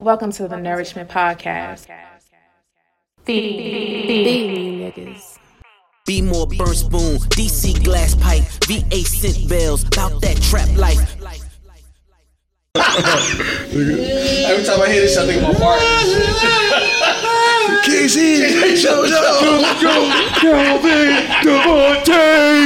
Welcome 0.00 0.30
to 0.34 0.46
the 0.46 0.56
Nourishment 0.56 1.10
Podcast. 1.10 1.88
Feed, 3.24 4.06
feed 4.06 4.94
niggas. 4.94 5.38
Be 6.06 6.22
more 6.22 6.46
burn 6.46 6.72
spoon, 6.72 7.18
DC 7.34 7.82
glass 7.82 8.14
pipe, 8.14 8.44
VA 8.66 8.98
scent 8.98 9.48
bells, 9.48 9.82
about 9.82 10.20
that 10.22 10.40
trap 10.40 10.68
life. 10.76 11.16
Every 12.76 14.64
time 14.64 14.80
I 14.80 14.88
hear 14.88 15.00
this, 15.00 15.16
I 15.18 15.26
think 15.26 15.42
of 15.42 15.58
my 15.58 16.94
part. 21.64 22.04
Casey, 22.04 22.58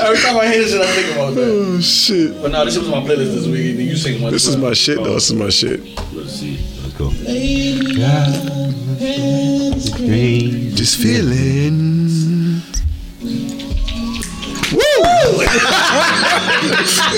Every 0.00 0.18
time 0.18 0.36
I 0.38 0.46
hear 0.46 0.62
this 0.62 0.72
shit, 0.72 0.80
I 0.80 0.86
think 0.92 1.12
about 1.14 1.34
that. 1.34 1.42
Oh 1.44 1.80
shit! 1.80 2.42
But 2.42 2.50
no, 2.52 2.64
this 2.64 2.76
was 2.76 2.88
my 2.88 3.00
playlist 3.00 3.34
this 3.34 3.46
week. 3.46 3.76
You 3.76 3.96
sing 3.96 4.22
one. 4.22 4.32
This 4.32 4.46
is 4.46 4.56
my 4.56 4.72
shit 4.72 4.98
though. 4.98 5.14
This 5.14 5.30
is 5.30 5.34
my 5.34 5.48
shit. 5.50 5.80
Let's 6.12 6.32
see. 6.32 6.58
Let's 6.82 6.94
go. 6.94 7.10
Just 10.74 10.96
feeling. 11.00 12.60
Woo! 14.72 14.80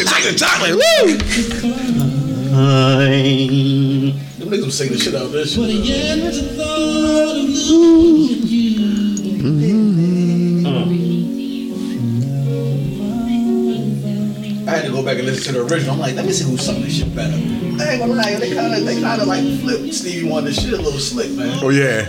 Take 0.04 0.24
the 0.24 0.34
chocolate. 0.36 0.74
Woo! 0.74 2.11
Them 2.52 4.48
niggas 4.50 4.66
was 4.66 4.76
singing 4.76 4.92
the 4.92 4.98
shit 4.98 5.14
out 5.14 5.22
of 5.22 5.32
this 5.32 5.54
shit. 5.54 5.64
I 14.68 14.70
had 14.76 14.84
to 14.84 14.90
go 14.90 15.02
back 15.02 15.16
and 15.16 15.26
listen 15.26 15.54
to 15.54 15.60
the 15.62 15.66
original. 15.74 15.94
I'm 15.94 16.00
like, 16.00 16.14
let 16.14 16.26
me 16.26 16.32
see 16.32 16.44
who 16.44 16.58
sung 16.58 16.82
this 16.82 16.98
shit 16.98 17.14
better. 17.16 17.32
I 17.32 17.36
ain't 17.92 18.00
gonna 18.00 18.12
lie, 18.12 18.34
they 18.34 18.54
kind 18.54 18.74
of, 18.74 18.84
they 18.84 19.00
kind 19.00 19.22
of 19.22 19.28
like 19.28 19.44
flipped 19.60 19.94
Stevie 19.94 20.28
Wonder 20.28 20.52
shit 20.52 20.74
a 20.74 20.76
little 20.76 21.00
slick, 21.00 21.30
man. 21.30 21.58
Oh 21.62 21.70
yeah. 21.70 22.04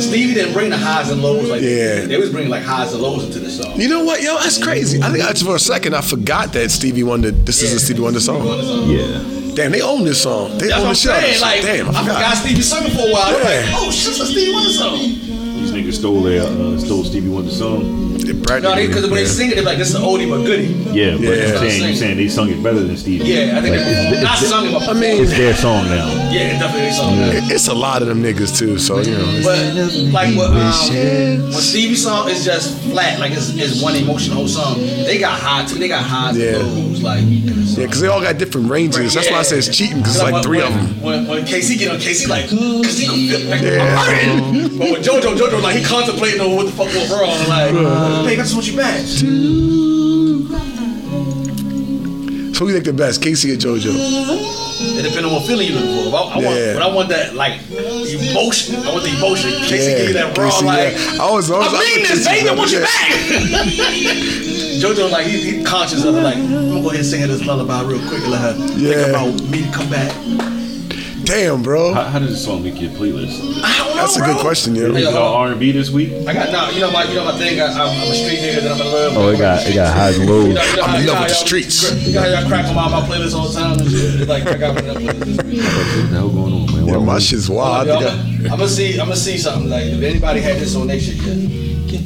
Stevie 0.00 0.34
didn't 0.34 0.52
bring 0.52 0.70
the 0.70 0.76
highs 0.78 1.10
and 1.10 1.22
lows 1.22 1.48
like 1.48 1.62
Yeah. 1.62 2.06
they 2.06 2.16
was 2.18 2.30
bringing 2.30 2.50
like 2.50 2.62
highs 2.62 2.92
and 2.92 3.02
lows 3.02 3.24
into 3.24 3.38
the 3.40 3.50
song. 3.50 3.80
You 3.80 3.88
know 3.88 4.04
what, 4.04 4.22
yo? 4.22 4.34
That's 4.38 4.56
mm-hmm. 4.56 4.64
crazy. 4.64 5.02
I 5.02 5.10
think 5.10 5.24
I, 5.24 5.32
for 5.34 5.56
a 5.56 5.58
second 5.58 5.94
I 5.94 6.00
forgot 6.00 6.52
that 6.52 6.70
Stevie 6.70 7.02
Wonder. 7.04 7.30
This 7.30 7.62
is 7.62 7.72
a 7.74 7.80
Stevie 7.80 8.00
Wonder 8.00 8.20
song. 8.20 8.46
Yeah. 8.88 9.22
Damn, 9.54 9.72
they 9.72 9.82
own 9.82 10.04
this 10.04 10.22
song. 10.22 10.56
They 10.58 10.68
That's 10.68 10.74
own 10.74 10.86
what 10.86 10.86
I'm 10.86 10.88
the 10.90 10.94
shit. 10.94 11.10
out 11.10 11.16
of 11.18 11.22
saying. 11.22 11.32
this. 11.32 11.42
Like, 11.42 11.62
Damn, 11.62 11.86
I 11.86 11.90
I 11.90 12.02
forgot 12.02 12.14
forgot. 12.14 12.36
Stevie 12.36 12.62
sung 12.62 12.84
for 12.90 13.08
a 13.08 13.12
while. 13.12 13.32
Yeah. 13.32 13.44
like, 13.44 13.74
oh 13.82 13.90
shit, 13.90 14.08
it's 14.10 14.20
a 14.20 14.26
Stevie 14.26 14.52
Wonder 14.52 14.70
song. 14.70 14.94
These 15.88 15.96
niggas 15.96 16.00
stole 16.00 16.22
their 16.22 16.42
uh, 16.42 16.78
stole 16.78 17.02
Stevie 17.04 17.30
Wonder 17.30 17.50
song. 17.50 18.18
They 18.18 18.34
No, 18.60 18.74
new, 18.74 18.88
because 18.88 19.04
when 19.04 19.14
they 19.14 19.24
sing 19.24 19.50
it, 19.52 19.54
they're 19.54 19.64
like, 19.64 19.78
this 19.78 19.88
is 19.88 19.94
an 19.94 20.02
oldie 20.02 20.28
but 20.28 20.44
goodie. 20.44 20.66
Yeah, 20.92 21.12
but 21.16 21.22
Yeah. 21.22 21.44
I'm 21.54 21.58
saying 21.70 21.88
you 21.88 21.96
saying 21.96 22.16
they 22.18 22.28
sung 22.28 22.50
it 22.50 22.62
better 22.62 22.80
than 22.80 22.94
Stevie. 22.98 23.24
Yeah, 23.24 23.56
I 23.56 23.62
think 23.62 23.76
Like, 23.76 23.84
they 23.86 24.08
it's, 24.12 24.22
not 24.22 24.38
it's, 24.42 24.48
sung 24.50 24.66
it, 24.66 24.72
but 24.72 24.88
I 24.88 24.92
mean, 24.92 25.22
it's 25.22 25.30
their 25.32 25.54
song 25.54 25.84
now. 25.86 26.08
yeah, 26.30 26.52
it's 26.52 26.60
definitely 26.60 26.90
sung 26.92 27.14
it. 27.14 27.50
It's 27.52 27.68
a 27.68 27.74
lot 27.74 28.02
of 28.02 28.08
them 28.08 28.22
niggas 28.22 28.58
too, 28.58 28.76
so 28.78 29.00
you 29.00 29.12
know. 29.12 29.24
it's- 29.30 29.44
But 29.46 30.12
like 30.12 30.36
what 30.36 30.50
um, 30.50 30.56
when 30.56 31.52
Stevie 31.62 31.94
song 31.94 32.28
is 32.28 32.44
just 32.44 32.78
flat, 32.90 33.18
like 33.18 33.32
it's, 33.32 33.54
it's 33.56 33.80
one 33.82 33.94
emotional 33.96 34.36
whole 34.36 34.48
song. 34.48 34.80
They 34.80 35.18
got 35.18 35.40
high 35.40 35.64
too. 35.64 35.78
They 35.78 35.88
got 35.88 36.04
highs 36.04 36.36
Yeah. 36.36 36.56
and 36.56 36.90
lows. 36.90 37.02
Like 37.02 37.22
Yeah, 37.24 37.86
because 37.86 38.00
they 38.00 38.08
all 38.08 38.20
got 38.20 38.36
different 38.36 38.68
ranges. 38.68 39.14
That's 39.14 39.30
why 39.30 39.38
I 39.38 39.42
say 39.42 39.56
it's 39.58 39.68
cheating, 39.74 39.98
because 39.98 40.16
it's 40.16 40.22
like 40.24 40.34
when- 40.34 40.42
three 40.42 40.58
when, 40.58 40.66
of 40.66 40.74
them. 40.74 41.00
When, 41.02 41.26
when 41.28 41.44
K-Ci 41.46 41.76
get 41.78 41.92
on 41.92 41.98
K-Ci 42.00 42.26
like, 42.26 42.48
cause 42.50 42.98
he 42.98 43.06
can 43.06 43.16
feel 43.40 43.48
like 43.48 43.62
Yeah. 43.62 43.80
I'm 43.80 44.50
hurting. 44.52 44.78
But 44.78 44.90
with 44.92 45.04
JoJo, 45.06 45.36
JoJo 45.36 45.62
like 45.62 45.76
he 45.78 45.84
contemplating 45.84 46.40
on 46.40 46.56
what 46.56 46.66
the 46.66 46.72
fuck 46.72 46.86
went 46.88 47.10
wrong. 47.10 47.48
Like, 47.48 47.72
babe, 48.26 48.38
I 48.38 48.42
just 48.42 48.54
want 48.54 48.66
you 48.70 48.76
back. 48.76 49.00
So 52.54 52.64
who 52.64 52.70
you 52.70 52.74
think 52.74 52.86
the 52.86 52.92
best, 52.92 53.22
K-Ci 53.22 53.52
or 53.52 53.56
JoJo? 53.56 53.94
It 54.80 55.02
depends 55.02 55.24
on 55.24 55.32
what 55.32 55.46
feeling 55.46 55.68
you 55.68 55.74
looking 55.74 56.10
for. 56.10 56.16
I, 56.16 56.20
I 56.20 56.38
want, 56.38 56.58
but 56.74 56.82
I 56.82 56.88
want 56.94 57.08
that 57.10 57.34
like 57.34 57.60
emotion. 57.70 58.76
I 58.82 58.92
want 58.92 59.04
the 59.04 59.14
emotion. 59.16 59.50
K-Ci 59.62 59.94
give 59.96 60.08
you 60.08 60.14
that 60.14 60.36
raw 60.36 60.50
K-Ci, 60.50 60.64
like. 60.66 60.92
yeah. 60.94 61.22
I 61.22 61.30
was, 61.30 61.50
I 61.50 61.58
was, 61.58 61.68
I 61.74 61.78
mean 61.78 62.02
this, 62.02 62.26
baby. 62.26 62.48
I 62.48 62.54
want 62.54 62.70
you 62.72 62.78
yeah. 62.78 62.84
back. 62.86 63.10
JoJo, 64.82 65.10
like, 65.10 65.26
he, 65.26 65.58
he 65.58 65.64
conscious 65.64 66.04
of 66.04 66.16
it. 66.16 66.20
Like, 66.22 66.36
I'm 66.36 66.50
gonna 66.50 66.80
go 66.82 66.88
ahead 66.88 67.00
and 67.00 67.06
sing 67.06 67.20
her 67.20 67.26
this 67.28 67.44
lullaby 67.44 67.82
real 67.82 68.00
quick 68.08 68.22
and 68.22 68.30
let 68.32 68.40
her 68.40 68.54
Yeah. 68.76 68.94
think 68.94 69.08
about 69.10 69.50
me 69.50 69.62
to 69.62 69.70
come 69.72 69.88
back. 69.90 70.57
Damn, 71.28 71.62
bro. 71.62 71.92
How, 71.92 72.04
how 72.04 72.18
does 72.20 72.30
this 72.30 72.42
song 72.42 72.62
make 72.62 72.80
your 72.80 72.90
playlist? 72.92 73.36
I 73.62 73.76
don't 73.76 73.88
know, 73.88 73.94
That's 73.96 74.16
a 74.16 74.20
good 74.24 74.38
question, 74.38 74.74
yo. 74.74 74.94
Hey, 74.94 75.02
Is 75.02 75.08
it 75.08 75.14
uh, 75.14 75.34
R&B 75.34 75.72
this 75.72 75.90
week? 75.90 76.10
I 76.26 76.32
got 76.32 76.50
now. 76.50 76.70
You 76.70 76.80
know 76.80 76.90
my, 76.90 77.04
you 77.04 77.16
know 77.16 77.26
my 77.26 77.36
thing. 77.36 77.60
I, 77.60 77.66
I'm, 77.66 77.80
I'm 78.00 78.10
a 78.10 78.14
street 78.14 78.38
nigga. 78.38 78.62
That 78.62 78.72
I'm 78.72 78.80
in 78.80 78.86
love. 78.86 79.12
Oh, 79.14 79.28
it 79.28 79.36
got 79.38 79.66
it 79.66 79.74
got 79.74 79.94
highs 79.94 80.16
and 80.18 80.26
lows. 80.26 80.48
You 80.48 80.54
know, 80.54 80.64
you 80.64 80.76
know 80.76 80.82
I'm 80.84 80.94
in 80.94 81.00
you 81.02 81.06
know 81.08 81.12
love 81.12 81.18
how 81.18 81.24
with 81.24 81.32
the 81.32 81.34
y'all- 81.34 81.46
streets. 81.46 82.06
You 82.06 82.14
know 82.14 82.20
how 82.22 82.26
y'all 82.28 82.48
crack 82.48 82.64
on 82.64 82.74
my, 82.76 82.88
my 82.88 83.06
playlist 83.06 83.34
all 83.34 83.46
the 83.48 83.60
time 83.60 83.78
and 83.78 83.90
shit. 83.90 84.26
Like 84.26 84.46
I 84.46 84.56
got 84.56 84.74
one 84.74 84.86
of 84.88 84.94
them 84.94 85.02
playlists. 85.04 85.36
What 85.36 86.10
the 86.10 86.16
hell 86.16 86.28
going 86.30 86.52
on, 86.54 86.66
man? 86.74 86.86
Yo, 86.86 86.98
Why- 86.98 87.04
my 87.04 87.18
shit's 87.18 87.50
wild. 87.50 87.88
I 87.90 87.98
think 87.98 88.10
I, 88.10 88.52
I'm 88.54 88.58
gonna 88.58 88.66
see. 88.68 88.92
I'm 88.98 89.08
gonna 89.08 89.16
see 89.16 89.36
something. 89.36 89.68
Like 89.68 89.84
if 89.84 90.02
anybody 90.02 90.40
had 90.40 90.56
this 90.56 90.74
on 90.76 90.86
their 90.86 90.98
shit 90.98 91.16
yet. 91.16 92.02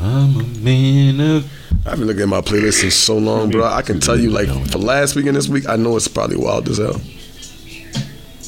I'm 0.00 0.36
a 0.40 0.42
man 0.58 1.20
of. 1.20 1.52
I've 1.86 1.98
been 1.98 2.08
looking 2.08 2.22
at 2.22 2.28
my 2.28 2.40
playlist 2.40 2.82
in 2.82 2.90
so 2.90 3.16
long, 3.16 3.50
bro. 3.50 3.64
I 3.64 3.80
can 3.80 4.00
tell 4.00 4.18
you, 4.18 4.30
like, 4.30 4.48
for 4.72 4.78
last 4.78 5.14
week 5.14 5.26
and 5.26 5.36
this 5.36 5.48
week, 5.48 5.68
I 5.68 5.76
know 5.76 5.96
it's 5.96 6.08
probably 6.08 6.36
wild 6.36 6.68
as 6.68 6.78
hell. 6.78 7.00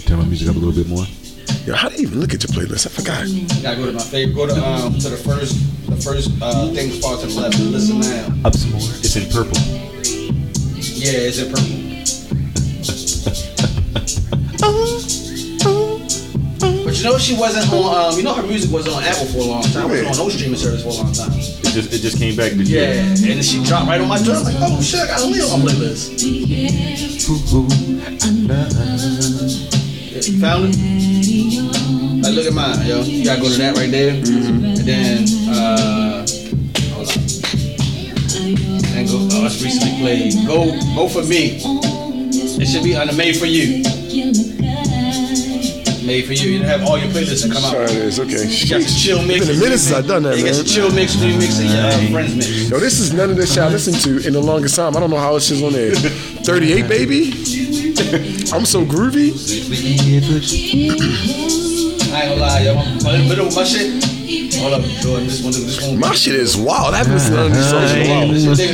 Turn 0.07 0.19
my 0.19 0.25
music 0.25 0.49
up 0.49 0.57
a 0.57 0.59
little 0.59 0.75
bit 0.75 0.89
more. 0.89 1.05
Yo, 1.65 1.75
how 1.75 1.89
do 1.89 1.95
you 1.95 2.09
even 2.09 2.19
look 2.19 2.35
at 2.35 2.43
your 2.43 2.51
playlist? 2.51 2.87
I 2.87 2.91
forgot. 2.91 3.29
You 3.29 3.47
gotta 3.63 3.77
go 3.77 3.87
to 3.87 3.93
my 3.93 4.03
favorite. 4.03 4.35
Go 4.35 4.47
to 4.49 4.55
um 4.67 4.99
to 4.99 5.09
the 5.09 5.17
first 5.17 5.55
the 5.89 5.97
first 5.97 6.31
uh 6.43 6.69
thing 6.73 6.91
far 7.01 7.17
to 7.19 7.27
the 7.27 7.41
left. 7.41 7.61
Listen 7.61 8.01
now. 8.01 8.49
Up 8.49 8.55
some 8.57 8.71
more. 8.71 8.81
It's 8.81 9.15
in 9.15 9.31
purple. 9.31 9.57
Yeah, 10.99 11.29
it's 11.29 11.39
in 11.39 11.53
purple. 11.53 11.89
But 16.85 16.97
you 16.97 17.05
know 17.05 17.19
she 17.19 17.37
wasn't 17.37 17.71
on. 17.73 18.13
Um, 18.13 18.19
you 18.19 18.25
know 18.25 18.35
her 18.35 18.43
music 18.43 18.73
wasn't 18.73 18.97
on 18.97 19.05
Apple 19.05 19.27
for 19.27 19.39
a 19.39 19.45
long 19.45 19.63
time. 19.63 19.91
It 19.91 20.05
wasn't 20.05 20.09
on 20.09 20.17
no 20.17 20.29
streaming 20.29 20.59
service 20.59 20.83
for 20.83 20.89
a 20.89 21.05
long 21.05 21.13
time. 21.13 21.58
It 21.79 21.83
just 21.83 21.95
it 21.95 21.99
just 22.01 22.19
came 22.19 22.35
back 22.35 22.51
this 22.53 22.69
Yeah, 22.69 22.81
year. 22.81 23.03
and 23.03 23.17
then 23.39 23.43
she 23.43 23.63
dropped 23.63 23.87
right 23.87 24.01
on 24.01 24.09
my 24.09 24.19
joint. 24.19 24.43
Like, 24.43 24.57
oh 24.59 24.83
shit, 24.83 24.99
I 24.99 25.07
got 25.07 25.23
Leo 25.23 25.47
on 25.47 25.65
my 25.65 25.71
playlist. 25.71 26.19
Yeah, 28.99 30.21
you 30.27 30.41
found 30.41 30.75
it? 30.75 32.23
Like, 32.25 32.35
look 32.35 32.47
at 32.47 32.53
mine, 32.53 32.85
yo. 32.85 33.03
You 33.03 33.25
gotta 33.25 33.41
go 33.41 33.49
to 33.49 33.59
that 33.59 33.77
right 33.77 33.91
there, 33.91 34.11
and 34.11 34.77
then 34.79 35.23
uh, 35.55 36.27
hold 36.95 37.07
on. 37.07 37.15
And 38.99 39.07
go. 39.07 39.29
Oh, 39.39 39.47
it's 39.47 39.63
recently 39.63 40.01
played. 40.01 40.35
Go, 40.49 40.75
go 40.97 41.09
for 41.09 41.23
me. 41.29 41.61
It 41.63 42.67
should 42.67 42.83
be 42.83 42.97
on 42.97 43.07
the 43.07 43.13
Made 43.13 43.37
for 43.37 43.47
You. 43.47 43.85
Made 46.09 46.25
for 46.25 46.33
you. 46.33 46.53
You 46.53 46.63
have 46.63 46.83
all 46.85 46.97
your 46.97 47.09
playlists 47.09 47.43
that 47.47 47.53
come 47.53 47.63
out. 47.67 47.73
Sorry, 47.73 47.85
it 47.85 47.91
is. 48.09 48.19
Okay. 48.19 48.47
You 48.49 48.67
got 48.71 48.81
your 48.81 48.89
chill 48.89 49.23
mix. 49.27 49.41
It's 49.45 49.49
been 49.49 49.57
a 49.59 49.61
minute 49.61 49.79
since 49.79 49.95
I've 49.95 50.07
done 50.07 50.23
that, 50.23 50.39
You 50.39 50.45
got 50.45 50.53
man. 50.53 50.55
your 50.55 50.65
chill 50.65 50.91
mix, 50.91 51.21
new 51.21 51.37
mix, 51.37 51.59
and 51.61 51.69
your 51.69 51.85
uh, 51.85 52.09
friends 52.11 52.35
mix. 52.35 52.71
Yo, 52.71 52.81
this 52.81 52.99
is 52.99 53.13
none 53.13 53.29
of 53.29 53.37
this 53.37 53.53
shit 53.53 53.63
I 53.63 53.69
listened 53.69 54.01
to 54.01 54.27
in 54.27 54.33
the 54.33 54.41
longest 54.41 54.75
time. 54.75 54.97
I 54.97 55.01
don't 55.01 55.11
know 55.11 55.19
how 55.19 55.37
it's 55.37 55.49
just 55.49 55.63
on 55.63 55.75
there. 55.75 55.95
38, 55.95 56.89
baby. 56.89 57.29
I'm 58.57 58.65
so 58.65 58.87
groovy. 58.89 59.37
I 62.09 62.23
ain't 62.23 62.31
gonna 62.31 62.41
lie, 62.41 62.61
yo. 62.61 62.75
My, 62.75 62.85
my 63.05 63.19
middle 63.29 63.49
of 63.49 63.55
my 63.55 63.65
shit. 63.65 64.03
Hold 64.57 64.73
up, 64.81 64.85
Jordan. 65.05 65.27
This 65.29 65.43
one, 65.45 65.53
this 65.53 65.79
one. 65.87 65.99
My 66.01 66.15
shit 66.15 66.37
is 66.37 66.57
wild. 66.57 66.95
I 66.95 66.99
haven't 67.05 67.13
listened 67.13 67.37
to 67.37 67.49
none 67.49 67.53
of 67.53 67.93
in 67.93 68.01
a 68.01 68.09
while. 68.09 68.29
This, 68.33 68.47
Let's 68.49 68.65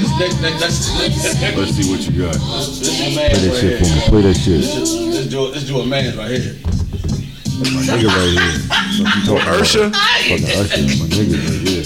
see 1.74 1.90
what 1.90 1.98
you 2.06 2.12
got. 2.22 2.34
this 2.34 2.78
your 3.00 3.10
man 3.18 3.30
Play 3.34 3.42
that 3.42 3.56
shit 3.58 3.78
for 3.78 3.84
me. 3.90 4.00
Play 4.06 4.22
that 4.22 4.34
shit. 4.34 4.60
This, 4.60 4.94
this, 4.94 5.26
Joe, 5.26 5.50
this 5.50 5.64
Joe 5.64 5.84
man 5.84 6.16
right 6.16 6.30
here. 6.30 6.54
My 7.72 7.80
nigga 7.88 8.08
right 8.08 8.32
here. 8.34 8.58
Fuck 8.68 9.14
you 9.16 9.22
talking 9.24 9.42
about? 9.42 9.60
Ursha? 9.60 9.84
Fucking 9.94 10.44
Usher. 10.44 10.82
My 11.00 11.06
nigga 11.08 11.36
right 11.40 11.68
here. 11.68 11.84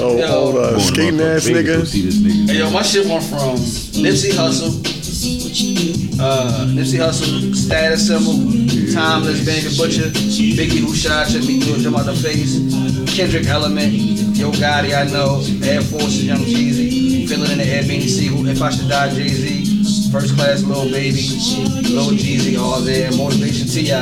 Oh, 0.00 0.16
Yo. 0.16 0.26
hold 0.26 0.56
uh, 0.56 0.70
Going 0.70 0.74
to 0.74 0.80
skating 0.80 1.18
motherfucking 1.18 1.36
ass 1.36 1.44
Vegas 1.46 1.46
to 1.46 1.52
nigga. 1.52 1.86
See 1.86 2.02
this 2.02 2.16
nigga. 2.18 2.50
Hey, 2.50 2.58
yo, 2.58 2.70
my 2.70 2.82
shit 2.82 3.06
went 3.06 3.24
from 3.24 3.56
Nipsey 4.02 4.30
Hussle, 4.32 4.78
uh, 6.20 6.66
Nipsey 6.68 6.98
Hussle, 6.98 7.54
Status 7.54 8.06
Symbol, 8.06 8.34
Timeless, 8.94 9.44
Banger 9.44 9.70
Butcher, 9.76 10.08
Biggie 10.56 10.80
Who 10.80 10.94
Shot 10.94 11.30
You, 11.30 11.40
Me 11.40 11.60
Doing 11.60 11.80
Jump 11.82 11.96
Out 11.98 12.06
the 12.06 12.14
Face, 12.14 12.58
Kendrick 13.14 13.46
Element, 13.46 13.92
Yo 14.36 14.50
Gotti, 14.52 14.94
I 14.96 15.04
Know, 15.12 15.42
Air 15.66 15.80
Force, 15.82 16.22
Young 16.22 16.38
Jeezy, 16.40 17.28
Feeling 17.28 17.50
in 17.52 17.58
the 17.58 17.64
Air, 17.64 17.82
Beanie 17.82 18.08
Sigel, 18.08 18.46
If 18.48 18.62
I 18.62 18.70
Should 18.70 18.88
Die, 18.88 19.14
Jay-Z, 19.14 19.67
First 20.12 20.34
Class, 20.36 20.62
Little 20.62 20.84
Baby, 20.90 21.20
Little 21.92 22.12
Jeezy, 22.16 22.58
all 22.58 22.80
there, 22.80 23.10
Motivation 23.12 23.68
T.I. 23.68 24.00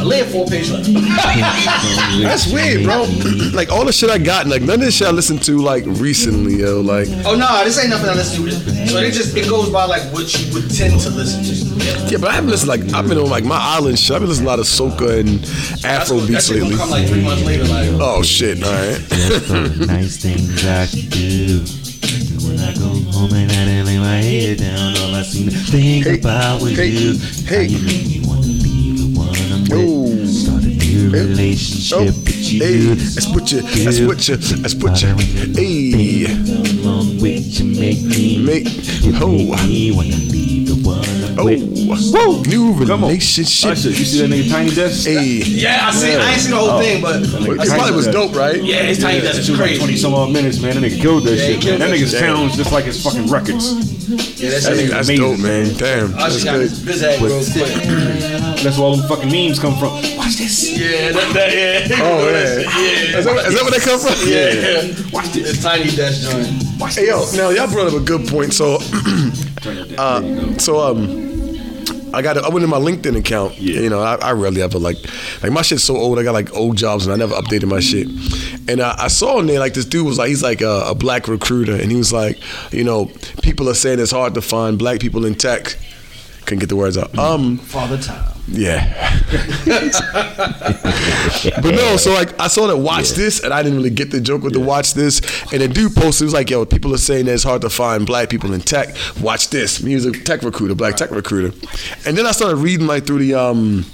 I 0.00 0.04
lay 0.04 0.20
a 0.20 0.24
four-page 0.24 0.70
letter. 0.70 0.90
That's 2.22 2.50
weird, 2.52 2.84
bro. 2.84 3.04
like 3.52 3.70
all 3.70 3.84
the 3.84 3.92
shit 3.92 4.08
I 4.10 4.18
got, 4.18 4.46
like 4.46 4.62
none 4.62 4.76
of 4.76 4.80
this 4.80 4.96
shit 4.96 5.08
I 5.08 5.10
listened 5.10 5.42
to 5.44 5.58
like 5.58 5.84
recently, 5.86 6.56
yo. 6.60 6.80
Like 6.80 7.08
Oh 7.26 7.34
no, 7.36 7.64
this 7.64 7.78
ain't 7.78 7.90
nothing 7.90 8.08
I 8.10 8.14
listen 8.14 8.44
to. 8.44 8.52
So 8.88 8.98
it 8.98 9.12
just 9.12 9.36
it 9.36 9.48
goes 9.48 9.68
by 9.70 9.84
like 9.84 10.02
what 10.12 10.32
you 10.38 10.54
would 10.54 10.70
tend 10.74 11.00
to 11.00 11.10
listen 11.10 11.42
to. 11.44 11.84
yeah, 12.10 12.18
but 12.18 12.30
I 12.30 12.32
haven't 12.32 12.50
listened 12.50 12.68
like 12.68 12.92
I've 12.94 13.08
been 13.08 13.18
on 13.18 13.28
like 13.28 13.44
my 13.44 13.58
island 13.58 13.98
shit. 13.98 14.14
I've 14.14 14.20
been 14.22 14.28
listening 14.28 14.46
to 14.46 14.50
a 14.50 14.56
lot 14.56 14.58
of 14.60 14.66
soca 14.66 15.20
and 15.20 15.84
Afro 15.84 16.16
what- 16.18 16.28
beats 16.28 16.46
shit 16.46 16.62
lately. 16.62 16.76
come 16.76 16.90
like 16.90 17.06
three 17.08 17.22
months 17.24 17.44
later, 17.44 17.64
like. 17.64 17.88
Oh 18.00 18.22
shit! 18.22 18.62
All 18.62 18.70
right. 18.72 19.86
nice 19.88 20.16
things 20.22 20.64
I 20.66 20.86
do. 21.10 21.62
When 22.46 22.58
I 22.58 22.74
go 22.74 22.91
moment 23.22 23.52
I 23.52 23.64
didn't 23.64 23.86
lay 23.86 23.98
my 23.98 24.16
head 24.16 24.58
down, 24.58 24.96
all 24.98 25.14
I 25.14 25.22
seemed 25.22 25.52
to 25.52 25.56
think 25.56 26.06
Hey, 26.06 26.18
about 26.18 26.60
was 26.60 26.76
hey, 26.76 26.86
you. 26.88 27.14
hey. 27.46 27.54
How 27.54 27.78
you 27.78 27.78
made 27.86 28.06
me 28.08 28.20
wanna 28.26 28.40
leave 28.42 28.98
the 28.98 29.18
one 29.18 29.28
I'm 29.54 29.62
with. 29.62 30.28
Start 30.28 30.64
a 30.64 30.66
new 30.66 31.10
relationship 31.10 31.98
Oh, 31.98 32.04
with 32.06 32.52
you. 32.52 32.58
hey, 32.64 32.78
let's 33.14 33.26
put 33.30 33.52
you, 33.52 33.62
let's 33.62 34.00
put 34.00 34.28
you, 34.28 34.36
let's 34.60 34.74
put 34.74 35.02
you, 35.02 35.14
hey, 35.54 36.24
Along 36.82 37.18
with 37.20 37.60
you 37.60 37.66
make 37.78 38.02
me, 38.02 38.42
make, 38.44 38.66
you 39.04 39.12
oh, 39.22 39.30
make 39.30 39.68
me 39.68 39.92
wanna 39.92 40.16
leave 40.16 40.42
the 40.42 40.42
one 40.42 40.58
I'm 40.58 40.61
oh, 41.38 41.44
with. 41.44 42.46
new 42.48 42.74
Come 42.86 43.04
on. 43.04 43.10
relationship, 43.10 43.72
Usher, 43.72 43.88
you 43.90 44.04
see 44.04 44.20
that 44.26 44.30
nigga 44.30 44.50
Tiny 44.50 44.70
Desk? 44.70 45.06
hey. 45.06 45.42
Yeah, 45.44 45.88
I 45.88 45.90
see. 45.92 46.14
I 46.14 46.32
ain't 46.32 46.40
seen 46.40 46.50
the 46.52 46.56
whole 46.58 46.70
oh. 46.70 46.80
thing, 46.80 47.02
but 47.02 47.22
It 47.22 47.68
probably 47.68 47.92
was 47.96 48.06
dope, 48.08 48.34
right? 48.34 48.62
yeah, 48.62 48.82
his 48.82 48.98
tiny 48.98 49.18
Yeah, 49.18 49.22
desk 49.22 49.34
that 49.34 49.40
is 49.40 49.46
shit 49.46 49.52
was 49.52 49.60
like 49.60 49.68
crazy. 49.70 49.80
20 49.80 49.96
some 49.96 50.14
odd 50.14 50.30
minutes, 50.32 50.60
man. 50.60 50.80
That 50.80 50.84
nigga 50.90 51.00
killed 51.00 51.24
that 51.24 51.36
Yeah, 51.36 51.46
he 51.46 51.52
shit, 51.54 51.62
killed 51.62 51.78
man. 51.80 51.90
That 51.90 51.96
that 51.96 52.02
nigga 52.04 52.10
shit. 52.10 52.20
sounds 52.20 52.56
just 52.56 52.72
like 52.72 52.84
his 52.84 53.02
fucking 53.02 53.26
records. 53.28 53.64
Yeah, 53.72 54.50
that 54.50 54.62
That 54.62 54.76
shit. 54.76 54.78
nigga, 54.78 54.90
that's 54.90 55.08
amazing, 55.08 55.16
dope, 55.24 55.40
man. 55.40 55.64
Damn, 55.76 56.14
I 56.14 56.18
that's 56.28 56.34
just 56.34 56.44
got 56.44 56.52
good. 56.58 56.70
his 56.70 56.80
biz 56.84 57.02
act 57.02 57.20
real 57.22 57.42
quick. 57.42 58.62
That's 58.62 58.78
where 58.78 58.86
all 58.86 58.96
them 58.96 59.08
fucking 59.08 59.30
memes 59.32 59.58
come 59.58 59.74
from. 59.78 59.90
Watch 60.16 60.36
this. 60.38 60.70
Yeah, 60.78 61.10
that, 61.12 61.32
that 61.34 61.50
yeah. 61.52 61.96
Oh 61.98 62.28
yeah, 62.30 62.62
yeah. 62.62 63.18
Is 63.18 63.24
that, 63.24 63.46
is 63.46 63.54
that 63.54 63.62
where 63.62 63.70
that 63.74 63.82
come 63.82 63.98
from? 63.98 64.14
Yeah, 64.22 65.10
watch 65.10 65.28
this. 65.34 65.50
It's 65.50 65.62
tiny 65.62 65.90
desk 65.90 66.22
joint. 66.30 66.61
Hey 66.88 67.06
yo, 67.08 67.24
now 67.34 67.48
y'all 67.50 67.70
brought 67.70 67.88
up 67.88 67.94
a 67.94 68.04
good 68.04 68.28
point. 68.28 68.52
So, 68.52 68.78
Turn 69.60 69.78
it 69.78 69.96
down. 69.96 69.98
uh, 69.98 70.20
go. 70.20 70.58
so 70.58 70.80
um. 70.80 71.22
I 72.14 72.20
got. 72.20 72.36
I 72.36 72.50
went 72.50 72.62
in 72.62 72.68
my 72.68 72.78
LinkedIn 72.78 73.16
account. 73.16 73.58
Yeah. 73.58 73.80
You 73.80 73.88
know, 73.88 74.00
I, 74.02 74.16
I 74.16 74.32
rarely 74.32 74.60
ever 74.60 74.78
like, 74.78 74.98
like 75.42 75.50
my 75.50 75.62
shit's 75.62 75.82
so 75.82 75.96
old. 75.96 76.18
I 76.18 76.22
got 76.22 76.32
like 76.34 76.54
old 76.54 76.76
jobs 76.76 77.06
and 77.06 77.12
I 77.14 77.16
never 77.16 77.34
updated 77.34 77.68
my 77.68 77.80
shit. 77.80 78.06
And 78.68 78.82
I, 78.82 78.94
I 79.04 79.08
saw 79.08 79.38
in 79.38 79.46
there 79.46 79.58
like 79.58 79.72
this 79.72 79.86
dude 79.86 80.04
was 80.04 80.18
like, 80.18 80.28
he's 80.28 80.42
like 80.42 80.60
a, 80.60 80.88
a 80.88 80.94
black 80.94 81.26
recruiter, 81.26 81.72
and 81.74 81.90
he 81.90 81.96
was 81.96 82.12
like, 82.12 82.38
you 82.70 82.84
know, 82.84 83.06
people 83.42 83.66
are 83.70 83.74
saying 83.74 83.98
it's 83.98 84.10
hard 84.10 84.34
to 84.34 84.42
find 84.42 84.78
black 84.78 85.00
people 85.00 85.24
in 85.24 85.34
tech. 85.34 85.74
Couldn't 86.44 86.58
get 86.58 86.68
the 86.68 86.76
words 86.76 86.98
out. 86.98 87.16
Um, 87.18 87.56
Father 87.56 87.96
time. 87.96 88.31
Yeah. 88.48 89.20
but 91.62 91.74
no, 91.74 91.96
so 91.96 92.12
like 92.12 92.38
I 92.40 92.48
saw 92.48 92.66
that 92.66 92.76
watch 92.76 93.10
this, 93.10 93.42
and 93.42 93.52
I 93.52 93.62
didn't 93.62 93.78
really 93.78 93.90
get 93.90 94.10
the 94.10 94.20
joke 94.20 94.42
with 94.42 94.52
the 94.52 94.60
watch 94.60 94.94
this. 94.94 95.20
And 95.52 95.62
the 95.62 95.68
dude 95.68 95.94
posted, 95.94 96.22
he 96.22 96.24
was 96.24 96.34
like, 96.34 96.50
"Yo, 96.50 96.64
people 96.64 96.94
are 96.94 96.98
saying 96.98 97.26
that 97.26 97.34
it's 97.34 97.44
hard 97.44 97.62
to 97.62 97.70
find 97.70 98.04
black 98.06 98.28
people 98.28 98.52
in 98.52 98.60
tech. 98.60 98.94
Watch 99.20 99.50
this." 99.50 99.78
He 99.78 99.94
was 99.94 100.06
a 100.06 100.12
tech 100.12 100.42
recruiter, 100.42 100.74
black 100.74 100.96
tech 100.96 101.10
recruiter. 101.10 101.56
And 102.04 102.18
then 102.18 102.26
I 102.26 102.32
started 102.32 102.56
reading 102.56 102.86
like 102.86 103.06
through 103.06 103.20
the 103.20 103.34
um 103.34 103.86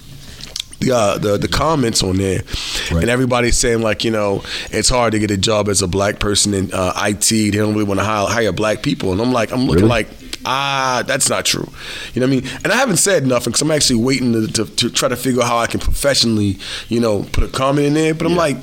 the, 0.80 0.92
uh, 0.92 1.18
the 1.18 1.36
the 1.36 1.48
comments 1.48 2.02
on 2.02 2.16
there, 2.16 2.42
and 2.90 3.10
everybody's 3.10 3.56
saying 3.56 3.82
like 3.82 4.04
you 4.04 4.10
know 4.10 4.42
it's 4.70 4.88
hard 4.88 5.12
to 5.12 5.18
get 5.18 5.30
a 5.30 5.36
job 5.36 5.68
as 5.68 5.82
a 5.82 5.88
black 5.88 6.20
person 6.20 6.54
in 6.54 6.72
uh, 6.72 6.92
IT. 6.96 7.28
They 7.28 7.50
don't 7.50 7.72
really 7.74 7.84
want 7.84 8.00
to 8.00 8.04
hire, 8.04 8.26
hire 8.28 8.52
black 8.52 8.82
people, 8.82 9.12
and 9.12 9.20
I'm 9.20 9.32
like 9.32 9.52
I'm 9.52 9.66
looking 9.66 9.88
like 9.88 10.08
ah 10.44 11.02
that's 11.06 11.28
not 11.28 11.44
true. 11.44 11.68
You 12.14 12.20
know 12.20 12.26
what 12.26 12.32
I 12.32 12.40
mean? 12.40 12.50
And 12.64 12.72
I 12.72 12.76
haven't 12.76 12.98
said 12.98 13.26
nothing 13.26 13.50
because 13.52 13.62
I'm 13.62 13.70
actually 13.70 14.00
waiting 14.02 14.32
to, 14.32 14.46
to, 14.52 14.64
to 14.76 14.90
try 14.90 15.08
to 15.08 15.16
figure 15.16 15.42
out 15.42 15.48
how 15.48 15.58
I 15.58 15.66
can 15.66 15.80
professionally 15.80 16.58
you 16.88 17.00
know 17.00 17.24
put 17.32 17.44
a 17.44 17.48
comment 17.48 17.86
in 17.86 17.94
there. 17.94 18.14
But 18.14 18.26
I'm 18.26 18.36
like. 18.36 18.56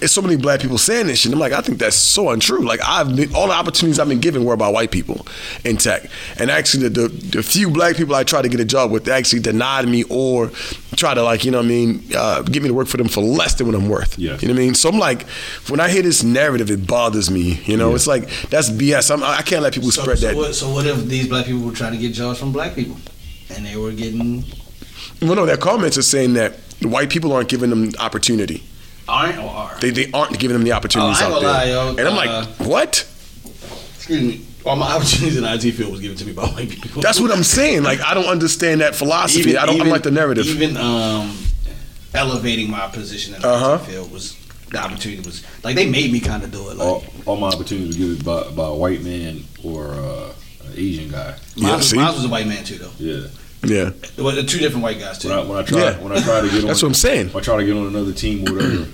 There's 0.00 0.12
so 0.12 0.22
many 0.22 0.36
black 0.36 0.60
people 0.60 0.78
saying 0.78 1.06
this 1.06 1.20
shit. 1.20 1.32
I'm 1.32 1.38
like, 1.38 1.52
I 1.52 1.60
think 1.60 1.78
that's 1.78 1.94
so 1.96 2.30
untrue. 2.30 2.62
Like, 2.62 2.80
I've 2.82 3.14
been, 3.14 3.34
all 3.34 3.46
the 3.46 3.52
opportunities 3.54 3.98
I've 3.98 4.08
been 4.08 4.18
given 4.20 4.44
were 4.44 4.56
by 4.56 4.68
white 4.68 4.90
people 4.90 5.26
in 5.64 5.76
tech, 5.76 6.10
and 6.38 6.50
actually, 6.50 6.88
the, 6.88 7.08
the, 7.08 7.08
the 7.36 7.42
few 7.42 7.70
black 7.70 7.96
people 7.96 8.14
I 8.14 8.24
tried 8.24 8.42
to 8.42 8.48
get 8.48 8.60
a 8.60 8.64
job 8.64 8.90
with, 8.90 9.04
they 9.04 9.12
actually 9.12 9.40
denied 9.40 9.86
me 9.88 10.04
or 10.10 10.50
try 10.96 11.14
to 11.14 11.22
like, 11.22 11.44
you 11.44 11.50
know, 11.50 11.58
what 11.58 11.66
I 11.66 11.68
mean, 11.68 12.02
uh, 12.16 12.42
get 12.42 12.62
me 12.62 12.68
to 12.68 12.74
work 12.74 12.88
for 12.88 12.96
them 12.96 13.08
for 13.08 13.20
less 13.22 13.54
than 13.54 13.66
what 13.66 13.76
I'm 13.76 13.88
worth. 13.88 14.18
Yeah. 14.18 14.38
You 14.40 14.48
know 14.48 14.54
what 14.54 14.60
I 14.60 14.64
mean? 14.64 14.74
So 14.74 14.88
I'm 14.88 14.98
like, 14.98 15.22
when 15.68 15.80
I 15.80 15.88
hear 15.88 16.02
this 16.02 16.22
narrative, 16.22 16.70
it 16.70 16.86
bothers 16.86 17.30
me. 17.30 17.60
You 17.64 17.76
know, 17.76 17.94
it's 17.94 18.06
like 18.06 18.28
that's 18.50 18.70
BS. 18.70 19.10
I'm, 19.12 19.22
I 19.22 19.42
can't 19.42 19.62
let 19.62 19.74
people 19.74 19.90
So, 19.90 20.02
spread 20.02 20.18
so 20.18 20.26
that. 20.28 20.36
what? 20.36 20.54
So 20.54 20.72
what 20.72 20.86
if 20.86 21.04
these 21.06 21.28
black 21.28 21.46
people 21.46 21.60
were 21.62 21.72
trying 21.72 21.92
to 21.92 21.98
get 21.98 22.12
jobs 22.14 22.38
from 22.38 22.52
black 22.52 22.74
people, 22.74 22.96
and 23.50 23.64
they 23.66 23.76
were 23.76 23.92
getting 23.92 24.44
Well, 25.22 25.34
no, 25.34 25.46
their 25.46 25.56
comments 25.56 25.96
are 25.98 26.02
saying 26.02 26.34
that 26.34 26.56
the 26.80 26.88
white 26.88 27.10
people 27.10 27.32
aren't 27.32 27.48
giving 27.50 27.68
them 27.70 27.90
opportunity. 27.98 28.62
Aren't 29.10 29.38
or 29.38 29.48
are? 29.50 29.78
They, 29.80 29.90
they 29.90 30.10
aren't 30.12 30.38
giving 30.38 30.54
them 30.54 30.62
the 30.64 30.72
opportunities 30.72 31.18
Oh, 31.20 31.34
out 31.34 31.40
there. 31.40 31.50
lie, 31.50 31.64
yo. 31.66 31.90
And 31.90 32.00
I'm 32.00 32.16
like, 32.16 32.30
Uh, 32.30 32.46
what? 32.64 33.06
Excuse 33.96 34.22
me. 34.22 34.46
All 34.64 34.76
my 34.76 34.92
opportunities 34.94 35.36
in 35.36 35.42
the 35.42 35.52
IT 35.54 35.72
field 35.72 35.90
was 35.90 36.00
given 36.00 36.16
to 36.18 36.24
me 36.24 36.32
by 36.32 36.44
white 36.46 36.68
people. 36.68 37.00
That's 37.02 37.18
what 37.20 37.30
I'm 37.30 37.42
saying. 37.44 37.82
Like, 37.82 38.00
I 38.00 38.12
don't 38.14 38.26
understand 38.26 38.80
that 38.82 38.94
philosophy. 38.94 39.56
I 39.56 39.64
don't. 39.66 39.80
I 39.80 39.84
like 39.84 40.02
the 40.02 40.10
narrative. 40.10 40.46
Even 40.46 40.76
um, 40.76 41.36
elevating 42.14 42.70
my 42.70 42.86
position 42.88 43.34
in 43.34 43.40
the 43.42 43.48
Uh-huh. 43.48 43.78
IT 43.82 43.86
field 43.90 44.12
was 44.12 44.36
the 44.70 44.78
opportunity 44.78 45.20
was 45.22 45.42
like 45.64 45.74
they 45.76 45.88
made 45.88 46.12
me 46.12 46.20
kind 46.20 46.42
of 46.44 46.52
do 46.52 46.70
it. 46.70 46.76
Like 46.76 46.86
all, 46.88 47.04
all 47.26 47.36
my 47.36 47.48
opportunities 47.48 47.98
were 47.98 48.06
given 48.14 48.24
by, 48.24 48.50
by 48.50 48.68
a 48.68 48.74
white 48.74 49.02
man 49.02 49.42
or 49.64 49.88
uh, 49.94 50.32
an 50.66 50.72
Asian 50.76 51.10
guy. 51.10 51.36
Yeah, 51.56 51.68
mine, 51.68 51.76
was, 51.78 51.94
mine 51.94 52.14
was 52.14 52.24
a 52.24 52.28
white 52.28 52.46
man 52.46 52.62
too 52.64 52.78
though. 52.78 52.92
Yeah. 52.98 53.26
Yeah, 53.64 53.90
Well, 54.18 54.34
the 54.34 54.42
two 54.42 54.58
different 54.58 54.82
white 54.82 54.98
guys 54.98 55.18
too. 55.18 55.28
When 55.28 55.38
I, 55.38 55.42
when 55.44 55.58
I 55.58 55.62
try 55.62 55.78
Yeah. 55.80 55.98
when 56.00 56.12
I 56.12 56.20
try 56.22 56.40
to 56.40 56.48
get 56.48 56.60
on, 56.62 56.66
that's 56.68 56.82
what 56.82 56.88
I'm 56.88 56.94
saying. 56.94 57.28
When 57.28 57.42
I 57.42 57.44
try 57.44 57.56
to 57.58 57.64
get 57.64 57.76
on 57.76 57.86
another 57.86 58.12
team 58.12 58.48
or 58.48 58.54
whatever, 58.54 58.86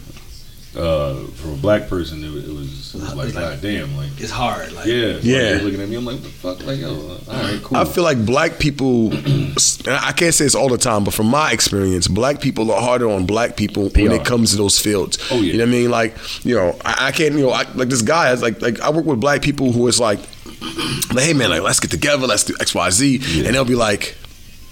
uh, 0.77 1.15
from 1.29 1.53
a 1.53 1.57
black 1.57 1.89
person, 1.89 2.23
it, 2.23 2.31
was- 2.31 2.47
it 2.49 2.53
was 2.53 2.95
it 2.95 3.01
was 3.01 3.15
like, 3.15 3.27
It's 3.29 3.35
like- 3.37 3.45
God 3.45 3.61
damn, 3.63 3.97
like 3.97 4.11
it's 4.19 4.31
hard. 4.31 4.73
Like 4.73 4.87
yeah, 4.87 5.19
Yeah. 5.23 5.55
they 5.55 5.61
looking 5.61 5.81
at 5.81 5.89
me, 5.89 5.97
I'm 5.97 6.05
like, 6.05 6.17
what 6.17 6.25
the 6.25 6.29
fuck, 6.31 6.67
like, 6.67 6.81
yo, 6.81 6.95
all 6.95 7.19
right, 7.29 7.63
cool. 7.63 7.77
I 7.79 7.85
feel 7.85 8.05
like 8.05 8.25
black 8.27 8.59
people. 8.59 9.13
and 9.15 9.57
I 9.89 10.13
can't 10.13 10.35
say 10.35 10.45
it's 10.45 10.55
all 10.55 10.69
the 10.69 10.77
time, 10.79 11.05
but 11.05 11.15
from 11.15 11.29
my 11.29 11.53
experience, 11.53 12.09
black 12.09 12.41
people 12.41 12.71
are 12.73 12.81
harder 12.83 13.09
on 13.09 13.25
black 13.25 13.57
people 13.57 13.89
when 13.91 14.13
are. 14.13 14.17
it 14.17 14.25
comes 14.27 14.51
to 14.51 14.57
those 14.59 14.79
fields. 14.79 15.17
Oh, 15.31 15.37
yeah. 15.37 15.53
You 15.53 15.59
know 15.59 15.65
what 15.65 15.69
I 15.69 15.73
mean? 15.73 15.91
Like, 15.91 16.17
you 16.45 16.55
know, 16.55 16.77
I, 16.85 17.07
I 17.09 17.13
can't. 17.13 17.35
You 17.35 17.43
know, 17.47 17.51
I, 17.51 17.63
like 17.75 17.89
this 17.89 18.03
guy 18.03 18.27
has 18.29 18.43
like 18.43 18.61
like 18.61 18.81
I 18.81 18.91
work 18.91 19.07
with 19.07 19.21
black 19.21 19.41
people 19.43 19.73
who 19.73 19.87
is 19.89 19.99
like, 19.99 20.19
like, 21.15 21.25
hey 21.25 21.33
man, 21.33 21.51
like 21.51 21.63
let's 21.63 21.81
get 21.81 21.91
together, 21.91 22.27
let's 22.27 22.45
do 22.45 22.55
X 22.61 22.75
Y 22.75 22.91
Z, 22.91 23.45
and 23.47 23.55
they'll 23.55 23.65
be 23.65 23.75
like. 23.77 24.17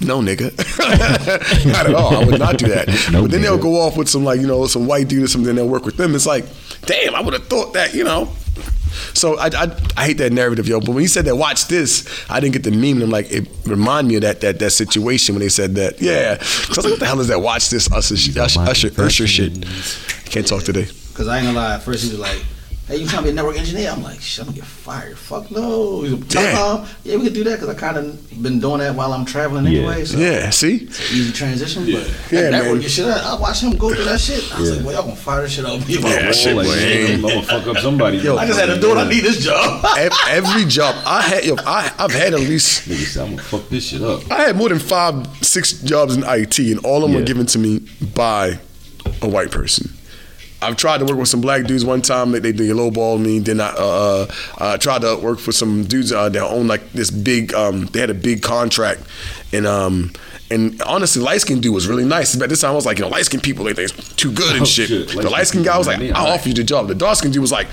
No, 0.00 0.20
nigga. 0.20 0.52
not 1.66 1.86
at 1.86 1.94
all. 1.94 2.16
I 2.16 2.24
would 2.24 2.38
not 2.38 2.58
do 2.58 2.68
that. 2.68 2.88
No, 3.12 3.22
but 3.22 3.30
then 3.30 3.42
they'll 3.42 3.58
go 3.58 3.80
off 3.80 3.96
with 3.96 4.08
some 4.08 4.24
like 4.24 4.40
you 4.40 4.46
know 4.46 4.66
some 4.66 4.86
white 4.86 5.08
dude 5.08 5.22
or 5.22 5.28
something. 5.28 5.54
They'll 5.54 5.68
work 5.68 5.84
with 5.84 5.96
them. 5.96 6.14
It's 6.14 6.26
like, 6.26 6.44
damn, 6.82 7.14
I 7.14 7.20
would 7.20 7.34
have 7.34 7.46
thought 7.46 7.74
that. 7.74 7.94
You 7.94 8.04
know, 8.04 8.32
so 9.14 9.38
I, 9.38 9.46
I 9.46 9.76
I 9.96 10.06
hate 10.06 10.18
that 10.18 10.32
narrative, 10.32 10.66
yo. 10.66 10.80
But 10.80 10.90
when 10.90 11.00
he 11.00 11.06
said 11.06 11.24
that, 11.26 11.36
watch 11.36 11.68
this, 11.68 12.06
I 12.28 12.40
didn't 12.40 12.54
get 12.54 12.64
the 12.64 12.70
meme. 12.70 13.02
I'm 13.02 13.10
like, 13.10 13.30
it 13.30 13.48
reminded 13.66 14.08
me 14.08 14.16
of 14.16 14.22
that 14.22 14.40
that 14.40 14.58
that 14.58 14.70
situation 14.70 15.34
when 15.34 15.40
they 15.40 15.48
said 15.48 15.74
that. 15.76 16.00
Yeah. 16.00 16.38
So 16.42 16.64
I 16.64 16.68
was 16.68 16.76
like, 16.78 16.90
what 16.92 17.00
the 17.00 17.06
hell 17.06 17.20
is 17.20 17.28
that? 17.28 17.40
Watch 17.40 17.70
this, 17.70 17.90
Usher, 17.92 18.14
Usher, 18.40 18.60
Usher, 18.60 18.90
Usher 19.00 19.26
shit. 19.26 19.64
Can't 20.26 20.46
talk 20.46 20.64
today. 20.64 20.86
Cause 21.14 21.28
I 21.28 21.38
ain't 21.38 21.46
gonna 21.46 21.58
lie. 21.58 21.74
At 21.74 21.82
first 21.82 22.04
he 22.04 22.10
was 22.10 22.18
like, 22.18 22.44
"Hey, 22.86 22.96
you 22.96 23.06
trying 23.06 23.22
to 23.22 23.24
be 23.24 23.30
a 23.30 23.34
network 23.34 23.56
engineer?" 23.56 23.90
I'm 23.90 24.02
like, 24.02 24.20
"Shit, 24.20 24.40
I'm 24.40 24.46
gonna 24.46 24.56
get 24.60 24.66
fired." 24.66 25.16
Fuck 25.18 25.50
no. 25.50 26.02
He's 26.02 26.12
like, 26.12 26.28
Damn. 26.28 26.56
"Uh-uh. 26.56 26.86
Yeah, 27.04 27.16
we 27.16 27.24
could 27.24 27.34
do 27.34 27.44
that 27.44 27.60
because 27.60 27.68
I 27.68 27.74
kind 27.74 27.96
of 27.96 28.42
been 28.42 28.60
doing 28.60 28.78
that 28.78 28.94
while 28.94 29.12
I'm 29.12 29.24
traveling 29.24 29.64
Yeah. 29.66 29.78
anyway. 29.80 30.04
So 30.04 30.18
Yeah. 30.18 30.50
See. 30.50 30.88
easy 31.12 31.32
transition. 31.32 31.84
But 31.84 31.92
Yeah, 32.30 32.40
that 32.42 32.50
network 32.52 32.80
man. 32.80 32.88
shit, 32.88 33.06
I, 33.06 33.34
I 33.36 33.40
watched 33.40 33.62
him 33.62 33.76
go 33.76 33.94
through 33.94 34.04
that 34.04 34.20
shit. 34.20 34.44
I 34.54 34.60
was 34.60 34.70
like, 34.76 34.84
"Well, 34.84 34.94
y'all 34.94 35.02
gonna 35.04 35.16
fire 35.16 35.42
this 35.42 35.52
shit 35.52 35.64
out 35.64 35.76
of 35.76 35.88
me?" 35.88 35.94
Yeah, 35.94 36.00
Like, 36.00 36.34
shit 36.34 36.56
like, 36.56 36.66
was- 36.66 36.84
I'm 36.84 37.20
gonna 37.22 37.42
fuck 37.42 37.66
up 37.68 37.78
somebody. 37.78 38.18
Yo, 38.18 38.36
I 38.36 38.46
just 38.46 38.58
had 38.60 38.66
to 38.66 38.80
do 38.80 38.92
it. 38.92 38.96
I 38.98 39.08
need 39.08 39.20
this 39.24 39.38
job. 39.44 39.84
Every 40.28 40.64
job 40.66 40.94
I 41.06 41.22
had, 41.22 41.44
yo, 41.44 41.56
I 41.66 41.90
I've 41.98 42.12
had 42.12 42.34
at 42.34 42.40
least. 42.40 42.88
Nigga 42.88 43.04
said, 43.06 43.22
I'm 43.24 43.30
gonna 43.36 43.42
fuck 43.42 43.68
this 43.68 43.84
shit 43.88 44.02
up. 44.02 44.30
I 44.30 44.42
had 44.42 44.56
more 44.56 44.68
than 44.68 44.78
five, 44.78 45.26
six 45.42 45.72
jobs 45.72 46.16
in 46.16 46.24
IT, 46.26 46.58
and 46.58 46.78
all 46.84 47.04
of 47.04 47.10
them 47.10 47.14
were 47.20 47.24
given 47.26 47.46
to 47.46 47.58
me 47.58 47.80
by 48.14 48.58
a 49.22 49.28
white 49.28 49.50
person. 49.50 49.93
I've 50.64 50.76
tried 50.76 50.98
to 50.98 51.04
work 51.04 51.18
with 51.18 51.28
some 51.28 51.40
black 51.40 51.64
dudes 51.66 51.84
one 51.84 52.02
time. 52.02 52.32
They 52.32 52.38
they, 52.40 52.52
they 52.52 52.68
lowballed 52.68 53.20
me. 53.20 53.38
Then 53.38 53.60
I 53.60 53.68
uh, 53.68 54.26
uh, 54.58 54.78
tried 54.78 55.02
to 55.02 55.16
work 55.16 55.38
for 55.38 55.52
some 55.52 55.84
dudes 55.84 56.12
uh, 56.12 56.28
that 56.28 56.42
own 56.42 56.66
like 56.66 56.92
this 56.92 57.10
big. 57.10 57.52
Um, 57.54 57.86
they 57.86 58.00
had 58.00 58.10
a 58.10 58.14
big 58.14 58.42
contract, 58.42 59.00
and 59.52 59.66
um, 59.66 60.12
and 60.50 60.80
honestly, 60.82 61.22
light 61.22 61.40
skinned 61.40 61.62
dude 61.62 61.74
was 61.74 61.86
really 61.88 62.04
nice. 62.04 62.36
But 62.36 62.48
this 62.50 62.60
time 62.60 62.72
I 62.72 62.74
was 62.74 62.86
like, 62.86 62.98
you 62.98 63.04
know, 63.04 63.10
light 63.10 63.24
skinned 63.24 63.42
people 63.42 63.64
they 63.64 63.72
think 63.74 63.90
it's 63.98 64.14
too 64.14 64.30
good 64.32 64.52
and 64.52 64.62
Oh, 64.62 64.64
shit. 64.64 64.88
shit. 64.88 65.08
The 65.08 65.28
Light-skinned 65.30 65.64
guy 65.64 65.76
was 65.78 65.86
like, 65.86 65.96
I'll 65.96 66.26
they 66.26 66.30
offer 66.32 66.48
you 66.48 66.54
the 66.54 66.64
job. 66.64 66.86
The 66.88 66.94
dark 66.94 67.16
skinned 67.16 67.32
dude 67.34 67.40
was 67.40 67.50
like, 67.52 67.66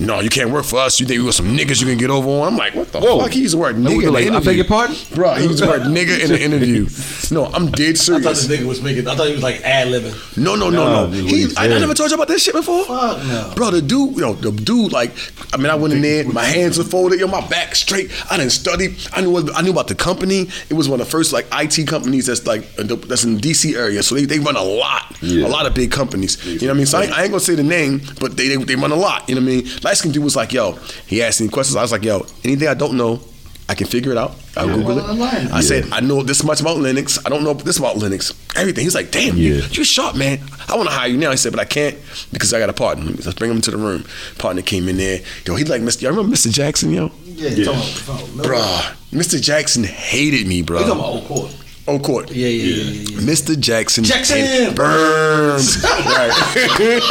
no, 0.00 0.20
you 0.20 0.28
can't 0.30 0.50
work 0.50 0.64
for 0.64 0.78
us. 0.80 0.98
You 0.98 1.06
think 1.06 1.20
we 1.20 1.26
were 1.26 1.32
some 1.32 1.56
niggas 1.56 1.80
you 1.80 1.86
can 1.86 1.98
get 1.98 2.10
over 2.10 2.28
on? 2.28 2.48
I'm 2.54 2.56
like, 2.56 2.74
what 2.74 2.90
the 2.92 3.00
Whoa. 3.00 3.20
fuck? 3.20 3.30
He 3.32 3.40
used 3.42 3.54
the 3.54 3.58
word 3.58 3.76
was 3.76 3.84
nigga 3.86 3.94
in 3.94 4.00
the 4.06 4.10
like, 4.10 4.24
I 4.24 4.26
interview. 4.28 4.44
beg 4.50 4.56
your 4.56 4.64
pardon? 4.66 4.96
Bro, 5.14 5.34
he 5.34 5.44
used 5.44 5.62
the 5.62 5.66
word 5.68 5.82
nigga 5.82 6.20
in 6.20 6.28
the 6.30 6.40
interview. 6.42 6.86
No, 7.30 7.46
I'm 7.46 7.70
dead 7.70 7.96
serious. 7.98 8.08
I 8.08 8.28
thought 8.28 8.30
this 8.30 8.46
serious. 8.46 8.62
nigga 8.62 8.66
was 8.68 8.82
making. 8.82 9.06
I 9.06 9.14
thought 9.14 9.26
he 9.28 9.34
was 9.34 9.42
like 9.42 9.60
ad 9.62 9.88
libbing. 9.88 10.36
No, 10.36 10.56
no, 10.56 10.70
no, 10.70 10.84
Nah, 10.84 11.06
no. 11.06 11.12
dude, 11.12 11.30
He, 11.30 11.46
he 11.46 11.56
I, 11.56 11.64
I 11.66 11.68
never 11.68 11.94
told 11.94 12.10
you 12.10 12.16
about 12.16 12.28
this 12.28 12.42
shit 12.42 12.54
before. 12.54 12.84
Fuck 12.84 13.18
no. 13.24 13.52
Bro, 13.54 13.70
the 13.72 13.82
dude, 13.82 14.16
yo, 14.16 14.32
the 14.34 14.50
dude, 14.50 14.92
like, 14.92 15.12
I 15.52 15.56
mean, 15.58 15.66
I 15.66 15.74
went 15.76 15.94
in 15.94 16.02
there, 16.02 16.24
my 16.24 16.44
hands 16.44 16.78
were 16.78 16.84
folded, 16.84 17.20
yo, 17.20 17.26
my 17.28 17.46
back 17.48 17.74
straight. 17.76 18.10
I 18.30 18.36
didn't 18.38 18.52
study. 18.52 18.96
I 19.12 19.20
knew, 19.20 19.30
what, 19.30 19.54
I 19.56 19.60
knew 19.62 19.70
about 19.70 19.86
the 19.88 19.94
company. 19.94 20.48
It 20.70 20.74
was 20.74 20.88
one 20.88 21.00
of 21.00 21.06
the 21.06 21.10
first 21.10 21.32
like 21.32 21.46
IT 21.52 21.86
companies 21.86 22.13
that's 22.22 22.46
like 22.46 22.74
that's 22.76 23.24
in 23.24 23.34
the 23.36 23.40
DC 23.40 23.74
area. 23.76 24.02
So 24.02 24.14
they, 24.14 24.24
they 24.24 24.38
run 24.38 24.56
a 24.56 24.62
lot, 24.62 25.16
Yeah. 25.20 25.46
a 25.46 25.48
lot 25.48 25.66
of 25.66 25.74
big 25.74 25.90
companies. 25.90 26.44
You 26.46 26.60
know 26.60 26.66
what 26.68 26.74
I 26.74 26.76
mean? 26.78 26.86
So 26.86 26.98
I, 26.98 27.02
ain't- 27.04 27.12
I 27.12 27.22
ain't 27.22 27.30
gonna 27.30 27.40
say 27.40 27.54
the 27.54 27.62
name, 27.62 28.00
but 28.20 28.36
they, 28.36 28.48
they 28.48 28.56
they 28.62 28.76
run 28.76 28.92
a 28.92 28.96
lot. 28.96 29.28
You 29.28 29.34
know 29.34 29.40
what 29.40 29.48
I 29.52 29.56
mean? 29.56 29.68
Light 29.82 29.96
skinned 29.96 30.14
dude 30.14 30.24
was 30.24 30.36
like, 30.36 30.52
yo, 30.52 30.72
he 31.06 31.22
asked 31.22 31.40
me 31.40 31.48
questions. 31.48 31.76
I 31.76 31.82
was 31.82 31.92
like, 31.92 32.04
yo, 32.04 32.26
anything 32.44 32.68
I 32.68 32.74
don't 32.74 32.96
know, 32.96 33.20
I 33.68 33.74
can 33.74 33.86
figure 33.86 34.12
it 34.12 34.18
out. 34.18 34.32
I'll 34.56 34.66
Google 34.68 34.96
well, 34.96 35.10
online. 35.10 35.46
it. 35.46 35.52
I 35.52 35.60
said, 35.60 35.86
I 35.90 36.00
know 36.00 36.22
this 36.22 36.44
much 36.44 36.60
about 36.60 36.76
Linux. 36.76 37.18
I 37.24 37.28
don't 37.30 37.42
know 37.42 37.54
this 37.54 37.78
about 37.78 37.96
Linux. 37.96 38.32
Everything. 38.56 38.84
He's 38.84 38.94
like, 38.94 39.10
damn, 39.10 39.36
you, 39.36 39.54
Yeah. 39.54 39.66
you're 39.70 39.84
sharp, 39.86 40.14
man. 40.16 40.38
I 40.68 40.76
want 40.76 40.88
to 40.90 40.94
hire 40.94 41.08
you 41.08 41.16
now. 41.16 41.30
He 41.30 41.36
said, 41.38 41.50
but 41.50 41.60
I 41.60 41.64
can't 41.64 41.96
because 42.30 42.52
I 42.54 42.58
got 42.60 42.68
a 42.68 42.72
partner. 42.74 43.04
Let's 43.06 43.32
bring 43.34 43.50
him 43.50 43.60
to 43.62 43.70
the 43.70 43.76
room. 43.78 44.04
Partner 44.38 44.60
came 44.62 44.86
in 44.88 44.96
there. 44.98 45.20
Yo, 45.46 45.56
he 45.56 45.64
like 45.64 45.80
Mr. 45.82 46.02
Y'all 46.02 46.10
remember 46.12 46.36
Mr. 46.36 46.52
Jackson, 46.52 46.92
yo? 46.92 47.10
Yeah, 47.24 47.48
Yeah. 47.48 47.64
talking 47.64 47.80
about, 48.04 48.18
talking 48.20 48.34
about, 48.40 48.46
Bruh, 48.46 48.94
Mr. 49.12 49.40
Jackson 49.42 49.82
hated 49.82 50.46
me, 50.46 50.60
bro. 50.62 50.80
You 50.80 50.84
talking 50.86 51.00
about 51.00 51.12
old 51.14 51.24
court? 51.24 51.63
Oh, 51.86 51.98
court. 51.98 52.30
Yeah, 52.30 52.48
yeah, 52.48 52.64
yeah, 52.64 52.82
yeah. 52.82 52.92
yeah. 53.10 53.18
Mr. 53.30 53.60
Jackson. 53.60 54.04
Jackson! 54.04 54.74
Burns. 54.74 55.84
right. 55.84 56.32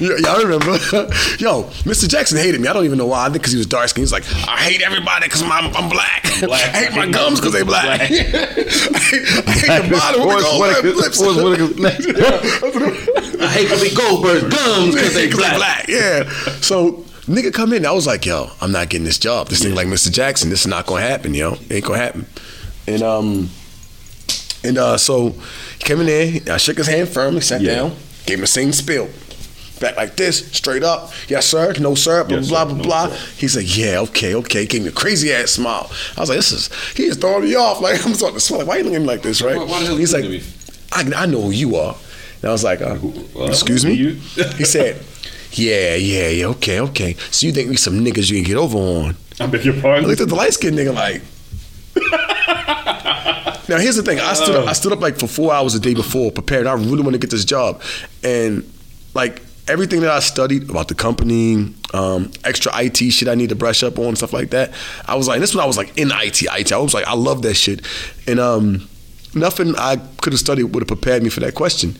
Y- 0.00 0.16
Y'all 0.24 0.42
remember? 0.42 0.72
Yo, 1.38 1.62
Mr. 1.86 2.08
Jackson 2.08 2.36
hated 2.36 2.60
me. 2.60 2.66
I 2.66 2.72
don't 2.72 2.84
even 2.84 2.98
know 2.98 3.06
why. 3.06 3.22
I 3.26 3.28
think 3.28 3.34
because 3.42 3.52
he 3.52 3.58
was 3.58 3.66
dark 3.66 3.88
skinned. 3.88 4.02
He's 4.02 4.10
like, 4.12 4.24
I 4.48 4.56
hate 4.58 4.82
everybody 4.82 5.26
because 5.26 5.42
I'm, 5.42 5.50
I'm 5.76 5.88
black. 5.88 6.24
Black. 6.40 6.74
I 6.74 6.78
hate 6.84 6.96
my 6.96 7.08
gums 7.08 7.38
because 7.38 7.52
they 7.52 7.62
black. 7.62 7.84
Black. 7.98 8.00
I 8.00 8.06
hate, 8.06 8.34
I 9.46 9.50
hate 9.52 9.82
the 9.84 9.96
bottom 9.96 10.20
of 10.22 10.26
Forrest 10.26 10.50
the 10.50 10.58
Whitaker- 10.58 10.96
lips. 11.00 11.18
Forrest 12.60 13.40
I 13.40 13.46
hate 13.48 13.68
Whoopi 13.68 13.96
Goldberg's 13.96 14.52
gums 14.54 14.94
because 14.96 15.14
they 15.14 15.30
black. 15.30 15.86
Yeah. 15.88 16.28
So 16.60 17.04
nigga 17.26 17.52
come 17.54 17.72
in. 17.72 17.86
I 17.86 17.92
was 17.92 18.06
like, 18.06 18.26
yo, 18.26 18.50
I'm 18.60 18.72
not 18.72 18.88
getting 18.88 19.04
this 19.04 19.18
job. 19.18 19.46
This 19.48 19.62
thing 19.62 19.76
like 19.76 19.86
Mr. 19.86 20.10
Jackson. 20.10 20.50
This 20.50 20.62
is 20.62 20.66
not 20.66 20.86
gonna 20.86 21.02
happen, 21.02 21.34
yo. 21.34 21.52
It 21.52 21.72
ain't 21.72 21.84
gonna 21.84 21.98
happen. 21.98 22.26
And 22.88 23.02
um 23.02 23.50
and 24.66 24.78
uh 24.78 24.96
so 24.98 25.30
he 25.78 25.84
came 25.84 26.00
in 26.00 26.06
there, 26.06 26.54
I 26.54 26.56
shook 26.58 26.76
his 26.78 26.86
hand 26.88 27.08
firmly, 27.08 27.40
sat 27.40 27.60
Yeah. 27.60 27.74
down, 27.76 27.96
gave 28.26 28.36
him 28.38 28.40
the 28.42 28.46
same 28.46 28.72
spill. 28.72 29.08
Back 29.78 29.96
like 29.98 30.16
this, 30.16 30.38
straight 30.52 30.82
up. 30.82 31.12
Yes, 31.28 31.44
sir. 31.46 31.74
No, 31.78 31.94
sir. 31.94 32.24
Blah, 32.24 32.38
Yes, 32.38 32.48
blah, 32.48 32.60
sir. 32.62 32.68
blah, 32.68 32.76
No, 32.78 32.82
blah. 32.84 33.08
sir. 33.10 33.16
He's 33.36 33.56
like, 33.56 33.76
yeah, 33.76 33.98
okay, 34.08 34.34
okay. 34.36 34.64
Gave 34.64 34.82
me 34.84 34.88
a 34.88 34.92
crazy 34.92 35.30
ass 35.30 35.50
smile. 35.50 35.90
I 36.16 36.20
was 36.20 36.30
like, 36.30 36.38
this 36.38 36.50
is, 36.52 36.70
he 36.96 37.04
is 37.04 37.16
throwing 37.18 37.44
me 37.44 37.54
off. 37.56 37.82
Like, 37.82 37.96
I'm 38.06 38.14
starting 38.14 38.38
to 38.38 38.40
smile. 38.40 38.60
Like, 38.60 38.68
why 38.68 38.76
you 38.78 38.84
looking 38.84 38.96
at 38.96 39.02
me 39.02 39.06
like 39.08 39.20
this, 39.20 39.42
right? 39.42 39.54
Why- 39.58 39.64
why 39.66 39.84
He's 39.98 40.14
like, 40.14 40.24
I, 40.92 41.24
I 41.24 41.26
know 41.26 41.42
who 41.42 41.50
you 41.50 41.76
are. 41.76 41.94
And 42.40 42.48
I 42.48 42.52
was 42.52 42.64
like, 42.64 42.80
uh, 42.80 42.96
excuse 43.48 43.84
me? 43.84 44.14
he 44.56 44.64
said, 44.64 44.96
yeah, 45.52 45.94
yeah, 45.94 46.28
yeah, 46.28 46.46
okay, 46.46 46.80
okay. 46.80 47.12
So 47.30 47.46
you 47.46 47.52
think 47.52 47.68
we 47.68 47.76
some 47.76 48.02
niggas 48.02 48.30
you 48.30 48.36
can 48.36 48.44
get 48.44 48.56
over 48.56 48.78
on? 48.78 49.16
I 49.40 49.46
beg 49.46 49.62
your 49.66 49.74
I 49.76 49.80
pardon. 49.82 50.08
looked 50.08 50.22
at 50.22 50.28
the 50.28 50.34
light 50.34 50.54
skinned 50.54 50.78
nigga 50.78 50.94
like. 50.94 51.20
now 53.68 53.78
here's 53.78 53.96
the 53.96 54.02
thing. 54.04 54.20
I 54.20 54.34
stood 54.34 54.56
up, 54.56 54.68
I 54.68 54.72
stood 54.72 54.92
up 54.92 55.00
like 55.00 55.18
for 55.18 55.26
four 55.26 55.52
hours 55.52 55.74
a 55.74 55.80
day 55.80 55.94
before, 55.94 56.30
prepared. 56.30 56.66
I 56.66 56.74
really 56.74 57.02
want 57.02 57.14
to 57.14 57.18
get 57.18 57.30
this 57.30 57.44
job, 57.44 57.82
and 58.22 58.70
like 59.14 59.42
everything 59.68 60.00
that 60.00 60.10
I 60.10 60.20
studied 60.20 60.70
about 60.70 60.88
the 60.88 60.94
company, 60.94 61.74
um, 61.92 62.30
extra 62.44 62.72
IT 62.76 62.96
shit 62.96 63.28
I 63.28 63.34
need 63.34 63.48
to 63.48 63.56
brush 63.56 63.82
up 63.82 63.98
on, 63.98 64.14
stuff 64.16 64.32
like 64.32 64.50
that. 64.50 64.72
I 65.06 65.16
was 65.16 65.26
like, 65.26 65.40
this 65.40 65.54
when 65.54 65.64
I 65.64 65.66
was 65.66 65.76
like 65.76 65.96
in 65.98 66.10
IT, 66.12 66.42
IT. 66.42 66.72
I 66.72 66.78
was 66.78 66.94
like, 66.94 67.06
I 67.06 67.14
love 67.14 67.42
that 67.42 67.54
shit, 67.54 67.84
and 68.26 68.38
um, 68.38 68.88
nothing 69.34 69.74
I 69.76 69.96
could 70.20 70.32
have 70.32 70.40
studied 70.40 70.64
would 70.64 70.82
have 70.82 70.88
prepared 70.88 71.22
me 71.22 71.30
for 71.30 71.40
that 71.40 71.54
question. 71.54 71.96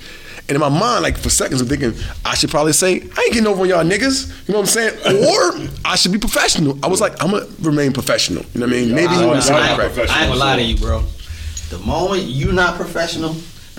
And 0.49 0.55
in 0.55 0.61
my 0.61 0.69
mind, 0.69 1.03
like 1.03 1.19
for 1.19 1.29
seconds, 1.29 1.61
I'm 1.61 1.67
thinking 1.67 1.93
I 2.25 2.35
should 2.35 2.51
probably 2.51 2.73
say 2.73 2.93
I 2.95 2.99
ain't 2.99 3.33
getting 3.33 3.47
over 3.49 3.63
on 3.63 3.69
y'all 3.69 3.85
niggas. 3.85 4.29
You 4.47 4.53
know 4.55 4.61
what 4.61 4.77
I'm 4.77 4.95
saying? 4.95 4.95
Or 5.27 5.69
I 5.85 5.97
should 5.97 6.13
be 6.13 6.19
professional. 6.19 6.79
I 6.85 6.89
was 6.89 7.01
like, 7.01 7.21
I'm 7.23 7.33
gonna 7.33 7.47
remain 7.61 7.93
professional. 7.93 8.45
You 8.55 8.61
know 8.61 8.67
what 8.67 8.77
I 8.77 8.79
mean? 8.81 8.95
Maybe 8.95 9.09
I, 9.09 9.19
you 9.19 9.25
I, 9.25 9.27
want 9.27 9.41
to 9.41 9.47
say 9.47 9.55
I, 9.55 9.77
that 9.77 9.99
ain't- 9.99 10.11
I 10.11 10.21
ain't 10.23 10.29
gonna 10.29 10.35
lie 10.41 10.57
to 10.57 10.63
you, 10.63 10.77
bro. 10.77 11.03
The 11.71 11.79
moment 11.79 12.23
you're 12.25 12.53
not 12.53 12.77
professional, 12.77 13.35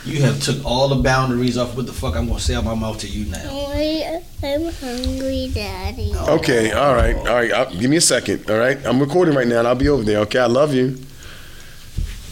you 0.06 0.22
have 0.24 0.42
took 0.42 0.64
all 0.66 0.90
the 0.90 0.96
boundaries 1.02 1.58
off 1.58 1.76
what 1.76 1.86
the 1.86 1.94
fuck 1.94 2.16
I'm 2.18 2.28
gonna 2.28 2.40
say 2.40 2.56
out 2.56 2.66
my 2.66 2.76
mouth 2.76 3.00
to 3.00 3.08
you 3.08 3.30
now. 3.32 3.70
Wait, 3.72 4.22
I'm 4.44 4.72
hungry, 4.74 5.50
Daddy. 5.54 6.12
Okay, 6.16 6.72
all 6.72 6.94
right, 6.96 7.16
all 7.16 7.24
right. 7.24 7.52
I'll, 7.52 7.74
give 7.74 7.90
me 7.90 7.96
a 7.98 8.02
second. 8.02 8.50
All 8.50 8.58
right, 8.58 8.78
I'm 8.86 9.00
recording 9.00 9.36
right 9.36 9.48
now, 9.48 9.60
and 9.60 9.68
I'll 9.68 9.76
be 9.76 9.88
over 9.90 10.04
there. 10.04 10.20
Okay, 10.20 10.40
I 10.40 10.46
love 10.48 10.74
you. 10.74 10.98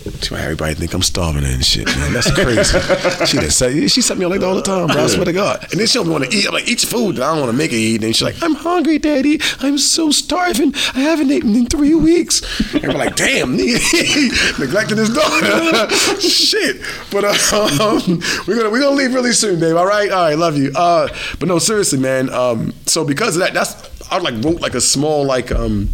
Everybody 0.05 0.75
think 0.75 0.93
I'm 0.93 1.01
starving 1.01 1.43
and 1.43 1.65
shit, 1.65 1.87
man. 1.87 2.13
That's 2.13 2.29
crazy. 2.31 2.79
she 3.25 3.37
done 3.37 3.49
say, 3.49 3.87
she 3.87 4.01
set 4.01 4.19
me 4.19 4.25
on 4.25 4.31
like 4.31 4.39
that 4.39 4.45
all 4.45 4.55
the 4.55 4.61
time, 4.61 4.87
bro. 4.87 5.03
I 5.03 5.07
swear 5.07 5.25
to 5.25 5.33
God. 5.33 5.65
And 5.71 5.79
then 5.79 5.87
she 5.87 5.97
don't 5.97 6.09
want 6.09 6.23
to 6.25 6.35
eat. 6.35 6.45
I'm 6.45 6.53
like, 6.53 6.67
eat 6.67 6.83
your 6.83 6.91
food. 6.91 7.19
I 7.19 7.31
don't 7.31 7.39
want 7.39 7.51
to 7.51 7.57
make 7.57 7.71
her 7.71 7.77
eat. 7.77 8.03
And 8.03 8.15
she's 8.15 8.21
like, 8.21 8.41
I'm 8.43 8.53
hungry, 8.53 8.99
Daddy. 8.99 9.39
I'm 9.61 9.79
so 9.79 10.11
starving. 10.11 10.75
I 10.93 10.99
haven't 10.99 11.31
eaten 11.31 11.55
in 11.55 11.65
three 11.65 11.95
weeks. 11.95 12.43
And 12.75 12.83
we're 12.83 12.99
like, 12.99 13.15
damn, 13.15 13.57
neglecting 14.59 14.97
his 14.97 15.11
daughter. 15.11 15.89
shit. 16.19 16.81
But 17.11 17.25
um, 17.53 18.21
we're 18.47 18.57
gonna 18.57 18.69
we're 18.69 18.81
gonna 18.81 18.95
leave 18.95 19.13
really 19.13 19.33
soon, 19.33 19.59
babe. 19.59 19.75
All 19.75 19.87
right, 19.87 20.11
all 20.11 20.25
right, 20.25 20.37
love 20.37 20.55
you. 20.55 20.71
Uh, 20.75 21.07
but 21.39 21.47
no, 21.47 21.57
seriously, 21.57 21.97
man. 21.97 22.29
Um, 22.29 22.73
so 22.85 23.03
because 23.03 23.35
of 23.35 23.41
that, 23.41 23.53
that's 23.53 24.11
I 24.11 24.19
like 24.19 24.35
wrote 24.43 24.61
like 24.61 24.75
a 24.75 24.81
small 24.81 25.25
like 25.25 25.51
um 25.51 25.89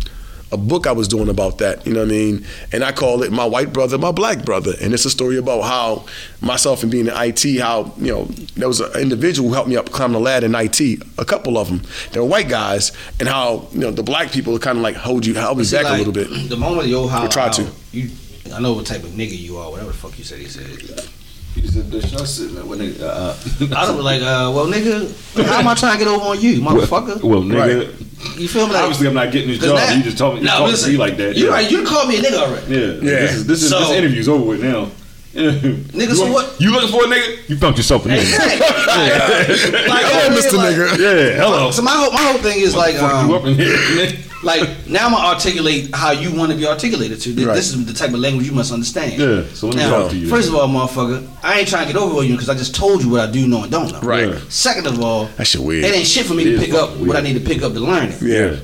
a 0.51 0.57
book 0.57 0.87
I 0.87 0.91
was 0.91 1.07
doing 1.07 1.29
about 1.29 1.59
that, 1.59 1.85
you 1.85 1.93
know 1.93 2.01
what 2.01 2.09
I 2.09 2.11
mean? 2.11 2.45
And 2.71 2.83
I 2.83 2.91
call 2.91 3.23
it 3.23 3.31
My 3.31 3.45
White 3.45 3.71
Brother, 3.71 3.97
My 3.97 4.11
Black 4.11 4.43
Brother. 4.43 4.73
And 4.81 4.93
it's 4.93 5.05
a 5.05 5.09
story 5.09 5.37
about 5.37 5.61
how 5.61 6.05
myself 6.41 6.83
and 6.83 6.91
being 6.91 7.07
in 7.07 7.13
IT, 7.15 7.59
how, 7.59 7.93
you 7.97 8.11
know, 8.11 8.25
there 8.55 8.67
was 8.67 8.81
an 8.81 8.99
individual 9.01 9.49
who 9.49 9.55
helped 9.55 9.69
me 9.69 9.77
up 9.77 9.91
climb 9.91 10.11
the 10.11 10.19
ladder 10.19 10.47
in 10.47 10.55
IT, 10.55 10.81
a 11.17 11.25
couple 11.25 11.57
of 11.57 11.69
them. 11.69 11.81
They 12.11 12.19
were 12.19 12.25
white 12.25 12.49
guys, 12.49 12.91
and 13.19 13.29
how, 13.29 13.67
you 13.71 13.79
know, 13.79 13.91
the 13.91 14.03
black 14.03 14.31
people 14.31 14.57
kind 14.59 14.77
of 14.77 14.83
like 14.83 14.95
hold 14.95 15.25
you, 15.25 15.39
hold 15.39 15.57
me 15.57 15.63
back 15.71 15.85
like, 15.85 15.93
a 15.93 15.97
little 15.97 16.13
bit. 16.13 16.49
The 16.49 16.57
moment 16.57 16.87
yo 16.87 17.07
how, 17.07 17.27
try 17.27 17.43
how 17.43 17.51
to. 17.51 17.71
you, 17.91 18.09
I 18.53 18.59
know 18.59 18.73
what 18.73 18.85
type 18.85 19.03
of 19.03 19.11
nigga 19.11 19.37
you 19.37 19.57
are. 19.57 19.71
Whatever 19.71 19.91
the 19.91 19.97
fuck 19.97 20.17
you 20.17 20.25
said, 20.25 20.39
he 20.39 20.47
said. 20.47 21.07
He 21.55 21.67
said, 21.67 21.91
"That's 21.91 22.11
y'all 22.11 22.25
sitting 22.25 22.55
there 22.55 22.65
when 22.65 22.79
they." 22.79 22.93
Uh, 22.99 23.35
I 23.75 23.91
was 23.91 24.03
like, 24.05 24.21
uh, 24.21 24.51
well, 24.55 24.67
nigga, 24.67 25.45
how 25.45 25.59
am 25.59 25.67
I 25.67 25.75
trying 25.75 25.97
to 25.99 26.05
get 26.05 26.07
over 26.07 26.23
on 26.25 26.39
you, 26.41 26.61
motherfucker? 26.61 27.21
Well, 27.21 27.41
nigga. 27.41 27.93
You 28.39 28.47
feel 28.47 28.67
me? 28.67 28.73
Like, 28.73 28.83
Obviously, 28.83 29.07
I'm 29.07 29.13
not 29.15 29.31
getting 29.31 29.49
this 29.49 29.59
'cause 29.59 29.69
job. 29.69 29.77
now- 29.77 29.93
you 29.95 30.03
just 30.03 30.17
told 30.17 30.35
me. 30.35 30.41
You 30.41 30.45
No, 30.45 30.51
talking 30.51 30.65
to 30.67 30.71
listen, 30.71 30.91
me 30.93 30.97
like 30.97 31.17
that. 31.17 31.35
You 31.35 31.45
yeah. 31.47 31.51
right? 31.53 31.71
You 31.71 31.83
called 31.83 32.07
me 32.07 32.17
a 32.17 32.21
nigga 32.21 32.37
already. 32.37 32.73
Yeah. 32.73 32.79
Yeah. 32.79 33.19
This 33.19 33.33
is 33.33 33.47
this, 33.47 33.63
is, 33.63 33.69
So- 33.69 33.79
this 33.79 33.89
interview's 33.91 34.29
over 34.29 34.45
with 34.45 34.63
now. 34.63 34.89
Yeah. 35.33 35.51
Nigga, 35.51 36.09
you 36.09 36.15
so 36.15 36.31
what- 36.31 36.59
You 36.59 36.71
looking 36.71 36.89
for 36.89 37.05
a 37.05 37.07
nigga? 37.07 37.49
You 37.49 37.57
found 37.57 37.77
yourself 37.77 38.05
a 38.05 38.09
nigga. 38.09 38.39
like, 38.39 40.05
Hello, 40.05 40.35
yeah, 40.35 40.39
Mr. 40.41 40.53
like- 40.57 40.75
Nigga. 40.75 40.97
yeah. 40.99 41.41
Hello. 41.43 41.71
So 41.71 41.81
my 41.81 41.91
whole 41.91 42.11
my 42.11 42.19
whole 42.21 42.37
thing 42.39 42.59
is 42.59 42.75
like, 42.75 42.95
Fuck 42.95 43.27
you 43.27 43.35
up 43.35 43.43
um, 43.43 43.47
in 43.49 43.55
here. 43.55 44.17
Like 44.43 44.61
now 44.87 45.05
I'm 45.07 45.11
gonna 45.13 45.25
articulate 45.27 45.93
how 45.93 46.11
you 46.11 46.31
want 46.33 46.51
to 46.51 46.57
be 46.57 46.65
articulated 46.67 47.19
to. 47.21 47.33
This, 47.33 47.45
Right. 47.45 47.57
is 47.57 47.85
the 47.85 47.93
type 47.93 48.09
of 48.13 48.19
language 48.19 48.45
you 48.47 48.51
must 48.53 48.71
understand. 48.71 49.13
Yeah. 49.13 49.43
So 49.53 49.67
let 49.67 49.75
me 49.75 49.81
Now, 49.83 49.89
talk 50.01 50.11
to 50.11 50.17
you. 50.17 50.27
first 50.27 50.47
of 50.49 50.55
all, 50.55 50.67
motherfucker, 50.67 51.25
I 51.43 51.59
ain't 51.59 51.67
trying 51.67 51.87
to 51.87 51.93
get 51.93 52.01
over 52.01 52.19
on 52.19 52.25
you 52.27 52.33
because 52.33 52.49
I 52.49 52.55
just 52.55 52.73
told 52.75 53.03
you 53.03 53.09
what 53.09 53.21
I 53.21 53.31
do 53.31 53.47
know 53.47 53.63
and 53.63 53.71
don't 53.71 53.91
know. 53.91 53.99
Right. 54.01 54.29
Yeah. 54.29 54.39
Second 54.49 54.87
of 54.87 54.99
all, 55.01 55.29
That 55.37 55.45
shit 55.45 55.61
weird. 55.61 55.85
it 55.85 55.93
ain't 55.95 56.07
shit 56.07 56.25
for 56.25 56.33
me 56.33 56.43
It 56.43 56.57
to 56.59 56.65
pick 56.65 56.73
up 56.73 56.89
fucking 56.89 57.07
what 57.07 57.17
I 57.17 57.21
need 57.21 57.33
to 57.33 57.39
pick 57.39 57.61
up 57.61 57.73
to 57.73 57.79
learn 57.79 58.09
it. 58.09 58.21
Yeah. 58.21 58.55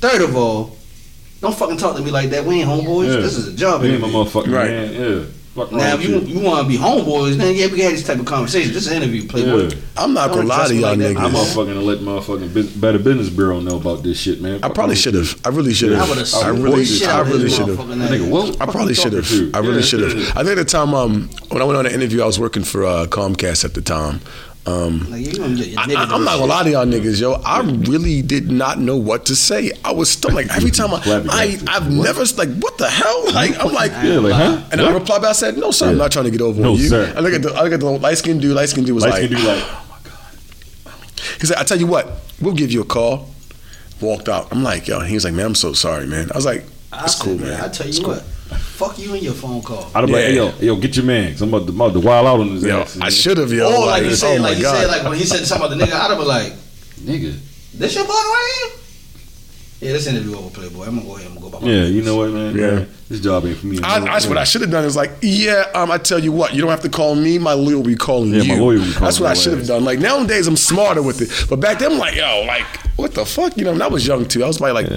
Third 0.00 0.22
of 0.22 0.36
all, 0.36 0.76
don't 1.40 1.56
fucking 1.56 1.76
talk 1.78 1.96
to 1.96 2.02
me 2.02 2.10
like 2.10 2.30
that. 2.30 2.44
We 2.44 2.60
ain't 2.60 2.68
homeboys. 2.68 3.08
Yeah. 3.14 3.20
This 3.20 3.36
is 3.36 3.48
a 3.48 3.52
job. 3.52 3.82
And 3.82 4.00
my 4.00 4.08
motherfucking 4.08 4.52
Right. 4.52 4.70
man. 4.70 4.92
Yeah. 4.94 5.18
Fuck 5.56 5.72
Now, 5.72 5.94
if 5.94 6.04
you 6.04 6.18
you. 6.20 6.38
you 6.38 6.40
want 6.40 6.62
to 6.62 6.68
be 6.68 6.76
homeboys, 6.76 7.36
then 7.36 7.54
yeah, 7.56 7.64
we 7.66 7.76
can 7.78 7.80
have 7.80 7.92
this 7.92 8.06
type 8.06 8.18
of 8.18 8.26
conversation. 8.26 8.74
This 8.74 8.86
is 8.86 8.92
an 8.92 9.02
interview, 9.02 9.26
Playboy. 9.26 9.70
Yeah. 9.74 9.80
I'm 9.96 10.12
not 10.12 10.28
gonna 10.30 10.46
lie 10.46 10.68
to 10.68 10.74
y'all 10.74 10.90
like 10.90 10.98
that. 10.98 11.16
niggas. 11.16 11.20
I'm 11.20 11.32
motherfucking 11.32 11.82
let 11.84 11.98
motherfucking 12.00 12.52
bus- 12.54 12.66
Better 12.66 12.98
Business 12.98 13.30
Bureau 13.30 13.60
know 13.60 13.76
about 13.78 14.02
this 14.02 14.18
shit, 14.20 14.42
man. 14.42 14.60
I 14.62 14.68
probably 14.68 14.96
should 14.96 15.14
have. 15.14 15.34
I 15.46 15.48
really 15.48 15.72
should 15.72 15.92
have. 15.92 16.06
would 16.10 16.18
have 16.18 16.34
I 16.34 16.48
really, 16.48 16.84
shit 16.84 17.08
I 17.08 17.20
really 17.20 17.48
should 17.48 17.68
have. 17.68 17.78
Nigga, 17.78 18.28
what? 18.30 18.60
I 18.60 18.66
probably 18.66 18.92
should 18.94 19.14
have. 19.14 19.26
I 19.54 19.60
really 19.60 19.76
Yeah, 19.76 19.80
should 19.80 20.00
have. 20.00 20.36
I 20.36 20.42
think 20.44 20.50
at 20.50 20.54
the 20.56 20.64
time, 20.66 20.92
um, 20.92 21.30
when 21.48 21.62
I 21.62 21.64
went 21.64 21.78
on 21.78 21.86
an 21.86 21.92
interview, 21.92 22.22
I 22.22 22.26
was 22.26 22.38
working 22.38 22.62
for 22.62 22.84
uh, 22.84 23.06
Comcast 23.06 23.64
at 23.64 23.72
the 23.72 23.80
time. 23.80 24.20
Um, 24.66 25.08
Like, 25.10 25.24
you 25.24 25.38
gonna 25.38 25.54
get 25.54 25.78
I, 25.78 25.84
am 26.16 26.24
not 26.24 26.38
gonna 26.38 26.46
lie 26.46 26.64
to 26.64 26.70
y'all 26.70 26.84
niggas, 26.86 27.20
yo. 27.20 27.34
I 27.44 27.60
really 27.60 28.20
did 28.20 28.50
not 28.50 28.80
know 28.80 28.96
what 28.96 29.24
to 29.26 29.36
say. 29.36 29.70
I 29.84 29.92
was 29.92 30.10
still 30.10 30.34
like 30.34 30.48
every 30.56 30.72
time 30.72 30.92
I, 30.92 31.00
I 31.30 31.58
I've 31.68 31.88
never 31.90 32.24
like 32.36 32.48
what 32.58 32.76
the 32.76 32.88
hell? 32.90 33.24
Like 33.32 33.58
I'm 33.64 33.72
like, 33.72 33.92
Yeah, 33.92 34.18
like, 34.18 34.32
huh? 34.32 34.60
and 34.72 34.80
I 34.80 34.92
replied 34.92 35.22
back, 35.22 35.30
I 35.30 35.32
said, 35.34 35.56
no 35.56 35.70
sir, 35.70 35.90
I'm 35.90 35.98
not 35.98 36.10
trying 36.10 36.24
to 36.24 36.30
get 36.32 36.40
over 36.40 36.60
No, 36.60 36.72
on 36.72 36.78
you. 36.78 36.88
sir. 36.88 37.12
I 37.16 37.20
look 37.20 37.32
at 37.32 37.42
the 37.42 37.52
I 37.54 37.62
look 37.62 37.72
at 37.72 37.80
the 37.80 37.86
light 37.90 38.18
skinned 38.18 38.40
dude. 38.40 38.56
Light 38.56 38.68
skinned 38.68 38.86
dude 38.86 38.94
was 38.96 39.04
Light 39.04 39.12
like, 39.12 39.22
skin 39.30 39.36
dude 39.38 39.46
like, 39.46 39.64
he 41.40 41.46
said, 41.46 41.58
I 41.58 41.62
tell 41.64 41.78
you 41.78 41.86
what, 41.86 42.08
we'll 42.40 42.54
give 42.54 42.72
you 42.72 42.80
a 42.80 42.84
call. 42.84 43.30
Walked 44.00 44.28
out. 44.28 44.48
I'm 44.52 44.62
like, 44.62 44.88
yo. 44.88 45.00
He 45.00 45.14
was 45.14 45.24
like, 45.24 45.34
man, 45.34 45.46
I'm 45.46 45.54
so 45.54 45.72
sorry, 45.74 46.06
man. 46.06 46.30
I 46.32 46.36
was 46.36 46.44
like, 46.44 46.64
I 46.92 47.04
it's 47.04 47.16
said, 47.16 47.24
cool, 47.24 47.38
man. 47.38 47.60
I 47.60 47.68
tell 47.68 47.86
It's 47.86 47.98
you 47.98 48.04
cool. 48.04 48.20
What, 48.48 48.60
fuck 48.60 48.98
you 48.98 49.14
and 49.14 49.22
your 49.22 49.34
phone 49.34 49.62
call. 49.62 49.90
I'd 49.94 50.06
be 50.06 50.12
like, 50.12 50.24
hey, 50.24 50.36
yo, 50.36 50.52
yo, 50.60 50.76
get 50.76 50.96
your 50.96 51.04
man. 51.04 51.32
'cause 51.32 51.42
I'm 51.42 51.48
about 51.52 51.66
to, 51.66 51.72
I'm 51.72 51.80
about 51.80 51.92
to 51.94 52.00
wild 52.00 52.26
out 52.26 52.40
on 52.40 52.50
his 52.50 52.62
Yo, 52.64 52.80
ass. 52.80 52.98
I 53.00 53.08
should 53.10 53.38
have, 53.38 53.52
yo. 53.52 53.68
or 53.68 53.74
oh 53.74 53.86
like 53.86 54.04
you 54.04 54.14
said, 54.14 54.38
oh 54.38 54.42
like 54.42 54.56
you 54.58 54.62
god. 54.64 54.76
said, 54.76 54.88
like 54.88 55.02
when 55.04 55.18
he 55.18 55.24
said 55.24 55.44
something 55.46 55.66
about 55.66 55.78
the 55.78 55.84
nigga, 55.84 55.92
I'd 55.98 56.08
have 56.10 56.18
been 56.18 56.26
like, 56.28 56.52
Nigga. 57.00 57.38
this 57.74 57.94
your 57.94 58.04
partner 58.04 58.30
right 58.30 58.54
here? 58.70 58.80
Yeah, 59.86 59.92
this 59.92 60.06
interview 60.08 60.36
over, 60.36 60.50
Playboy. 60.50 60.84
I'm 60.86 60.96
gonna 60.96 61.06
go 61.06 61.16
ahead 61.16 61.30
and 61.30 61.40
go 61.40 61.48
back. 61.50 61.62
Yeah, 61.62 61.84
you 61.84 62.02
know 62.02 62.16
what, 62.16 62.30
man? 62.30 62.56
Yeah. 62.56 62.70
Man, 62.70 62.88
This 63.08 63.20
job 63.20 63.44
ain't 63.46 63.56
for 63.58 63.66
me. 63.66 63.78
I, 63.84 64.00
that's 64.00 64.26
what 64.26 64.36
I 64.36 64.42
should 64.44 64.62
have 64.62 64.70
done. 64.72 64.84
Is 64.84 64.96
like, 64.96 65.12
yeah, 65.22 65.64
um, 65.74 65.90
I 65.92 65.98
tell 65.98 66.18
you 66.18 66.32
what, 66.32 66.54
you 66.54 66.60
don't 66.60 66.70
have 66.70 66.80
to 66.82 66.88
call 66.88 67.14
me. 67.14 67.38
My 67.38 67.52
lawyer 67.52 67.76
will 67.76 67.84
be 67.84 67.94
calling 67.94 68.34
Yeah, 68.34 68.42
you. 68.42 68.54
my 68.54 68.58
lawyer 68.58 68.78
will 68.78 68.84
be 68.84 68.90
calling 68.92 69.04
That's 69.04 69.20
what 69.20 69.30
I 69.30 69.34
should 69.34 69.56
have 69.56 69.66
done. 69.66 69.84
Like 69.84 70.00
nowadays, 70.00 70.48
I'm 70.48 70.56
smarter 70.56 71.02
with 71.02 71.20
it. 71.22 71.30
But 71.48 71.60
back 71.60 71.78
then, 71.78 71.92
I'm 71.92 71.98
like, 71.98 72.16
yo, 72.16 72.42
like, 72.46 72.66
what 72.96 73.14
the 73.14 73.24
fuck? 73.24 73.56
You 73.56 73.64
know, 73.64 73.72
and 73.72 73.82
I 73.82 73.86
was 73.86 74.04
young 74.06 74.26
too. 74.26 74.42
I 74.42 74.48
was 74.48 74.58
probably 74.58 74.82
like, 74.82 74.90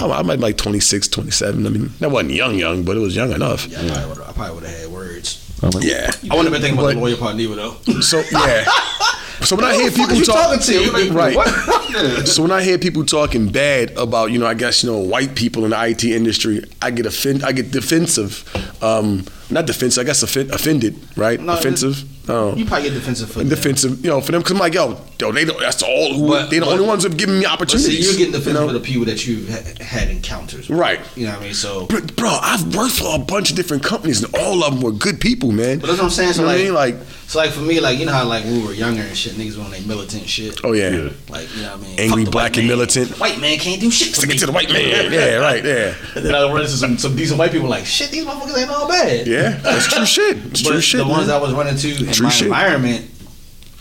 I, 0.00 0.06
I 0.06 0.22
might 0.22 0.36
be 0.36 0.42
like 0.42 0.58
26, 0.58 1.08
27. 1.08 1.66
I 1.66 1.70
mean, 1.70 1.90
that 2.00 2.10
wasn't 2.10 2.32
young, 2.34 2.56
young, 2.58 2.82
but 2.84 2.96
it 2.96 3.00
was 3.00 3.16
young 3.16 3.32
enough. 3.32 3.66
Yeah, 3.68 3.78
I 3.80 3.86
probably 3.88 4.08
would've- 4.08 4.22
I 4.28 4.32
probably 4.32 4.54
would 4.56 4.64
have 4.64 4.78
had 4.80 4.88
words. 4.90 5.42
Like, 5.62 5.82
Yeah. 5.82 6.10
I 6.30 6.36
wouldn't 6.36 6.44
have 6.44 6.52
been 6.52 6.60
thinking 6.60 6.78
about 6.78 6.88
But- 6.88 6.94
the 6.96 7.00
lawyer 7.00 7.16
part 7.16 7.36
neither 7.36 7.54
though. 7.54 7.76
So 8.02 8.22
yeah. 8.30 8.66
So 9.44 9.56
when 9.56 9.64
I 9.64 9.74
hear 9.74 9.90
people 9.90 10.14
you 10.14 10.24
talk, 10.24 10.58
talking 10.60 11.12
right? 11.14 11.36
what? 11.36 12.26
So 12.28 12.42
when 12.42 12.50
I 12.50 12.62
hear 12.62 12.78
people 12.78 13.04
talking 13.04 13.48
bad 13.48 13.90
about, 13.96 14.30
you 14.30 14.38
know, 14.38 14.46
I 14.46 14.54
guess 14.54 14.82
you 14.82 14.90
know, 14.90 14.98
white 14.98 15.34
people 15.34 15.64
in 15.64 15.70
the 15.70 15.82
IT 15.88 16.04
industry, 16.04 16.64
I 16.82 16.90
get 16.90 17.06
offend, 17.06 17.44
I 17.44 17.52
get 17.52 17.70
defensive. 17.70 18.44
Um, 18.82 19.24
not 19.48 19.66
defensive, 19.66 20.02
I 20.02 20.04
guess 20.04 20.22
offend, 20.22 20.50
offended, 20.50 20.98
right? 21.16 21.40
No, 21.40 21.52
offensive. 21.54 22.02
Oh. 22.28 22.54
You 22.56 22.66
probably 22.66 22.88
get 22.88 22.94
defensive 22.94 23.30
for 23.30 23.38
that. 23.38 23.48
defensive, 23.48 24.04
you 24.04 24.10
know, 24.10 24.20
for 24.20 24.32
them, 24.32 24.40
because 24.40 24.52
I'm 24.52 24.58
like, 24.58 24.74
yo, 24.74 25.00
yo, 25.20 25.30
they 25.30 25.44
don't, 25.44 25.60
that's 25.60 25.82
all 25.84 26.12
who, 26.14 26.28
But- 26.28 26.50
they 26.50 26.58
the 26.58 26.64
but- 26.66 26.72
only 26.72 26.84
ones 26.86 27.04
who 27.04 27.10
have 27.10 27.16
given 27.18 27.38
me 27.38 27.46
opportunities. 27.46 27.86
see, 27.98 28.02
you're 28.04 28.16
getting 28.18 28.32
defensive 28.32 28.54
you 28.54 28.60
know? 28.60 28.66
for 28.66 28.72
the 28.72 28.80
people 28.80 29.04
that 29.04 29.24
you've 29.26 29.48
ha- 29.48 29.84
had 29.84 30.08
encounters 30.10 30.68
with. 30.68 30.76
Right. 30.76 30.98
You 31.14 31.26
know 31.26 31.32
what 31.34 31.40
I 31.40 31.44
mean? 31.44 31.54
So, 31.54 31.86
But, 31.86 32.16
bro, 32.16 32.30
I've 32.42 32.74
worked 32.74 32.96
for 32.96 33.14
a 33.14 33.18
bunch 33.20 33.50
of 33.50 33.56
different 33.56 33.84
companies, 33.84 34.22
and 34.24 34.34
all 34.34 34.64
of 34.64 34.72
them 34.74 34.82
were 34.82 34.90
good 34.92 35.20
people, 35.20 35.52
man. 35.52 35.78
but 35.78 35.86
that's 35.86 35.98
what 36.00 36.06
I'm 36.06 36.10
saying. 36.10 36.32
So, 36.32 36.42
You 36.42 36.46
know 36.48 36.52
like, 36.52 36.60
I 36.60 36.64
mean? 36.64 36.74
Like, 36.74 36.96
so 37.28 37.38
like 37.40 37.50
for 37.50 37.60
me, 37.60 37.80
like 37.80 37.98
you 37.98 38.06
know 38.06 38.12
how 38.12 38.24
like 38.24 38.44
when 38.44 38.58
we 38.60 38.66
were 38.66 38.72
younger 38.72 39.02
and 39.02 39.16
shit, 39.16 39.32
niggas 39.34 39.56
were 39.58 39.64
on 39.64 39.70
their 39.72 39.80
militant 39.82 40.28
shit. 40.28 40.60
oh 40.64 40.72
yeah, 40.72 40.90
Yeah. 40.90 41.10
Like 41.28 41.54
you 41.56 41.62
know 41.62 41.76
what 41.76 41.80
I 41.80 41.88
mean? 41.88 42.00
Angry 42.00 42.24
black 42.24 42.56
and 42.56 42.66
man. 42.68 42.76
militant. 42.78 43.18
White 43.18 43.40
man 43.40 43.58
can't 43.58 43.80
do 43.80 43.90
shit 43.90 44.08
for 44.14 44.20
stick 44.22 44.30
it 44.30 44.38
to 44.38 44.46
the 44.46 44.52
white 44.52 44.70
man. 44.70 44.82
yeah, 45.12 45.36
right, 45.36 45.64
yeah, 45.64 45.94
And 46.14 46.24
then 46.24 46.34
I 46.34 46.44
run 46.44 46.60
into 46.62 46.68
some, 46.76 46.96
some 46.98 47.16
decent 47.16 47.38
white 47.38 47.50
people 47.52 47.68
like, 47.68 47.84
shit, 47.86 48.10
these 48.10 48.24
motherfuckers 48.24 48.58
ain't 48.58 48.70
all 48.70 48.88
bad. 48.88 49.26
yeah. 49.26 49.50
That's 49.58 49.92
true 49.92 50.06
shit. 50.06 50.36
It's 50.46 50.62
But 50.62 50.70
true 50.70 50.80
shit. 50.80 50.98
the 51.00 51.06
ones. 51.08 51.28
I 51.28 51.38
was 51.40 51.52
running 51.52 51.76
to 51.76 51.88
in 52.06 52.12
True 52.12 52.24
my 52.24 52.30
shit. 52.30 52.46
environment 52.46 53.10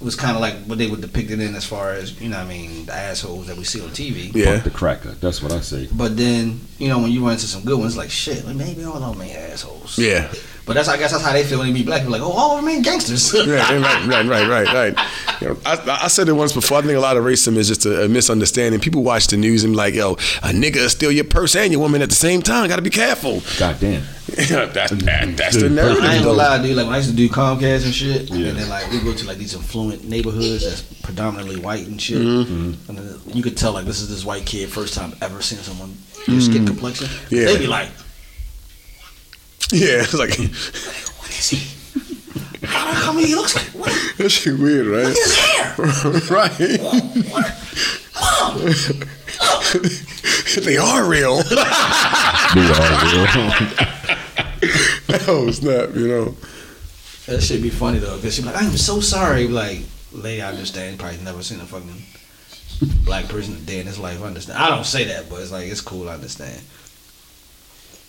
was 0.01 0.15
kind 0.15 0.35
of 0.35 0.41
like 0.41 0.55
what 0.65 0.77
they 0.77 0.87
were 0.87 0.97
depicted 0.97 1.39
in 1.39 1.55
as 1.55 1.63
far 1.65 1.91
as, 1.93 2.19
you 2.21 2.27
know 2.29 2.37
what 2.37 2.45
I 2.45 2.49
mean, 2.49 2.85
the 2.85 2.93
assholes 2.93 3.47
that 3.47 3.55
we 3.57 3.63
see 3.63 3.79
on 3.81 3.89
TV. 3.89 4.33
yeah. 4.35 4.57
The 4.57 4.69
cracker. 4.69 5.11
That's 5.11 5.41
what 5.41 5.51
I 5.53 5.61
say. 5.61 5.87
But 5.91 6.17
then, 6.17 6.59
you 6.79 6.89
know, 6.89 6.99
when 6.99 7.11
you 7.11 7.23
run 7.23 7.33
into 7.33 7.45
some 7.47 7.63
good 7.63 7.79
ones, 7.79 7.95
like, 7.95 8.09
shit, 8.09 8.45
like, 8.45 8.55
maybe 8.57 8.83
all 8.83 9.01
of 9.01 9.17
them 9.17 9.21
ain't 9.25 9.37
assholes. 9.37 9.97
Yeah. 9.97 10.31
But 10.65 10.73
that's, 10.73 10.87
I 10.87 10.97
guess 10.97 11.11
that's 11.11 11.23
how 11.23 11.31
they 11.31 11.43
feel 11.43 11.59
when 11.59 11.67
they 11.67 11.73
meet 11.73 11.85
black 11.85 12.01
people. 12.01 12.13
Like, 12.13 12.21
oh, 12.23 12.31
all 12.31 12.57
of 12.57 12.63
them 12.63 12.69
ain't 12.73 12.83
gangsters. 12.83 13.31
right, 13.33 13.45
right, 13.47 14.07
right, 14.07 14.25
right, 14.27 14.47
right, 14.49 14.73
right. 14.95 15.41
You 15.41 15.49
know, 15.49 15.57
I, 15.65 15.99
I 16.03 16.07
said 16.07 16.27
it 16.27 16.33
once 16.33 16.53
before. 16.53 16.79
I 16.79 16.81
think 16.81 16.93
a 16.97 16.99
lot 16.99 17.17
of 17.17 17.23
racism 17.23 17.55
is 17.57 17.67
just 17.67 17.85
a, 17.85 18.05
a 18.05 18.09
misunderstanding. 18.09 18.79
People 18.81 19.03
watch 19.03 19.27
the 19.27 19.37
news 19.37 19.63
and 19.63 19.73
be 19.73 19.77
like, 19.77 19.93
"Yo, 19.93 20.13
a 20.13 20.49
nigga 20.53 20.89
steal 20.89 21.11
your 21.11 21.23
purse 21.25 21.55
and 21.55 21.71
your 21.71 21.81
woman 21.81 22.01
at 22.01 22.09
the 22.09 22.15
same 22.15 22.41
time. 22.41 22.67
Got 22.67 22.77
to 22.77 22.81
be 22.81 22.89
careful." 22.89 23.41
Goddamn. 23.59 24.03
that's 24.25 24.49
that, 24.49 25.33
that's 25.37 25.55
the 25.55 25.69
narrative. 25.69 26.03
I 26.03 26.15
ain't 26.15 26.23
though. 26.23 26.35
gonna 26.35 26.49
lie, 26.49 26.61
dude. 26.63 26.75
Like 26.75 26.85
when 26.87 26.95
I 26.95 26.97
used 26.97 27.11
to 27.11 27.15
do 27.15 27.29
Comcast 27.29 27.85
and 27.85 27.93
shit, 27.93 28.29
Yeah. 28.31 28.47
and 28.47 28.57
then 28.57 28.67
like 28.69 28.89
we 28.91 28.99
go 29.01 29.13
to 29.13 29.27
like 29.27 29.37
these 29.37 29.55
affluent 29.55 30.03
neighborhoods 30.09 30.63
that's 30.65 30.81
predominantly 31.03 31.59
white 31.59 31.85
and 31.85 32.01
shit, 32.01 32.17
Mm-hmm. 32.17 32.89
and 32.89 32.97
then 32.97 33.19
you 33.35 33.43
could 33.43 33.55
tell 33.55 33.71
like 33.73 33.85
this 33.85 34.01
is 34.01 34.09
this 34.09 34.25
white 34.25 34.45
kid 34.47 34.69
first 34.69 34.95
time 34.95 35.13
ever 35.21 35.41
seeing 35.43 35.61
someone 35.61 35.95
your 36.27 36.41
skin 36.41 36.65
complexion. 36.65 37.05
Mm-hmm. 37.05 37.35
Yeah. 37.35 37.45
They 37.45 37.57
be 37.59 37.67
like, 37.67 37.89
Yeah, 39.71 40.03
it's 40.03 40.13
like 40.13 40.37
what 40.37 41.29
is 41.29 41.49
he? 41.49 41.57
How 42.67 42.93
how 42.93 43.05
come 43.05 43.17
he 43.17 43.35
looks 43.35 43.55
like? 43.55 43.67
What 43.79 43.91
is 43.91 44.17
that 44.17 44.29
shit 44.29 44.59
weird, 44.59 44.87
right? 44.87 45.07
his 45.07 45.35
hair? 45.35 45.75
right. 46.29 46.79
Mom, 48.15 48.59
they 50.63 50.77
are 50.77 51.09
real. 51.09 51.41
They 51.43 52.61
are 52.61 52.95
real. 53.05 53.27
oh 55.27 55.51
snap! 55.51 55.95
You 55.95 56.07
know. 56.07 56.35
that 57.27 57.41
should 57.41 57.61
be 57.61 57.69
funny 57.69 57.99
though, 57.99 58.15
because 58.17 58.35
she 58.35 58.41
be 58.41 58.47
like, 58.47 58.61
I'm 58.61 58.77
so 58.77 58.99
sorry. 58.99 59.47
Like, 59.47 59.79
lady, 60.13 60.41
I 60.41 60.49
understand. 60.51 60.99
Probably 60.99 61.17
never 61.23 61.43
seen 61.43 61.59
a 61.59 61.65
fucking 61.65 62.03
black 63.03 63.27
person 63.27 63.55
a 63.55 63.59
day 63.59 63.79
in 63.79 63.87
his 63.87 63.99
life. 63.99 64.21
I 64.21 64.27
understand. 64.27 64.59
I 64.59 64.69
don't 64.69 64.85
say 64.85 65.05
that, 65.05 65.29
but 65.29 65.41
it's 65.41 65.51
like 65.51 65.67
it's 65.67 65.81
cool. 65.81 66.09
I 66.09 66.13
understand. 66.13 66.61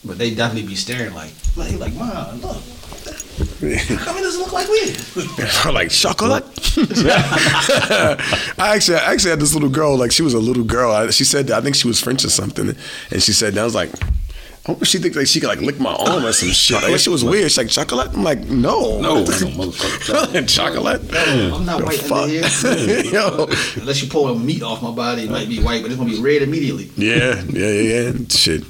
But 0.06 0.18
they 0.18 0.34
definitely 0.34 0.68
be 0.68 0.76
staring 0.76 1.14
like, 1.14 1.32
like, 1.56 1.78
like, 1.78 1.94
mom, 1.94 2.40
look. 2.40 2.56
How 3.36 4.04
come 4.04 4.16
it 4.18 4.22
doesn't 4.22 4.40
look 4.40 4.52
like 4.52 4.68
we? 4.68 4.94
like 5.72 5.90
chocolate. 5.90 6.44
I 8.58 8.74
actually, 8.74 8.98
I 8.98 9.12
actually 9.12 9.30
had 9.30 9.40
this 9.40 9.54
little 9.54 9.68
girl. 9.68 9.96
Like 9.96 10.12
she 10.12 10.22
was 10.22 10.34
a 10.34 10.38
little 10.38 10.64
girl. 10.64 10.90
I, 10.92 11.10
she 11.10 11.24
said, 11.24 11.50
I 11.50 11.60
think 11.60 11.74
she 11.74 11.88
was 11.88 12.00
French 12.00 12.24
or 12.24 12.30
something, 12.30 12.76
and 13.10 13.22
she 13.22 13.32
said, 13.32 13.50
and 13.50 13.58
I 13.58 13.64
was 13.64 13.74
like. 13.74 13.90
I 14.66 14.72
wonder 14.72 14.82
if 14.82 14.88
she 14.88 14.98
thinks 14.98 15.16
like 15.16 15.28
she 15.28 15.38
could 15.38 15.46
like 15.48 15.60
lick 15.60 15.78
my 15.78 15.94
arm 15.94 16.24
or 16.24 16.32
some 16.32 16.48
shit. 16.48 16.82
Like, 16.82 16.98
she 16.98 17.08
was 17.08 17.22
weird. 17.24 17.44
She's 17.52 17.58
like 17.58 17.68
chocolate. 17.68 18.12
I'm 18.12 18.24
like, 18.24 18.40
no, 18.46 19.00
No, 19.00 19.14
no, 19.18 19.24
motherfucker. 19.24 20.48
chocolate. 20.48 21.02
I'm 21.14 21.64
not 21.64 21.84
white 21.84 22.10
under 22.10 22.28
here. 22.28 23.04
Yo. 23.12 23.46
Unless 23.76 24.02
you 24.02 24.08
pull 24.08 24.28
a 24.28 24.36
meat 24.36 24.62
off 24.64 24.82
my 24.82 24.90
body, 24.90 25.22
it 25.22 25.30
might 25.30 25.48
be 25.48 25.62
white, 25.62 25.82
but 25.82 25.92
it's 25.92 25.98
gonna 26.00 26.10
be 26.10 26.20
red 26.20 26.42
immediately. 26.42 26.90
Yeah, 26.96 27.44
yeah, 27.48 27.68
yeah, 27.68 28.10
yeah. 28.10 28.12
Shit. 28.28 28.64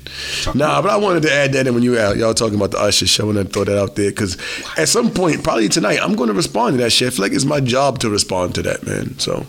Nah, 0.54 0.82
but 0.82 0.90
I 0.90 0.96
wanted 0.96 1.22
to 1.22 1.32
add 1.32 1.54
that 1.54 1.66
in 1.66 1.72
when 1.72 1.82
you 1.82 1.98
out, 1.98 2.18
y'all 2.18 2.34
talking 2.34 2.56
about 2.56 2.72
the 2.72 2.78
Usher 2.78 3.06
show 3.06 3.30
and 3.30 3.38
I 3.38 3.44
throw 3.44 3.64
that 3.64 3.78
out 3.78 3.96
there 3.96 4.10
because 4.10 4.36
at 4.76 4.88
some 4.88 5.10
point, 5.10 5.42
probably 5.42 5.70
tonight, 5.70 5.98
I'm 6.02 6.14
going 6.14 6.28
to 6.28 6.34
respond 6.34 6.76
to 6.76 6.82
that 6.84 6.90
shit. 6.90 7.08
I 7.08 7.10
feel 7.10 7.22
like 7.22 7.32
it's 7.32 7.44
my 7.46 7.60
job 7.60 8.00
to 8.00 8.10
respond 8.10 8.54
to 8.56 8.62
that, 8.62 8.86
man. 8.86 9.18
So 9.18 9.46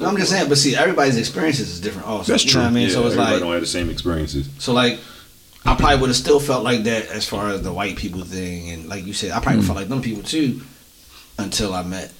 I'm 0.00 0.16
just 0.16 0.30
saying, 0.30 0.48
but 0.48 0.58
see, 0.58 0.76
everybody's 0.76 1.16
experiences 1.16 1.70
is 1.70 1.80
different. 1.80 2.06
Also, 2.06 2.32
That's 2.32 2.44
you 2.44 2.50
true. 2.50 2.60
Know 2.60 2.66
what 2.66 2.70
I 2.72 2.74
mean, 2.74 2.88
Yeah, 2.88 2.94
so 2.94 3.00
it's 3.06 3.12
everybody 3.14 3.32
like, 3.32 3.42
don't 3.42 3.52
have 3.52 3.60
the 3.62 3.66
same 3.66 3.90
experiences. 3.90 4.48
so 4.58 4.72
like, 4.72 4.98
I 5.72 5.74
probably 5.76 5.98
would 6.00 6.08
have 6.10 6.16
still 6.16 6.40
felt 6.40 6.64
like 6.64 6.84
that 6.84 7.06
as 7.08 7.26
far 7.28 7.50
as 7.50 7.62
the 7.62 7.72
white 7.72 7.96
people 7.96 8.22
thing, 8.22 8.70
and 8.70 8.88
like 8.88 9.06
you 9.06 9.12
said, 9.12 9.30
I 9.32 9.38
Mm. 9.38 9.42
probably 9.42 9.62
felt 9.62 9.76
like 9.78 9.88
them 9.88 10.02
people 10.02 10.22
too 10.22 10.62
until 11.38 11.74
I 11.74 11.82
met 11.82 12.12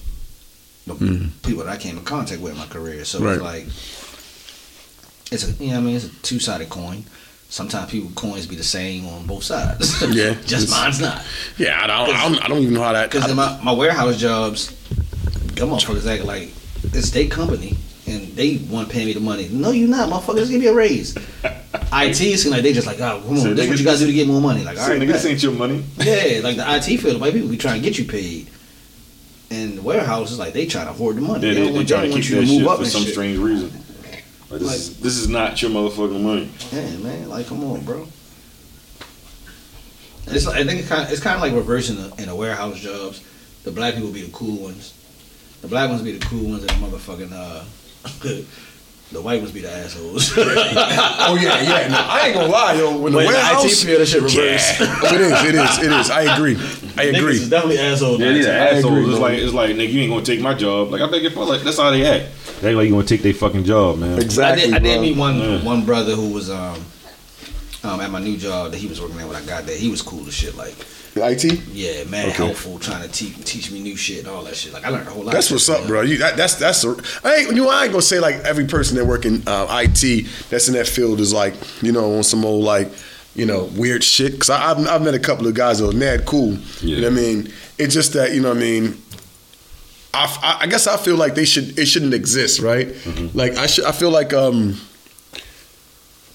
the 0.87 0.95
Mm. 0.95 1.31
people 1.43 1.65
that 1.65 1.71
I 1.73 1.77
came 1.77 1.99
in 1.99 2.05
contact 2.05 2.41
with 2.41 2.53
in 2.53 2.59
my 2.59 2.67
career. 2.67 3.05
So 3.05 3.19
Right. 3.21 3.35
it's 3.35 3.43
like, 3.43 3.67
it's 5.31 5.45
a, 5.49 5.53
you 5.63 5.69
know, 5.71 5.75
what 5.75 5.79
I 5.81 5.83
mean, 5.83 5.97
it's 5.97 6.05
a 6.07 6.09
two 6.23 6.39
sided 6.39 6.69
coin. 6.69 7.05
Sometimes 7.51 7.91
people 7.91 8.11
coins 8.15 8.47
be 8.47 8.57
the 8.57 8.63
same 8.65 9.07
on 9.07 9.27
both 9.27 9.45
sides. 9.45 10.01
Yeah. 10.15 10.35
just 10.47 10.71
mine's 10.71 11.01
not. 11.01 11.23
yeah, 11.57 11.81
I 11.83 11.87
don't, 11.87 12.15
I 12.15 12.23
don't, 12.29 12.45
I 12.45 12.49
don't 12.49 12.59
even 12.63 12.75
know 12.75 12.83
how 12.83 12.93
that. 12.93 13.11
Because 13.11 13.33
my, 13.35 13.59
my 13.63 13.73
warehouse 13.73 14.19
jobs, 14.19 14.69
them 15.55 15.71
motherfuckers 15.71 16.07
act 16.07 16.25
like 16.25 16.51
it's 16.93 17.11
their 17.11 17.27
company 17.29 17.77
and 18.07 18.29
they 18.37 18.57
want 18.71 18.89
to 18.89 18.95
pay 18.95 19.05
me 19.05 19.13
the 19.15 19.21
money. 19.21 19.49
No, 19.51 19.71
you 19.71 19.87
not, 19.89 20.09
motherfuckers. 20.11 20.51
Give 20.51 20.61
me 20.61 20.67
a 20.67 20.75
raise. 20.75 21.15
IT 21.93 22.47
like 22.51 22.63
they 22.63 22.73
just 22.73 22.87
like, 22.87 23.01
oh, 23.01 23.23
come 23.27 23.37
So 23.39 23.51
on, 23.51 23.57
this 23.57 23.69
what 23.69 23.79
you 23.79 23.85
gotta 23.85 23.99
do 23.99 24.07
to 24.07 24.13
get 24.13 24.27
more 24.27 24.41
money. 24.41 24.65
Like, 24.65 24.79
all 24.79 24.85
So, 24.85 24.93
right, 24.93 25.01
nigga, 25.01 25.13
this 25.13 25.25
ain't 25.25 25.43
your 25.43 25.53
money. 25.53 25.85
yeah, 25.99 26.41
like 26.43 26.57
the 26.57 26.65
IT 26.95 26.99
field, 27.01 27.17
the 27.17 27.19
white 27.19 27.33
people 27.33 27.49
be 27.49 27.57
trying 27.57 27.81
to 27.81 27.89
get 27.89 27.99
you 27.99 28.05
paid. 28.05 28.49
And 29.51 29.79
the 29.79 29.83
warehouse 29.83 30.31
is 30.31 30.39
like 30.39 30.53
they 30.53 30.67
trying 30.67 30.87
to 30.87 30.93
hoard 30.93 31.17
the 31.17 31.21
money. 31.23 31.41
Then 31.41 31.55
they 31.55 31.61
they, 31.61 31.65
don't 31.65 31.73
they 31.73 31.79
want, 31.79 31.89
they 31.89 31.95
trying 31.95 32.11
to 32.11 32.17
keep 32.21 32.31
you 32.31 32.41
to 32.41 32.47
move 32.47 32.69
up 32.69 32.79
for 32.81 32.85
some 32.85 33.03
shit. 33.03 33.13
strange 33.13 33.39
reason. 33.39 33.73
Like, 34.51 34.61
this, 34.61 34.73
is, 34.75 35.01
this 35.01 35.17
is 35.19 35.29
not 35.29 35.61
your 35.61 35.71
motherfucking 35.71 36.21
money. 36.23 36.51
Yeah, 36.73 36.97
man, 36.99 37.29
like 37.29 37.47
come 37.47 37.65
on, 37.65 37.81
bro. 37.85 38.07
It's 40.27 40.47
like, 40.47 40.57
I 40.57 40.65
think 40.65 40.81
it's 40.81 40.89
kind 40.89 41.03
of, 41.07 41.11
it's 41.13 41.23
kind 41.23 41.37
of 41.37 41.41
like 41.43 41.53
reversing 41.55 41.97
the, 41.97 42.15
in 42.23 42.29
the 42.29 42.35
warehouse 42.35 42.79
jobs. 42.79 43.23
The 43.65 43.71
black 43.71 43.95
people 43.95 44.11
be 44.11 44.23
the 44.23 44.33
cool 44.33 44.57
ones. 44.63 44.95
The 45.63 45.69
black 45.69 45.89
ones 45.91 46.03
be 46.03 46.13
the 46.13 46.25
cool 46.27 46.51
ones, 46.51 46.61
and 46.65 46.71
the 46.71 46.75
motherfucking 46.87 47.33
uh, 47.33 47.65
the 49.11 49.23
white 49.23 49.41
ones 49.41 49.53
be 49.53 49.61
the 49.61 49.71
assholes. 49.73 50.33
oh 50.37 51.39
yeah, 51.41 51.61
yeah. 51.63 51.89
No, 51.89 51.97
I 51.99 52.27
ain't 52.27 52.35
gonna 52.35 52.49
lie, 52.49 52.75
yo. 52.75 52.99
When 52.99 53.13
the 53.13 53.19
But 53.19 53.27
in 53.27 53.33
the 53.33 53.67
IT 53.67 53.75
field, 53.75 54.01
that 54.01 54.07
shit 54.07 54.23
reverse. 54.23 54.81
Yeah. 54.81 54.87
Oh, 55.03 55.15
it 55.15 55.21
is, 55.21 55.45
it 55.45 55.55
is, 55.55 55.79
it 55.79 55.93
is. 55.93 56.11
I 56.11 56.35
agree. 56.37 56.55
I 56.55 56.59
Niggas 56.59 57.19
agree. 57.19 57.33
is 57.37 57.49
definitely 57.51 57.79
assholes. 57.79 58.21
Yeah, 58.21 58.33
these 58.33 58.47
are 58.47 58.51
assholes. 58.51 58.85
agree, 58.99 59.11
it's 59.11 59.19
like 59.21 59.39
it's 59.39 59.55
like 59.55 59.71
nigga, 59.77 59.93
you 59.93 60.01
ain't 60.03 60.11
gonna 60.13 60.25
take 60.25 60.41
my 60.41 60.53
job. 60.55 60.91
Like 60.91 61.01
I 61.01 61.09
think 61.11 61.25
it 61.25 61.35
like 61.37 61.63
that's 61.63 61.79
how 61.79 61.91
they 61.91 62.05
act. 62.07 62.35
They 62.61 62.69
act 62.69 62.77
like 62.77 62.87
you 62.87 62.93
gonna 62.93 63.07
take 63.07 63.23
their 63.23 63.33
fucking 63.35 63.65
job, 63.65 63.99
man. 63.99 64.19
Exactly. 64.21 64.65
I 64.65 64.67
did, 64.67 64.75
I 64.75 64.79
did 64.81 65.01
meet 65.01 65.17
one 65.17 65.39
Yeah. 65.39 65.65
one 65.65 65.87
brother 65.87 66.15
who 66.15 66.29
was 66.35 66.51
um 66.51 66.85
um 67.85 68.01
at 68.01 68.11
my 68.11 68.19
new 68.21 68.37
job 68.37 68.73
that 68.73 68.79
he 68.79 68.89
was 68.89 69.01
working 69.01 69.19
at 69.21 69.27
when 69.27 69.37
I 69.37 69.45
got 69.47 69.65
there. 69.65 69.77
He 69.79 69.91
was 69.91 70.03
cool 70.03 70.27
as 70.27 70.35
shit. 70.35 70.55
Like 70.57 70.75
IT. 71.23 71.45
yeah, 71.73 72.05
man, 72.05 72.29
Okay. 72.31 72.45
helpful, 72.47 72.79
trying 72.79 73.03
to 73.03 73.09
teach 73.09 73.37
teach 73.45 73.71
me 73.71 73.81
new 73.81 73.97
shit 73.97 74.21
and 74.21 74.29
all 74.29 74.43
that 74.45 74.57
shit. 74.57 74.73
Like 74.73 74.85
I 74.85 74.89
learned 74.91 75.09
a 75.09 75.11
whole 75.11 75.23
lot. 75.25 75.33
That's 75.33 75.49
of 75.51 75.55
what's 75.55 75.67
shit 75.67 75.75
up, 75.75 75.81
from 75.83 75.89
bro. 75.89 76.01
You 76.03 76.19
that, 76.19 76.37
that's 76.37 76.55
that's 76.57 76.85
a, 76.85 76.97
I 77.25 77.35
ain't 77.37 77.49
you 77.55 77.65
know 77.65 77.71
I 77.71 77.85
ain't 77.85 77.93
gonna 77.93 78.03
say 78.03 78.21
like 78.21 78.37
every 78.37 78.67
person 78.67 78.97
that 78.97 79.05
work 79.05 79.25
in 79.25 79.43
uh, 79.47 79.67
IT 79.85 80.27
that's 80.51 80.69
in 80.69 80.75
that 80.75 80.87
field 80.89 81.21
is 81.21 81.33
like 81.33 81.55
you 81.83 81.93
know 81.93 82.17
on 82.17 82.23
some 82.25 82.45
old 82.45 82.65
like 82.65 82.91
you 83.35 83.47
know 83.47 83.65
weird 83.77 84.03
shit. 84.03 84.39
Cause 84.41 84.51
I, 84.51 84.71
I've 84.71 84.87
I've 84.89 85.03
met 85.03 85.15
a 85.15 85.19
couple 85.19 85.47
of 85.47 85.55
guys 85.55 85.79
that 85.79 85.89
are 85.89 85.93
mad 85.97 86.25
cool. 86.27 86.57
You 86.81 87.01
know 87.01 87.09
what 87.11 87.19
I 87.19 87.21
mean? 87.21 87.53
It's 87.79 87.95
just 87.95 88.13
that 88.15 88.33
you 88.33 88.41
know 88.41 88.49
what 88.49 88.57
I 88.59 88.61
mean. 88.61 89.03
I, 90.15 90.25
I- 90.43 90.59
I 90.63 90.67
guess 90.67 90.87
I 90.87 90.97
feel 90.97 91.17
like 91.17 91.35
they 91.35 91.45
should 91.45 91.79
it 91.79 91.87
shouldn't 91.87 92.15
exist, 92.15 92.61
right? 92.61 92.89
Like 93.35 93.57
I 93.57 93.67
should 93.67 93.85
I 93.85 93.93
feel 93.93 94.11
like 94.11 94.33
um 94.33 94.81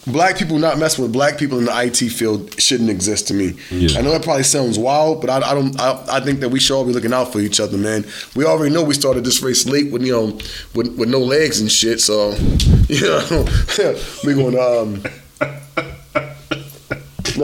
black 0.07 0.37
people 0.37 0.57
not 0.59 0.77
messing 0.77 1.03
with 1.03 1.13
black 1.13 1.37
people 1.37 1.57
in 1.59 1.65
the 1.65 1.81
IT 1.83 2.09
field 2.09 2.59
shouldn't 2.59 2.89
exist 2.89 3.27
to 3.29 3.33
me. 3.33 3.55
Yeah. 3.71 3.99
I 3.99 4.01
know 4.01 4.11
that 4.11 4.23
probably 4.23 4.43
sounds 4.43 4.77
wild, 4.77 5.21
but 5.21 5.29
I, 5.29 5.37
I 5.51 5.53
don't. 5.53 5.79
I, 5.79 6.03
I 6.17 6.19
think 6.19 6.39
that 6.41 6.49
we 6.49 6.59
should 6.59 6.75
all 6.75 6.85
be 6.85 6.93
looking 6.93 7.13
out 7.13 7.31
for 7.31 7.39
each 7.39 7.59
other, 7.59 7.77
man. 7.77 8.05
We 8.35 8.45
already 8.45 8.73
know 8.73 8.83
we 8.83 8.93
started 8.93 9.23
this 9.23 9.41
race 9.41 9.65
late 9.65 9.91
with 9.91 10.03
you 10.03 10.11
know 10.11 10.39
with, 10.73 10.97
with 10.97 11.09
no 11.09 11.19
legs 11.19 11.59
and 11.61 11.71
shit. 11.71 12.01
So 12.01 12.31
you 12.87 13.01
know 13.01 13.45
we 14.25 14.33
going 14.33 14.53
to. 14.53 14.61
Um, 14.61 15.03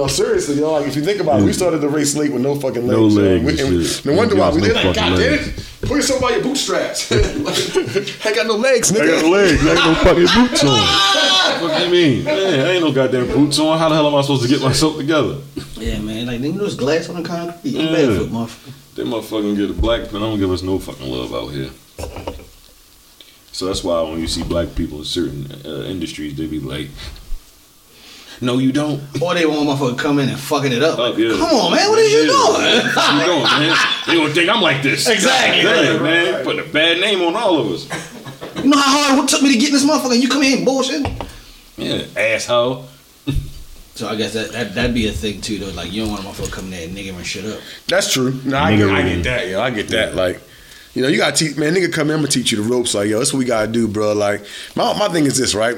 no, 0.02 0.08
seriously, 0.08 0.56
you 0.56 0.62
know, 0.62 0.72
like 0.74 0.88
if 0.88 0.96
you 0.96 1.02
think 1.04 1.20
about 1.20 1.42
it, 1.42 1.44
we 1.44 1.52
started 1.54 1.80
the 1.80 1.90
race 1.90 2.16
late 2.16 2.32
with 2.32 2.42
no 2.42 2.56
fucking 2.56 2.88
legs. 2.88 2.98
No 2.98 3.08
you 3.08 3.16
know, 3.16 3.22
legs 3.22 3.46
we- 3.46 3.66
and 3.66 3.76
and. 3.86 4.06
No 4.06 4.14
wonder 4.14 4.36
why 4.36 4.50
we 4.52 4.62
did 4.62 4.74
fucking 4.74 4.88
like, 4.88 4.96
God 4.96 5.18
damn 5.18 5.34
it, 5.34 5.66
put 5.82 5.92
yourself 5.98 6.22
by 6.22 6.30
your 6.32 6.44
bootstraps. 6.44 7.12
I 8.26 8.34
got 8.34 8.48
no 8.48 8.56
legs, 8.56 8.92
nigga. 8.92 9.02
I 9.02 9.08
got 9.08 9.22
no 9.24 9.30
legs. 9.30 9.66
I 9.66 9.70
ain't 9.72 9.86
no 9.86 9.96
fucking 9.96 10.28
boots 10.36 10.64
on. 10.64 11.62
what 11.62 11.78
do 11.78 11.84
you 11.86 11.92
mean? 11.92 12.24
Man, 12.24 12.60
I 12.66 12.72
ain't 12.72 12.84
no 12.84 12.92
goddamn 12.94 13.28
boots 13.28 13.60
on. 13.60 13.78
How 13.78 13.90
the 13.90 13.96
hell 13.96 14.08
am 14.08 14.16
I 14.16 14.22
supposed 14.22 14.44
to 14.44 14.48
get 14.50 14.62
myself 14.62 14.96
together? 14.98 15.38
Yeah, 15.76 16.00
man. 16.00 16.28
Like 16.28 16.40
nigga, 16.40 16.58
those 16.58 16.76
glass 16.76 17.10
on 17.10 17.22
the 17.22 17.28
concrete. 17.28 17.76
I'm 17.76 17.86
Yeah. 17.88 17.92
barefoot, 17.92 18.30
motherfucker. 18.30 18.96
They 18.96 19.04
motherfucking 19.04 19.56
get 19.58 19.70
a 19.70 19.74
black 19.74 20.12
man. 20.14 20.24
I 20.24 20.26
don't 20.26 20.40
give 20.40 20.52
us 20.52 20.62
no 20.64 20.80
fucking 20.80 21.10
love 21.10 21.34
out 21.34 21.50
here. 21.50 21.70
So 23.52 23.66
that's 23.66 23.84
why 23.84 24.02
when 24.04 24.20
you 24.20 24.28
see 24.28 24.44
black 24.44 24.74
people 24.76 25.00
in 25.00 25.04
certain 25.06 25.52
uh, 25.66 25.84
industries, 25.84 26.36
they 26.36 26.48
be 26.48 26.60
like, 26.60 26.88
"No, 28.42 28.58
you 28.58 28.72
don't." 28.72 29.02
Or 29.22 29.34
they 29.34 29.46
want 29.46 29.68
motherfucker 29.68 29.98
to 29.98 30.02
come 30.02 30.20
in 30.20 30.30
and 30.30 30.40
fucking 30.40 30.72
it 30.72 30.82
up. 30.84 30.98
Oh, 31.00 31.16
yeah. 31.16 31.32
Come 31.38 31.42
on, 31.44 31.72
man. 31.76 31.90
What 31.90 32.00
are 32.00 32.04
you 32.04 32.18
Yeah. 32.20 32.26
doing? 32.26 32.96
What 32.96 33.20
you 33.20 33.26
doing, 33.26 33.44
man? 33.44 33.78
They 34.08 34.16
gonna 34.16 34.34
think 34.34 34.50
I'm 34.50 34.62
like 34.62 34.82
this. 34.84 35.08
Exactly. 35.08 35.64
Damn, 35.64 36.04
man. 36.04 36.44
Putting 36.44 36.62
a 36.62 36.72
bad 36.72 37.00
name 37.02 37.22
on 37.22 37.36
all 37.36 37.60
of 37.60 37.72
us. 37.72 37.88
You 38.64 38.70
know 38.70 38.78
how 38.78 39.16
hard 39.16 39.24
it 39.24 39.30
took 39.30 39.42
me 39.42 39.54
to 39.54 39.58
get 39.60 39.72
this 39.72 39.84
motherfucker 39.86 40.14
and 40.14 40.22
you 40.24 40.30
come 40.30 40.44
in 40.44 40.66
bullshit? 40.66 41.06
Yeah, 41.78 42.04
asshole. 42.18 42.86
So 43.96 44.08
I 44.08 44.16
guess 44.16 44.32
that, 44.32 44.54
that 44.54 44.76
that'd 44.76 44.94
be 44.94 45.10
a 45.10 45.12
thing 45.12 45.42
too 45.42 45.58
though. 45.60 45.72
Like 45.74 45.92
you 45.92 46.04
don't 46.04 46.12
want 46.12 46.24
a 46.24 46.28
motherfucker 46.30 46.52
coming 46.54 46.72
there 46.72 46.88
and 46.88 46.96
nigga 46.98 47.14
and 47.14 47.26
shit 47.26 47.44
up. 47.46 47.60
That's 47.90 48.14
true. 48.14 48.40
No, 48.46 48.58
I, 48.58 48.78
get, 48.78 48.90
I 48.90 49.02
get 49.02 49.24
that. 49.26 49.48
Yo, 49.50 49.60
I 49.62 49.70
get 49.72 49.90
that. 49.90 50.16
Like, 50.16 50.42
you 50.94 51.02
know, 51.02 51.10
you 51.10 51.18
gotta 51.18 51.36
teach 51.36 51.58
man. 51.58 51.76
Nigga, 51.76 51.92
come 51.92 52.08
in, 52.10 52.14
I'm 52.16 52.20
gonna 52.22 52.30
teach 52.32 52.52
you 52.54 52.64
the 52.64 52.70
ropes. 52.70 52.96
Like, 52.96 53.10
yo, 53.10 53.18
that's 53.20 53.34
what 53.34 53.40
we 53.40 53.46
gotta 53.46 53.70
do, 53.70 53.90
bro. 53.90 54.14
Like, 54.14 54.46
my 54.78 54.98
my 54.98 55.10
thing 55.10 55.26
is 55.26 55.38
this, 55.38 55.54
right? 55.54 55.76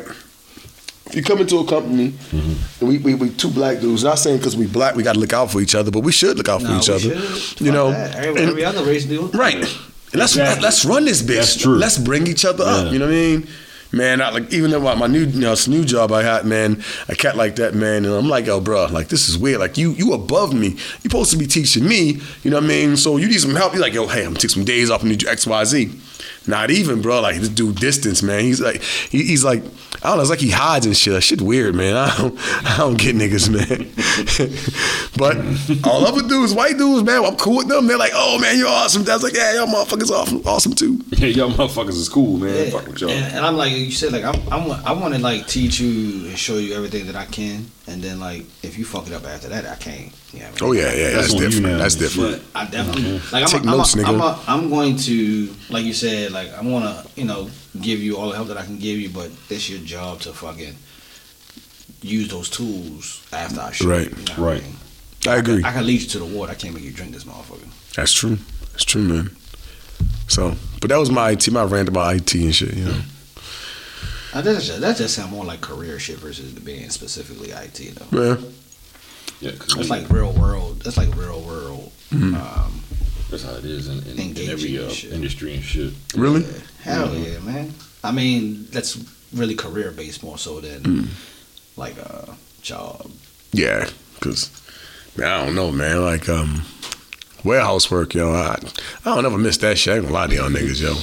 If 1.11 1.15
you 1.17 1.23
come 1.23 1.39
into 1.39 1.57
a 1.57 1.65
company, 1.65 2.13
and 2.31 2.57
we, 2.89 2.97
we 2.99 3.13
we 3.15 3.29
two 3.29 3.49
black 3.51 3.79
dudes. 3.81 4.03
Not 4.03 4.17
saying 4.17 4.37
because 4.37 4.55
we 4.55 4.65
black, 4.65 4.95
we 4.95 5.03
gotta 5.03 5.19
look 5.19 5.33
out 5.33 5.51
for 5.51 5.59
each 5.61 5.75
other, 5.75 5.91
but 5.91 5.99
we 6.01 6.11
should 6.11 6.37
look 6.37 6.47
out 6.49 6.61
for 6.61 6.67
Nah, 6.69 6.79
each 6.79 6.87
we 6.87 6.93
other. 6.95 7.01
should. 7.01 7.61
You 7.61 7.67
Fuck 7.67 7.73
know, 7.73 7.91
that. 7.91 8.15
every, 8.15 8.41
and- 8.41 8.49
every 8.51 8.65
other 8.65 8.83
race 8.83 9.05
do. 9.05 9.27
Right. 9.27 9.55
And 9.55 10.19
let's 10.19 10.33
Exactly. 10.33 10.63
let's 10.63 10.85
run 10.85 11.05
this 11.05 11.21
bitch. 11.21 11.35
That's 11.35 11.55
true. 11.61 11.75
Let's 11.75 11.97
bring 11.97 12.27
each 12.27 12.45
other 12.45 12.63
up. 12.65 12.91
You 12.91 12.99
know 12.99 13.05
what 13.05 13.11
I 13.13 13.17
mean? 13.17 13.47
Man, 13.93 14.21
I, 14.21 14.29
like 14.29 14.53
even 14.53 14.71
though 14.71 14.79
my, 14.79 14.95
my 14.95 15.07
new 15.07 15.25
you 15.25 15.41
know 15.41 15.49
this 15.49 15.67
new 15.67 15.83
job 15.83 16.13
I 16.13 16.23
had, 16.23 16.45
man, 16.45 16.81
a 17.09 17.15
cat 17.15 17.35
like 17.35 17.57
that, 17.57 17.75
man, 17.75 18.05
and 18.05 18.13
I'm 18.13 18.29
like, 18.29 18.45
yo, 18.45 18.61
bro, 18.61 18.85
like 18.85 19.09
this 19.09 19.27
is 19.27 19.37
weird. 19.37 19.59
Like 19.59 19.77
you 19.77 19.91
you 19.91 20.13
above 20.13 20.53
me. 20.53 20.67
You 20.69 20.77
supposed 21.09 21.31
to 21.31 21.37
be 21.37 21.45
teaching 21.45 21.85
me. 21.85 22.21
You 22.43 22.51
know 22.51 22.57
what 22.57 22.63
I 22.63 22.67
mean? 22.67 22.95
So 22.95 23.17
you 23.17 23.27
need 23.27 23.41
some 23.41 23.53
help. 23.55 23.73
You're 23.73 23.81
like, 23.81 23.93
yo, 23.93 24.07
hey, 24.07 24.21
I'm 24.21 24.27
gonna 24.27 24.39
take 24.39 24.51
some 24.51 24.63
days 24.63 24.89
off 24.89 25.03
and 25.03 25.17
do 25.19 25.27
X 25.27 25.45
Y 25.45 25.63
Z. 25.65 25.91
Not 26.47 26.71
even, 26.71 27.01
bro. 27.01 27.21
Like 27.21 27.35
this 27.37 27.49
dude 27.49 27.75
distance, 27.75 28.23
man. 28.23 28.43
He's 28.43 28.59
like, 28.59 28.81
he, 28.81 29.23
he's 29.23 29.43
like, 29.43 29.63
I 30.03 30.09
don't 30.09 30.17
know. 30.17 30.21
It's 30.21 30.29
like 30.31 30.39
he 30.39 30.49
hides 30.49 30.87
and 30.87 30.97
shit. 30.97 31.21
Shit 31.21 31.41
weird, 31.41 31.75
man. 31.75 31.95
I 31.95 32.17
don't, 32.17 32.35
I 32.65 32.77
don't 32.77 32.97
get 32.97 33.15
niggas, 33.15 33.47
man. 33.49 33.91
but 35.17 35.37
all 35.87 36.05
other 36.05 36.27
dudes, 36.27 36.55
white 36.55 36.77
dudes, 36.77 37.03
man, 37.03 37.23
I'm 37.23 37.35
cool 37.35 37.57
with 37.57 37.67
them. 37.67 37.85
They're 37.85 37.97
like, 37.97 38.13
oh 38.15 38.39
man, 38.39 38.57
you're 38.57 38.67
awesome. 38.67 39.03
That's 39.03 39.21
like, 39.21 39.35
yeah, 39.35 39.53
y'all 39.53 39.67
motherfuckers 39.67 40.09
awesome, 40.09 40.41
awesome 40.45 40.73
too. 40.73 40.99
Yeah, 41.21 41.27
y'all 41.27 41.51
motherfuckers 41.51 41.89
is 41.89 42.09
cool, 42.09 42.37
man. 42.37 42.55
Yeah. 42.55 42.71
Fuck 42.71 42.87
with 42.87 43.01
y'all. 43.01 43.11
And, 43.11 43.35
and 43.35 43.45
I'm 43.45 43.55
like 43.55 43.73
you 43.73 43.91
said, 43.91 44.11
like 44.11 44.23
I'm, 44.23 44.41
I'm 44.51 44.71
I 44.71 44.91
want 44.91 45.13
to 45.13 45.19
like 45.19 45.45
teach 45.45 45.79
you 45.79 46.29
and 46.29 46.39
show 46.39 46.57
you 46.57 46.73
everything 46.73 47.05
that 47.05 47.15
I 47.15 47.25
can, 47.25 47.67
and 47.91 48.01
then 48.01 48.19
like 48.19 48.45
if 48.63 48.77
you 48.77 48.85
fuck 48.85 49.07
it 49.07 49.13
up 49.13 49.25
after 49.25 49.49
that, 49.49 49.65
I 49.65 49.75
can't. 49.75 50.11
Yeah. 50.33 50.47
I 50.47 50.49
mean, 50.49 50.57
Oh 50.61 50.71
yeah, 50.71 50.93
yeah, 50.93 51.11
That's 51.11 51.15
that's, 51.15 51.33
on 51.33 51.39
you 51.39 51.49
different. 51.49 51.67
now. 51.67 51.77
That's 51.77 51.95
different. 51.95 52.43
But 52.53 52.59
I 52.59 52.69
definitely 52.69 53.03
mm-hmm. 53.03 53.35
like. 53.35 53.43
I'm, 53.43 53.49
Take 53.49 53.63
a, 53.63 53.69
I'm, 53.69 53.77
notes, 53.77 53.93
a, 53.93 53.97
nigga. 53.97 54.07
I'm, 54.07 54.21
a, 54.21 54.43
I'm 54.47 54.69
going 54.69 54.97
to 54.97 55.53
like 55.69 55.85
you 55.85 55.93
said. 55.93 56.31
Like 56.31 56.53
I 56.53 56.61
want 56.61 56.85
to 56.85 57.19
you 57.19 57.27
know 57.27 57.49
give 57.79 57.99
you 57.99 58.17
all 58.17 58.29
the 58.29 58.35
help 58.35 58.47
that 58.47 58.57
I 58.57 58.65
can 58.65 58.79
give 58.79 58.99
you, 58.99 59.09
but 59.09 59.29
it's 59.49 59.69
your 59.69 59.79
job 59.79 60.21
to 60.21 60.33
fucking 60.33 60.75
use 62.01 62.29
those 62.29 62.49
tools 62.49 63.25
after 63.31 63.59
I 63.59 63.71
shoot. 63.71 63.87
Right, 63.87 64.09
you 64.09 64.23
know 64.35 64.45
right. 64.45 64.61
I, 64.61 64.65
mean? 64.65 64.75
I 65.27 65.35
agree. 65.37 65.63
I 65.63 65.71
can 65.71 65.85
lead 65.85 66.01
you 66.01 66.07
to 66.07 66.19
the 66.19 66.25
water. 66.25 66.51
I 66.51 66.55
can't 66.55 66.73
make 66.73 66.83
you 66.83 66.91
drink 66.91 67.13
this 67.13 67.25
motherfucker. 67.25 67.67
That's 67.95 68.13
true. 68.13 68.37
That's 68.71 68.85
true, 68.85 69.03
man. 69.03 69.35
So, 70.27 70.55
but 70.79 70.89
that 70.89 70.97
was 70.97 71.11
my 71.11 71.31
IT, 71.31 71.51
my 71.51 71.63
rant 71.63 71.89
about 71.89 72.15
IT 72.15 72.33
and 72.35 72.55
shit. 72.55 72.73
You 72.73 72.85
know. 72.85 73.01
Uh, 74.33 74.41
That 74.41 74.61
just, 74.61 74.79
that 74.81 74.97
just 74.97 75.15
sound 75.15 75.31
more 75.31 75.45
like 75.45 75.61
career 75.61 75.99
shit 75.99 76.17
versus 76.17 76.51
being 76.53 76.89
specifically 76.89 77.51
IT 77.51 77.95
though. 77.95 78.17
Yeah. 78.23 78.37
Yeah, 79.41 79.51
because 79.51 79.73
That's 79.75 79.89
like 79.89 80.09
real 80.09 80.31
world. 80.33 80.81
That's 80.81 80.97
like 80.97 81.15
real 81.15 81.41
world. 81.41 81.91
Mm-hmm. 82.11 82.35
Um, 82.35 82.81
that's 83.29 83.43
how 83.43 83.53
it 83.55 83.65
is 83.65 83.87
in, 83.87 83.97
in, 84.19 84.37
in 84.37 84.49
every 84.49 84.77
uh, 84.77 84.89
shit. 84.89 85.11
industry 85.13 85.55
and 85.55 85.63
shit. 85.63 85.93
Really? 86.15 86.41
yeah. 86.41 86.59
Hell 86.83 87.15
yeah, 87.15 87.39
man. 87.39 87.73
I 88.03 88.11
mean, 88.11 88.67
that's 88.71 88.97
really 89.33 89.55
career 89.55 89.91
based 89.91 90.21
more 90.23 90.37
so 90.37 90.59
than 90.59 90.83
Mm. 90.83 91.07
like 91.77 91.97
a 91.97 92.35
job. 92.61 93.09
Yeah. 93.53 93.89
Cause, 94.19 94.49
I 95.17 95.43
don't 95.45 95.55
know, 95.55 95.71
man. 95.71 96.03
Like, 96.03 96.29
um, 96.29 96.61
warehouse 97.43 97.89
work, 97.91 98.13
yo. 98.13 98.31
I, 98.33 98.57
I 99.05 99.15
don't 99.15 99.25
ever 99.25 99.37
miss 99.37 99.57
that 99.57 99.77
shit. 99.77 99.93
I 99.93 99.97
ain't 99.97 100.05
gonna 100.05 100.13
lie 100.13 100.27
to 100.27 100.35
y'all 100.35 100.49
niggas, 100.49 100.81
yo. 100.81 100.95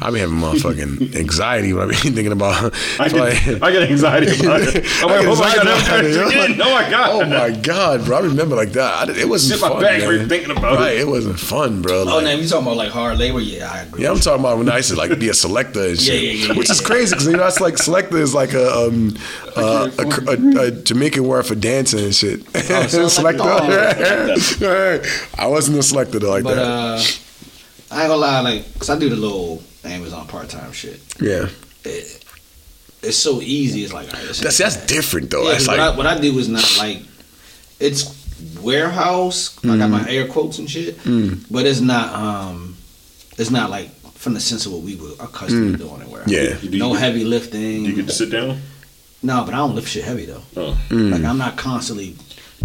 I 0.00 0.10
be 0.10 0.20
having 0.20 0.36
motherfucking 0.36 1.14
anxiety 1.16 1.74
when 1.74 1.88
I 1.88 1.90
be 1.90 1.94
thinking 1.96 2.32
about. 2.32 2.72
I 2.98 3.08
get, 3.08 3.14
like- 3.18 3.62
I 3.62 3.70
get 3.72 3.90
anxiety 3.90 4.28
about 4.40 4.60
it. 4.64 4.86
I'm 5.02 5.08
I 5.10 5.12
like, 5.16 5.20
get 5.20 5.28
oh 5.28 5.36
my 5.36 5.54
god, 5.54 5.66
anxiety 5.68 6.18
I'm 6.18 6.26
about 6.28 6.50
it, 6.50 6.56
yo. 6.56 6.64
Oh 6.64 6.70
my 6.70 6.90
god. 6.90 7.10
Oh 7.10 7.26
my 7.26 7.50
god, 7.60 8.04
bro! 8.06 8.16
I 8.18 8.20
remember 8.20 8.56
like 8.56 8.72
that. 8.72 9.08
I, 9.10 9.12
it 9.12 9.28
wasn't 9.28 9.60
Shit, 9.60 9.62
my 9.62 9.68
fun, 9.74 9.82
back 9.82 10.00
man. 10.00 10.28
thinking 10.28 10.50
about 10.52 10.74
it. 10.74 10.76
right, 10.76 10.96
it. 10.98 11.06
wasn't 11.06 11.38
fun, 11.38 11.82
bro. 11.82 12.02
Oh, 12.02 12.04
Like, 12.04 12.24
now 12.24 12.30
you 12.32 12.48
talking 12.48 12.66
about 12.66 12.76
like 12.78 12.90
hard 12.90 13.18
labor? 13.18 13.40
Yeah, 13.40 13.70
I 13.70 13.80
agree. 13.80 14.04
yeah, 14.04 14.10
I'm 14.12 14.18
talking 14.20 14.40
about 14.40 14.56
when 14.58 14.70
I 14.70 14.78
used 14.78 14.90
to 14.90 14.96
like 14.96 15.18
be 15.18 15.28
a 15.28 15.34
selector 15.34 15.88
and 15.88 16.00
shit, 16.00 16.14
Yeah, 16.22 16.30
yeah, 16.30 16.46
yeah, 16.46 16.52
which 16.58 16.70
is 16.70 16.80
crazy 16.80 17.14
because 17.14 17.26
you 17.26 17.32
know 17.32 17.38
that's 17.38 17.60
like 17.60 17.76
selector 17.76 18.16
is 18.16 18.32
like 18.34 18.54
a 18.54 18.66
um 18.72 19.14
uh, 19.56 19.90
a, 19.98 20.02
a, 20.02 20.66
a 20.68 20.70
Jamaican 20.70 21.24
word 21.26 21.44
for 21.44 21.54
dancing 21.56 22.00
and 22.04 22.14
shit. 22.14 22.40
Oh, 22.70 22.86
so 22.88 23.08
selector. 23.08 23.42
I 25.38 25.46
wasn't 25.60 25.78
a 25.78 25.82
selector 25.82 26.18
like 26.20 26.44
but 26.44 26.54
that. 26.56 26.64
uh, 26.64 27.02
I 27.92 28.02
ain't 28.02 28.08
gonna 28.10 28.16
lie, 28.16 28.40
like, 28.40 28.78
cause 28.78 28.88
I 28.90 28.98
do 28.98 29.08
the 29.08 29.16
little 29.16 29.62
Amazon 29.84 30.26
part 30.26 30.48
time 30.48 30.72
shit. 30.72 31.00
yeah, 31.20 31.48
It, 31.84 32.24
it's 33.02 33.16
so 33.16 33.40
easy. 33.40 33.82
It's 33.84 33.92
like 33.92 34.08
all 34.08 34.14
right, 34.20 34.26
that's 34.26 34.58
that's 34.58 34.76
bad. 34.76 34.86
different 34.86 35.30
though. 35.30 35.44
Yeah, 35.44 35.52
that's 35.52 35.66
'cause 35.66 35.78
like 35.78 35.96
what, 35.96 36.06
I, 36.06 36.14
what 36.14 36.18
I 36.18 36.20
do 36.20 36.38
is 36.38 36.48
not 36.48 36.66
like 36.78 36.98
it's 37.78 38.02
warehouse. 38.62 39.58
I 39.64 39.76
got 39.76 39.88
Mm. 39.88 39.90
my 39.90 40.10
air 40.10 40.26
quotes 40.26 40.58
and 40.58 40.68
shit, 40.70 40.98
but 41.50 41.66
it's 41.66 41.80
not 41.80 42.14
um, 42.14 42.76
it's 43.38 43.50
not 43.50 43.70
like 43.70 43.90
from 44.14 44.34
the 44.34 44.40
sense 44.40 44.66
of 44.66 44.72
what 44.72 44.82
we 44.82 44.96
were 44.96 45.12
accustomed 45.20 45.78
to 45.78 45.84
doing 45.84 46.00
in 46.02 46.10
warehouse. 46.10 46.30
Mm. 46.30 46.32
yeah, 46.50 46.58
You 46.62 46.68
do- 46.70 46.78
no 46.78 46.88
you- 46.92 46.98
heavy 46.98 47.24
lifting. 47.24 47.84
You 47.84 47.94
get 47.94 48.06
to 48.06 48.12
sit 48.12 48.30
down? 48.30 48.60
no, 49.22 49.44
but 49.44 49.52
I 49.54 49.58
don't 49.58 49.74
lift 49.74 49.88
shit 49.88 50.04
heavy 50.04 50.26
though. 50.26 50.42
Oh. 50.56 50.78
Mm. 50.90 51.12
Like 51.12 51.24
I'm 51.24 51.38
not 51.38 51.56
constantly 51.56 52.16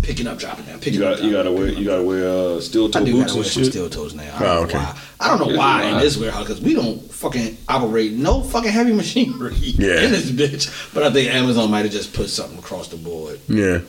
picking 0.06 0.28
up, 0.28 0.38
dropping 0.38 0.66
down, 0.66 0.80
picking 0.80 1.00
You 1.00 1.08
up. 1.08 1.18
got 1.18 1.24
you 1.26 1.32
dropping 1.32 1.52
gotta 1.56 1.64
wear 1.66 1.68
you 1.80 1.86
gotta 1.86 2.04
wear 2.04 2.30
uh, 2.30 2.62
steel 2.62 2.86
I 2.88 2.92
toe 2.92 3.06
do 3.06 3.12
boots 3.14 3.26
gotta 3.26 3.32
and 3.34 3.36
wear 3.40 3.44
some 3.52 3.64
shit. 3.64 3.72
steel 3.72 3.90
toes 3.90 4.14
now. 4.14 4.24
I 4.24 4.28
Oh, 4.36 4.40
don't 4.40 4.46
know 4.46 4.62
okay. 4.64 4.78
why. 4.78 5.00
I 5.20 5.28
don't 5.30 5.40
know 5.40 5.50
Yeah, 5.54 5.58
why 5.58 5.82
why? 5.84 5.90
in 5.92 5.98
this 6.00 6.18
warehouse 6.18 6.44
because 6.48 6.62
we 6.62 6.74
don't 6.76 7.02
fucking 7.12 7.58
operate 7.68 8.14
no 8.14 8.42
fucking 8.44 8.72
heavy 8.72 8.94
machinery 9.04 9.56
Yeah. 9.56 10.02
in 10.04 10.12
this 10.12 10.30
bitch. 10.32 10.94
But 10.94 11.04
I 11.04 11.12
think 11.12 11.34
Amazon 11.34 11.72
might 11.72 11.84
have 11.86 11.92
just 11.92 12.14
put 12.14 12.30
something 12.30 12.58
across 12.60 12.88
the 12.90 12.98
board. 12.98 13.40
yeah, 13.48 13.80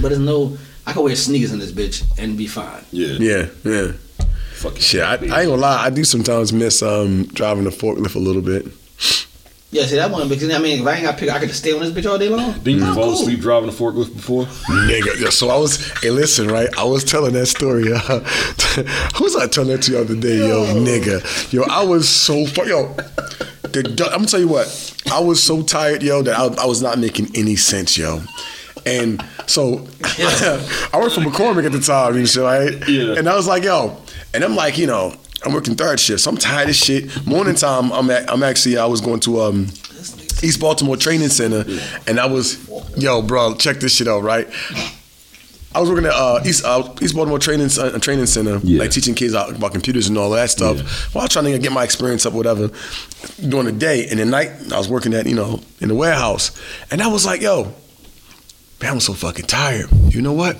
But 0.00 0.08
there's 0.10 0.18
no. 0.18 0.56
I 0.86 0.92
can 0.94 1.02
wear 1.02 1.14
sneakers 1.16 1.52
in 1.52 1.58
this 1.58 1.70
bitch 1.72 2.02
and 2.18 2.36
be 2.38 2.46
fine. 2.46 2.82
Yeah. 2.90 3.16
yeah, 3.20 3.46
yeah. 3.64 3.92
Fucking 4.54 4.80
Shit, 4.80 5.02
I, 5.02 5.10
I 5.12 5.14
ain't 5.14 5.28
gonna 5.28 5.56
lie. 5.56 5.84
I 5.84 5.90
do 5.90 6.02
sometimes 6.02 6.52
miss 6.52 6.82
um 6.82 7.26
driving 7.26 7.64
the 7.64 7.70
forklift 7.70 8.14
a 8.14 8.18
little 8.18 8.42
bit. 8.42 8.66
Yeah, 9.70 9.84
see 9.84 9.96
that 9.96 10.10
one 10.10 10.30
because 10.30 10.50
I 10.50 10.58
mean, 10.58 10.80
if 10.80 10.86
I 10.86 10.94
ain't 10.94 11.02
got 11.02 11.18
pick, 11.18 11.28
I 11.28 11.38
could 11.38 11.48
just 11.48 11.60
stay 11.60 11.74
on 11.74 11.80
this 11.80 11.90
bitch 11.90 12.10
all 12.10 12.16
day 12.16 12.30
long. 12.30 12.52
Didn't 12.60 12.80
you 12.80 12.94
fall 12.94 13.04
cool. 13.04 13.12
asleep 13.12 13.40
driving 13.40 13.68
a 13.68 13.72
forklift 13.72 14.14
before? 14.16 14.44
Nigga, 14.44 15.20
yo, 15.20 15.28
so 15.28 15.50
I 15.50 15.58
was, 15.58 15.92
hey, 16.00 16.10
listen, 16.10 16.48
right? 16.48 16.70
I 16.78 16.84
was 16.84 17.04
telling 17.04 17.34
that 17.34 17.46
story. 17.46 17.92
Uh, 17.92 17.98
who 19.16 19.24
was 19.24 19.36
I 19.36 19.46
telling 19.46 19.70
that 19.70 19.82
to 19.82 19.92
the 19.92 20.00
other 20.00 20.16
day? 20.16 20.38
Yo, 20.38 20.64
nigga, 20.74 21.52
yo, 21.52 21.64
I 21.64 21.84
was 21.84 22.08
so 22.08 22.46
fu- 22.46 22.66
yo. 22.66 22.94
The, 23.72 24.08
I'm 24.10 24.20
gonna 24.20 24.26
tell 24.26 24.40
you 24.40 24.48
what, 24.48 25.04
I 25.12 25.20
was 25.20 25.42
so 25.42 25.62
tired, 25.62 26.02
yo, 26.02 26.22
that 26.22 26.38
I, 26.38 26.62
I 26.62 26.66
was 26.66 26.80
not 26.80 26.98
making 26.98 27.36
any 27.36 27.56
sense, 27.56 27.98
yo. 27.98 28.22
And 28.86 29.22
so 29.46 29.86
I 30.02 30.90
worked 30.94 31.14
for 31.14 31.20
McCormick 31.20 31.66
at 31.66 31.72
the 31.72 31.80
time, 31.80 32.16
and 32.16 32.26
shit, 32.26 32.42
right? 32.42 32.88
Yeah. 32.88 33.18
And 33.18 33.28
I 33.28 33.36
was 33.36 33.46
like, 33.46 33.64
yo, 33.64 33.98
and 34.32 34.42
I'm 34.42 34.56
like, 34.56 34.78
you 34.78 34.86
know, 34.86 35.14
I'm 35.44 35.52
working 35.52 35.74
third 35.76 36.00
shift, 36.00 36.20
so 36.20 36.30
I'm 36.30 36.36
tired 36.36 36.68
as 36.68 36.76
shit. 36.76 37.26
Morning 37.26 37.54
time, 37.54 37.92
I'm 37.92 38.10
at, 38.10 38.30
I'm 38.30 38.42
actually, 38.42 38.76
I 38.78 38.86
was 38.86 39.00
going 39.00 39.20
to 39.20 39.40
um. 39.42 39.66
East 40.40 40.60
Baltimore 40.60 40.96
Training 40.96 41.30
Center, 41.30 41.64
and 42.06 42.20
I 42.20 42.26
was, 42.26 42.58
yo, 42.96 43.22
bro, 43.22 43.56
check 43.56 43.78
this 43.80 43.96
shit 43.96 44.06
out, 44.06 44.22
right? 44.22 44.46
I 45.74 45.80
was 45.80 45.90
working 45.90 46.06
at 46.06 46.12
uh, 46.12 46.40
East 46.46 46.64
uh, 46.64 46.94
East 47.02 47.16
Baltimore 47.16 47.40
Training 47.40 47.68
uh, 47.76 47.98
Training 47.98 48.26
Center, 48.26 48.60
Yeah. 48.62 48.78
like 48.78 48.92
teaching 48.92 49.16
kids 49.16 49.34
out 49.34 49.50
about 49.56 49.72
computers 49.72 50.08
and 50.08 50.16
all 50.16 50.30
that 50.30 50.48
stuff. 50.50 50.76
Yeah. 50.76 50.84
While 51.12 51.26
trying 51.26 51.46
to 51.46 51.58
get 51.58 51.72
my 51.72 51.82
experience 51.82 52.24
up, 52.24 52.34
whatever, 52.34 52.70
during 53.48 53.66
the 53.66 53.72
day 53.72 54.06
and 54.08 54.20
the 54.20 54.24
night, 54.26 54.50
I 54.72 54.78
was 54.78 54.88
working 54.88 55.12
at 55.12 55.26
you 55.26 55.34
know 55.34 55.60
in 55.80 55.88
the 55.88 55.94
warehouse, 55.96 56.52
and 56.92 57.02
I 57.02 57.08
was 57.08 57.26
like, 57.26 57.40
yo, 57.42 57.64
man, 58.80 58.92
I'm 58.92 59.00
so 59.00 59.14
fucking 59.14 59.46
tired. 59.46 59.88
You 60.14 60.22
know 60.22 60.32
what? 60.34 60.56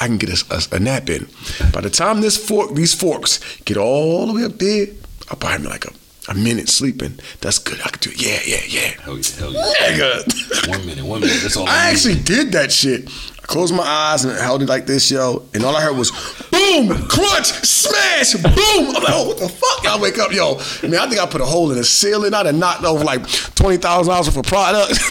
I 0.00 0.06
can 0.06 0.16
get 0.18 0.30
a, 0.30 0.54
a, 0.72 0.76
a 0.76 0.78
nap 0.80 1.10
in. 1.10 1.28
By 1.72 1.82
the 1.82 1.90
time 1.90 2.20
this 2.22 2.36
fork, 2.36 2.74
these 2.74 2.94
forks 2.94 3.38
get 3.64 3.76
all 3.76 4.26
the 4.26 4.32
way 4.32 4.44
up 4.44 4.58
there, 4.58 4.86
I'll 5.30 5.36
probably 5.36 5.64
be 5.66 5.70
like 5.70 5.84
a, 5.84 5.92
a 6.28 6.34
minute 6.34 6.68
sleeping. 6.68 7.18
That's 7.40 7.58
good. 7.58 7.80
I 7.84 7.90
could 7.90 8.00
do 8.00 8.10
it. 8.10 8.20
Yeah, 8.20 8.40
yeah, 8.46 8.64
yeah. 8.66 9.00
Hell 9.02 9.18
yeah, 9.18 9.36
hell 9.38 9.52
yeah. 9.52 10.22
Nigga. 10.22 10.68
One 10.68 10.86
minute, 10.86 11.04
one 11.04 11.20
minute. 11.20 11.38
That's 11.42 11.56
all 11.56 11.68
I, 11.68 11.88
I 11.88 11.90
actually 11.90 12.16
did 12.22 12.52
that 12.52 12.72
shit. 12.72 13.10
I 13.38 13.46
closed 13.46 13.74
my 13.74 13.82
eyes 13.82 14.24
and 14.24 14.36
held 14.38 14.62
it 14.62 14.68
like 14.68 14.86
this, 14.86 15.10
yo, 15.10 15.42
and 15.54 15.64
all 15.64 15.76
I 15.76 15.80
heard 15.82 15.96
was 15.96 16.10
boom, 16.50 16.88
crunch, 17.08 17.46
smash, 17.46 18.32
boom. 18.34 18.52
I'm 18.54 18.94
like, 18.94 19.04
oh, 19.08 19.28
what 19.28 19.38
the 19.38 19.48
fuck? 19.48 19.86
I 19.86 19.98
wake 20.00 20.18
up, 20.18 20.32
yo. 20.32 20.54
Man, 20.82 20.96
I 21.00 21.08
think 21.08 21.20
I 21.20 21.26
put 21.26 21.40
a 21.40 21.46
hole 21.46 21.70
in 21.72 21.76
the 21.76 21.84
ceiling. 21.84 22.32
I'd 22.32 22.46
have 22.46 22.54
knocked 22.54 22.84
over 22.84 23.04
like 23.04 23.26
twenty 23.54 23.76
thousand 23.76 24.10
dollars 24.12 24.28
worth 24.28 24.38
of 24.38 24.46
product 24.46 24.92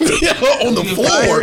on 0.66 0.74
the 0.74 0.84
floor. 0.94 1.42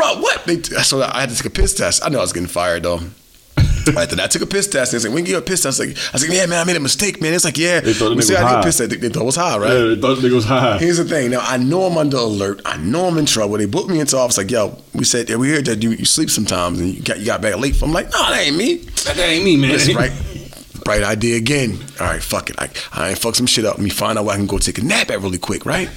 Bro, 0.00 0.22
what? 0.22 0.44
They, 0.46 0.62
so 0.62 1.02
I 1.02 1.20
had 1.20 1.28
to 1.30 1.36
take 1.36 1.46
a 1.46 1.50
piss 1.50 1.74
test. 1.74 2.02
I 2.04 2.08
know 2.08 2.18
I 2.18 2.22
was 2.22 2.32
getting 2.32 2.48
fired 2.48 2.84
though. 2.84 3.00
After 3.96 4.16
that, 4.16 4.20
I 4.20 4.26
took 4.28 4.40
a 4.42 4.46
piss 4.46 4.66
test. 4.68 4.92
They 4.92 4.98
said, 4.98 5.12
"When 5.12 5.26
you 5.26 5.32
get 5.32 5.42
a 5.42 5.44
piss 5.44 5.62
test?" 5.62 5.78
I 5.80 5.84
was 5.84 5.88
like, 5.94 5.98
"I 5.98 6.12
was 6.12 6.22
like, 6.28 6.36
yeah, 6.36 6.46
man, 6.46 6.60
I 6.60 6.64
made 6.64 6.76
a 6.76 6.80
mistake, 6.80 7.20
man." 7.20 7.34
It's 7.34 7.44
like, 7.44 7.58
"Yeah." 7.58 7.80
They 7.80 7.92
thought 7.92 8.10
the 8.10 8.14
We 8.14 8.22
nigga 8.22 8.24
said, 8.24 8.34
was 8.34 8.42
I 8.42 8.48
did 8.48 8.54
high. 8.56 8.62
piss 8.62 8.78
test. 8.78 8.90
They, 8.90 8.96
they 8.96 9.08
thought 9.10 9.22
it 9.22 9.26
was 9.26 9.36
high, 9.36 9.58
right? 9.58 9.72
Yeah, 9.72 9.94
they 9.94 10.00
thought 10.00 10.14
the 10.16 10.28
nigga 10.28 10.34
was 10.34 10.44
high. 10.44 10.78
Here's 10.78 10.96
the 10.98 11.04
thing. 11.04 11.30
Now 11.32 11.40
I 11.42 11.56
know 11.58 11.82
I'm 11.84 11.98
under 11.98 12.16
alert. 12.18 12.62
I 12.64 12.76
know 12.78 13.06
I'm 13.06 13.18
in 13.18 13.26
trouble. 13.26 13.58
They 13.58 13.66
booked 13.66 13.90
me 13.90 14.00
into 14.00 14.16
office. 14.16 14.38
Like, 14.38 14.50
yo, 14.50 14.78
we 14.94 15.04
said, 15.04 15.28
yeah, 15.28 15.36
we 15.36 15.50
heard 15.50 15.64
that 15.66 15.82
you, 15.82 15.90
you 15.90 16.04
sleep 16.06 16.30
sometimes 16.30 16.78
and 16.80 16.94
you 16.94 17.02
got 17.02 17.18
you 17.18 17.26
got 17.26 17.40
back 17.42 17.56
late. 17.58 17.82
I'm 17.82 17.92
like, 17.92 18.06
no, 18.12 18.18
that 18.30 18.40
ain't 18.46 18.56
me. 18.56 18.76
That 18.76 19.18
ain't 19.18 19.44
me, 19.44 19.56
man. 19.56 19.70
That's 19.70 19.92
right. 19.94 20.12
Bright 20.84 21.02
idea 21.02 21.36
again. 21.36 21.78
All 22.00 22.06
right, 22.06 22.22
fuck 22.22 22.48
it. 22.50 22.56
I, 22.58 22.70
I 22.92 23.10
ain't 23.10 23.18
fuck 23.18 23.34
some 23.34 23.46
shit 23.46 23.64
up. 23.66 23.76
Let 23.76 23.84
me 23.84 23.90
find 23.90 24.18
out 24.18 24.24
where 24.24 24.34
I 24.34 24.38
can 24.38 24.46
go 24.46 24.58
take 24.58 24.78
a 24.78 24.82
nap 24.82 25.10
at 25.10 25.20
really 25.20 25.38
quick, 25.38 25.66
right? 25.66 25.88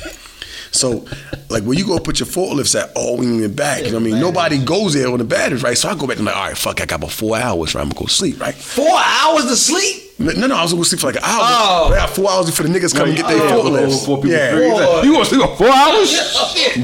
So, 0.73 1.05
like, 1.49 1.63
when 1.63 1.77
you 1.77 1.85
go 1.85 1.99
put 1.99 2.19
your 2.19 2.27
forklifts 2.27 2.79
at 2.79 2.91
all 2.95 3.21
in 3.21 3.39
the 3.39 3.47
back, 3.47 3.83
you 3.83 3.91
know 3.91 3.99
what 3.99 4.07
I 4.07 4.11
mean? 4.11 4.19
Nobody 4.19 4.57
goes 4.63 4.93
there 4.95 5.07
on 5.11 5.19
the 5.19 5.23
batteries, 5.23 5.61
right? 5.63 5.77
So 5.77 5.87
I 5.87 5.93
go 5.95 6.07
back 6.07 6.17
and 6.17 6.27
I'm 6.27 6.33
like, 6.33 6.35
all 6.35 6.47
right, 6.49 6.57
fuck, 6.57 6.81
I 6.81 6.85
got 6.85 6.95
about 6.95 7.11
four 7.11 7.37
hours, 7.37 7.75
right? 7.75 7.81
I'm 7.81 7.89
gonna 7.89 8.01
go 8.01 8.07
sleep, 8.07 8.39
right? 8.41 8.55
Four 8.55 8.89
hours 8.99 9.45
to 9.45 9.55
sleep? 9.55 10.01
No, 10.19 10.31
no, 10.47 10.55
I 10.55 10.61
was 10.63 10.71
gonna 10.71 10.79
go 10.79 10.83
sleep 10.83 11.01
for 11.01 11.07
like 11.07 11.15
an 11.17 11.23
hour. 11.23 11.41
Oh. 11.43 11.91
I 11.93 11.95
got 11.97 12.09
four 12.09 12.29
hours 12.31 12.45
before 12.47 12.65
the 12.67 12.73
niggas 12.79 12.95
come 12.95 13.07
and 13.09 13.17
get 13.17 13.27
their 13.27 13.37
Yeah, 13.37 13.51
forklifts. 13.51 13.99
before 14.01 14.17
people 14.17 14.31
yeah. 14.31 14.49
figure 14.51 14.63
it 14.65 14.81
out. 14.81 15.03
You 15.03 15.11
gonna 15.13 15.25
sleep 15.25 15.41
for 15.41 15.55
four 15.57 15.69
hours? 15.69 16.09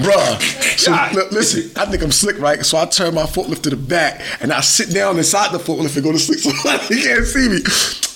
Bruh. 0.04 0.78
So 0.80 0.91
li- 0.91 1.28
listen, 1.32 1.71
I 1.82 1.86
think 1.86 2.04
I'm 2.04 2.12
slick, 2.12 2.39
right? 2.39 2.63
So 2.65 2.78
I 2.78 2.86
turn 2.86 3.13
my 3.15 3.23
forklift 3.23 3.63
to 3.63 3.69
the 3.71 3.75
back 3.78 4.21
and 4.41 4.52
I 4.54 4.62
sit 4.62 4.93
down 4.93 5.17
inside 5.17 5.52
the 5.52 5.58
forklift 5.60 5.95
and 5.95 6.04
go 6.04 6.12
to 6.12 6.19
sleep 6.19 6.39
so 6.39 6.49
he 6.93 7.02
can't 7.04 7.25
see 7.25 7.49
me. 7.49 7.60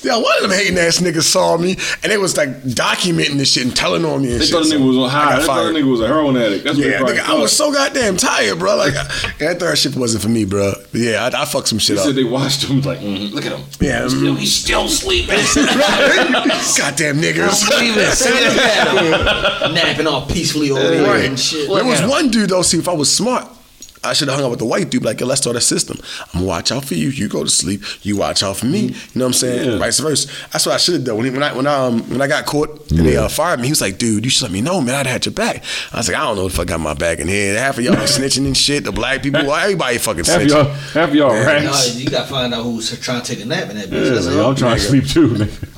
Yeah, 0.03 0.17
one 0.17 0.35
of 0.37 0.41
them 0.43 0.51
hating 0.51 0.77
ass 0.77 0.99
niggas 0.99 1.23
saw 1.23 1.57
me 1.57 1.77
and 2.03 2.11
they 2.11 2.17
was 2.17 2.35
like 2.37 2.49
documenting 2.63 3.37
this 3.37 3.53
shit 3.53 3.63
and 3.65 3.75
telling 3.75 4.03
on 4.05 4.21
me 4.21 4.31
and 4.33 4.41
They 4.41 4.45
shit. 4.45 4.53
thought 4.53 4.65
the 4.67 4.75
nigga 4.75 4.87
was 4.87 4.97
on 4.97 5.05
I 5.05 5.09
high. 5.09 5.29
got 5.31 5.39
They 5.39 5.45
thought 5.45 5.63
the 5.73 5.79
nigga 5.79 5.89
was 5.91 6.01
a 6.01 6.07
heroin 6.07 6.35
addict. 6.37 6.63
That's 6.65 6.77
what 6.77 6.85
Yeah, 6.85 6.91
they 6.91 6.97
probably 6.97 7.15
nigga, 7.17 7.29
I 7.29 7.33
was 7.39 7.51
so 7.55 7.71
goddamn 7.71 8.17
tired, 8.17 8.59
bro. 8.59 8.75
Like, 8.75 8.93
I 8.95 9.03
that 9.39 9.59
third 9.59 9.77
shift 9.77 9.95
wasn't 9.95 10.23
for 10.23 10.29
me, 10.29 10.45
bro. 10.45 10.73
Yeah, 10.91 11.29
I, 11.33 11.41
I 11.41 11.45
fucked 11.45 11.67
some 11.69 11.79
shit 11.79 11.95
They 11.95 12.01
up. 12.01 12.07
said 12.07 12.15
they 12.15 12.23
watched 12.23 12.63
him 12.65 12.81
like, 12.81 12.99
mm, 12.99 13.31
look 13.31 13.45
at 13.45 13.53
him. 13.53 13.65
Yeah, 13.79 14.03
he's 14.03 14.11
still, 14.17 14.33
mm. 14.35 14.37
he's 14.37 14.53
still 14.55 14.87
sleeping. 14.89 15.37
goddamn 16.77 17.21
niggas. 17.21 17.63
Napping 19.73 20.07
all 20.07 20.25
peacefully 20.25 20.71
over 20.71 20.81
here 20.93 21.03
Right. 21.03 21.25
and 21.25 21.39
shit. 21.39 21.69
There 21.69 21.85
was 21.85 22.01
one 22.03 22.29
dude 22.29 22.49
though. 22.49 22.61
See, 22.61 22.77
if 22.77 22.87
I 22.87 22.93
was 22.93 23.11
smart, 23.15 23.47
I 24.03 24.13
should 24.13 24.27
have 24.27 24.35
hung 24.35 24.45
out 24.45 24.49
with 24.51 24.59
the 24.59 24.65
white 24.65 24.89
dude. 24.89 25.03
Like, 25.03 25.19
yo, 25.19 25.25
let's 25.27 25.41
start 25.41 25.55
a 25.55 25.61
system. 25.61 25.97
I'm 26.33 26.39
gonna 26.41 26.45
watch 26.45 26.71
out 26.71 26.85
for 26.85 26.93
you. 26.95 27.09
You 27.09 27.27
go 27.29 27.43
to 27.43 27.49
sleep. 27.49 27.81
You 28.03 28.17
watch 28.17 28.43
out 28.43 28.57
for 28.57 28.65
me. 28.65 28.79
You 28.87 28.89
know 29.15 29.25
what 29.25 29.27
I'm 29.27 29.33
saying? 29.33 29.69
Yeah. 29.71 29.77
Vice 29.77 29.99
versa. 29.99 30.27
That's 30.51 30.65
what 30.65 30.73
I 30.73 30.77
should 30.77 30.95
have 30.95 31.03
done. 31.05 31.17
When, 31.17 31.25
he, 31.25 31.31
when 31.31 31.43
I 31.43 31.53
when 31.53 31.67
I 31.67 31.75
um, 31.75 32.09
when 32.09 32.21
I 32.21 32.27
got 32.27 32.45
caught 32.45 32.91
and 32.91 32.99
they 33.05 33.15
uh, 33.17 33.27
fired 33.27 33.59
me, 33.59 33.67
he 33.67 33.71
was 33.71 33.81
like, 33.81 33.97
dude, 33.97 34.23
you 34.25 34.29
should 34.29 34.43
let 34.43 34.51
me 34.51 34.61
know, 34.61 34.81
man. 34.81 34.95
I'd 34.95 35.07
had 35.07 35.25
your 35.25 35.33
back. 35.33 35.63
I 35.93 35.97
was 35.97 36.07
like, 36.07 36.17
I 36.17 36.21
don't 36.23 36.35
know 36.35 36.47
if 36.47 36.59
I 36.59 36.65
got 36.65 36.79
my 36.79 36.93
back 36.93 37.19
in 37.19 37.27
here. 37.27 37.57
Half 37.57 37.77
of 37.77 37.83
y'all 37.83 37.95
be 37.95 38.01
snitching 38.01 38.45
and 38.45 38.57
shit. 38.57 38.83
The 38.83 38.91
black 38.91 39.23
people, 39.23 39.39
everybody 39.53 39.97
fucking 39.97 40.25
Half 40.25 40.41
snitching. 40.41 40.49
y'all, 40.49 40.63
half 40.65 41.13
y'all 41.13 41.29
No, 41.33 41.45
rats. 41.45 41.95
you 41.99 42.09
gotta 42.09 42.27
find 42.29 42.53
out 42.53 42.63
who's 42.63 42.99
trying 42.99 43.21
to 43.21 43.35
take 43.35 43.43
a 43.43 43.47
nap 43.47 43.69
in 43.69 43.77
that 43.77 43.87
Yeah, 43.89 43.97
bitch. 43.99 44.13
That's 44.13 44.27
like. 44.27 44.45
I'm 44.45 44.55
trying 44.55 44.75
to 44.75 44.81
sleep 44.81 45.07
too, 45.07 45.29
nigga. 45.29 45.69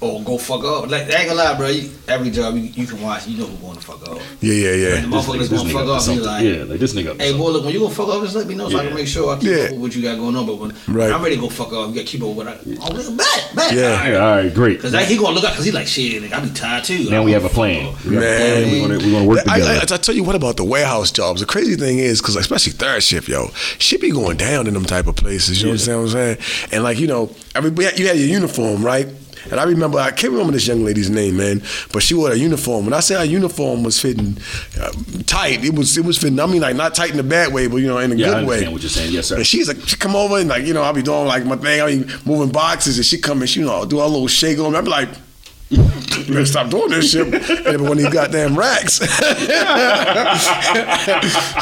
Or 0.00 0.22
go 0.22 0.38
fuck 0.38 0.62
up. 0.62 0.88
Like, 0.88 1.10
I 1.12 1.20
ain't 1.22 1.28
gonna 1.28 1.34
lie, 1.42 1.56
bro. 1.56 1.66
You, 1.68 1.90
every 2.06 2.30
job 2.30 2.54
you, 2.54 2.62
you 2.62 2.86
can 2.86 3.02
watch, 3.02 3.26
you 3.26 3.36
know 3.38 3.46
who 3.46 3.56
going 3.56 3.74
to 3.76 3.82
fuck 3.82 4.08
up. 4.08 4.18
Yeah, 4.40 4.52
yeah, 4.54 4.70
yeah. 4.74 5.02
motherfucker 5.02 5.38
that's 5.38 5.48
This 5.48 5.60
gonna 5.60 5.72
fuck 5.72 5.88
up 5.88 6.02
to 6.04 6.12
up, 6.12 6.24
like, 6.26 6.44
Yeah, 6.44 6.62
like 6.62 6.78
this 6.78 6.94
nigga 6.94 7.18
Hey, 7.20 7.30
something. 7.30 7.38
boy, 7.38 7.50
look, 7.50 7.64
when 7.64 7.74
you 7.74 7.80
gonna 7.80 7.92
fuck 7.94 8.08
up, 8.08 8.22
just 8.22 8.36
let 8.36 8.46
me 8.46 8.54
know 8.54 8.68
so 8.70 8.78
I 8.78 8.84
can 8.86 8.94
make 8.94 9.08
sure 9.08 9.34
I 9.34 9.40
keep 9.40 9.50
Yeah. 9.50 9.56
up 9.64 9.70
with 9.72 9.80
what 9.80 9.96
you 9.96 10.02
got 10.02 10.16
going 10.18 10.36
on. 10.36 10.46
But 10.46 10.54
when 10.60 10.72
Right. 10.86 11.10
I'm 11.10 11.20
ready 11.20 11.34
to 11.34 11.40
go 11.40 11.48
fuck 11.48 11.72
up, 11.72 11.88
you 11.88 11.94
gotta 11.96 12.06
keep 12.06 12.22
up 12.22 12.28
with 12.28 12.36
what 12.36 12.46
I. 12.46 12.58
Oh, 12.80 12.92
look, 12.92 13.16
back, 13.16 13.54
back. 13.56 13.72
Yeah. 13.72 14.08
Yeah, 14.08 14.16
all 14.24 14.36
right, 14.36 14.54
great. 14.54 14.80
Cause 14.80 14.92
like, 14.94 15.06
he 15.06 15.16
gonna 15.16 15.34
look 15.34 15.42
out, 15.44 15.56
cause 15.56 15.64
he 15.64 15.72
like 15.72 15.88
shit. 15.88 16.22
Like, 16.22 16.32
I 16.32 16.40
be 16.40 16.50
tired 16.50 16.84
too. 16.84 17.10
Now 17.10 17.22
I 17.22 17.24
we 17.24 17.32
wanna 17.32 17.42
have 17.42 17.44
a 17.44 17.48
plan. 17.54 17.86
We 18.06 18.12
got 18.14 18.22
a 18.22 18.26
plan. 18.26 18.62
Man. 18.62 18.70
We're 18.72 18.80
gonna, 18.88 18.98
we're 19.04 19.12
gonna 19.12 19.24
work 19.24 19.38
I, 19.48 19.58
together. 19.58 19.92
I, 19.92 19.94
I 19.94 19.98
tell 19.98 20.14
you 20.14 20.22
what 20.22 20.36
about 20.36 20.56
the 20.58 20.64
warehouse 20.64 21.10
jobs. 21.10 21.40
The 21.40 21.46
crazy 21.46 21.74
thing 21.74 21.98
is, 21.98 22.20
because 22.20 22.36
especially 22.36 22.72
third 22.74 23.02
shift, 23.02 23.28
yo, 23.28 23.48
shit 23.80 24.00
be 24.00 24.12
going 24.12 24.36
down 24.36 24.68
in 24.68 24.74
them 24.74 24.84
type 24.84 25.08
of 25.08 25.16
places. 25.16 25.60
You 25.60 25.66
know 25.66 25.72
what 25.74 25.88
I'm 25.88 26.08
saying? 26.08 26.38
And 26.70 26.84
like 26.84 27.00
you 27.00 27.08
know, 27.08 27.34
everybody 27.56 28.00
you 28.00 28.06
had 28.06 28.16
your 28.16 28.28
uniform, 28.28 28.84
right? 28.84 29.08
And 29.50 29.60
I 29.60 29.64
remember, 29.64 29.98
I 29.98 30.10
can't 30.10 30.32
remember 30.32 30.52
this 30.52 30.66
young 30.66 30.84
lady's 30.84 31.10
name, 31.10 31.36
man, 31.36 31.62
but 31.92 32.02
she 32.02 32.14
wore 32.14 32.30
a 32.32 32.36
uniform. 32.36 32.84
When 32.84 32.94
I 32.94 33.00
say 33.00 33.14
her 33.16 33.24
uniform 33.24 33.82
was 33.82 34.00
fitting 34.00 34.36
uh, 34.80 34.92
tight, 35.26 35.64
it 35.64 35.74
was 35.74 35.96
it 35.96 36.04
was 36.04 36.18
fitting. 36.18 36.38
I 36.40 36.46
mean, 36.46 36.60
like 36.62 36.76
not 36.76 36.94
tight 36.94 37.12
in 37.12 37.18
a 37.18 37.22
bad 37.22 37.52
way, 37.52 37.66
but 37.66 37.76
you 37.78 37.86
know, 37.86 37.98
in 37.98 38.12
a 38.12 38.14
yeah, 38.14 38.26
I 38.32 38.40
good 38.40 38.48
way. 38.48 38.54
understand 38.66 38.72
what 38.72 38.82
you're 38.82 38.90
saying. 38.90 39.12
Yes, 39.12 39.26
sir. 39.28 39.36
And 39.36 39.46
she's 39.46 39.68
like, 39.68 39.80
she 39.88 39.96
come 39.96 40.14
over 40.16 40.38
and 40.38 40.48
like, 40.48 40.64
you 40.64 40.74
know, 40.74 40.82
I'll 40.82 40.92
be 40.92 41.02
doing 41.02 41.26
like 41.26 41.44
my 41.46 41.56
thing, 41.56 41.80
I'll 41.80 41.88
be 41.88 42.04
moving 42.26 42.50
boxes, 42.52 42.96
and 42.98 43.04
she 43.06 43.18
come 43.18 43.40
and 43.40 43.48
she, 43.48 43.60
you 43.60 43.66
know, 43.66 43.84
do 43.84 43.98
a 44.00 44.04
little 44.04 44.28
shake 44.28 44.58
on 44.58 44.72
me. 44.72 44.78
I'm 44.78 44.84
like, 44.84 45.08
you 45.70 45.82
better 45.84 46.46
stop 46.46 46.70
doing 46.70 46.88
this 46.88 47.12
shit. 47.12 47.26
And 47.66 47.82
one 47.82 47.92
of 47.92 47.98
these 47.98 48.08
goddamn 48.08 48.56
racks. 48.58 48.94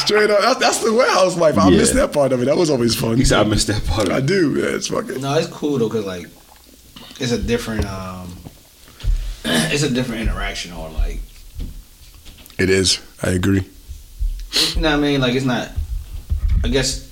Straight 0.02 0.30
up. 0.30 0.40
That's, 0.40 0.60
that's 0.60 0.78
the 0.84 0.92
warehouse 0.92 1.36
life. 1.36 1.58
I 1.58 1.68
Yeah. 1.68 1.78
miss 1.78 1.90
that 1.92 2.12
part 2.12 2.32
of 2.32 2.40
it. 2.40 2.44
That 2.46 2.56
was 2.56 2.70
always 2.70 2.94
fun. 2.94 3.16
He 3.16 3.24
said 3.24 3.40
I 3.40 3.44
missed 3.48 3.66
that 3.66 3.84
part 3.86 4.08
of 4.08 4.14
I 4.14 4.20
do. 4.20 4.54
Yeah, 4.58 4.76
it's 4.76 4.86
fucking. 4.88 5.20
No, 5.20 5.34
it's 5.36 5.48
cool 5.48 5.78
though, 5.78 5.88
cause 5.88 6.04
like, 6.04 6.28
it's 7.20 7.32
a 7.32 7.38
different, 7.38 7.84
um, 7.86 8.36
it's 9.44 9.82
a 9.82 9.90
different 9.90 10.22
interaction 10.22 10.72
or 10.72 10.88
like, 10.90 11.20
It 12.58 12.70
is. 12.70 13.00
I 13.22 13.30
agree. 13.30 13.64
you 14.74 14.80
know 14.82 14.90
what 14.90 14.98
I 14.98 15.00
mean? 15.00 15.20
Like, 15.20 15.34
it's 15.34 15.46
not. 15.46 15.70
I 16.64 16.68
guess 16.68 17.10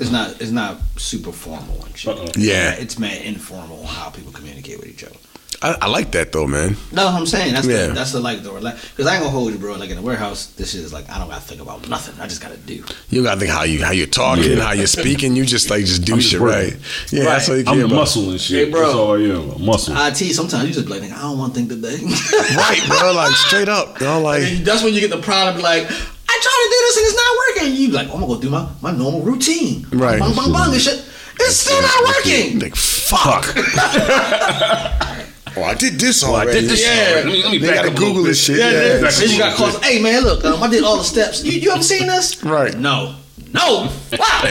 it's 0.00 0.10
not. 0.10 0.40
It's 0.40 0.50
not 0.50 0.78
super 0.96 1.32
formal 1.32 1.84
and 1.84 1.96
shit. 1.96 2.16
Uh-uh. 2.16 2.28
Yeah. 2.36 2.72
it's 2.72 2.98
mad 2.98 3.22
informal 3.22 3.84
how 3.86 4.10
people 4.10 4.32
communicate 4.32 4.78
with 4.78 4.88
each 4.88 5.04
other. 5.04 5.16
I, 5.60 5.74
I 5.82 5.86
like 5.88 6.12
that 6.12 6.30
though, 6.30 6.46
man. 6.46 6.76
No, 6.92 7.08
I'm 7.08 7.26
saying 7.26 7.52
that's 7.52 7.66
Yeah. 7.66 7.88
the, 7.88 7.92
that's 7.94 8.12
the 8.12 8.20
like 8.20 8.42
the 8.44 8.50
because 8.52 9.06
I 9.06 9.14
ain't 9.14 9.22
gonna 9.24 9.30
hold 9.30 9.52
you, 9.52 9.58
bro. 9.58 9.74
Like 9.74 9.90
in 9.90 9.96
the 9.96 10.02
warehouse, 10.02 10.46
this 10.56 10.70
shit 10.70 10.82
is 10.82 10.92
like 10.92 11.10
I 11.10 11.18
don't 11.18 11.28
gotta 11.28 11.40
think 11.40 11.60
about 11.60 11.88
nothing. 11.88 12.14
I 12.20 12.28
just 12.28 12.40
gotta 12.40 12.56
do. 12.58 12.84
You 13.10 13.24
gotta 13.24 13.40
think 13.40 13.50
how 13.50 13.64
you 13.64 13.82
how 13.84 13.90
you're 13.90 14.06
talking, 14.06 14.52
Yeah. 14.56 14.62
how 14.62 14.72
you're 14.72 14.86
speaking. 14.86 15.34
You 15.34 15.44
just 15.44 15.68
like 15.68 15.84
just 15.84 16.04
do 16.04 16.14
just 16.14 16.30
shit 16.30 16.40
working. 16.40 16.74
right. 16.74 16.76
Yeah, 17.10 17.20
Right. 17.24 17.28
that's 17.30 17.48
what 17.48 17.58
you 17.58 17.64
care 17.64 17.72
I'm 17.72 17.78
the 17.80 17.84
about. 17.86 17.96
muscle 17.96 18.30
and 18.30 18.40
shit. 18.40 18.66
Hey, 18.66 18.70
bro. 18.70 18.82
That's 18.82 18.94
all 18.94 19.12
I 19.16 19.20
am. 19.24 19.50
A 19.50 19.58
muscle. 19.58 19.94
IT 19.96 20.32
sometimes 20.34 20.68
you 20.68 20.74
just 20.74 20.86
be 20.86 20.92
like, 20.92 21.10
I 21.10 21.22
don't 21.22 21.38
want 21.38 21.54
to 21.54 21.58
think 21.60 21.70
today. 21.70 21.98
Right, 22.56 22.80
bro. 22.86 23.12
Like 23.14 23.34
straight 23.34 23.68
up. 23.68 23.98
bro. 23.98 24.20
like 24.20 24.42
And 24.44 24.64
that's 24.64 24.84
when 24.84 24.94
you 24.94 25.00
get 25.00 25.10
the 25.10 25.18
problem. 25.20 25.60
Like, 25.62 25.82
I 25.90 26.40
try 26.40 26.54
to 26.54 26.68
do 26.70 26.78
this 26.86 26.96
and 26.98 27.06
it's 27.06 27.16
not 27.16 27.36
working. 27.66 27.74
You 27.82 27.88
like, 27.90 28.08
oh, 28.10 28.14
I'm 28.14 28.20
gonna 28.20 28.34
go 28.34 28.40
do 28.40 28.50
my, 28.50 28.68
my 28.80 28.92
normal 28.92 29.22
routine. 29.22 29.86
Right. 29.92 30.20
Bang, 30.20 30.36
bang, 30.36 30.52
bang, 30.52 30.72
and 30.72 30.80
shit. 30.80 31.04
It's 31.40 31.56
still 31.56 31.80
not 31.82 32.04
working. 32.04 32.58
like 32.60 32.76
fuck. 32.76 33.54
oh, 35.60 35.64
I 35.64 35.74
did 35.74 35.94
this 35.98 36.22
I 36.24 36.28
already. 36.28 36.60
did 36.60 36.70
this. 36.70 36.82
Yeah. 36.82 37.14
Let 37.16 37.26
me, 37.26 37.42
let 37.42 37.50
me 37.52 37.58
They 37.58 37.66
back 37.66 37.76
gotta 37.76 37.90
up 37.90 37.96
Google 37.96 38.22
this 38.24 38.42
shit. 38.44 38.58
Yeah, 38.58 38.70
Yeah, 38.70 38.78
then, 38.80 39.02
back 39.02 39.14
then 39.14 39.30
you 39.30 39.38
got 39.38 39.58
little 39.58 39.72
calls. 39.72 39.84
Hey 39.84 40.02
man, 40.02 40.22
look, 40.22 40.44
um, 40.44 40.62
I 40.62 40.68
did 40.68 40.84
all 40.84 40.96
the 40.98 41.04
steps. 41.04 41.44
You, 41.44 41.52
you 41.52 41.70
ever 41.72 41.82
seen 41.82 42.06
this? 42.06 42.42
Right. 42.44 42.76
No. 42.76 43.14
No. 43.54 43.90
Wow. 44.18 44.42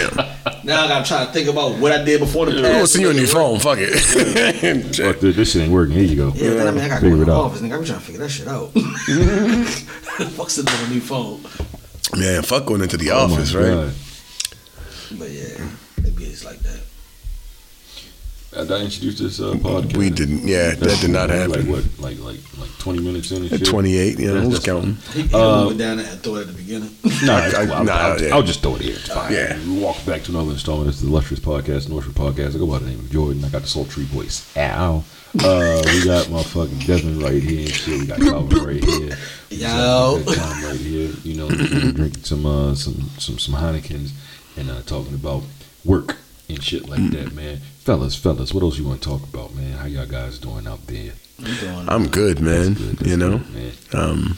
now 0.64 0.86
I 0.86 0.88
gotta 0.88 1.08
try 1.08 1.26
to 1.26 1.32
think 1.32 1.48
about 1.50 1.78
what 1.78 1.92
I 1.92 2.04
did 2.04 2.20
before 2.20 2.46
the 2.48 2.56
I'm 2.58 2.62
gonna 2.64 2.88
send 2.88 3.04
you 3.04 3.12
a 3.12 3.14
new 3.14 3.28
phone. 3.28 3.60
Fuck 3.60 3.78
it. 3.80 3.94
Fuck 4.96 5.20
this, 5.20 5.36
this 5.36 5.52
shit 5.52 5.62
ain't 5.64 5.72
working. 5.72 5.94
Here 5.96 6.04
you 6.04 6.16
go. 6.16 6.32
Yeah, 6.36 6.52
then 6.52 6.68
I 6.68 6.72
mean 6.72 6.84
I 6.84 6.88
gotta 6.88 7.02
Figure 7.02 7.18
go 7.18 7.22
it 7.22 7.26
the 7.26 7.34
out. 7.34 7.42
office. 7.46 7.62
Nigga, 7.62 7.78
I'm 7.78 7.86
trying 7.86 8.00
to 8.00 8.06
figure 8.06 8.22
that 8.22 8.30
shit 8.30 8.48
out. 8.48 8.72
Fuck 10.36 10.50
sitting 10.50 10.74
on 10.74 10.86
a 10.86 10.94
new 10.94 11.00
phone. 11.02 11.42
Man, 12.18 12.42
fuck 12.44 12.66
going 12.66 12.82
into 12.82 12.98
the 12.98 13.12
Oh 13.12 13.26
office, 13.26 13.54
right? 13.54 13.66
God. 13.70 13.94
But 15.20 15.30
yeah, 15.30 15.68
maybe 16.02 16.24
it's 16.26 16.44
like 16.46 16.60
that. 16.60 16.80
Did 18.58 18.72
I 18.72 18.82
introduce 18.82 19.20
this 19.20 19.40
uh, 19.40 19.54
podcast? 19.54 19.98
We 19.98 20.10
didn't. 20.10 20.48
Yeah, 20.48 20.76
that 20.76 20.98
did 21.02 21.12
not 21.12 21.30
Like 21.30 21.40
happen. 21.50 21.72
what? 21.72 21.84
Like 22.00 22.20
like 22.20 22.40
like 22.60 22.70
20 22.80 23.02
minutes 23.02 23.32
in 23.32 23.46
At 23.54 23.66
28, 23.66 24.18
yeah, 24.20 24.28
That's- 24.28 24.44
who's 24.44 24.54
that's 24.54 24.66
counting? 24.66 24.96
He, 25.14 25.22
he 25.24 25.36
Uh, 25.36 25.68
went 25.68 25.78
down 25.80 26.00
and 26.00 26.08
throw 26.22 26.36
it 26.36 26.42
at 26.42 26.48
the 26.48 26.54
beginning. 26.54 26.90
No, 27.26 27.34
I- 27.34 27.62
I, 27.62 27.84
nah, 27.84 27.92
I'll, 27.94 28.22
yeah. 28.22 28.36
I'll 28.36 28.44
just 28.44 28.62
throw 28.62 28.76
it 28.76 28.82
here. 28.82 28.94
It's 28.96 29.08
fine. 29.14 29.32
Yeah. 29.34 29.58
We 29.66 29.80
walk 29.80 30.04
back 30.06 30.24
to 30.24 30.32
another 30.32 30.52
installment. 30.52 30.90
It's 30.90 31.02
the 31.02 31.08
Illustrious 31.08 31.40
Podcast, 31.40 31.90
Northwood 31.90 32.16
Podcast. 32.16 32.56
I 32.56 32.60
go 32.60 32.68
by 32.68 32.80
the 32.80 32.86
name 32.88 33.00
of 33.00 33.12
Jordan. 33.12 33.44
I 33.44 33.50
got 33.50 33.62
the 33.64 33.68
sultry 33.68 34.04
voice. 34.06 34.46
Ow. 34.58 35.04
Uh, 35.44 35.82
we 35.86 36.04
got 36.06 36.26
motherfucking 36.28 36.86
Desmond 36.88 37.22
right 37.22 37.42
here 37.44 37.62
and 37.62 37.70
shit. 37.74 38.00
We 38.00 38.06
got 38.08 38.20
Calvin 38.20 38.64
right 38.64 38.84
here. 38.84 39.18
Yo. 39.50 40.22
good 40.26 40.38
time 40.38 40.64
right 40.64 40.76
here. 40.80 41.12
You 41.24 41.36
know, 41.36 41.48
we're 41.48 41.92
drinking 41.92 42.24
some 42.24 42.46
uh, 42.46 42.74
some 42.76 43.10
some 43.20 43.38
some 43.38 43.54
Heinekens 43.56 44.12
and 44.56 44.70
uh, 44.72 44.82
talking 44.84 45.14
about 45.14 45.44
work 45.86 46.16
and 46.50 46.64
shit 46.64 46.88
like 46.88 47.12
that, 47.12 47.34
man. 47.34 47.60
Fellas, 47.88 48.18
fellas, 48.18 48.54
what 48.54 48.64
else 48.64 48.78
you 48.78 48.84
want 48.84 49.02
to 49.02 49.08
talk 49.08 49.24
about, 49.24 49.56
man? 49.56 49.72
How 49.72 49.86
y'all 49.86 50.06
guys 50.06 50.40
doing 50.40 50.68
out 50.68 50.86
there? 50.88 51.14
I'm 51.40 51.56
doing 51.56 51.88
I'm 51.88 52.08
good, 52.10 52.42
man. 52.42 52.74
That's 52.74 52.80
good, 52.82 52.98
that's 52.98 53.10
you 53.12 53.16
know, 53.16 53.38
good, 53.38 53.54
man. 53.54 53.72
um, 53.94 54.38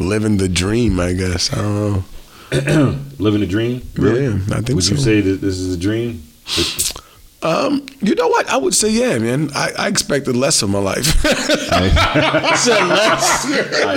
living 0.00 0.38
the 0.38 0.48
dream. 0.48 0.98
I 0.98 1.12
guess 1.12 1.52
I 1.52 1.62
don't 1.62 2.04
know. 2.50 2.98
Living 3.20 3.44
a 3.44 3.46
dream? 3.46 3.88
Yeah, 3.96 4.40
I 4.50 4.60
think 4.60 4.70
Would 4.70 4.82
so. 4.82 4.94
you 4.94 5.00
say 5.00 5.20
that 5.20 5.34
this 5.40 5.56
is 5.56 5.72
a 5.72 5.78
dream? 5.78 6.24
Um, 7.42 7.86
you 8.02 8.14
know 8.14 8.28
what? 8.28 8.50
I 8.50 8.58
would 8.58 8.74
say 8.74 8.90
yeah, 8.90 9.16
man. 9.18 9.48
I, 9.54 9.70
I 9.78 9.88
expected 9.88 10.36
less 10.36 10.60
of 10.60 10.68
my 10.68 10.78
life. 10.78 11.24
I 11.72 11.86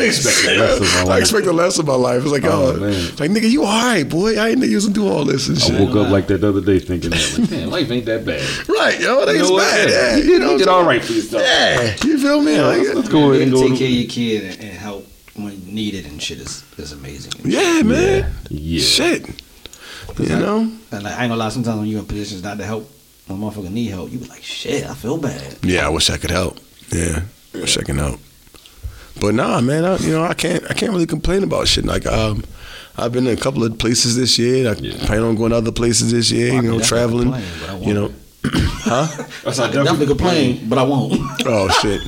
expected 0.06 0.58
less 0.58 0.80
of 0.80 0.88
my 0.94 1.04
life. 1.04 1.10
I 1.10 1.18
expected 1.20 1.54
less 1.54 1.80
of 1.80 1.88
my 1.88 1.96
life. 1.96 2.22
It's 2.24 2.32
like, 2.32 2.44
Oh, 2.46 2.74
oh, 2.76 2.80
man. 2.80 2.92
like 3.20 3.32
nigga, 3.32 3.50
you 3.50 3.64
all 3.64 3.86
right, 3.86 4.08
boy? 4.08 4.38
I 4.40 4.50
ain't 4.50 4.60
not 4.60 4.66
know 4.66 4.70
you 4.70 4.76
was 4.76 4.86
gonna 4.88 4.96
do 4.96 5.08
all 5.08 5.26
this 5.26 5.48
and 5.50 5.58
I 5.58 5.62
shit. 5.62 5.80
woke 5.80 5.96
up 6.06 6.12
like 6.12 6.28
that 6.28 6.40
the 6.42 6.50
other 6.50 6.62
day 6.62 6.80
thinking 6.80 7.10
that, 7.10 7.38
like, 7.40 7.52
man, 7.52 7.70
life 7.70 7.92
ain't 7.92 8.06
that 8.06 8.26
bad. 8.26 8.42
Right, 8.70 9.00
yo, 9.00 9.20
it 9.24 9.28
You 9.28 9.34
ain't 9.34 9.42
know 9.44 9.52
what? 9.52 9.72
bad. 9.72 9.90
Yeah, 9.90 9.96
Yeah, 9.96 10.16
you 10.24 10.32
you 10.34 10.40
know, 10.40 10.50
did, 10.52 10.58
did 10.60 10.68
all 10.70 10.86
right 10.86 11.04
for 11.04 11.14
yourself. 11.14 11.44
Yeah, 11.44 11.96
you 12.06 12.18
feel 12.20 12.42
me? 12.42 12.62
Like, 12.62 12.78
let's, 12.78 12.94
let's 12.96 13.10
go 13.10 13.32
ahead 13.32 13.42
and 13.44 13.52
go. 13.52 13.68
take 13.68 13.78
care 13.78 13.88
of 13.88 13.94
your 13.94 14.10
kid 14.10 14.44
and, 14.46 14.60
and 14.70 14.78
help 14.78 15.06
when 15.36 15.60
needed 15.74 16.06
and 16.06 16.22
shit 16.22 16.40
is, 16.40 16.64
is 16.78 16.92
amazing. 16.94 17.34
yeah, 17.44 17.82
man. 17.84 18.32
yeah. 18.50 18.82
Shit. 18.82 19.28
You 20.20 20.30
know? 20.30 20.60
And 20.92 21.04
like, 21.04 21.14
I 21.18 21.24
ain't 21.24 21.32
gonna 21.32 21.36
lie, 21.36 21.50
sometimes 21.50 21.80
when 21.80 21.88
you're 21.88 22.00
in 22.00 22.06
positions 22.06 22.44
not 22.44 22.58
to 22.60 22.66
help 22.66 22.90
my 23.30 23.36
motherfucker 23.36 23.72
need 23.72 23.88
help, 23.88 24.12
you 24.12 24.20
be 24.20 24.26
like, 24.28 24.44
shit, 24.44 24.86
I 24.86 24.94
feel 24.94 25.18
bad. 25.18 25.58
Yeah, 25.64 25.86
I 25.86 25.90
wish 25.90 26.10
I 26.10 26.18
could 26.18 26.32
help. 26.32 26.58
Yeah, 26.92 27.22
wish 27.54 27.78
I 27.78 27.84
could 27.84 27.96
help. 27.96 28.20
But 29.20 29.36
nah, 29.36 29.62
man, 29.62 29.86
I, 29.86 29.98
you 29.98 30.12
know, 30.12 30.24
I 30.24 30.34
can't, 30.34 30.64
I 30.70 30.74
can't 30.74 30.92
really 30.92 31.06
complain 31.06 31.44
about 31.44 31.68
shit. 31.68 31.86
Like, 31.86 32.06
um, 32.06 32.44
I've 32.98 33.12
been 33.12 33.26
in 33.28 33.38
a 33.38 33.40
couple 33.40 33.64
of 33.64 33.78
places 33.78 34.16
this 34.18 34.38
year. 34.38 34.70
I 34.70 34.74
Yeah. 34.74 35.06
plan 35.06 35.22
on 35.24 35.36
going 35.36 35.52
to 35.52 35.58
other 35.58 35.72
places 35.72 36.12
this 36.12 36.32
year. 36.32 36.52
I 36.54 36.56
You 36.56 36.62
know, 36.64 36.80
traveling. 36.80 37.32
complain, 37.32 37.84
You 37.88 37.94
know, 37.94 38.02
won't. 38.02 38.16
huh? 38.84 39.08
That's 39.44 39.60
I 39.66 39.72
can 39.72 39.86
definitely 39.86 40.08
complain, 40.08 40.68
but 40.68 40.78
I 40.80 40.84
won't. 40.84 41.14
Oh 41.46 41.70
shit. 41.82 42.02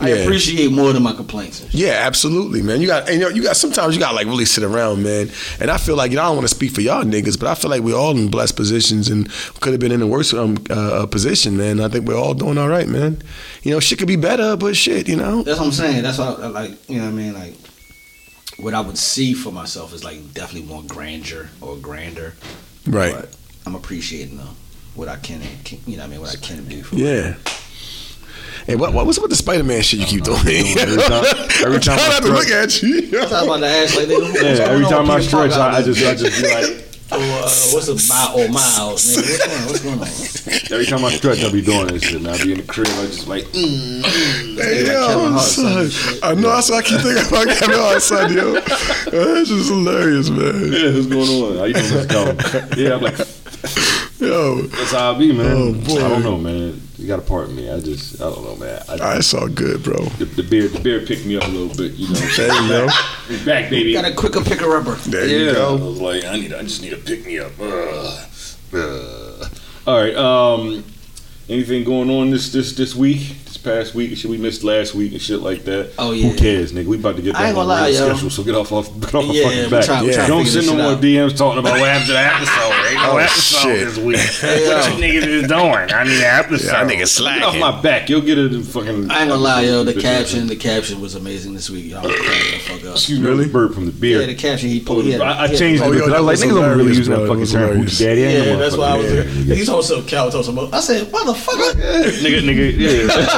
I 0.00 0.10
Yeah. 0.10 0.14
appreciate 0.22 0.70
more 0.70 0.92
than 0.92 1.02
my 1.02 1.12
complaints. 1.12 1.64
Yeah, 1.72 2.02
absolutely, 2.06 2.62
man. 2.62 2.80
You 2.80 2.86
got, 2.86 3.08
and 3.08 3.14
you 3.18 3.20
know, 3.20 3.28
you 3.28 3.42
got. 3.42 3.56
Sometimes 3.56 3.94
you 3.94 4.00
got 4.00 4.14
like 4.14 4.26
really 4.26 4.44
sit 4.44 4.62
around, 4.62 5.02
man. 5.02 5.28
And 5.60 5.70
I 5.70 5.76
feel 5.76 5.96
like 5.96 6.10
you 6.12 6.16
know, 6.16 6.22
I 6.22 6.26
don't 6.26 6.36
want 6.36 6.48
to 6.48 6.54
speak 6.54 6.70
for 6.70 6.80
y'all 6.82 7.02
niggas, 7.02 7.38
but 7.38 7.48
I 7.48 7.54
feel 7.56 7.68
like 7.70 7.82
we're 7.82 7.96
all 7.96 8.16
in 8.16 8.28
blessed 8.30 8.54
positions 8.54 9.08
and 9.08 9.28
could 9.60 9.72
have 9.72 9.80
been 9.80 9.90
in 9.92 10.00
a 10.00 10.06
worse 10.06 10.32
um, 10.32 10.56
uh, 10.70 11.06
position, 11.06 11.56
man. 11.56 11.80
I 11.80 11.88
think 11.88 12.06
we're 12.06 12.16
all 12.16 12.34
doing 12.34 12.58
all 12.58 12.68
right, 12.68 12.86
man. 12.88 13.22
You 13.64 13.72
know, 13.72 13.80
shit 13.80 13.98
could 13.98 14.06
be 14.08 14.16
better, 14.16 14.56
but 14.56 14.76
shit, 14.76 15.08
you 15.08 15.16
know. 15.16 15.42
That's 15.42 15.58
what 15.58 15.66
I'm 15.66 15.72
saying. 15.72 16.02
That's 16.04 16.18
what 16.18 16.38
I, 16.40 16.46
like. 16.46 16.88
You 16.88 16.98
know 16.98 17.04
what 17.06 17.10
I 17.10 17.14
mean? 17.14 17.34
Like, 17.34 17.54
what 18.58 18.74
I 18.74 18.80
would 18.80 18.98
see 18.98 19.34
for 19.34 19.50
myself 19.52 19.92
is 19.94 20.04
like 20.04 20.32
definitely 20.32 20.68
more 20.68 20.82
grandeur 20.84 21.48
or 21.60 21.76
grander. 21.76 22.34
Right. 22.86 23.14
But 23.14 23.34
I'm 23.66 23.74
appreciating 23.74 24.36
though 24.38 24.54
what 24.94 25.08
I 25.08 25.16
can, 25.16 25.40
you 25.86 25.96
know, 25.96 26.02
what 26.02 26.06
I 26.06 26.10
mean, 26.10 26.20
what 26.20 26.30
I 26.32 26.36
can 26.36 26.64
do. 26.68 26.82
For 26.82 26.96
Yeah. 26.96 27.34
Hey, 28.68 28.76
what, 28.76 28.92
what 28.92 29.06
what's 29.06 29.18
with 29.18 29.30
the 29.30 29.36
Spider 29.36 29.64
Man 29.64 29.80
shit 29.80 29.98
you 30.00 30.04
keep 30.04 30.24
doing? 30.24 30.38
Every 30.78 31.02
time- 31.02 31.24
every 31.64 31.76
I'm 31.76 31.80
time 31.80 31.96
trying 31.96 32.00
I 32.00 32.08
not 32.10 32.22
to 32.22 32.28
look 32.28 32.48
at 32.48 32.82
you. 32.82 33.18
I 33.18 33.22
was 33.22 33.32
about 33.32 33.56
to 33.60 33.66
ask 33.66 33.96
like, 33.96 34.08
nigga, 34.08 34.34
Yeah, 34.58 34.64
every 34.66 34.84
time 34.84 35.10
I 35.10 35.20
stretch, 35.20 35.52
Parker 35.52 35.74
I, 35.74 35.78
I 35.78 35.82
just. 35.82 36.04
I 36.04 36.14
just 36.14 36.42
be 36.42 36.48
like, 36.52 36.84
Oh, 37.10 37.16
uh, 37.16 37.48
what's 37.72 37.88
a 37.88 37.96
mile 38.12 38.38
or 38.38 38.48
miles? 38.52 39.16
Nigga, 39.16 39.66
what's 39.68 39.80
going 39.80 39.94
on? 39.94 40.00
What's 40.00 40.44
going 40.44 40.54
on? 40.60 40.72
every 40.74 40.84
time 40.84 41.02
I 41.06 41.10
stretch, 41.10 41.42
I 41.42 41.50
be 41.50 41.62
doing 41.62 41.86
this 41.86 42.02
shit. 42.02 42.16
And 42.16 42.28
I 42.28 42.36
be 42.44 42.52
in 42.52 42.58
the 42.58 42.64
crib, 42.66 42.86
I 42.88 43.06
just 43.06 43.26
like, 43.26 43.44
mm. 43.44 44.04
Hey, 44.04 44.84
Kevin 44.84 44.92
yo, 44.92 45.30
Hart 45.32 45.40
son. 45.40 45.88
son. 45.88 46.18
I 46.22 46.34
know. 46.34 46.50
That's 46.50 46.68
what 46.68 46.84
I 46.84 46.86
keep 46.86 47.00
thinking 47.00 47.26
about 47.26 47.48
Kevin 47.56 47.78
Hart, 47.78 48.02
son, 48.02 48.32
yo. 48.34 48.52
That's 48.52 49.48
just 49.48 49.70
hilarious, 49.70 50.28
man. 50.28 50.70
yeah, 50.70 50.92
what's 50.92 51.06
going 51.06 51.28
on? 51.30 51.56
How 51.56 51.64
you 51.64 51.72
doing, 51.72 51.86
Mr. 51.86 52.08
Calvin? 52.10 52.76
Yeah, 52.78 52.96
I'm 52.96 53.00
like, 53.00 53.16
Yo, 54.18 54.62
that's 54.62 54.90
how 54.92 55.14
I 55.14 55.18
be, 55.18 55.32
man. 55.32 55.46
Oh, 55.56 55.72
boy. 55.74 56.04
I 56.04 56.08
don't 56.08 56.22
know, 56.24 56.38
man. 56.38 56.80
You 56.98 57.06
got 57.06 57.16
to 57.16 57.22
pardon 57.22 57.54
me. 57.54 57.70
I 57.70 57.78
just, 57.78 58.20
I 58.20 58.28
don't 58.30 58.42
know, 58.42 58.56
man. 58.56 58.82
I, 58.88 59.18
it's 59.18 59.32
all 59.32 59.46
good, 59.48 59.84
bro. 59.84 59.96
the, 60.18 60.24
the 60.24 60.42
beer, 60.42 60.66
the 60.66 60.80
beer 60.80 61.00
picked 61.06 61.24
me 61.24 61.36
up 61.36 61.44
a 61.44 61.48
little 61.48 61.68
bit, 61.76 61.92
you 61.92 62.08
know. 62.08 62.14
what 62.14 62.22
I'm 62.22 62.36
There 62.36 62.50
saying? 62.50 62.62
you 62.64 62.68
go. 62.68 62.88
We 63.28 63.44
back, 63.44 63.70
baby. 63.70 63.92
Got 63.92 64.06
a 64.06 64.14
quicker 64.14 64.40
picker 64.42 64.76
upper. 64.76 64.94
There 65.08 65.26
yeah, 65.26 65.36
you 65.36 65.50
I 65.50 65.54
go. 65.54 65.76
was 65.76 66.00
like, 66.00 66.24
I 66.24 66.36
need, 66.36 66.52
I 66.54 66.62
just 66.62 66.82
need 66.82 66.90
to 66.90 66.96
pick 66.96 67.24
me 67.26 67.38
up. 67.38 67.52
Ugh. 67.60 68.24
Ugh. 68.74 69.50
All 69.86 70.00
right. 70.02 70.16
Um, 70.16 70.82
anything 71.48 71.84
going 71.84 72.10
on 72.10 72.30
this 72.30 72.50
this 72.52 72.72
this 72.74 72.94
week? 72.96 73.36
This 73.48 73.56
past 73.56 73.94
week? 73.94 74.14
Shit, 74.14 74.30
we 74.30 74.36
missed 74.36 74.62
last 74.62 74.94
week 74.94 75.12
and 75.12 75.22
shit 75.22 75.40
like 75.40 75.64
that. 75.64 75.92
Oh, 75.98 76.12
yeah. 76.12 76.28
Who 76.28 76.36
cares, 76.36 76.70
nigga? 76.74 76.84
We 76.84 76.98
about 76.98 77.16
to 77.16 77.22
get 77.22 77.34
I 77.34 77.48
ain't 77.48 77.56
on 77.56 77.64
gonna 77.66 77.68
lie, 77.80 77.90
the 77.90 77.96
yo. 77.96 78.08
schedule. 78.12 78.28
So 78.28 78.44
get 78.44 78.54
off 78.54 78.70
off 78.72 79.00
get 79.00 79.14
off 79.14 79.24
Yeah, 79.24 79.44
fucking 79.44 79.70
back. 79.70 79.84
try- 79.86 80.02
we 80.02 80.12
try 80.12 80.22
to 80.24 80.28
Don't 80.28 80.44
send 80.46 80.66
no 80.66 80.74
more 80.76 80.92
out. 80.92 81.00
DMs 81.00 81.34
talking 81.34 81.60
about 81.60 81.80
what 81.80 81.88
happened 81.88 82.06
to 82.08 82.12
the 82.12 82.18
episode. 82.34 82.88
Ain't 82.88 82.94
no 83.00 83.10
Oh, 83.12 83.16
episode 83.16 83.58
shit. 83.62 83.86
this 83.88 83.96
week. 83.96 84.16
Hey, 84.48 84.68
what 84.68 84.84
yo. 84.90 84.96
you 84.98 85.02
niggas 85.22 85.26
is 85.26 85.48
doing? 85.48 85.62
I 85.64 86.04
need 86.04 86.18
an 86.18 86.44
episode. 86.44 86.66
Yeah, 86.66 86.84
nigga 86.84 87.24
Get 87.38 87.42
off 87.42 87.56
my 87.58 87.80
back. 87.80 88.10
You'll 88.10 88.20
get 88.20 88.36
it 88.36 88.52
in 88.52 88.62
fucking. 88.62 89.10
I 89.10 89.20
ain't 89.20 89.30
gonna 89.30 89.36
lie, 89.36 89.62
yo. 89.62 89.82
The 89.82 89.94
caption, 89.98 90.46
the 90.46 90.54
caption 90.56 91.00
was 91.00 91.14
amazing 91.14 91.54
this 91.54 91.70
week. 91.70 91.86
Y'all 91.90 92.02
was 92.02 92.14
cracking 92.16 92.52
the 92.52 92.58
fuck 92.58 92.84
up. 92.84 92.96
Excuse 92.96 93.18
me, 93.18 93.26
Really? 93.30 93.48
burp 93.48 93.72
from 93.72 93.86
the 93.86 93.92
beer. 93.92 94.20
Yeah, 94.20 94.26
the 94.26 94.34
caption 94.34 94.68
he 94.68 94.80
put. 94.80 95.06
Yeah, 95.06 95.22
I, 95.22 95.44
I 95.44 95.48
changed 95.48 95.82
Oh, 95.82 95.90
it 95.90 95.96
yo, 96.06 96.12
I 96.14 96.18
like, 96.18 96.36
niggas 96.38 96.50
don't 96.50 96.76
really 96.76 96.88
use 96.88 96.98
using 96.98 97.14
that 97.14 97.20
fucking 97.26 97.40
was 97.40 97.52
term 97.52 97.68
hilarious. 97.68 97.98
daddy. 97.98 98.22
Ain't 98.24 98.46
Yeah, 98.46 98.52
no 98.52 98.58
that's 98.58 98.76
why 98.76 98.88
I 98.90 98.96
was 98.98 99.06
motherfucking- 99.06 99.10
there. 99.24 99.24
Yeah, 99.44 99.54
He 99.54 99.64
told 99.64 99.84
some 99.86 100.04
Cal 100.04 100.30
told 100.30 100.44
some. 100.44 100.58
I 100.58 100.80
said, 100.80 101.06
motherfucker, 101.06 101.72
nigga, 102.20 102.40
nigga, 102.42 102.76
yeah. 102.78 103.37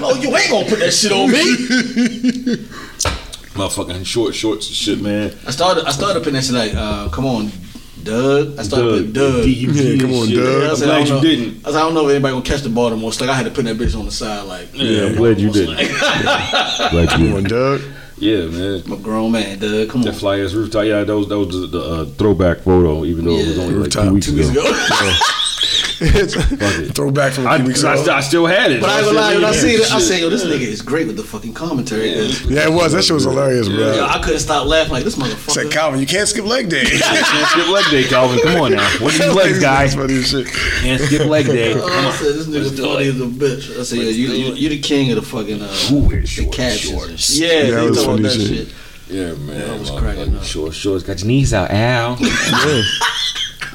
no, 0.00 0.14
you 0.14 0.34
ain't 0.36 0.50
gonna 0.50 0.68
put 0.68 0.78
that 0.80 0.92
shit 0.92 1.12
on 1.12 1.30
me. 1.30 2.56
Motherfucking 3.54 4.06
short 4.06 4.34
shorts 4.34 4.66
and 4.68 4.76
shit, 4.76 5.00
man. 5.00 5.32
I 5.46 5.50
started. 5.50 5.84
I 5.86 5.90
started 5.90 6.20
putting 6.20 6.34
that 6.34 6.44
shit 6.44 6.54
like, 6.54 6.72
uh, 6.74 7.08
come 7.10 7.26
on, 7.26 7.50
Doug. 8.02 8.58
I 8.58 8.62
started 8.62 8.90
putting 8.90 9.12
Doug. 9.12 9.44
Yeah, 9.46 10.00
come 10.00 10.14
on, 10.14 10.28
Doug. 10.30 10.62
I 10.62 10.70
I'm 10.70 10.76
said, 10.76 10.84
glad 10.86 10.98
don't 10.98 11.06
you 11.06 11.14
know- 11.14 11.20
didn't. 11.20 11.66
I 11.66 11.70
said, 11.70 11.76
I 11.76 11.80
don't 11.80 11.94
know 11.94 12.08
if 12.08 12.14
anybody 12.14 12.32
gonna 12.32 12.44
catch 12.44 12.62
the 12.62 12.70
Baltimore. 12.70 13.12
So 13.12 13.24
like, 13.24 13.34
I 13.34 13.36
had 13.36 13.44
to 13.44 13.50
put 13.50 13.64
that 13.66 13.76
bitch 13.76 13.94
on 13.98 14.06
the 14.06 14.10
side, 14.10 14.42
like, 14.44 14.68
Yeah, 14.72 15.06
I'm 15.06 15.16
glad 15.16 15.38
you 15.38 15.50
didn't. 15.50 15.76
Glad 15.76 15.90
you 15.90 17.06
Come 17.08 17.22
on, 17.34 17.42
didn't. 17.44 17.48
Doug. 17.50 17.80
Yeah, 18.18 18.46
man. 18.46 18.82
I'm 18.86 18.92
a 18.92 18.96
grown 18.96 19.32
man, 19.32 19.58
Doug. 19.58 19.88
Come 19.90 20.00
on. 20.02 20.06
That 20.06 20.14
fly 20.14 20.40
ass 20.40 20.54
rooftop. 20.54 20.84
Yeah, 20.86 21.04
that 21.04 21.14
was 21.16 21.28
that 21.28 21.38
was 21.38 21.48
the, 21.48 21.66
the 21.66 21.80
uh, 21.84 22.04
throwback 22.06 22.58
photo, 22.60 23.04
even 23.04 23.24
though 23.26 23.32
it 23.32 23.48
was 23.48 23.56
Yeah. 23.56 23.62
only 23.64 23.74
like 23.74 23.84
Rooftop, 23.84 24.04
two 24.08 24.14
weeks 24.14 24.26
Two 24.26 24.36
weeks 24.36 24.48
ago. 24.48 24.60
ago. 24.62 25.12
it. 26.04 26.94
Throwback 26.94 27.32
from 27.32 27.46
a 27.46 27.50
I, 27.50 27.56
few 27.58 27.66
weeks 27.68 27.84
I, 27.84 27.94
ago. 27.94 28.12
I 28.12 28.20
still 28.20 28.46
had 28.46 28.72
it. 28.72 28.80
But 28.80 28.90
I 28.90 28.96
ain't 28.98 29.06
So 29.06 29.12
gonna 29.14 29.20
lie, 29.26 29.34
when 29.36 29.44
I 29.44 29.52
said, 29.52 29.60
see 29.60 29.74
it, 29.74 29.80
I 29.92 29.98
shit. 29.98 30.08
say, 30.08 30.20
yo, 30.20 30.30
this 30.30 30.44
nigga 30.44 30.60
is 30.60 30.82
great 30.82 31.06
with 31.06 31.16
the 31.16 31.22
fucking 31.22 31.54
commentary. 31.54 32.12
'cause, 32.14 32.44
Yeah, 32.46 32.64
it 32.68 32.72
was. 32.72 32.92
That 32.92 33.02
shit 33.04 33.14
was 33.14 33.24
hilarious, 33.24 33.68
bro. 33.68 33.94
Yo, 33.94 34.04
I 34.06 34.20
couldn't 34.22 34.40
stop 34.40 34.66
laughing 34.66 34.92
like 34.92 35.04
this 35.04 35.14
Said 35.14 35.24
motherfucker. 35.24 35.70
Calvin, 35.70 36.00
you 36.00 36.06
can't 36.06 36.28
skip 36.28 36.44
leg 36.44 36.68
day. 36.68 36.84
Can't 37.02 37.46
skip 37.48 37.68
leg 37.68 37.84
day, 37.90 38.04
Calvin. 38.04 38.38
Come 38.40 38.60
on 38.60 38.72
now. 38.72 38.88
What's 39.00 39.18
these 39.18 39.34
legs, 39.34 39.58
guy? 39.60 39.82
That's 39.86 39.94
funny 39.94 40.22
shit. 40.22 40.46
Can't 40.46 41.00
skip 41.02 41.26
leg 41.26 41.46
day. 41.46 41.74
Oh, 41.82 41.86
I 42.08 42.12
said, 42.16 42.34
this 42.34 42.46
nigga 42.46 42.76
funny 42.92 43.08
as 43.08 43.20
a 43.20 43.24
bitch. 43.24 43.78
I 43.78 43.82
said, 43.82 43.98
yo, 43.98 44.04
you, 44.04 44.28
you, 44.28 44.52
you 44.54 44.68
the 44.68 44.80
king 44.80 45.10
of 45.10 45.16
the 45.16 45.22
fucking 45.22 45.60
uh, 45.62 45.66
Who 45.88 46.08
the 46.20 46.26
short 46.26 46.52
captions. 46.54 46.92
shorts? 46.92 47.38
Yeah, 47.38 47.48
Yeah, 47.48 47.62
that 47.70 47.80
they 47.80 47.88
was 47.88 47.96
talking 48.04 48.10
funny 48.24 48.28
about 48.28 48.32
that 48.38 48.46
shit. 48.46 48.66
shit. 48.68 48.74
Yeah, 49.08 49.32
man. 49.34 49.70
I 49.70 49.78
was 49.78 49.90
cracking 49.90 50.36
up. 50.36 50.42
Short 50.44 50.72
shorts. 50.74 51.04
Got 51.04 51.18
your 51.20 51.26
knees 51.28 51.52
out, 51.52 51.70
Al. 51.70 52.16
Yeah. 52.20 52.82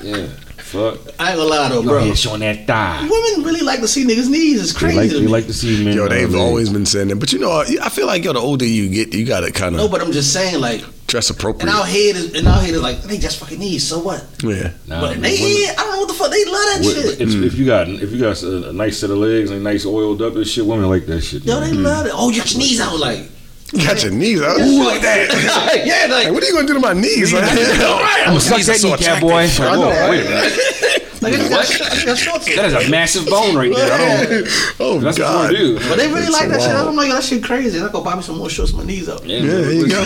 Yeah. 0.04 0.28
Fuck. 0.68 1.00
I 1.20 1.30
ain't 1.32 1.38
gonna 1.38 1.44
lie 1.50 1.70
though, 1.70 1.82
Go 1.82 1.88
bro. 1.90 1.98
ahead, 2.00 2.18
showing 2.18 2.42
that 2.42 2.68
thigh. 2.68 3.02
Women 3.10 3.44
really 3.46 3.62
like 3.62 3.80
to 3.80 3.88
see 3.88 4.06
niggas' 4.06 4.28
knees. 4.30 4.62
It's 4.62 4.74
They 4.74 4.80
crazy. 4.80 4.98
like, 4.98 5.10
to 5.12 5.16
they 5.20 5.22
me. 5.26 5.28
like 5.32 5.46
to 5.48 5.54
see 5.54 5.84
men. 5.86 5.96
Yo, 5.96 6.08
they've 6.10 6.34
uh, 6.36 6.40
always 6.40 6.70
been 6.70 6.86
saying 6.86 7.08
that. 7.08 7.16
But 7.18 7.32
you 7.32 7.40
know, 7.40 7.52
I 7.82 7.90
feel 7.90 8.06
like 8.08 8.24
yo, 8.26 8.34
the 8.34 8.40
older 8.40 8.66
you 8.66 8.90
get, 8.90 9.14
you 9.14 9.26
gotta 9.26 9.52
kind 9.52 9.76
of. 9.76 9.82
no, 9.82 9.88
but 9.88 10.02
I'm 10.02 10.12
just 10.12 10.34
saying, 10.34 10.60
like, 10.60 10.84
dress 11.08 11.30
appropriate. 11.30 11.62
and 11.62 11.70
appropriate. 11.70 11.80
our 11.80 12.14
head 12.14 12.16
is, 12.18 12.34
and 12.36 12.48
our 12.50 12.60
head 12.62 12.74
is 12.74 12.82
like, 12.82 13.02
they 13.04 13.18
just 13.18 13.40
fucking 13.40 13.60
knees. 13.60 13.88
So 13.88 14.00
what? 14.00 14.26
Yeah. 14.44 14.74
Nah, 14.88 15.00
but 15.00 15.12
man, 15.12 15.22
they 15.22 15.40
women- 15.40 15.66
head, 15.68 15.76
I 15.78 15.84
don't 15.84 15.92
know 15.94 16.00
what 16.00 16.08
the 16.10 16.14
fuck. 16.16 16.32
They 16.32 16.44
love 16.46 16.54
that 16.54 16.82
What- 16.84 16.96
shit. 16.96 17.22
If, 17.22 17.34
if 17.36 17.54
you 17.56 17.66
got 17.66 17.88
if 17.88 18.12
you 18.12 18.20
got 18.20 18.44
a, 18.44 18.70
a 18.70 18.74
nice 18.74 18.98
set 19.00 19.10
of 19.10 19.18
legs 19.20 19.50
and 19.52 19.64
nice 19.64 19.86
oiled 19.86 20.22
up 20.22 20.36
and 20.36 20.46
shit, 20.46 20.66
women 20.66 20.90
like 20.90 21.06
that 21.06 21.22
shit. 21.22 21.44
Yo, 21.46 21.60
man. 21.62 21.70
they 21.72 21.78
love 21.78 22.06
it. 22.08 22.12
Oh, 22.14 22.30
your 22.30 22.44
knees 22.44 22.82
out, 22.82 23.00
like, 23.00 23.30
You 23.74 23.86
got 23.86 24.02
your 24.02 24.12
knees 24.14 24.42
out. 24.42 24.58
Ooh, 24.60 24.86
like 24.86 25.02
that. 25.02 25.84
yeah, 25.86 26.14
like, 26.14 26.26
Hey, 26.26 26.32
what 26.36 26.42
are 26.42 26.46
you 26.46 26.54
gonna 26.54 26.68
do 26.68 26.74
to 26.76 26.80
my 26.80 26.94
knees? 26.94 27.34
Like, 27.34 27.44
I'm 27.52 28.28
gonna 28.28 28.40
suck 28.40 28.62
that 28.62 28.82
kneecap, 28.82 29.22
boy. 29.22 29.30
Like, 29.46 29.60
I 29.60 29.76
know, 29.76 29.90
right? 29.90 30.10
wait 30.10 30.26
a 30.26 30.30
minute. 30.30 31.04
like 31.22 31.34
I 31.34 31.50
got, 31.50 31.82
I 31.82 32.06
got 32.06 32.18
shorts. 32.18 32.46
That 32.56 32.66
is 32.66 32.88
a 32.88 32.90
massive 32.90 33.26
bone 33.26 33.56
right 33.58 33.74
there. 33.76 33.92
I 33.92 34.26
don't. 34.26 34.48
Oh 34.80 35.00
That's 35.02 35.18
God. 35.18 35.50
what 35.52 35.56
I 35.56 35.58
do. 35.58 35.76
But 35.80 35.98
they 35.98 36.08
really 36.08 36.22
It's 36.28 36.32
like 36.32 36.48
that 36.50 36.62
shit. 36.62 36.70
wild. 36.70 36.88
I'm 36.88 36.96
like, 36.96 37.12
that 37.12 37.24
shit 37.24 37.44
crazy. 37.44 37.82
I 37.82 37.92
go 37.92 38.02
buy 38.02 38.16
me 38.16 38.22
some 38.22 38.38
more 38.38 38.50
shorts, 38.50 38.72
my 38.72 38.84
knees 38.86 39.10
up. 39.10 39.26
Yeah, 39.26 39.40
Yeah, 39.40 39.52
there 39.52 39.72
you 39.74 39.90
go. 39.90 40.02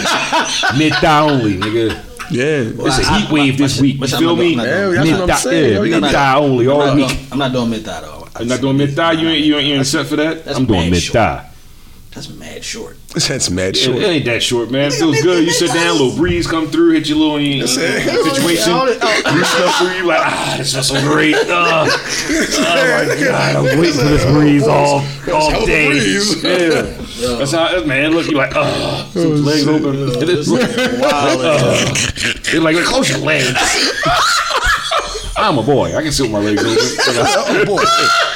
Mid 0.77 0.93
thigh 0.95 1.19
only, 1.29 1.57
nigga. 1.57 1.89
Yeah. 2.31 2.85
It's 2.87 2.97
a 2.97 3.11
I- 3.11 3.19
heat 3.19 3.29
I- 3.29 3.33
wave 3.33 3.53
my 3.53 3.57
this 3.65 3.73
shit- 3.75 3.81
week. 3.83 3.99
my 3.99 4.07
You 4.07 4.17
feel 4.17 4.35
me? 4.37 4.55
Yeah, 4.55 4.61
I'm 4.63 4.65
that's 4.95 4.95
not- 4.95 4.95
what 4.95 5.05
I'm 5.13 5.19
Mid-thigh, 5.27 5.35
saying. 5.35 5.85
yeah, 5.91 5.99
mid 5.99 6.11
thigh 6.11 6.35
only 6.35 6.67
all 6.67 6.81
I'm 6.81 6.95
week. 6.97 7.07
not, 7.07 7.17
I'm 7.33 7.37
not 7.37 7.51
doing 7.51 7.69
mid 7.69 7.85
thigh 7.85 8.01
though. 8.01 8.27
I'm 8.37 8.47
not 8.47 8.61
doing 8.61 8.77
mid 8.77 8.95
thigh. 8.95 9.11
You 9.11 9.27
ain't 9.27 9.45
you 9.45 9.55
ain't, 9.57 9.67
you 9.67 9.83
set 9.83 10.07
for 10.07 10.15
that. 10.15 10.47
I'm 10.47 10.65
doing 10.65 10.79
mad 10.81 10.91
mid 10.91 11.03
thigh. 11.03 11.47
That's 12.15 12.27
mad 12.29 12.63
short. 12.63 12.97
That's 13.13 13.49
mad 13.49 13.75
It, 13.75 13.79
short. 13.79 13.97
it 13.97 14.03
ain't 14.03 14.23
that 14.25 14.41
short, 14.41 14.71
man. 14.71 14.87
It 14.87 14.93
feels 14.93 15.21
good. 15.21 15.43
You 15.43 15.51
sit 15.51 15.73
down, 15.73 15.87
a 15.87 15.91
little 15.91 16.15
breeze 16.15 16.47
come 16.47 16.67
through, 16.69 16.91
hit 16.93 17.09
your 17.09 17.17
little 17.17 17.41
you 17.41 17.59
know, 17.59 17.65
it. 17.65 17.67
situation. 17.67 18.71
Oh, 18.73 18.87
oh. 19.01 19.33
Breeze 19.33 19.49
come 19.53 19.69
through, 19.87 19.97
you 19.97 20.05
like, 20.05 20.21
ah, 20.21 20.55
this 20.57 20.73
feels 20.73 20.87
so 20.87 21.01
great. 21.01 21.35
Uh, 21.35 21.87
oh 21.89 23.05
my 23.07 23.15
god, 23.25 23.55
I'm 23.57 23.79
waiting 23.79 23.93
for 23.99 24.05
this 24.05 24.23
breeze 24.31 24.65
all 24.65 24.99
hell 24.99 25.35
all 25.35 25.55
of 25.57 25.63
a 25.63 25.65
day. 25.65 25.87
breeze. 25.87 26.41
Yeah, 26.41 26.81
that's 27.37 27.51
how 27.51 27.75
it- 27.75 27.85
man. 27.85 28.11
Look, 28.13 28.27
you 28.27 28.37
like, 28.37 28.55
ah, 28.55 29.09
some 29.13 29.43
legs 29.43 29.67
open. 29.67 29.95
It 30.21 30.29
is 30.29 30.49
Wow. 30.49 31.37
uh, 31.41 31.93
They're 32.49 32.61
like, 32.61 32.77
close 32.85 33.09
your 33.09 33.19
legs. 33.19 33.47
I'm 35.37 35.57
a 35.57 35.63
boy. 35.63 35.95
I 35.95 36.01
can 36.01 36.11
sit 36.11 36.23
with 36.23 36.31
my 36.31 36.39
legs 36.39 36.61
open. 36.61 36.77
Oh 37.53 37.65
boy. 37.65 37.83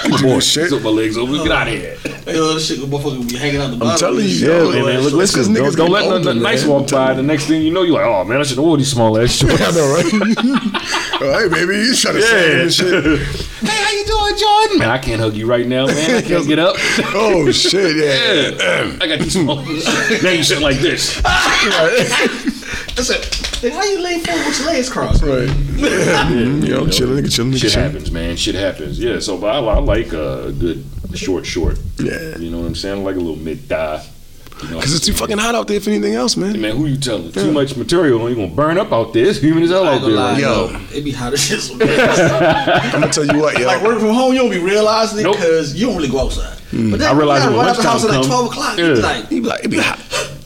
I'm 0.05 0.13
a 0.13 0.17
boy. 0.35 0.39
shit. 0.39 0.69
Sit 0.69 0.71
with 0.73 0.83
my 0.83 0.89
legs 0.89 1.17
open. 1.17 1.35
Get 1.43 1.51
out 1.51 1.67
of 1.67 1.73
here. 1.73 1.97
Yo, 2.27 2.53
this 2.53 2.67
shit, 2.67 2.79
motherfucker, 2.79 3.29
be 3.29 3.37
hanging 3.37 3.61
out 3.61 3.69
the 3.71 3.77
bottom. 3.77 3.91
I'm 3.93 3.97
telling 3.99 4.25
you, 4.25 4.31
Yeah, 4.35 4.47
yo, 4.57 4.71
man, 4.71 4.85
man. 4.85 5.01
Look, 5.01 5.13
it's 5.21 5.35
'cause 5.35 5.47
listen. 5.47 5.53
Don't, 5.53 5.63
niggas 5.65 5.75
don't 5.75 5.91
let 5.91 6.03
older, 6.05 6.19
nothing 6.25 6.41
nice 6.41 6.61
man. 6.63 6.69
walk 6.71 6.89
by. 6.89 7.13
The 7.13 7.23
next 7.23 7.45
thing 7.45 7.61
you 7.61 7.71
know, 7.71 7.83
you're 7.83 7.95
like, 7.95 8.05
oh 8.05 8.23
man, 8.23 8.39
I 8.39 8.43
should 8.43 8.57
have 8.57 8.65
wore 8.65 8.77
these 8.77 8.91
small 8.91 9.17
ass 9.19 9.31
shorts. 9.37 9.61
I 9.61 9.71
know, 9.71 9.93
right? 9.93 10.05
oh, 11.21 11.39
hey, 11.39 11.47
baby, 11.49 11.75
you 11.85 11.95
trying 11.95 12.15
to 12.15 12.21
say 12.21 12.61
and 12.63 12.73
shit. 12.73 13.03
hey, 13.03 13.83
how 13.83 13.91
you 13.91 14.05
doing, 14.05 14.37
Jordan? 14.37 14.79
Man, 14.79 14.89
I 14.89 14.97
can't 14.97 15.21
hug 15.21 15.35
you 15.35 15.45
right 15.47 15.67
now, 15.67 15.85
man. 15.87 16.15
I 16.15 16.21
can't 16.21 16.47
get 16.47 16.59
up. 16.59 16.75
Oh 17.13 17.51
shit, 17.51 17.95
yeah. 17.97 18.49
Yeah, 18.57 18.97
I 19.01 19.07
got 19.07 19.19
these 19.19 19.33
small. 19.33 19.57
now 19.57 20.29
you 20.31 20.43
sit 20.43 20.61
like 20.61 20.77
this. 20.77 21.21
Listen, 22.97 23.59
then 23.61 23.71
how 23.71 23.83
you 23.83 24.01
lay 24.01 24.19
forward 24.19 24.45
with 24.45 24.59
your 24.59 24.67
legs 24.67 24.89
crossed? 24.89 25.23
Right. 25.23 25.49
You 26.65 26.71
know, 26.73 26.87
chilling, 26.87 27.23
nigga, 27.23 27.31
chilling, 27.33 27.51
nigga, 27.51 27.59
Shit 27.61 27.71
chilling. 27.71 27.89
happens, 27.91 28.11
man. 28.11 28.35
Shit 28.37 28.55
happens. 28.55 28.99
Yeah, 28.99 29.19
so 29.19 29.37
but 29.37 29.47
I, 29.55 29.59
I 29.59 29.79
like 29.79 30.13
uh, 30.13 30.47
a 30.47 30.51
good 30.51 30.83
short 31.13 31.45
short. 31.45 31.77
Yeah. 31.99 32.37
You 32.37 32.49
know 32.49 32.59
what 32.59 32.65
I'm 32.67 32.75
saying? 32.75 32.99
I 32.99 33.03
like 33.03 33.15
a 33.15 33.19
little 33.19 33.35
mid 33.37 33.61
thigh. 33.61 34.03
know, 34.63 34.77
Because 34.79 34.95
it's 34.95 35.05
too 35.05 35.13
fucking 35.13 35.37
hot 35.37 35.53
out 35.55 35.67
there 35.67 35.79
for 35.79 35.89
anything 35.91 36.13
else, 36.15 36.35
man. 36.37 36.59
Man, 36.59 36.75
who 36.75 36.85
you 36.87 36.97
telling? 36.97 37.31
Too 37.31 37.51
much 37.51 37.75
material, 37.77 38.27
you 38.29 38.35
gonna 38.35 38.47
burn 38.47 38.77
up 38.77 38.91
out 38.91 39.13
there. 39.13 39.25
It's 39.29 39.39
humid 39.39 39.63
as 39.63 39.69
hell 39.69 39.85
I 39.85 39.95
out 39.95 40.01
there. 40.01 40.11
lie, 40.11 40.31
right 40.33 40.41
Yo. 40.41 40.69
yo, 40.71 40.79
it 40.93 41.03
be 41.03 41.11
hot 41.11 41.33
as 41.33 41.43
shit. 41.43 41.71
I'm 41.71 42.91
gonna 43.01 43.11
tell 43.11 43.25
you 43.25 43.39
what, 43.39 43.57
yo. 43.59 43.67
like 43.67 43.83
working 43.83 43.99
from 44.01 44.13
home, 44.15 44.33
you 44.33 44.39
don't 44.39 44.49
be 44.51 44.59
realizing 44.59 45.19
it 45.19 45.23
Nope. 45.23 45.35
because 45.37 45.75
you 45.75 45.87
don't 45.87 45.95
really 45.97 46.09
go 46.09 46.21
outside. 46.21 46.57
But 46.71 46.99
then 46.99 47.03
I 47.03 47.13
realize 47.17 47.43
you 47.43 47.49
gotta 47.51 47.57
when 47.57 47.65
run 47.65 47.75
out 47.75 47.77
the 47.77 47.83
house 47.83 48.03
at 48.05 48.11
like 48.11 48.25
twelve 48.25 48.47
o'clock. 48.47 48.77
yeah. 48.77 48.85
You 48.87 48.95
be 48.95 49.01
like, 49.01 49.27
He 49.29 49.39
be 49.39 49.47
like, 49.47 49.63
it 49.65 49.69
be 49.69 49.77
hot. 49.79 49.99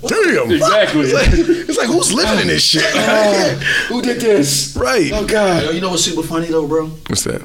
Damn. 0.07 0.51
Exactly. 0.51 1.01
It's 1.01 1.13
like, 1.13 1.27
it's 1.69 1.77
like, 1.77 1.87
who's 1.87 2.13
living 2.13 2.39
in 2.41 2.47
this 2.47 2.63
shit? 2.63 2.83
Uh, 2.95 3.55
who 3.89 4.01
did 4.01 4.21
this? 4.21 4.75
right. 4.77 5.11
Oh 5.13 5.25
God. 5.25 5.63
yo, 5.63 5.71
you 5.71 5.81
know 5.81 5.89
what's 5.89 6.03
super 6.03 6.23
funny 6.23 6.47
though, 6.47 6.67
bro? 6.67 6.87
What's 7.07 7.23
that? 7.25 7.41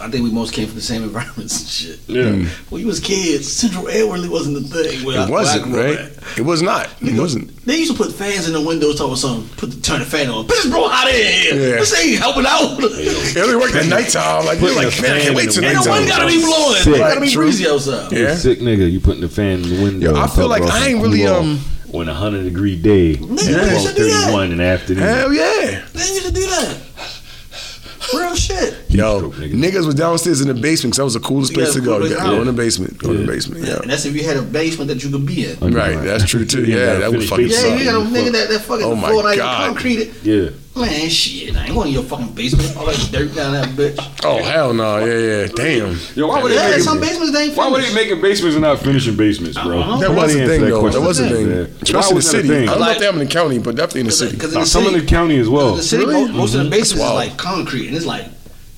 I 0.00 0.08
think 0.10 0.24
we 0.24 0.30
most 0.30 0.52
came 0.52 0.66
from 0.66 0.76
the 0.76 0.80
same 0.82 1.02
environments 1.08 1.60
and 1.60 1.68
shit. 1.68 2.00
Yeah. 2.08 2.48
When 2.70 2.80
you 2.80 2.86
was 2.86 3.00
kids, 3.00 3.50
central 3.52 3.88
air 3.88 4.04
really 4.12 4.28
wasn't 4.28 4.56
the 4.56 4.68
thing. 4.68 5.04
Where 5.06 5.16
It 5.18 5.28
I 5.28 5.30
wasn't, 5.30 5.64
grew 5.64 5.80
up 5.80 5.86
right? 5.86 5.98
at. 5.98 6.38
It 6.38 6.42
was 6.42 6.62
not. 6.62 6.88
It 7.00 7.18
wasn't. 7.18 7.54
They 7.64 7.76
used 7.78 7.92
to 7.92 7.96
put 7.96 8.12
fans 8.12 8.46
in 8.46 8.52
the 8.52 8.60
windows, 8.60 8.98
talking 8.98 9.16
something. 9.16 9.48
Put 9.56 9.70
the 9.72 9.80
turn 9.80 10.00
the 10.00 10.06
fan 10.06 10.28
on. 10.30 10.46
Bitch, 10.46 10.70
bro, 10.70 10.88
hot 10.88 11.08
in 11.08 11.14
here. 11.14 11.54
Yeah. 11.54 11.76
This 11.80 11.94
ain't 11.98 12.18
helping 12.20 12.44
out. 12.46 12.78
It 12.80 13.36
only 13.42 13.56
worked 13.56 13.74
at 13.74 13.86
nighttime. 13.86 14.44
Like, 14.46 14.60
you're 14.60 14.74
like, 14.74 14.96
a 14.98 15.02
man, 15.02 15.16
I 15.16 15.20
can't 15.20 15.34
wait 15.36 15.46
the 15.46 15.52
till 15.52 15.64
Ain't 15.64 15.74
no 15.74 15.80
nighttime. 15.80 15.98
one 16.00 16.08
gotta 16.08 16.26
be 16.26 16.40
blowing. 16.42 16.76
Sick. 16.82 16.94
It 16.94 16.98
gotta 16.98 17.20
be 17.20 17.30
True. 17.30 17.42
breezy 17.44 17.68
outside. 17.68 18.12
Yeah. 18.12 18.34
Sick 18.34 18.60
nigga, 18.60 18.90
you 18.90 19.00
putting 19.00 19.20
the 19.22 19.28
fan 19.28 19.62
in 19.62 19.68
the 19.76 19.82
window. 19.82 20.14
Yo, 20.14 20.20
I 20.20 20.26
feel 20.28 20.48
like 20.48 20.62
I 20.62 20.88
ain't 20.88 21.02
really, 21.02 21.20
cool 21.20 21.28
off 21.34 21.40
um, 21.44 21.60
on 21.94 22.08
a 22.08 22.14
hundred 22.14 22.42
degree 22.44 22.80
day, 22.80 23.14
Nigga, 23.16 23.30
you 23.72 23.80
should 23.86 23.96
do 23.96 24.04
that. 24.08 24.30
12:31 24.32 24.50
in 24.52 24.58
the 24.58 24.64
afternoon. 24.64 25.02
Hell 25.04 25.32
yeah. 25.32 25.84
They 25.92 26.00
used 26.00 26.26
to 26.26 26.32
do 26.32 26.46
that. 26.46 26.76
Real. 28.96 29.20
Yo, 29.22 29.30
Stroke, 29.30 29.34
nigga. 29.34 29.54
niggas 29.54 29.86
was 29.86 29.94
downstairs 29.94 30.40
in 30.40 30.48
the 30.48 30.54
basement 30.54 30.92
because 30.94 30.98
that 30.98 31.04
was 31.04 31.14
the 31.14 31.20
coolest 31.20 31.54
place 31.54 31.74
to 31.74 31.80
go. 31.80 31.98
cool 31.98 32.08
Yeah, 32.08 32.16
go 32.16 32.30
go. 32.36 32.40
in 32.40 32.46
the 32.46 32.52
basement. 32.52 32.98
Go 32.98 33.10
in 33.12 33.18
the 33.26 33.32
basement. 33.32 33.64
Yeah. 33.66 33.80
And 33.82 33.90
that's 33.90 34.04
if 34.04 34.14
you 34.14 34.24
had 34.24 34.36
a 34.36 34.42
basement 34.42 34.88
that 34.88 35.02
you 35.04 35.10
could 35.10 35.26
be 35.26 35.46
in. 35.50 35.72
Right, 35.74 35.96
that's 36.02 36.24
true 36.24 36.44
too. 36.44 36.64
You 36.64 36.76
Yeah, 36.78 36.98
that 37.00 37.10
would 37.10 37.28
finish 37.28 37.30
fucking 37.30 37.48
basement. 37.48 37.72
Yeah, 37.72 37.78
you 37.78 37.84
got 37.90 38.06
a 38.06 38.10
nigga 38.10 38.32
that, 38.32 38.48
that 38.48 38.60
fucking 38.62 38.84
Oh 38.86 38.94
my 38.94 39.08
floor 39.08 39.22
not 39.22 39.34
even 39.34 39.44
God. 39.46 39.66
concreted. 39.68 40.14
Yeah. 40.24 40.50
Man, 40.76 41.08
shit, 41.08 41.56
I 41.56 41.64
ain't 41.64 41.74
going 41.74 41.88
in 41.88 41.94
your 41.94 42.02
fucking 42.02 42.34
basement. 42.34 42.76
All 42.76 42.84
that 42.84 43.08
dirt 43.10 43.34
down 43.34 43.52
that 43.54 43.68
bitch. 43.70 43.96
Oh 44.24 44.42
hell 44.42 44.74
no! 44.74 44.98
Yeah, 45.06 45.18
yeah. 45.18 45.46
Damn. 45.46 45.96
Yo, 46.14 46.26
why 46.28 46.42
would 46.42 46.52
Yeah, 46.52 46.68
they 46.68 46.76
make 46.76 46.82
some 46.82 47.00
basements 47.00 47.32
they 47.32 47.44
ain't 47.44 47.56
Why 47.56 47.68
would 47.68 47.78
they 47.80 47.86
finished. 47.86 47.94
making 48.10 48.20
basements 48.20 48.56
and 48.56 48.62
not 48.62 48.78
finishing 48.80 49.16
basements, 49.16 49.56
bro? 49.56 49.78
Uh-huh. 49.80 49.96
That 49.96 50.10
was 50.10 50.32
Somebody 50.32 50.38
a 50.38 50.42
answer 50.42 50.52
thing, 50.52 50.60
that 50.60 50.68
though. 50.68 50.80
question. 50.80 51.00
That 51.00 51.06
was 51.08 51.20
a 51.20 51.22
Yeah. 51.22 51.28
thing, 51.30 51.46
Why 51.48 51.54
especially 51.62 51.88
in 51.88 51.94
the 51.94 51.96
was 51.96 52.08
that 52.10 52.16
a 52.16 52.22
city. 52.42 52.48
I 52.48 52.56
thing? 52.58 52.66
don't 52.66 52.80
know 52.80 52.90
if 52.90 52.98
they 52.98 53.04
have 53.06 53.14
in 53.14 53.20
the 53.20 53.26
county, 53.26 53.58
but 53.58 53.74
definitely 53.76 54.00
in 54.02 54.06
the 54.08 54.12
city. 54.12 54.32
Because 54.32 54.50
in 54.50 54.54
Nah, 54.56 54.60
the 54.60 54.66
some 54.66 54.82
city, 54.84 54.94
in 54.96 55.00
the 55.00 55.06
county 55.06 55.38
as 55.38 55.48
well. 55.48 55.76
the 55.76 55.82
city, 55.82 56.04
Really? 56.04 56.20
most, 56.26 56.34
most 56.34 56.54
of 56.56 56.64
the 56.64 56.68
basements 56.70 56.92
Mm-hmm. 56.92 57.20
is 57.22 57.28
like 57.30 57.36
concrete, 57.38 57.86
and 57.88 57.96
it's 57.96 58.04
like 58.04 58.26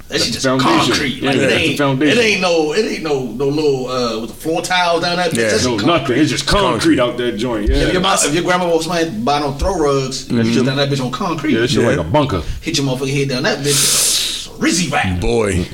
that 0.09 0.21
shit 0.21 0.33
just 0.33 0.47
foundation. 0.47 0.71
concrete. 0.93 1.23
Like 1.23 1.37
Yeah, 1.37 1.43
it 1.43 1.53
ain't, 1.53 1.79
foundation. 1.79 2.19
it 2.19 2.23
ain't 2.23 2.41
no, 2.41 2.73
it 2.73 2.85
ain't 2.85 3.03
no, 3.03 3.25
no 3.27 3.49
little 3.49 3.89
uh, 3.89 4.21
with 4.21 4.31
the 4.31 4.37
floor 4.37 4.63
tiles 4.63 5.03
down 5.03 5.17
that 5.19 5.31
bitch. 5.33 5.37
Yeah. 5.39 5.49
That 5.57 5.65
No, 5.87 5.99
nothing. 5.99 6.19
It's 6.19 6.31
just 6.31 6.47
concrete 6.47 6.99
out 6.99 7.17
that 7.19 7.33
joint. 7.37 7.69
Yeah. 7.69 7.77
If 7.77 7.93
your, 7.93 8.03
mom, 8.03 8.17
if 8.21 8.35
your 8.35 8.45
grandma 8.45 8.69
was 8.69 8.85
somebody 8.87 9.11
buy 9.21 9.41
no 9.41 9.53
throw 9.53 9.79
rugs, 9.79 10.27
Mm-hmm. 10.29 10.37
you 10.47 10.53
just 10.53 10.67
down 10.67 10.77
that 10.79 10.89
bitch 10.89 11.05
on 11.05 11.11
concrete. 11.13 11.53
Yeah, 11.53 11.61
that 11.61 11.69
shit 11.69 11.83
Yeah. 11.83 11.89
like 11.89 11.99
a 11.99 12.05
bunker. 12.05 12.43
Hit 12.63 12.79
your 12.79 12.87
motherfucking 12.87 13.15
head 13.17 13.29
down 13.29 13.43
that 13.45 13.59
bitch. 13.59 14.49
Rizzy 14.59 14.91
back. 14.91 15.21
Boy, 15.21 15.65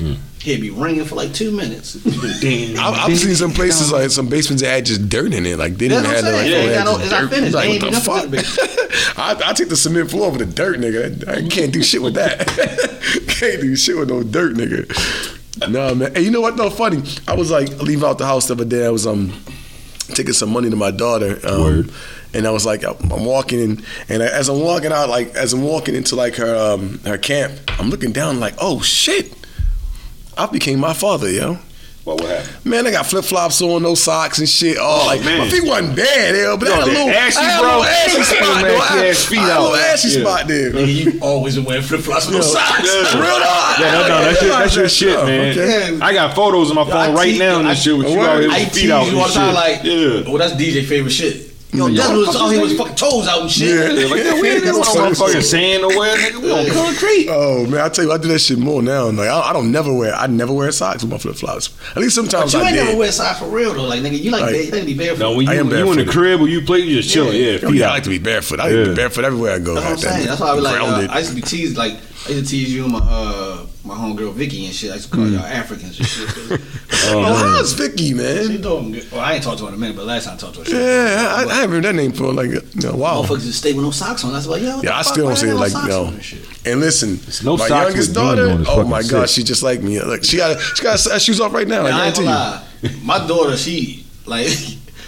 He'd 0.41 0.61
be 0.61 0.69
ringing 0.69 1.05
for 1.05 1.15
like 1.15 1.33
two 1.33 1.49
minutes. 1.51 1.93
Ding. 2.39 2.77
I've, 2.77 3.09
I've 3.09 3.17
seen 3.17 3.33
some 3.33 3.51
places 3.51 3.91
like 3.91 4.11
some 4.11 4.27
basements 4.27 4.61
that 4.61 4.69
had 4.69 4.85
just 4.85 5.09
dirt 5.09 5.33
in 5.33 5.43
it. 5.43 5.57
Like 5.57 5.73
they 5.77 5.87
didn't 5.87 6.05
have 6.05 6.23
what 6.23 6.25
I'm 6.25 6.33
like, 6.33 6.41
saying. 6.43 6.53
oh, 6.53 6.55
Yeah, 6.55 6.67
they 6.67 6.75
ain't 6.75 6.75
got 6.75 6.77
had 6.77 6.85
no- 6.85 6.91
just 6.91 7.01
it's 7.01 7.11
not 7.11 7.21
dirt. 7.21 7.29
finished. 7.31 7.55
Like 7.55 7.69
Ain't 7.69 7.83
what 7.83 7.93
the 7.93 7.99
fuck? 8.01 8.84
I, 9.17 9.41
I 9.45 9.53
take 9.53 9.69
the 9.69 9.75
cement 9.75 10.11
floor 10.11 10.27
over 10.27 10.37
the 10.37 10.45
dirt, 10.45 10.79
nigga. 10.79 11.27
I 11.27 11.47
can't 11.47 11.71
do 11.71 11.83
shit 11.83 12.01
with 12.01 12.15
that. 12.15 12.47
can't 13.27 13.61
do 13.61 13.75
shit 13.75 13.97
with 13.97 14.09
no 14.09 14.23
dirt, 14.23 14.55
nigga. 14.55 15.69
No 15.69 15.95
man. 15.95 16.13
Hey, 16.13 16.21
you 16.21 16.31
know 16.31 16.41
what 16.41 16.57
though? 16.57 16.69
Funny. 16.69 17.01
I 17.27 17.35
was 17.35 17.51
like 17.51 17.69
leave 17.81 18.03
out 18.03 18.17
the 18.17 18.25
house 18.25 18.47
the 18.47 18.53
other 18.53 18.65
day. 18.65 18.85
I 18.85 18.89
was 18.89 19.07
um 19.07 19.33
taking 20.09 20.33
some 20.33 20.49
money 20.49 20.69
to 20.69 20.75
my 20.75 20.91
daughter. 20.91 21.39
Um, 21.47 21.61
Word. 21.61 21.91
And 22.33 22.45
I 22.45 22.51
was 22.51 22.65
like, 22.65 22.83
I'm 22.83 23.11
I'm 23.11 23.23
walking 23.23 23.61
in, 23.61 23.83
and 24.09 24.21
as 24.21 24.49
I'm 24.49 24.59
walking 24.59 24.91
out, 24.91 25.07
like 25.07 25.33
as 25.35 25.53
I'm 25.53 25.63
walking 25.63 25.95
into 25.95 26.17
like 26.17 26.35
her 26.35 26.73
um, 26.73 26.99
her 27.05 27.17
camp, 27.17 27.53
I'm 27.79 27.89
looking 27.89 28.11
down 28.11 28.41
like, 28.41 28.55
oh 28.59 28.81
shit, 28.81 29.33
I 30.37 30.45
became 30.47 30.79
my 30.79 30.93
father, 30.93 31.31
yo. 31.31 31.59
What 32.05 32.21
would 32.21 32.29
happen? 32.29 32.69
Man, 32.69 32.85
I 32.85 32.91
got 32.91 33.07
flip 33.07 33.25
flops 33.25 33.61
on, 33.63 33.81
no 33.81 33.95
socks 33.95 34.37
and 34.37 34.47
shit. 34.47 34.77
Oh, 34.79 35.01
oh 35.03 35.05
like 35.07 35.21
man. 35.25 35.39
my 35.39 35.49
feet 35.49 35.63
wasn't 35.67 35.95
bad, 35.95 36.35
yo, 36.35 36.55
but 36.55 36.67
I 36.67 36.71
Yo, 36.71 36.75
had 36.77 36.83
a 36.83 36.85
that 36.85 36.93
little, 36.93 37.09
ashy, 37.09 37.37
I 37.39 37.43
had 37.43 37.57
a 37.57 37.61
bro. 37.61 37.69
little 37.69 37.83
ashy 37.85 38.17
Yeah, 38.17 38.23
spot, 38.23 38.61
man, 38.61 38.63
though. 38.63 38.77
I 38.77 38.85
had, 38.85 39.05
ass 39.07 39.25
feet 39.25 39.39
I 39.39 39.41
had 39.41 39.57
a 39.57 39.61
little 39.61 39.75
out. 39.75 39.81
ashy 39.89 40.07
Yeah. 40.09 40.21
spot 40.21 40.47
there. 40.47 40.71
Nigga, 40.71 40.93
you 41.13 41.19
always 41.21 41.55
been 41.55 41.65
wearing 41.65 41.81
flip 41.81 42.01
flops 42.01 42.27
with 42.27 42.35
no 42.35 42.41
socks. 42.41 42.81
Yeah. 42.85 43.19
Real 43.19 43.39
dog. 43.39 43.79
Yeah, 43.79 43.91
no, 43.91 44.01
no, 44.07 44.21
that's 44.21 44.41
your, 44.41 44.49
that's 44.51 44.75
your 44.75 44.89
shit, 44.89 45.17
Oh, 45.17 45.25
man. 45.25 45.51
okay. 45.57 45.99
I 45.99 46.13
got 46.13 46.35
photos 46.35 46.69
on 46.69 46.75
my 46.75 46.83
iPhone 46.83 47.15
right 47.15 47.31
te- 47.33 47.39
now 47.39 47.57
and 47.59 47.67
I- 47.67 47.73
this 47.73 47.81
shit 47.83 47.97
with 47.97 48.09
you 48.09 48.19
Word. 48.19 48.29
out 48.29 48.39
here 48.41 48.51
I 48.51 48.59
with 48.59 48.73
tease 48.73 48.81
feet 48.83 48.91
out 48.91 49.03
you 49.05 49.09
and 49.09 49.17
all 49.21 49.27
the 49.27 49.33
time, 49.33 49.47
shit. 49.47 49.55
like, 49.55 49.83
yeah. 49.83 50.29
well, 50.31 50.37
that's 50.37 50.53
DJ 50.53 50.85
favorite 50.85 51.09
shit. 51.11 51.51
Yo, 51.77 51.87
Yeah. 51.87 51.97
Desmond 51.97 52.19
was 52.27 52.35
out 52.35 52.47
here 52.49 52.61
with 52.61 52.77
fucking 52.77 52.95
toes 52.95 53.27
out 53.27 53.41
and 53.41 53.51
shit. 53.51 53.69
Yeah. 53.69 53.99
Yeah, 53.99 54.07
like 54.07 54.23
that, 54.23 54.41
we 54.41 54.49
ain't 54.49 54.63
got 54.65 54.73
no 54.75 54.81
motherfucking 55.01 55.43
sand 55.43 55.81
nowhere, 55.81 56.15
nigga. 56.15 56.41
We 56.41 56.51
on 56.51 56.65
concrete. 56.73 57.27
Oh 57.29 57.65
man, 57.67 57.81
I 57.81 57.89
tell 57.89 58.05
you, 58.05 58.11
I 58.11 58.17
do 58.17 58.27
that 58.29 58.39
shit 58.39 58.57
more 58.59 58.81
now. 58.81 59.09
Like 59.09 59.29
I, 59.29 59.49
I 59.49 59.53
don't 59.53 59.71
never 59.71 59.93
wear, 59.93 60.13
I 60.13 60.27
never 60.27 60.53
wear 60.53 60.71
socks 60.71 61.03
with 61.03 61.11
my 61.11 61.17
flip 61.17 61.35
flops. 61.35 61.75
At 61.91 61.97
least 61.97 62.15
sometimes. 62.15 62.51
But 62.51 62.51
sometimes 62.51 62.53
you 62.53 62.59
I 62.59 62.67
ain't 62.69 62.75
did. 62.77 62.85
never 62.85 62.97
wear 62.99 63.11
socks 63.11 63.39
for 63.39 63.47
real 63.49 63.73
though. 63.73 63.83
Like 63.85 64.01
nigga, 64.01 64.19
you 64.19 64.31
like, 64.31 64.41
Like- 64.43 64.51
bare, 64.53 64.61
you 64.63 64.71
like 64.71 64.81
to 64.81 64.85
be 64.87 64.93
barefoot. 64.97 65.19
No, 65.19 65.35
when 65.35 65.47
I 65.49 65.53
you, 65.53 65.59
am 65.59 65.69
when 65.69 65.77
you 65.85 65.91
in 65.91 66.05
the 66.05 66.11
crib 66.11 66.41
or 66.41 66.47
you 66.47 66.61
play, 66.61 66.79
you 66.79 67.01
just 67.01 67.13
chilling. 67.13 67.35
Yeah, 67.41 67.59
Oh, 67.63 67.69
feet 67.69 67.79
yeah, 67.79 67.87
I 67.87 67.91
like 67.91 68.03
to 68.03 68.09
be 68.09 68.19
barefoot. 68.19 68.59
I 68.59 68.69
Yeah. 68.69 68.85
be 68.85 68.95
barefoot 68.95 69.25
everywhere 69.25 69.53
I 69.55 69.59
go. 69.59 69.75
That's 69.75 69.85
what 69.85 69.91
I'm 69.91 69.97
saying. 70.15 70.27
That's 70.27 70.41
why 70.41 70.49
I 70.49 70.53
was 70.55 70.63
like, 70.63 70.75
uh, 70.81 70.85
grounded. 70.85 71.09
I 71.11 71.17
used 71.19 71.29
to 71.29 71.35
be 71.35 71.41
teased 71.41 71.77
like 71.77 71.93
I 72.27 72.29
used 72.31 72.45
to 72.45 72.51
tease 72.51 72.73
you 72.73 72.83
and 72.83 72.93
my 72.93 72.99
uh 72.99 73.65
my 73.85 73.93
homegirl 73.95 74.33
Vicky 74.33 74.65
and 74.65 74.73
shit. 74.73 74.91
I 74.91 74.95
used 74.95 75.09
to 75.11 75.15
call 75.15 75.27
y'all 75.27 75.41
Africans 75.45 75.97
and 75.99 76.07
shit. 76.07 76.27
'cause- 76.27 76.59
oh, 77.13 77.33
how's 77.35 77.73
Vicky, 77.73 78.13
man? 78.13 78.43
She 78.43 78.49
man? 78.53 78.61
doing 78.61 78.91
good. 78.93 79.11
Well, 79.11 79.21
I 79.21 79.33
ain't 79.33 79.43
talked 79.43 79.59
to 79.59 79.65
her 79.65 79.69
in 79.69 79.75
a 79.75 79.77
minute, 79.77 79.95
but 79.95 80.05
last 80.05 80.25
time 80.25 80.33
I 80.33 80.37
talked 80.37 80.55
to 80.55 80.59
her, 80.61 80.65
she 80.65 80.73
Yeah, 80.73 81.35
I, 81.37 81.45
I 81.49 81.53
haven't 81.55 81.75
heard 81.75 81.83
that 81.85 81.95
name 81.95 82.11
for 82.11 82.33
like 82.33 82.49
a, 82.49 82.61
know, 82.75 82.95
wow. 82.95 83.21
Motherfuckers 83.21 83.43
just 83.45 83.59
stay 83.59 83.73
with 83.73 83.83
no 83.85 83.91
socks 83.91 84.23
on. 84.23 84.31
I 84.31 84.37
was 84.37 84.47
like, 84.47 84.61
yo, 84.63 84.75
what 84.77 84.83
Yeah, 84.83 84.89
the 84.91 84.95
I 84.95 85.03
fuck? 85.03 85.13
still 85.13 85.27
don't 85.27 85.35
see 85.35 85.49
it 85.49 85.53
like 85.55 85.71
socks 85.71 85.87
no. 85.87 86.05
on 86.05 86.13
and? 86.15 86.47
And 86.65 86.79
listen, 86.79 87.19
no 87.45 87.57
my 87.57 87.67
youngest 87.67 88.13
daughter, 88.13 88.47
oh 88.59 88.63
fucking 88.63 88.89
my 88.89 89.03
god, 89.03 89.29
sick. 89.29 89.35
she 89.35 89.43
just 89.43 89.61
like 89.63 89.81
me. 89.81 90.01
Like 90.01 90.23
she 90.23 90.37
got 90.37 90.59
she 90.59 90.83
got 90.83 90.99
her 91.03 91.19
shoes 91.19 91.39
off 91.39 91.53
right 91.53 91.67
now. 91.67 91.83
Man, 91.83 91.93
I 91.93 92.03
I 92.03 92.05
ain't 92.07 92.15
guarantee 92.15 92.33
gonna 92.33 92.65
you. 92.83 92.89
lie. 92.89 92.95
My 93.19 93.27
daughter, 93.27 93.55
she 93.55 94.05
like 94.25 94.47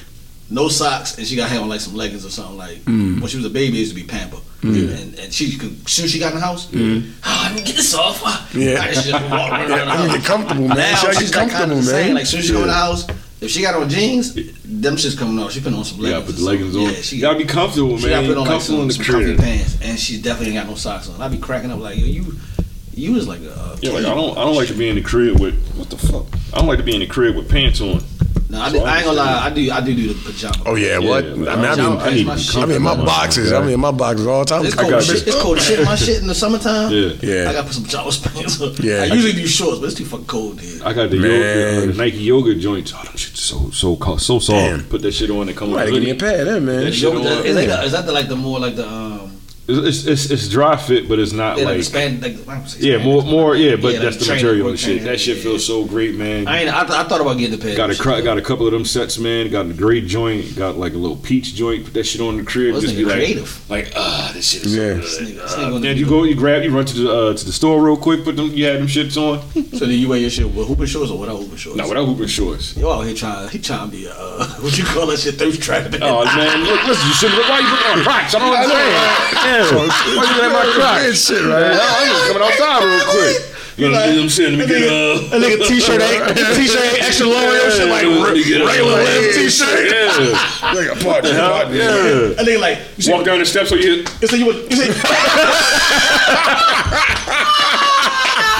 no 0.49 0.67
socks, 0.69 1.17
and 1.17 1.25
she 1.25 1.35
got 1.35 1.47
to 1.47 1.53
have 1.53 1.63
on 1.63 1.69
like 1.69 1.81
some 1.81 1.95
leggings 1.95 2.25
or 2.25 2.29
something. 2.29 2.57
Like 2.57 2.77
Mm. 2.85 3.19
when 3.19 3.27
she 3.27 3.37
was 3.37 3.45
a 3.45 3.49
baby, 3.49 3.77
it 3.77 3.79
used 3.81 3.95
to 3.95 3.99
be 3.99 4.05
pamper, 4.07 4.37
Mm. 4.61 4.89
and 5.01 5.19
and 5.19 5.31
she 5.33 5.55
could 5.57 5.71
as 5.85 5.91
soon 5.91 6.05
as 6.05 6.11
she 6.11 6.19
got 6.19 6.33
in 6.33 6.39
the 6.39 6.45
house, 6.45 6.67
oh, 6.73 7.41
let 7.45 7.55
me 7.55 7.61
get 7.61 7.75
this 7.75 7.93
off. 7.93 8.21
Mm. 8.23 8.59
Yeah. 8.73 8.79
Like, 8.79 8.89
she 8.95 9.11
just 9.11 9.29
walk 9.29 9.51
around 9.51 9.69
the 9.69 9.75
I 9.85 10.01
need 10.05 10.11
to 10.13 10.17
get 10.17 10.25
comfortable, 10.25 10.67
man. 10.67 10.77
Now 10.77 10.95
She 10.95 11.05
gotta 11.07 11.19
she's 11.19 11.31
get 11.31 11.37
like 11.41 11.49
comfortable, 11.51 11.79
of 11.79 11.85
the 11.85 11.91
man. 11.91 12.13
Like 12.15 12.23
as 12.23 12.29
soon 12.29 12.39
as 12.39 12.45
she 12.47 12.53
come 12.53 12.61
in 12.63 12.67
the 12.67 12.73
house, 12.73 13.07
if 13.39 13.51
she 13.51 13.61
got 13.61 13.75
on 13.75 13.87
jeans, 13.87 14.33
them 14.63 14.97
shit's 14.97 15.13
coming 15.15 15.37
off. 15.37 15.51
She 15.51 15.61
put 15.61 15.73
on 15.73 15.83
some 15.83 15.97
You 15.99 16.05
leggings. 16.05 16.21
gotta 16.21 16.25
put 16.25 16.35
or 16.35 16.39
the 16.39 16.45
leggings 16.45 16.75
on. 16.75 16.81
Yeah, 16.83 16.91
she 17.01 17.19
gotta 17.19 17.37
be 17.37 17.45
comfortable, 17.45 17.97
she 17.99 18.07
man. 18.07 18.11
got 18.13 18.21
to 18.21 18.27
put 18.29 18.37
on 18.37 18.43
like 18.45 18.49
comfortable 18.51 18.81
in 18.81 18.89
some, 18.91 18.97
the 18.99 19.05
some 19.05 19.13
comfy 19.15 19.35
crib. 19.35 19.39
pants, 19.39 19.77
and 19.83 19.99
she 19.99 20.21
definitely 20.21 20.55
ain't 20.57 20.65
got 20.65 20.69
no 20.71 20.75
socks 20.75 21.07
on. 21.09 21.21
I'd 21.21 21.31
be 21.31 21.37
cracking 21.37 21.69
up 21.69 21.79
like, 21.79 21.97
yo, 21.99 22.05
you, 22.05 22.25
you 22.95 23.13
was 23.13 23.27
like 23.27 23.41
a. 23.41 23.77
Yeah, 23.81 23.91
like 23.91 24.05
I 24.05 24.15
don't, 24.15 24.35
I 24.39 24.43
don't 24.43 24.55
like 24.55 24.69
to 24.69 24.73
be 24.73 24.89
in 24.89 24.95
the 24.95 25.03
crib 25.03 25.39
with 25.39 25.53
what 25.75 25.91
the 25.91 25.97
fuck. 25.99 26.25
I 26.51 26.57
don't 26.57 26.67
like 26.67 26.79
to 26.79 26.83
be 26.83 26.95
in 26.95 27.01
the 27.01 27.05
crib 27.07 27.35
with 27.35 27.47
pants 27.47 27.79
on. 27.79 28.01
No, 28.49 28.61
I, 28.61 28.71
do, 28.71 28.79
I 28.79 28.95
ain't 28.97 29.05
gonna 29.05 29.17
lie. 29.17 29.45
I 29.45 29.49
do. 29.49 29.71
I 29.71 29.81
do 29.81 29.93
do 29.93 30.13
the 30.13 30.31
pajama. 30.31 30.63
Oh 30.65 30.75
yeah, 30.75 30.99
Yeah, 30.99 31.09
what? 31.09 31.25
like, 31.25 31.33
I 31.33 31.35
mean, 31.35 31.65
I 31.65 31.67
Pajama 31.75 31.89
mean, 31.89 31.99
I 31.99 32.09
need 32.11 32.27
to 32.27 32.55
be 32.55 32.61
I 32.61 32.65
mean, 32.65 32.81
my 32.81 32.89
comfortable, 32.91 33.05
boxes. 33.05 33.51
man. 33.51 33.61
I 33.61 33.65
mean, 33.65 33.73
in 33.73 33.79
my 33.81 33.91
boxes 33.91 34.27
all 34.27 34.39
the 34.39 34.45
time. 34.45 34.65
It's 34.65 34.77
I 34.77 34.81
cold. 34.81 34.91
got 34.91 35.03
Shit, 35.03 35.27
it's 35.27 35.41
cold. 35.41 35.59
Shit, 35.59 35.83
my 35.85 35.95
shit 35.95 36.21
in 36.21 36.27
the 36.27 36.35
summertime. 36.35 36.91
Yeah. 36.93 37.09
Yeah. 37.21 37.49
I 37.49 37.53
got 37.53 37.61
to 37.61 37.63
put 37.67 37.73
some 37.73 37.83
pajamas 37.83 38.17
pants 38.19 38.61
on. 38.61 38.73
Yeah. 38.79 39.01
I 39.01 39.05
usually 39.07 39.33
do 39.33 39.45
shorts, 39.47 39.79
but 39.79 39.87
it's 39.87 39.95
too 39.95 40.05
fucking 40.05 40.27
cold 40.27 40.61
here. 40.61 40.79
I 40.85 40.93
got 40.93 41.09
the, 41.09 41.17
Man. 41.19 41.29
yoga, 41.29 41.77
uh, 41.83 41.85
the 41.91 41.93
Nike 41.97 42.17
yoga 42.17 42.55
joints. 42.55 42.93
Oh, 42.95 43.03
them 43.03 43.17
shit's 43.17 43.41
so 43.41 43.69
so 43.71 43.97
co- 43.97 44.15
so 44.15 44.39
soft. 44.39 44.57
Damn. 44.59 44.83
Put 44.85 45.01
that 45.01 45.11
shit 45.11 45.29
on 45.29 45.49
and 45.49 45.57
come 45.57 45.69
You 45.71 45.75
with 45.75 45.83
might 45.83 45.89
a 45.89 45.91
give 45.91 46.03
me 46.03 46.09
a 46.11 46.15
pad, 46.15 46.47
then, 46.47 46.65
man. 46.65 46.85
That 46.85 46.93
shit 46.93 47.03
Yo, 47.03 47.19
on. 47.19 47.25
is, 47.45 47.55
that 47.55 47.65
the, 47.83 47.89
that 47.91 48.05
the, 48.05 48.11
like 48.13 48.27
the 48.29 48.35
more 48.37 48.59
like 48.61 48.77
the 48.77 48.87
um 48.87 49.06
It's, 49.69 50.05
it's, 50.05 50.05
it's, 50.07 50.31
it's 50.31 50.47
dry 50.49 50.77
fit, 50.77 51.09
but 51.09 51.19
it's 51.19 51.33
not 51.33 51.57
yeah, 51.57 51.65
like. 51.65 51.75
like, 51.75 51.83
span 51.83 52.21
like 52.21 52.47
I 52.47 52.55
don't 52.57 52.67
say 52.67 52.87
yeah, 52.87 52.99
spandex, 52.99 53.03
more, 53.03 53.21
more, 53.23 53.55
yeah, 53.55 53.75
but 53.75 53.93
like 53.93 54.01
that's 54.01 54.15
the 54.25 54.33
material 54.33 54.69
and 54.69 54.79
shit. 54.79 54.85
training, 54.87 55.03
That 55.05 55.19
shit 55.19 55.37
yeah, 55.37 55.43
feels 55.43 55.65
so 55.65 55.83
great, 55.83 56.15
man. 56.15 56.47
I 56.47 56.61
ain't. 56.61 56.73
I, 56.73 56.85
th- 56.85 56.91
I 56.97 57.03
thought 57.03 57.19
about 57.19 57.37
getting 57.37 57.59
the 57.59 57.63
pad. 57.65 57.75
Got 57.75 57.89
a 57.89 57.93
shit, 57.93 58.01
cr- 58.01 58.21
got 58.21 58.37
a 58.37 58.41
couple 58.41 58.65
of 58.65 58.71
them 58.71 58.85
sets, 58.85 59.17
man. 59.17 59.49
Got 59.51 59.65
a 59.65 59.73
great 59.73 60.05
joint. 60.05 60.55
Got 60.55 60.77
like 60.77 60.93
a 60.93 60.97
little 60.97 61.17
peach 61.17 61.53
joint. 61.53 61.83
Put 61.83 61.93
that 61.95 62.05
shit 62.05 62.21
on 62.21 62.37
the 62.37 62.43
crib. 62.43 62.73
Well, 62.73 62.81
just 62.81 62.95
be 62.95 63.03
nigga 63.03 63.69
like, 63.69 63.87
like 63.87 63.93
ah, 63.97 64.31
this 64.33 64.49
shit 64.51 64.65
is 64.65 64.73
Yeah. 64.75 64.93
so 64.93 64.95
This 65.01 65.17
good. 65.19 65.27
this 65.35 65.53
Uh, 65.53 65.57
nigga 65.57 65.69
gonna 65.71 65.79
then 65.81 65.97
you 65.97 66.05
go, 66.07 66.23
you 66.23 66.35
grab, 66.35 66.63
you 66.63 66.73
run 66.73 66.85
to 66.85 66.97
the 66.97 67.11
uh, 67.11 67.33
to 67.33 67.45
the 67.45 67.51
store 67.51 67.83
real 67.83 67.97
quick. 67.97 68.23
Put 68.23 68.37
them, 68.37 68.47
you 68.53 68.63
had 68.65 68.79
them 68.79 68.87
shits 68.87 69.17
on. 69.17 69.41
So 69.77 69.85
then 69.85 69.99
you 69.99 70.07
wear 70.07 70.17
your 70.19 70.29
shit 70.29 70.45
with 70.49 70.65
hooping 70.67 70.85
shorts 70.85 71.11
or 71.11 71.19
without 71.19 71.35
hooping 71.39 71.57
shorts? 71.57 71.77
No, 71.77 71.89
without 71.89 72.05
hooping 72.05 72.27
shorts. 72.27 72.77
You 72.77 72.89
out 72.89 73.01
here 73.01 73.13
trying? 73.13 73.49
He 73.49 73.59
trying 73.59 73.91
to 73.91 73.97
be 73.97 74.05
a 74.05 74.13
uh, 74.13 74.47
what 74.61 74.77
you 74.77 74.85
call 74.85 75.07
that 75.07 75.19
shit? 75.19 75.35
Thirst 75.35 75.61
trap. 75.61 75.87
Oh 76.01 76.23
man, 76.23 76.63
look, 76.63 76.83
listen, 76.87 77.05
you 77.07 77.13
shouldn't 77.15 77.37
look. 77.37 77.49
Why 77.49 77.59
you 77.59 77.69
looking 77.69 77.99
at 77.99 78.05
my? 78.05 78.23
I 78.23 78.31
don't 78.31 78.53
understand. 78.55 79.56
Yeah. 79.57 79.75
Why 79.75 79.89
you 80.05 80.13
looking 80.21 80.43
at 80.45 80.51
my 80.53 80.65
crotch? 80.75 81.01
Good 81.01 81.17
shit, 81.17 81.41
Man, 81.41 81.49
right? 81.51 81.73
I'm 81.73 82.07
just 82.07 82.23
coming 82.27 82.43
outside 82.45 82.83
real 82.85 83.05
quick. 83.09 83.37
You 83.77 83.85
know, 83.91 83.99
I'm 84.01 84.27
saying, 84.29 84.57
let 84.57 84.67
me 84.67 84.73
get 84.73 84.89
uh, 84.89 85.37
A 85.37 85.39
nigga 85.39 85.61
t-shirt 85.67 86.01
ain't 86.01 86.25
t-shirt 86.33 86.81
ain't 86.81 87.03
extra 87.03 87.27
long. 87.27 87.43
Your 87.43 87.69
shit 87.69 87.87
like 87.87 88.05
let 88.05 88.33
me 88.33 88.43
get, 88.43 88.65
regular 88.65 89.03
length 89.05 89.35
t-shirt. 89.35 89.91
Yeah. 89.93 90.73
Like 90.73 90.89
a 90.89 90.95
partner, 91.03 91.31
Hell, 91.33 91.51
partner. 91.61 91.75
yeah. 91.77 92.41
A 92.41 92.43
nigga 92.43 92.59
like 92.59 92.79
you 92.97 93.03
see, 93.03 93.11
Walk 93.13 93.23
down 93.25 93.37
the 93.37 93.45
steps 93.45 93.69
so 93.69 93.75
you. 93.75 94.03
you 94.21 94.27
say 94.27 94.37
you 94.37 94.45
would 94.47 94.55
you 94.71 94.77
say 94.77 94.87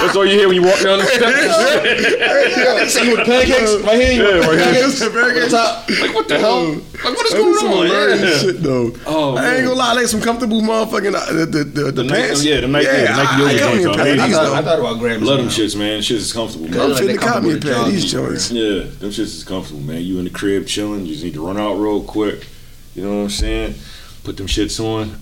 That's 0.00 0.14
all 0.16 0.24
you 0.24 0.38
hear 0.38 0.46
when 0.48 0.54
you 0.56 0.62
walk 0.62 0.80
down 0.80 0.98
the 0.98 1.04
steps. 1.06 2.94
See 2.94 3.08
with 3.12 3.26
pancakes 3.26 3.74
right 3.82 4.00
here. 4.00 4.22
Yeah, 4.22 4.46
right 4.46 4.58
here. 4.58 4.72
Pancakes, 4.72 5.00
pancakes. 5.08 5.50
Top. 5.50 5.88
Like 6.00 6.14
what 6.14 6.28
the 6.28 6.38
hell? 6.38 6.64
Like 6.72 6.82
what 7.04 7.26
is 7.26 7.32
That 7.32 7.38
some 7.38 7.52
going 7.52 7.72
on? 7.72 7.86
hilarious 7.86 8.22
Yeah. 8.22 8.38
shit 8.52 8.62
though. 8.62 8.92
Oh, 9.06 9.36
I 9.36 9.56
ain't 9.56 9.64
gonna 9.64 9.74
lie, 9.76 9.92
like 9.94 10.06
some 10.06 10.20
comfortable 10.20 10.60
motherfucking 10.62 11.14
uh, 11.14 11.32
the 11.32 11.46
the, 11.46 11.64
the, 11.64 11.82
the, 11.82 11.92
The 11.92 12.04
Nike- 12.04 12.22
pants. 12.22 12.44
yeah, 12.44 12.60
the 12.60 12.68
Nike- 12.68 12.86
yeah, 12.86 12.92
Nike 13.16 13.28
I, 13.28 13.38
yoga 13.38 13.50
I 13.54 13.58
got 13.58 13.74
me 13.76 13.82
a 13.82 13.84
joints, 13.84 13.96
pair 13.96 14.10
of 14.12 14.16
man. 14.16 14.20
I 14.20 14.26
these 14.26 14.36
thought, 14.36 14.52
I 14.52 14.62
thought 14.62 14.78
about 14.78 14.98
grabbing 15.00 15.24
Love 15.24 15.38
them 15.38 15.48
shits, 15.48 15.76
man. 15.76 16.00
Shits 16.00 16.10
is 16.12 16.32
comfortable. 16.32 16.66
Good. 16.68 16.80
I'm 16.80 16.90
like 16.92 17.02
finna 17.02 17.06
they 17.08 17.16
cop 17.16 17.42
me 17.42 17.52
a 17.54 17.58
pair 17.58 17.74
of 17.76 17.86
these 17.86 18.10
joints. 18.12 18.50
Yeah, 18.52 18.62
them 18.84 19.10
shits 19.10 19.18
is 19.34 19.44
comfortable, 19.44 19.80
man. 19.80 20.02
You 20.02 20.18
in 20.18 20.24
the 20.24 20.30
crib 20.30 20.66
chilling, 20.66 21.06
you 21.06 21.12
just 21.12 21.24
need 21.24 21.34
to 21.34 21.44
run 21.46 21.56
out 21.58 21.74
real 21.74 22.02
quick. 22.02 22.46
You 22.94 23.02
know 23.04 23.16
what 23.16 23.22
I'm 23.24 23.30
saying? 23.30 23.74
Put 24.24 24.36
them 24.36 24.46
shits 24.46 24.78
on. 24.80 25.18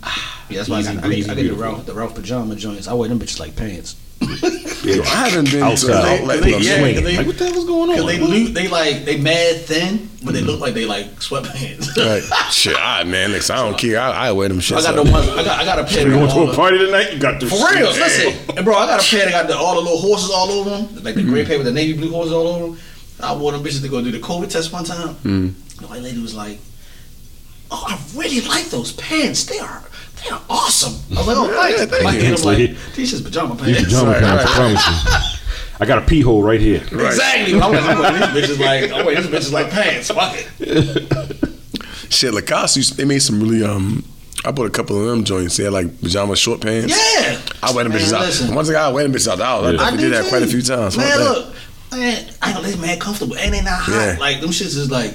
Yeah, 0.49 0.59
that's 0.59 0.69
why 0.69 0.77
I 0.77 0.81
Easy 0.81 0.95
got, 0.95 1.05
I 1.05 1.07
breezy, 1.07 1.29
get, 1.29 1.39
I 1.39 1.43
get 1.43 1.49
the. 1.51 1.55
Ralph, 1.57 1.87
the 1.87 1.95
Ralph 1.95 2.15
pajama 2.15 2.57
joints. 2.57 2.87
I 2.89 2.93
wear 2.95 3.09
them 3.09 3.19
bitches 3.19 3.41
like 3.41 3.57
pants. 3.57 3.97
Yo, 4.21 5.03
I 5.03 5.29
haven't 5.29 5.51
been 5.51 5.63
Outside. 5.63 5.89
to 5.89 5.99
an 5.99 6.21
outlet. 6.21 6.43
They- 6.43 6.55
in 6.55 6.63
yeah. 6.63 6.79
Swinging. 6.79 7.05
they- 7.05 7.17
like 7.17 7.27
what 7.27 7.39
the 7.39 7.45
hell 7.45 7.59
is 7.59 7.65
going 7.65 7.91
on? 7.91 7.97
They 7.97 8.03
Like, 8.03 8.21
loot, 8.21 8.55
they 8.55 8.69
like 8.69 9.05
they 9.05 9.19
mad 9.19 9.63
thin, 9.63 10.09
but 10.23 10.33
they 10.33 10.41
look 10.41 10.61
like 10.61 10.75
they 10.75 10.85
like 10.85 11.19
sweatpants. 11.21 11.97
Right. 11.97 12.23
Shit, 12.53 12.77
I 12.79 13.03
man, 13.05 13.33
listen, 13.33 13.57
I 13.57 13.63
don't 13.69 13.77
care. 13.77 13.99
I, 14.01 14.29
I 14.29 14.33
wear 14.33 14.49
them 14.49 14.61
shits. 14.61 14.79
I 14.79 14.83
got 14.83 14.99
up. 14.99 15.07
the 15.07 15.13
ones. 15.13 15.29
I 15.29 15.45
got 15.45 15.61
I 15.61 15.65
got 15.65 15.79
a 15.81 15.85
pair. 15.85 16.07
You 16.07 16.15
going 16.15 16.31
to 16.31 16.41
a 16.41 16.53
uh, 16.53 16.55
party 16.55 16.79
tonight? 16.79 17.13
You 17.13 17.19
got 17.19 17.41
the 17.41 17.47
For 17.47 17.57
real, 17.57 17.91
listen, 17.91 18.57
and 18.57 18.65
bro, 18.65 18.77
I 18.77 18.87
got 18.87 19.05
a 19.05 19.11
pair 19.11 19.25
that 19.25 19.33
got 19.33 19.49
the, 19.49 19.57
all 19.57 19.75
the 19.75 19.81
little 19.81 19.99
horses 19.99 20.31
all 20.31 20.51
over 20.51 20.71
them, 20.71 21.03
like 21.03 21.15
the 21.17 21.23
gray 21.23 21.41
mm-hmm. 21.41 21.49
pair 21.49 21.59
with 21.59 21.67
the 21.67 21.73
navy 21.73 21.99
blue 21.99 22.11
horses 22.11 22.33
all 22.33 22.47
over 22.47 22.67
them. 22.67 22.79
I 23.21 23.35
wore 23.35 23.53
them 23.53 23.63
bitches 23.63 23.83
to 23.83 23.89
go 23.89 24.03
do 24.03 24.13
the 24.13 24.19
COVID 24.19 24.51
test 24.51 24.73
one 24.73 24.85
time. 24.85 25.15
Mm. 25.17 25.77
The 25.79 25.87
white 25.87 26.03
lady 26.03 26.21
was 26.21 26.35
like, 26.35 26.59
"Oh, 27.71 27.85
I 27.89 27.99
really 28.19 28.43
like 28.43 28.67
those 28.67 28.93
pants. 28.93 29.45
They 29.45 29.59
are, 29.59 29.83
they 30.29 30.37
awesome." 30.51 30.95
I 31.17 31.19
was 31.21 31.27
like, 31.27 31.37
"Oh, 31.37 31.51
Yeah, 31.51 31.77
thanks." 31.77 31.91
thank 31.93 32.05
My 32.05 32.13
you. 32.15 32.21
kid 32.21 32.31
like, 32.45 32.57
Sweet. 32.57 32.77
"These 32.97 33.11
just 33.11 33.25
pajama 33.25 33.55
These 33.57 33.77
pants." 33.77 33.85
pajama 33.93 34.11
Right, 34.13 34.21
pants, 34.23 34.45
I 34.45 34.55
promise 34.55 34.87
you. 34.87 35.33
I 35.79 35.85
got 35.85 35.99
a 35.99 36.07
pee 36.07 36.21
hole 36.23 36.43
right 36.43 36.61
here. 36.61 36.83
Exactly. 36.83 37.61
I'm 37.61 37.71
wearing, 37.71 37.85
I'm 37.87 37.99
wearing 37.99 38.21
these 38.35 38.49
bitches 38.49 38.59
like 38.59 38.91
I'm 38.93 39.05
wearing 39.05 39.23
these 39.23 39.31
bitches 39.31 39.53
like 39.53 39.71
pants. 39.71 40.11
Fuck 40.11 40.35
it. 40.61 41.53
Shit, 42.13 42.33
Lacoste, 42.35 42.97
they 42.97 43.05
made 43.05 43.19
some 43.21 43.41
really 43.43 43.63
um. 43.65 44.05
I 44.45 44.53
bought 44.53 44.67
a 44.67 44.71
couple 44.71 45.01
of 45.01 45.07
them 45.07 45.25
joints. 45.25 45.57
They 45.57 45.65
had 45.65 45.73
like 45.73 46.01
pajama 46.01 46.37
short 46.37 46.61
pants. 46.61 46.89
Yeah. 46.91 47.41
I 47.63 47.73
wear 47.75 47.83
them 47.85 47.93
Man, 47.93 48.01
bitches 48.01 48.13
out. 48.13 48.21
listen. 48.21 48.55
Once 48.55 48.69
I 48.69 48.73
got 48.73 48.95
wear 48.95 49.03
them 49.03 49.13
bitches 49.13 49.29
out 49.29 49.39
the 49.39 49.45
house, 49.45 49.65
I 49.65 49.91
Yeah. 49.91 49.97
did 49.97 50.13
that 50.13 50.23
too. 50.25 50.29
quite 50.29 50.43
a 50.43 50.47
few 50.47 50.63
times. 50.63 50.97
Man, 50.97 51.19
look, 51.19 51.55
man, 51.91 52.25
I 52.43 52.53
know 52.53 52.63
they 52.63 52.77
man 52.77 52.99
comfortable 53.01 53.37
and 53.37 53.53
they 53.53 53.61
not 53.63 53.81
hot. 53.81 53.93
Yeah. 53.93 54.17
Like 54.21 54.41
them 54.41 54.51
shits 54.51 54.77
is 54.77 54.91
like, 54.91 55.15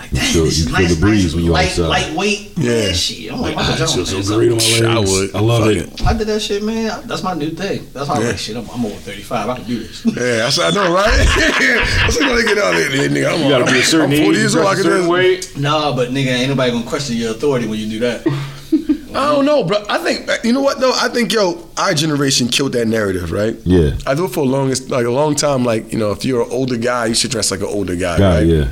like 0.00 0.10
damn, 0.10 0.32
feel- 0.32 0.44
this 0.44 0.58
you 0.58 0.64
feel 0.64 0.72
nice, 0.72 0.94
the 0.94 1.00
breeze 1.00 1.34
when 1.34 1.44
you 1.44 1.50
light, 1.52 1.66
outside. 1.68 1.86
lightweight. 1.88 2.52
Yeah. 2.56 2.72
Yeah, 2.86 2.92
shit. 2.92 3.32
I'm 3.32 3.40
like, 3.40 3.54
my 3.54 3.62
I 3.62 3.70
pajama 3.72 3.92
feel 3.92 4.06
so 4.06 4.14
pants. 4.14 4.30
great 4.30 4.48
on 4.48 4.54
my 4.56 4.58
Shit, 4.62 4.86
I 4.86 4.94
legs. 4.98 5.10
would. 5.12 5.34
I 5.36 5.40
love 5.40 5.64
Fuck 5.64 5.76
it. 6.00 6.06
I 6.06 6.12
did 6.18 6.26
that 6.28 6.40
shit, 6.40 6.62
man. 6.62 7.06
That's 7.06 7.22
my 7.22 7.34
new 7.34 7.50
thing. 7.50 7.86
That's 7.92 8.08
why 8.08 8.16
I'm 8.16 8.22
Yeah. 8.22 8.28
like, 8.28 8.38
shit. 8.38 8.56
I'm, 8.56 8.68
I'm 8.70 8.84
over 8.86 8.94
35. 8.96 9.48
I 9.48 9.56
can 9.56 9.64
do 9.66 9.78
this. 9.80 10.04
Yeah, 10.06 10.12
that's 10.14 10.58
I 10.58 10.70
know, 10.70 10.92
right? 10.92 11.06
I 11.10 12.08
said, 12.10 12.20
"Gonna 12.20 12.42
get 12.42 12.58
out 12.58 12.74
of 12.74 12.80
here, 12.92 13.08
nigga." 13.08 13.34
I'm, 13.34 13.42
You 13.42 13.48
gotta 13.50 13.70
be 13.70 13.78
a 13.80 13.82
certain 13.82 14.06
I'm 14.06 14.12
age, 14.12 14.24
40 14.24 14.38
years 14.38 14.56
old. 14.56 14.66
I 14.66 14.72
a 14.72 14.74
can 14.74 14.82
do 14.84 14.88
certain 14.90 15.08
this. 15.08 15.54
way. 15.56 15.60
nah, 15.62 15.94
but 15.94 16.08
nigga, 16.10 16.26
ain't 16.28 16.48
nobody 16.48 16.72
gonna 16.72 16.86
question 16.86 17.16
your 17.16 17.32
authority 17.32 17.68
when 17.68 17.78
you 17.78 17.88
do 17.88 17.98
that. 18.00 18.26
I 19.14 19.34
don't 19.34 19.44
know, 19.44 19.64
bro. 19.64 19.84
I 19.88 19.98
think 19.98 20.30
you 20.44 20.52
know 20.52 20.60
what 20.60 20.78
though. 20.80 20.92
I 20.94 21.08
think 21.08 21.32
yo, 21.32 21.68
our 21.76 21.94
generation 21.94 22.46
killed 22.48 22.72
that 22.72 22.86
narrative, 22.86 23.32
right? 23.32 23.56
Yeah. 23.64 23.90
I 24.06 24.14
thought 24.14 24.32
for 24.32 24.40
a 24.40 24.44
longest, 24.44 24.88
like 24.88 25.04
a 25.04 25.10
long 25.10 25.34
time, 25.34 25.64
like 25.64 25.92
you 25.92 25.98
know, 25.98 26.12
if 26.12 26.24
you're 26.24 26.42
an 26.42 26.48
older 26.50 26.76
guy, 26.76 27.06
you 27.06 27.14
should 27.14 27.32
dress 27.32 27.50
like 27.50 27.60
an 27.60 27.66
older 27.66 27.96
guy, 27.96 28.18
God, 28.18 28.34
right? 28.36 28.46
yeah. 28.46 28.68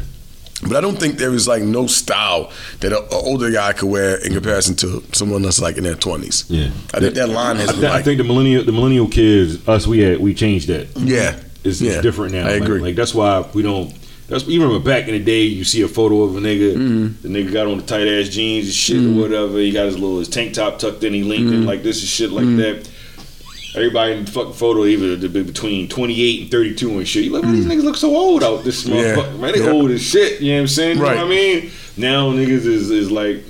But 0.61 0.77
I 0.77 0.81
don't 0.81 0.99
think 0.99 1.19
there 1.19 1.33
is 1.35 1.47
like 1.47 1.63
no 1.63 1.87
style 1.87 2.51
that 2.81 2.93
an 2.93 3.05
older 3.13 3.51
guy 3.51 3.73
could 3.73 3.89
wear 3.89 4.17
in 4.25 4.33
comparison 4.33 4.75
to 4.77 5.03
someone 5.13 5.43
that's 5.43 5.61
like 5.61 5.77
in 5.77 5.85
their 5.85 5.95
twenties. 5.95 6.45
Yeah. 6.49 6.71
I 6.95 7.01
think 7.01 7.15
that 7.15 7.29
line 7.29 7.57
has 7.57 7.69
I, 7.71 7.73
th- 7.75 7.85
I 7.85 8.03
think 8.03 8.19
the 8.19 8.25
millennial, 8.25 8.65
the 8.65 8.73
millennial 8.73 9.09
kids, 9.09 9.67
us, 9.69 9.87
we 9.87 10.01
had, 10.01 10.19
we 10.19 10.35
changed 10.35 10.69
that. 10.69 10.89
yeah, 10.97 11.39
It's, 11.65 11.81
yeah, 11.81 11.93
it's 11.93 12.03
different 12.03 12.33
now. 12.35 12.47
I 12.49 12.55
Like- 12.55 12.63
agree. 12.63 12.81
Like, 12.81 12.97
that's 12.97 13.15
why 13.15 13.45
we 13.55 13.63
don't. 13.63 13.95
That's 14.29 14.47
you 14.47 14.61
remember 14.63 14.85
back 14.85 15.09
in 15.09 15.15
the 15.15 15.25
day, 15.25 15.45
you 15.45 15.65
see 15.65 15.81
a 15.81 15.89
photo 15.89 16.23
of 16.25 16.37
a 16.37 16.41
nigga. 16.41 16.75
Mm-hmm. 16.77 17.23
The 17.23 17.29
nigga 17.29 17.51
got 17.53 17.67
on 17.67 17.79
the 17.79 17.83
tight 17.85 18.07
ass 18.07 18.29
jeans 18.29 18.67
and 18.67 18.75
shit 18.75 19.03
or 19.03 19.19
whatever. 19.19 19.57
He 19.59 19.71
got 19.73 19.87
his 19.87 19.95
little 19.99 20.19
his 20.19 20.29
tank 20.29 20.53
top 20.53 20.79
tucked 20.79 21.03
in. 21.05 21.15
He 21.15 21.23
linked 21.23 21.47
Mm-hmm. 21.47 21.63
in 21.63 21.67
like 21.67 21.83
this 21.83 22.01
and 22.01 22.09
shit 22.09 22.31
like 22.31 22.45
that. 22.57 22.91
Everybody 23.79 24.13
in 24.15 24.25
the 24.25 24.31
fucking 24.31 24.53
photo, 24.55 24.85
even 24.85 25.21
between 25.45 25.89
28 25.89 26.43
and 26.43 26.51
32 26.51 26.99
and 26.99 27.09
shit. 27.09 27.25
You 27.25 27.31
like, 27.33 27.43
man, 27.45 27.53
these 27.55 27.67
niggas 27.67 27.85
look 27.85 27.97
so 27.97 28.15
old 28.17 28.43
out 28.43 28.65
this 28.65 28.85
Mm. 28.85 28.95
Yeah. 29.17 29.37
Man, 29.39 29.53
they 29.53 29.61
Yeah. 29.65 29.71
old 29.71 29.91
as 29.91 30.03
shit. 30.03 30.41
You 30.41 30.49
know 30.53 30.55
what 30.57 30.61
I'm 30.63 30.69
saying? 30.69 30.97
You 30.99 31.03
Right. 31.03 31.17
know 31.17 31.25
what 31.27 31.33
I 31.33 31.37
mean? 31.37 31.71
Now 31.97 32.33
niggas 32.33 32.67
is, 32.67 32.91
is 32.91 33.11
like, 33.11 33.45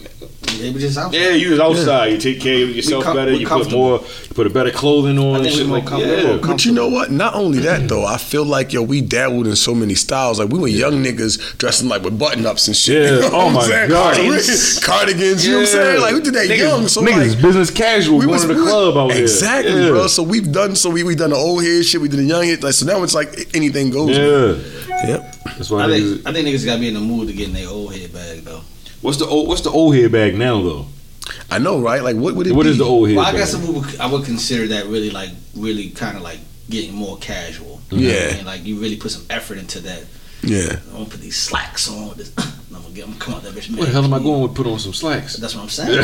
They 0.59 0.71
were 0.71 0.79
just 0.79 0.99
out. 0.99 1.13
yeah, 1.13 1.31
you 1.31 1.51
was 1.51 1.61
outside. 1.61 2.13
You 2.13 2.19
take 2.19 2.41
care 2.41 2.63
of 2.65 2.75
yourself 2.75 3.05
com- 3.05 3.17
better. 3.17 3.33
You 3.33 3.47
put 3.47 3.71
more, 3.71 4.01
you 4.01 4.28
put 4.39 4.47
a 4.47 4.51
better 4.51 4.71
clothing 4.71 5.19
on 5.19 5.41
I 5.41 5.43
think 5.43 5.57
shit 5.57 5.67
like 5.67 5.85
com- 5.87 6.01
yeah. 6.01 6.39
But 6.41 6.65
you 6.65 6.71
know 6.73 6.87
what? 6.89 7.11
Not 7.11 7.35
only 7.35 7.59
that 7.61 7.89
though, 7.89 8.07
I 8.07 8.19
feel 8.19 8.45
like 8.45 8.73
yo, 8.73 8.83
we 8.83 9.01
dabbled 9.01 9.49
in 9.49 9.57
so 9.57 9.75
many 9.75 9.95
styles. 9.97 10.39
Like 10.39 10.49
we 10.51 10.61
were 10.61 10.69
young 10.69 11.03
niggas 11.03 11.59
dressing 11.59 11.89
like 11.89 12.03
with 12.03 12.17
button 12.19 12.47
ups 12.47 12.69
and 12.69 12.77
shit. 12.77 13.03
Yeah. 13.03 13.17
You 13.17 13.21
know 13.23 13.31
Oh 13.33 13.47
what 13.47 13.55
my 13.55 13.63
saying? 13.67 13.89
God. 13.91 14.15
So 14.17 14.23
we- 14.23 14.81
cardigans. 14.87 15.45
You 15.45 15.53
know 15.53 15.59
what 15.59 15.69
I'm 15.69 15.73
saying? 15.73 16.01
Like 16.01 16.15
we 16.15 16.21
did 16.21 16.35
that 16.35 16.47
niggas, 16.49 16.59
young. 16.59 16.89
So 16.89 17.03
niggas 17.03 17.33
like 17.35 17.43
business 17.43 17.71
casual 17.73 18.19
We 18.21 18.27
going 18.27 18.41
to 18.41 18.47
the 18.47 18.55
we 18.55 18.61
was- 18.61 18.71
club 18.71 18.97
out 18.97 19.17
exactly, 19.17 19.73
here. 19.73 19.83
Yeah. 19.83 19.89
bro. 19.91 20.07
So 20.07 20.23
we've 20.23 20.51
done 20.53 20.77
so 20.77 20.89
we 20.91 21.03
we 21.03 21.15
done 21.17 21.31
the 21.31 21.37
old 21.37 21.65
head 21.65 21.85
shit. 21.85 22.01
We 22.01 22.09
did 22.09 22.21
the 22.21 22.25
young 22.25 22.45
head. 22.45 22.63
Like 22.63 22.75
so 22.75 22.87
now 22.87 23.03
it's 23.03 23.15
like 23.15 23.55
anything 23.57 23.91
goes. 23.91 24.17
Yeah, 24.17 24.55
Yep. 25.09 25.35
that's 25.59 25.71
why. 25.71 25.83
I 25.83 25.87
niggas, 25.89 26.15
think 26.15 26.27
I 26.29 26.33
think 26.33 26.49
niggas 26.49 26.65
gotta 26.65 26.81
be 26.81 26.89
in 26.89 26.95
the 26.95 27.01
mood 27.01 27.27
to 27.29 27.35
get 27.35 27.49
in 27.49 27.55
their 27.55 27.69
old 27.69 27.93
head 27.95 28.13
bag 28.13 28.41
though. 28.45 28.63
what's 29.03 29.19
the 29.19 29.27
old 29.27 29.49
What's 29.49 29.63
the 29.63 29.71
old 29.71 29.95
head 29.97 30.13
bag 30.13 30.37
now 30.39 30.63
though? 30.63 30.87
I 31.51 31.59
know, 31.59 31.81
right? 31.81 32.03
Like 32.03 32.17
what 32.17 32.35
would 32.35 32.47
it 32.47 32.53
What 32.55 32.65
be? 32.65 32.71
is 32.71 32.79
the 32.79 32.85
old 32.85 33.09
head 33.09 33.17
Well, 33.17 33.27
I 33.27 33.33
bag? 33.33 33.39
guess 33.41 33.55
I 33.55 33.71
would, 33.71 34.01
I 34.01 34.07
would 34.07 34.25
consider 34.25 34.67
that 34.69 34.87
really 34.87 35.11
like 35.11 35.31
really 35.57 35.91
kind 35.91 36.17
of 36.17 36.23
like 36.23 36.41
getting 36.71 36.95
more 36.95 37.17
casual. 37.19 37.81
Yeah. 37.91 38.35
and 38.37 38.47
like 38.47 38.65
you 38.65 38.79
really 38.81 38.97
put 38.97 39.11
some 39.11 39.25
effort 39.31 39.59
into 39.59 39.81
that. 39.81 40.05
Yeah. 40.43 40.79
I'm 40.89 40.93
gonna 40.93 41.05
put 41.07 41.21
these 41.21 41.37
slacks 41.37 41.91
on. 41.91 42.17
This, 42.17 42.33
I'm 42.39 42.45
gonna 42.45 42.58
get. 42.99 43.05
I'm 43.07 43.13
gonna 43.13 43.25
come 43.25 43.35
out 43.35 43.43
that 43.45 43.53
bitch. 43.55 43.75
Where 43.77 43.87
the 43.87 43.93
hell 43.93 44.05
am 44.05 44.13
I 44.15 44.19
going 44.19 44.43
with 44.43 44.55
put 44.55 44.67
on 44.67 44.79
some 44.79 44.93
slacks? 44.93 45.37
That's 45.37 45.55
what 45.55 45.63
I'm 45.63 45.69
saying. 45.69 45.95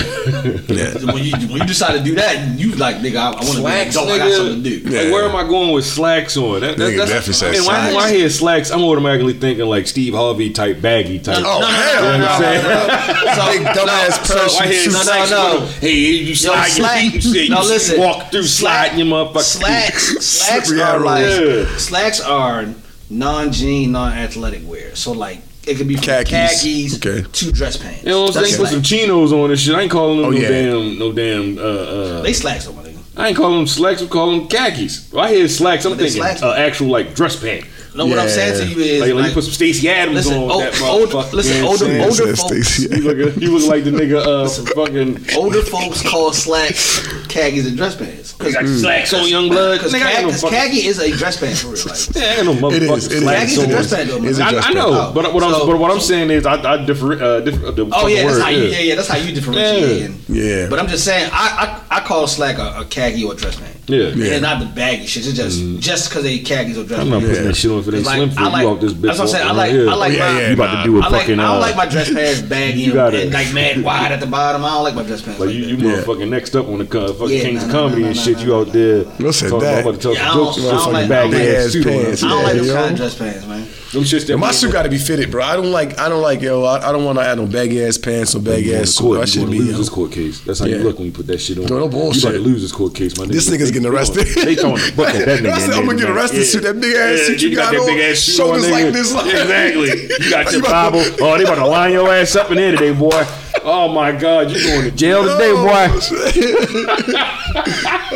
Yeah. 0.69 1.13
when 1.13 1.23
you 1.25 1.33
when 1.49 1.59
you 1.61 1.67
decide 1.67 1.97
to 1.99 2.03
do 2.05 2.15
that, 2.17 2.59
you 2.59 2.73
like 2.77 2.97
nigga, 2.97 3.17
I, 3.17 3.29
I 3.31 3.35
want 3.35 3.41
to 3.47 3.51
be 3.53 3.57
an 3.57 3.63
Slacks, 3.63 3.97
adult. 3.97 4.09
I 4.11 4.19
got 4.19 4.27
nigga. 4.29 4.37
something 4.37 4.63
to 4.63 4.71
do. 4.71 4.91
Yeah. 4.91 5.03
Like, 5.03 5.13
where 5.13 5.25
am 5.29 5.37
I 5.37 5.43
going 5.49 5.73
with 5.75 5.85
slacks 5.85 6.37
on? 6.37 6.61
That, 6.61 6.77
that, 6.79 6.85
Nigga 6.91 6.97
that's, 6.99 7.11
definitely 7.11 7.35
said 7.35 7.55
and 7.57 7.67
when, 7.67 7.75
I- 7.77 7.87
when 7.95 8.03
I 8.05 8.11
hear 8.13 8.31
slacks, 8.31 8.71
I'm 8.71 8.83
automatically 8.83 9.35
thinking 9.35 9.67
like 9.67 9.87
Steve 9.87 10.15
Harvey 10.15 10.51
type 10.51 10.81
baggy 10.81 11.19
type. 11.19 11.43
Oh 11.47 11.61
hell 11.65 12.13
You 12.13 12.19
know 12.19 12.25
what 12.25 12.31
I'm 12.31 12.41
saying? 12.41 13.65
Big 13.65 13.67
dumbass 13.77 14.25
So 14.27 14.35
I 14.35 14.67
parachute 14.67 14.75
hear 14.75 14.93
no, 14.93 14.99
slacks. 15.03 15.31
no. 15.31 15.67
Hey, 15.81 15.95
you 15.95 16.35
slide 16.35 16.77
your 16.77 16.89
feet 16.89 17.15
and 17.15 17.23
shit. 17.23 17.51
no, 17.51 17.63
you 17.63 17.69
listen. 17.69 18.01
walk 18.01 18.31
through 18.31 18.43
sliding 18.45 18.99
your 18.99 19.07
motherfucker. 19.09 19.41
Slacks, 19.43 20.03
slacks 20.25 20.69
Slippery 20.69 20.83
are 20.83 21.01
like 21.01 21.69
slacks 21.79 22.21
are 22.21 22.67
non-jean, 23.11 23.93
non-athletic 23.93 24.63
wear. 24.67 24.95
So 24.97 25.13
like 25.13 25.41
it 25.67 25.77
could 25.77 25.89
be 25.89 25.95
Khakis. 25.97 26.31
khakis, 26.63 26.97
Okay. 26.97 27.23
to 27.31 27.53
dress 27.53 27.77
pants. 27.77 28.03
You 28.05 28.11
know 28.11 28.23
what 28.23 28.29
I'm 28.37 28.43
That's 28.43 28.51
saying? 28.51 28.63
Put 28.63 28.71
some 28.73 28.83
chinos 28.83 29.33
on 29.33 29.51
and 29.51 29.59
shit. 29.59 29.75
I 29.75 29.83
ain't 29.83 29.91
calling 29.91 30.19
them 30.19 30.27
Oh, 30.27 30.31
no 30.31 30.39
yeah. 30.39 30.49
damn, 30.49 30.99
no 30.99 31.13
damn. 31.13 31.59
Uh, 31.59 31.61
uh, 31.63 32.23
They 32.23 32.33
slacks 32.33 32.67
on 32.67 32.77
my 32.77 32.83
nigga. 32.83 32.99
I 33.17 33.29
ain't 33.29 33.37
calling 33.37 33.59
them 33.59 33.67
slacks. 33.67 34.01
I'm 34.03 34.09
calling 34.09 34.41
them 34.41 34.49
khakis. 34.49 35.09
When 35.13 35.25
I 35.25 35.31
hear 35.31 35.49
slacks. 35.49 35.85
I'm 35.85 35.93
But 35.93 35.99
thinking 36.01 36.21
slacks. 36.21 36.43
uh, 36.43 36.53
actual 36.55 36.89
like 36.89 37.15
dress 37.15 37.37
pant. 37.37 37.65
No, 37.97 38.07
what 38.07 38.19
I'm 38.19 38.29
saying 38.29 38.59
to 38.61 38.67
you 38.75 38.83
is 38.85 39.01
Like, 39.03 39.11
like, 39.11 39.19
like, 39.21 39.29
you 39.29 39.35
put 39.35 39.45
some 39.45 39.53
Stacy 39.53 39.89
Adams 39.89 40.17
listen, 40.17 40.35
on 40.35 40.51
old, 40.51 40.63
that 40.63 40.83
old, 40.83 41.11
motherfucker. 41.11 41.33
listen, 41.33 41.57
You 41.63 41.69
older, 41.69 42.01
older 42.03 42.37
folks, 42.37 42.41
Stacey. 42.69 42.97
You 42.97 43.03
look, 43.15 43.37
you 43.37 43.57
look 43.57 43.69
like 43.69 43.85
the 43.85 43.91
nigga 43.93 44.19
uh, 44.21 44.49
fucking. 44.75 45.37
older 45.37 45.63
folks 45.63 46.03
call 46.03 46.33
slacks 46.33 47.07
khakis 47.35 47.67
and 47.67 47.77
dress 47.77 47.97
pants. 47.97 48.33
Cause 48.33 48.55
got 48.55 48.65
slacks 48.67 49.13
on 49.13 49.29
young 49.29 49.49
blood. 49.49 49.79
Because 49.79 49.93
Nigga, 49.93 50.07
I 50.07 50.23
no 50.23 50.29
khaki, 50.29 50.41
fucking- 50.41 50.59
khaki 50.59 50.87
is 50.87 50.99
a 51.01 51.11
dress 51.17 51.37
pants 51.41 51.61
for 51.63 51.69
real. 51.69 51.85
Like, 51.85 51.99
Yeah, 52.17 52.23
I 52.23 52.35
ain't 52.37 52.45
no 52.47 52.53
It 52.53 52.83
motherfucking 52.83 52.97
is, 52.97 53.07
it 53.07 53.13
is. 53.13 53.23
slacks 53.23 53.41
Khakis 53.41 53.59
on. 53.59 53.65
a 53.65 53.69
dress 53.69 53.95
pant 53.95 54.09
though. 54.11 54.25
It's 54.25 54.39
a 54.39 54.41
man. 54.41 54.49
I, 54.49 54.51
dress 54.53 54.65
I 54.65 54.73
pant. 54.73 54.75
know, 54.77 55.13
but 55.15 55.35
what 55.35 55.43
I'm 55.43 55.51
So- 55.53 55.67
but 55.67 55.79
what 55.79 55.91
I'm 55.91 56.01
saying 56.01 56.31
is 56.31 56.47
I 56.47 56.55
I 56.75 56.85
differ 56.87 57.13
uh, 57.23 57.41
differ 57.41 57.71
the 57.73 57.83
Oh 57.87 57.91
fucking 57.91 58.17
yeah, 58.17 58.23
that's 58.23 58.35
word, 58.37 58.43
how 58.43 58.49
you. 58.51 58.63
Yeah, 58.65 58.79
yeah, 58.79 58.95
that's 58.95 59.09
how 59.09 59.17
you 59.19 59.35
differentiate. 59.35 60.11
Yeah. 60.29 60.43
Yeah. 60.63 60.69
But 60.71 60.79
I'm 60.79 60.87
just 60.87 61.05
saying, 61.05 61.29
I 61.33 61.81
I, 61.91 61.97
I 61.97 62.01
call 62.01 62.27
slack 62.29 62.59
a, 62.59 62.81
a 62.81 62.85
khaki 62.85 63.25
or 63.25 63.33
a 63.33 63.37
dress 63.37 63.59
pant. 63.59 63.74
Yeah. 63.87 64.07
And 64.09 64.23
it's 64.23 64.41
not 64.41 64.61
the 64.61 64.67
baggy 64.67 65.05
shit. 65.07 65.27
It's 65.27 65.37
just 65.37 65.61
just 65.81 66.09
because 66.09 66.23
they 66.25 66.39
khakis 66.39 66.79
or 66.79 66.85
dress 66.85 67.01
I'm 67.01 67.11
not 67.11 67.21
pants. 67.21 67.33
putting 67.35 67.49
that 67.49 67.55
shit 67.55 67.71
on 67.71 67.83
for 67.83 67.91
that 67.91 67.99
It's 67.99 68.07
like- 68.07 68.17
slim 68.17 68.31
fit. 68.31 68.39
I 68.39 68.49
like- 68.49 68.63
you 68.63 68.69
out 68.71 68.81
this 68.81 68.93
bitch. 68.95 69.03
that's 69.03 69.19
what 69.19 69.25
I'm 69.29 69.31
saying. 69.35 69.47
I 69.49 69.53
like- 69.53 69.73
around 69.75 69.89
I 69.91 69.95
like 69.95 70.13
here. 70.13 70.21
my- 70.25 70.47
You 70.47 70.53
about 70.55 70.83
to 70.83 70.89
do 70.89 70.97
a 70.97 71.01
I 71.01 71.09
like 71.09 71.21
fucking. 71.21 71.41
I 71.41 71.43
don't 71.49 71.57
uh, 71.57 71.61
like 71.61 71.77
my 71.77 71.87
dress 71.87 72.13
pants 72.13 72.41
baggy 72.43 72.81
you 72.81 72.93
gotta- 72.95 73.21
and 73.23 73.33
like 73.33 73.53
mad 73.53 73.83
wide 73.85 74.13
at 74.13 74.21
the 74.21 74.27
bottom. 74.27 74.65
I 74.65 74.69
don't 74.71 74.83
like 74.85 74.95
my 74.95 75.03
dress 75.03 75.21
pants 75.21 75.39
Like 75.39 75.49
like, 75.49 75.57
you, 75.57 75.65
you 75.67 75.77
that. 75.77 75.85
Yeah. 75.85 75.97
motherfucking 76.03 76.29
next 76.31 76.57
up 76.57 76.67
on 76.69 76.79
the 76.79 76.87
co- 76.87 77.13
fucking 77.13 77.37
Yeah, 77.37 77.43
Kings 77.43 77.61
nah, 77.61 77.67
of 77.67 77.69
nah, 77.75 77.79
Comedy 77.81 78.03
nah, 78.03 78.09
and 78.09 78.17
shit. 78.17 78.37
nah, 78.39 78.45
You 78.45 78.55
out 78.57 78.73
there 78.73 79.05
Who 79.05 79.33
said 79.33 79.51
talking 79.51 79.65
that? 79.67 79.81
about 79.81 79.81
about 79.81 79.95
to 79.95 80.01
tell 80.01 80.15
Yeah, 80.15 80.23
I 80.25 80.29
some 80.29 80.37
don't- 80.39 80.55
jokes. 80.55 80.59
I 80.59 80.63
don't 80.71 80.79
Motherfucking 80.81 80.93
like- 80.95 81.09
baggy 81.11 81.37
ass 81.37 81.67
ass 81.67 81.73
suit 81.73 81.85
pants. 81.87 82.23
I 82.25 82.29
don't 82.29 82.39
Yeah, 82.39 82.45
like 82.45 82.57
them 82.57 82.67
kind 82.77 82.91
of 82.91 82.97
dress 82.97 83.15
pants, 83.17 83.47
man. 83.47 83.67
Them 83.95 84.03
shits 84.03 84.27
that 84.27 84.37
my 84.39 84.51
suit 84.51 84.73
got 84.73 84.83
to 84.83 84.89
be 84.89 84.99
fitted, 84.99 85.31
bro. 85.31 85.43
I 85.43 85.55
don't 85.55 85.71
like. 85.71 85.99
I 86.01 86.09
don't 86.09 86.21
like. 86.21 86.41
Yo, 86.43 86.65
I, 86.65 86.89
I 86.89 86.93
don't 86.93 87.05
want 87.05 87.17
to 87.19 87.25
add 87.25 87.39
no 87.39 87.47
baggy 87.47 87.83
ass 87.85 87.97
pants 87.97 88.35
or 88.35 88.41
baggy 88.41 88.75
ass 88.75 88.77
going 88.77 88.87
suit. 88.87 89.03
court, 89.03 89.19
I 89.19 89.21
you 89.23 89.27
should 89.29 89.51
be. 89.51 89.59
lose 89.61 89.71
yo. 89.71 89.79
this 89.79 89.89
court 89.89 90.11
case. 90.13 90.41
That's 90.41 90.59
how 90.59 90.67
you 90.67 90.79
look 90.79 90.99
when 90.99 91.07
you 91.07 91.13
put 91.13 91.27
that 91.29 91.39
shit 91.39 91.59
on. 91.59 91.67
No, 91.67 91.79
no 91.79 91.85
You 91.85 91.91
bullshit. 91.91 92.25
about 92.25 92.33
to 92.33 92.39
lose 92.41 92.61
this 92.63 92.73
court 92.73 92.95
case, 92.95 93.17
my 93.17 93.25
nigga. 93.25 93.33
This 93.33 93.49
nigga's 93.49 93.71
getting 93.71 93.89
arrested. 93.89 94.27
They 94.27 94.57
throwing 94.57 94.77
the 94.83 94.93
book 94.97 95.09
at 95.09 95.25
that 95.27 95.39
nigga. 95.43 95.53
I 95.53 95.59
said, 95.61 95.71
I'm 95.75 95.87
gonna 95.87 95.97
get 95.99 96.11
arrested. 96.11 96.39
Yeah. 96.39 96.45
See 96.45 96.59
that 96.59 96.81
big 96.81 96.97
ass 96.97 97.19
Yeah, 97.21 97.27
suit 97.27 97.43
you 97.43 97.55
got 97.57 97.71
that 97.73 97.81
on, 97.81 97.87
big 97.87 98.01
ass 98.01 98.19
suit 98.19 98.35
shoulders 98.35 98.65
on, 98.67 98.71
like 98.73 98.85
nigga. 98.87 98.93
this. 98.93 99.15
Exactly. 99.45 99.91
You 100.25 100.31
got 100.31 100.47
You 100.47 100.59
your 100.59 100.61
about 100.67 100.93
Bible. 100.93 101.05
to- 101.17 101.25
Oh, 101.25 101.39
they 101.39 101.45
about 101.45 101.55
to 101.57 101.67
line 101.67 101.93
your 101.93 102.13
ass 102.13 102.35
up 102.37 102.51
in 102.51 102.57
there 102.57 102.73
today, 102.73 102.93
boy. 102.93 103.25
Oh 103.67 103.89
my 103.89 104.13
God, 104.13 104.51
you're 104.51 104.63
going 104.63 104.91
to 104.91 104.91
jail 104.97 105.23
today, 105.23 105.53
boy. 105.53 107.21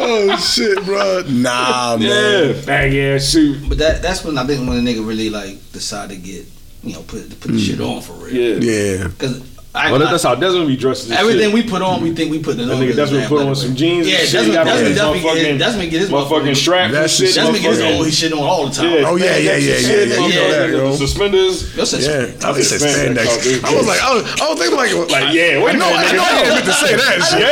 Oh, 0.01 0.31
oh 0.31 0.37
shit, 0.37 0.85
bro. 0.85 1.23
Nah, 1.29 1.97
Yeah, 1.97 2.09
man. 2.09 2.55
fag 2.55 3.17
ass 3.17 3.25
suit. 3.25 3.69
But 3.69 3.79
that 3.79 4.03
that's 4.03 4.25
when 4.25 4.37
I 4.37 4.45
think 4.45 4.69
when 4.69 4.79
a 4.79 4.81
nigga 4.81 5.07
really 5.07 5.31
like 5.31 5.57
decide 5.73 6.11
to 6.11 6.17
get 6.17 6.45
you 6.83 6.95
know 6.95 7.03
put 7.03 7.29
put 7.41 7.53
the 7.53 7.59
mm. 7.59 7.67
shit 7.67 7.81
on 7.81 8.01
for 8.03 8.13
real. 8.15 8.35
Yeah. 8.35 8.59
Yeah. 8.61 9.09
Because 9.09 9.58
I, 9.79 9.91
Well, 9.91 10.01
that- 10.01 10.09
I- 10.09 10.11
that's 10.11 10.25
how 10.25 10.35
Desmond 10.35 10.67
be 10.67 10.77
dressed. 10.77 11.05
as 11.07 11.13
everything 11.13 11.51
shit. 11.51 11.55
we 11.55 11.63
put 11.63 11.81
on, 11.83 12.03
we 12.03 12.11
think 12.13 12.31
we 12.33 12.39
put 12.41 12.55
it 12.59 12.67
That 12.67 12.75
on. 12.75 12.81
nigga 12.83 12.97
Desmond 12.97 13.29
put 13.29 13.47
on 13.47 13.55
some 13.55 13.77
jeans. 13.77 14.09
Yeah, 14.09 14.19
and 14.19 14.29
shit. 14.29 14.33
Desmond, 14.33 14.49
He 14.51 14.55
got 14.55 14.65
Desmond, 14.67 14.87
his 14.89 14.97
Desmond, 14.99 15.23
motherfucking- 15.23 15.43
get, 15.43 15.59
Desmond 15.59 15.91
get 15.91 16.01
his 16.01 16.11
motherfucking 16.11 16.57
straps 16.57 16.85
and 16.87 16.95
That's 16.95 17.13
shit. 17.15 17.27
just- 17.27 17.37
Desmond 17.37 17.63
gets 17.63 17.77
his 17.77 17.85
motherfucking- 17.85 17.97
old 17.97 18.07
his 18.07 18.15
shit 18.19 18.33
on 18.33 18.39
all 18.41 18.67
the 18.67 18.73
time. 18.75 18.91
Yeah, 18.93 19.05
Oh, 19.07 19.15
yeah, 19.17 19.37
yeah, 19.37 19.57
yeah, 19.57 19.59
shit, 19.59 19.59
yeah, 19.59 19.71
yeah, 19.71 19.79
motherfucking 20.19 20.29
you 20.29 20.35
know 20.35 20.51
that, 20.51 20.71
yo. 20.71 20.97
Suspenders. 20.97 21.63
That's 21.77 21.93
a- 21.95 22.01
Yeah, 22.03 22.11
I 22.11 22.13
think 22.53 22.59
it's 22.59 22.73
Spandex 22.73 23.15
spandex. 23.15 23.29
out 23.29 23.41
there. 23.45 23.61
I 23.65 23.67
was 23.79 23.87
like, 23.87 24.01
"Oh, 24.03 24.11
I 24.11 24.13
was, 24.15 24.23
I 24.41 24.43
was 24.51 24.59
thinking 24.59 24.77
like, 24.77 24.93
Like, 25.09 25.33
yeah, 25.35 25.59
wait 25.63 25.71
I 25.71 25.73
a 25.73 25.73
know, 25.79 25.87
minute, 25.89 26.09
I 26.09 26.11
know, 26.17 26.23
I 26.23 26.25
nigga. 26.29 26.43
didn't 26.43 26.55
meant 26.55 26.67
to 26.67 26.73
say 26.75 26.95
that. 26.97 27.23
shit. 27.31 27.39
Yeah, 27.39 27.47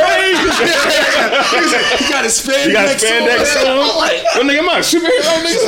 He 1.98 2.04
got 2.12 2.24
his 2.24 2.34
spandex. 2.40 2.66
you 2.66 2.72
got 2.72 2.88
spandex 2.96 3.56
on. 3.62 3.66
on. 3.78 3.86
Well, 3.86 4.44
nigga, 4.44 4.64
my 4.66 4.80
superhero 4.80 5.36
nigga. 5.46 5.58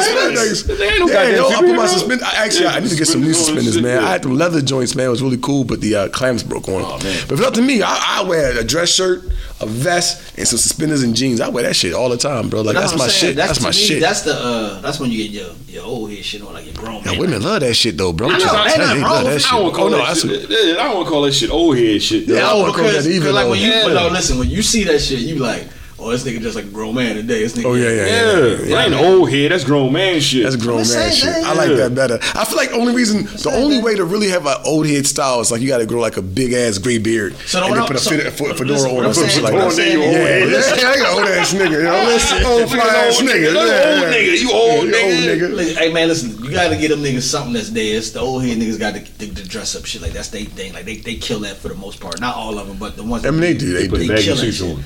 Spandex. 0.00 0.64
There 0.66 0.90
ain't 0.90 1.00
no 1.00 1.06
Yeah, 1.08 1.12
goddamn 1.12 1.34
yo, 1.36 1.48
I 1.48 1.50
put 1.60 1.68
my 1.68 1.74
superhero. 1.84 1.88
suspenders. 1.88 2.28
Actually, 2.36 2.66
I 2.66 2.80
need 2.80 2.90
to 2.90 2.96
get 2.96 3.06
some 3.08 3.20
new 3.22 3.32
suspenders, 3.34 3.80
man. 3.80 4.02
I 4.04 4.10
had 4.12 4.22
the 4.22 4.28
leather 4.28 4.60
joints, 4.62 4.94
man. 4.94 5.06
It 5.06 5.10
was 5.10 5.22
really 5.22 5.38
cool, 5.38 5.64
but 5.64 5.79
the 5.80 5.94
uh, 5.96 6.08
clamps 6.08 6.42
broke 6.42 6.68
on. 6.68 6.82
Oh, 6.84 6.98
man. 7.02 7.24
But 7.28 7.32
if 7.34 7.38
it's 7.40 7.42
up 7.46 7.54
to 7.54 7.62
me, 7.62 7.82
I, 7.82 8.18
I 8.20 8.22
wear 8.28 8.58
a 8.58 8.64
dress 8.64 8.90
shirt, 8.90 9.24
a 9.60 9.66
vest, 9.66 10.38
and 10.38 10.46
some 10.46 10.58
suspenders 10.58 11.02
and 11.02 11.14
jeans. 11.16 11.40
I 11.40 11.48
wear 11.48 11.62
that 11.64 11.74
shit 11.76 11.92
all 11.94 12.08
the 12.08 12.16
time, 12.16 12.48
bro. 12.48 12.62
Like 12.62 12.74
that's, 12.76 12.92
what 12.92 12.98
my 13.00 13.08
saying. 13.08 13.30
shit. 13.32 13.36
That's, 13.36 13.58
to 13.58 13.62
my 13.64 13.68
me, 13.70 13.74
shit. 13.74 14.00
That's 14.00 14.22
the 14.22 14.34
uh, 14.34 14.80
that's 14.80 15.00
when 15.00 15.10
you 15.10 15.18
get 15.28 15.30
your 15.32 15.50
your 15.68 15.84
old 15.84 16.10
head 16.10 16.24
shit 16.24 16.42
on 16.42 16.52
like 16.52 16.66
your 16.66 16.74
grown 16.74 17.02
Yo, 17.04 17.12
man. 17.12 17.18
women 17.18 17.42
love 17.42 17.60
that 17.60 17.74
shit 17.74 17.96
though, 17.96 18.12
bro. 18.12 18.28
I'm 18.28 18.34
I 18.34 18.38
know, 18.38 18.44
trying 18.44 18.54
to 18.54 18.62
ain't 18.62 18.74
tell 18.76 18.80
you, 18.96 19.00
nothing 19.00 19.02
wrong 19.04 19.24
with 19.24 19.32
that 19.34 19.40
shit. 19.40 19.52
I 19.52 19.56
don't 19.56 19.66
Oh 19.66 19.76
call 19.76 19.90
no, 19.90 19.98
that 19.98 20.16
shit. 20.16 20.78
I 20.78 20.92
don't 20.92 21.06
call 21.06 21.22
that 21.22 21.32
shit 21.32 21.50
old 21.50 21.76
head 21.78 22.02
shit. 22.02 22.26
though. 22.26 22.34
Yeah, 22.34 22.46
I 22.46 22.50
No, 22.52 22.56
wouldn't 22.58 22.76
call 22.76 22.84
because, 22.86 23.04
that 23.04 23.10
either, 23.10 23.32
like 23.32 23.48
when 23.48 23.58
you 23.60 23.68
Yeah. 23.70 23.86
no, 23.88 24.08
listen, 24.08 24.38
when 24.38 24.48
you 24.50 24.62
see 24.62 24.84
that 24.84 24.98
shit, 25.00 25.20
you 25.20 25.36
like, 25.36 25.66
oh, 26.00 26.10
this 26.10 26.24
nigga 26.24 26.40
just 26.40 26.56
like 26.56 26.64
a 26.64 26.68
grown 26.68 26.94
man 26.94 27.16
today. 27.16 27.40
This 27.42 27.54
nigga, 27.56 27.64
Oh 27.66 27.74
yeah, 27.74 27.90
yeah, 27.90 27.94
yeah. 27.94 28.06
Yeah, 28.06 28.46
yeah. 28.48 28.74
that 28.76 28.92
ain't 28.92 28.94
old 29.04 29.30
head. 29.30 29.52
That's 29.52 29.64
grown 29.64 29.92
man 29.92 30.20
shit. 30.20 30.42
That's 30.44 30.56
grown 30.56 30.78
I'm 30.80 30.86
man 30.86 30.86
saying 30.86 31.12
shit. 31.14 31.24
that, 31.34 31.44
I 31.44 31.54
like 31.54 31.76
that 31.76 31.94
better. 31.94 32.18
I 32.34 32.44
feel 32.44 32.56
like 32.56 32.70
the 32.70 32.76
only 32.76 32.94
reason, 32.94 33.24
the 33.24 33.52
only 33.54 33.80
way 33.82 33.94
to 33.96 34.04
really 34.04 34.28
have 34.28 34.46
an 34.46 34.56
old 34.64 34.86
head 34.86 35.06
style 35.06 35.40
is 35.40 35.50
like 35.52 35.60
you 35.60 35.68
got 35.68 35.78
to 35.78 35.86
grow 35.86 36.00
like 36.00 36.16
a 36.16 36.22
big 36.22 36.52
ass 36.52 36.78
gray 36.78 36.98
beard 36.98 37.34
So 37.46 37.60
and 37.62 37.70
what 37.70 37.74
then 37.74 37.78
I'm- 37.82 37.86
put 37.88 37.96
a 37.96 38.00
so- 38.00 38.10
fit- 38.10 38.26
a 38.26 38.30
fedora 38.30 38.66
listen, 38.66 38.90
on 38.90 38.96
what 38.96 39.04
or 39.04 39.08
I'm 39.08 39.14
some 39.14 39.24
saying- 39.28 39.34
shit 39.34 39.42
like 39.44 39.52
what 39.52 39.60
that. 39.60 39.66
I'm 39.66 39.72
saying, 39.72 39.98
yeah, 39.98 40.04
old 40.06 40.14
yeah, 40.14 40.20
head. 40.20 40.80
yeah, 40.80 40.88
I 40.88 40.96
got 40.96 41.18
old 41.18 41.28
ass 41.28 41.54
nigga, 41.54 41.82
yo. 41.84 42.04
Listen, 42.10 42.44
old 42.46 42.70
fly 42.70 42.78
ass 42.80 43.20
nigga, 43.20 43.40
You 43.40 43.58
yeah, 43.58 44.00
old 44.00 44.14
nigga. 44.14 44.40
You 44.40 44.52
old 44.52 44.84
Yeah, 44.86 44.92
nigga. 44.92 45.50
old 45.50 45.58
nigga. 45.60 45.76
Hey 45.76 45.92
man, 45.92 46.08
listen, 46.08 46.44
you 46.44 46.50
gotta 46.50 46.76
get 46.76 46.88
them 46.88 47.00
niggas 47.02 47.22
something 47.22 47.52
that's 47.52 47.70
theirs. 47.70 48.12
The 48.12 48.20
old 48.20 48.42
head 48.44 48.58
niggas 48.58 48.78
got 48.78 48.94
to, 48.94 49.00
to, 49.00 49.34
to 49.34 49.48
dress 49.48 49.76
up 49.76 49.84
shit 49.84 50.02
like 50.02 50.12
that's 50.12 50.28
they 50.28 50.44
thing. 50.44 50.72
Like 50.72 50.84
they, 50.84 50.96
they 50.96 51.14
kill 51.16 51.40
that 51.40 51.56
for 51.56 51.68
the 51.68 51.74
most 51.74 52.00
part. 52.00 52.20
Not 52.20 52.36
all 52.36 52.58
of 52.58 52.66
them, 52.68 52.76
but 52.78 52.96
the 52.96 53.02
ones. 53.04 53.24
I 53.26 53.30
mean, 53.30 53.40
they 53.40 53.54
do, 53.54 53.72
they 53.72 53.86
do. 53.88 54.08
baggy 54.08 54.24
kill 54.24 54.36
that 54.36 54.40
suits 54.52 54.56
shit. 54.58 54.68
on. 54.68 54.84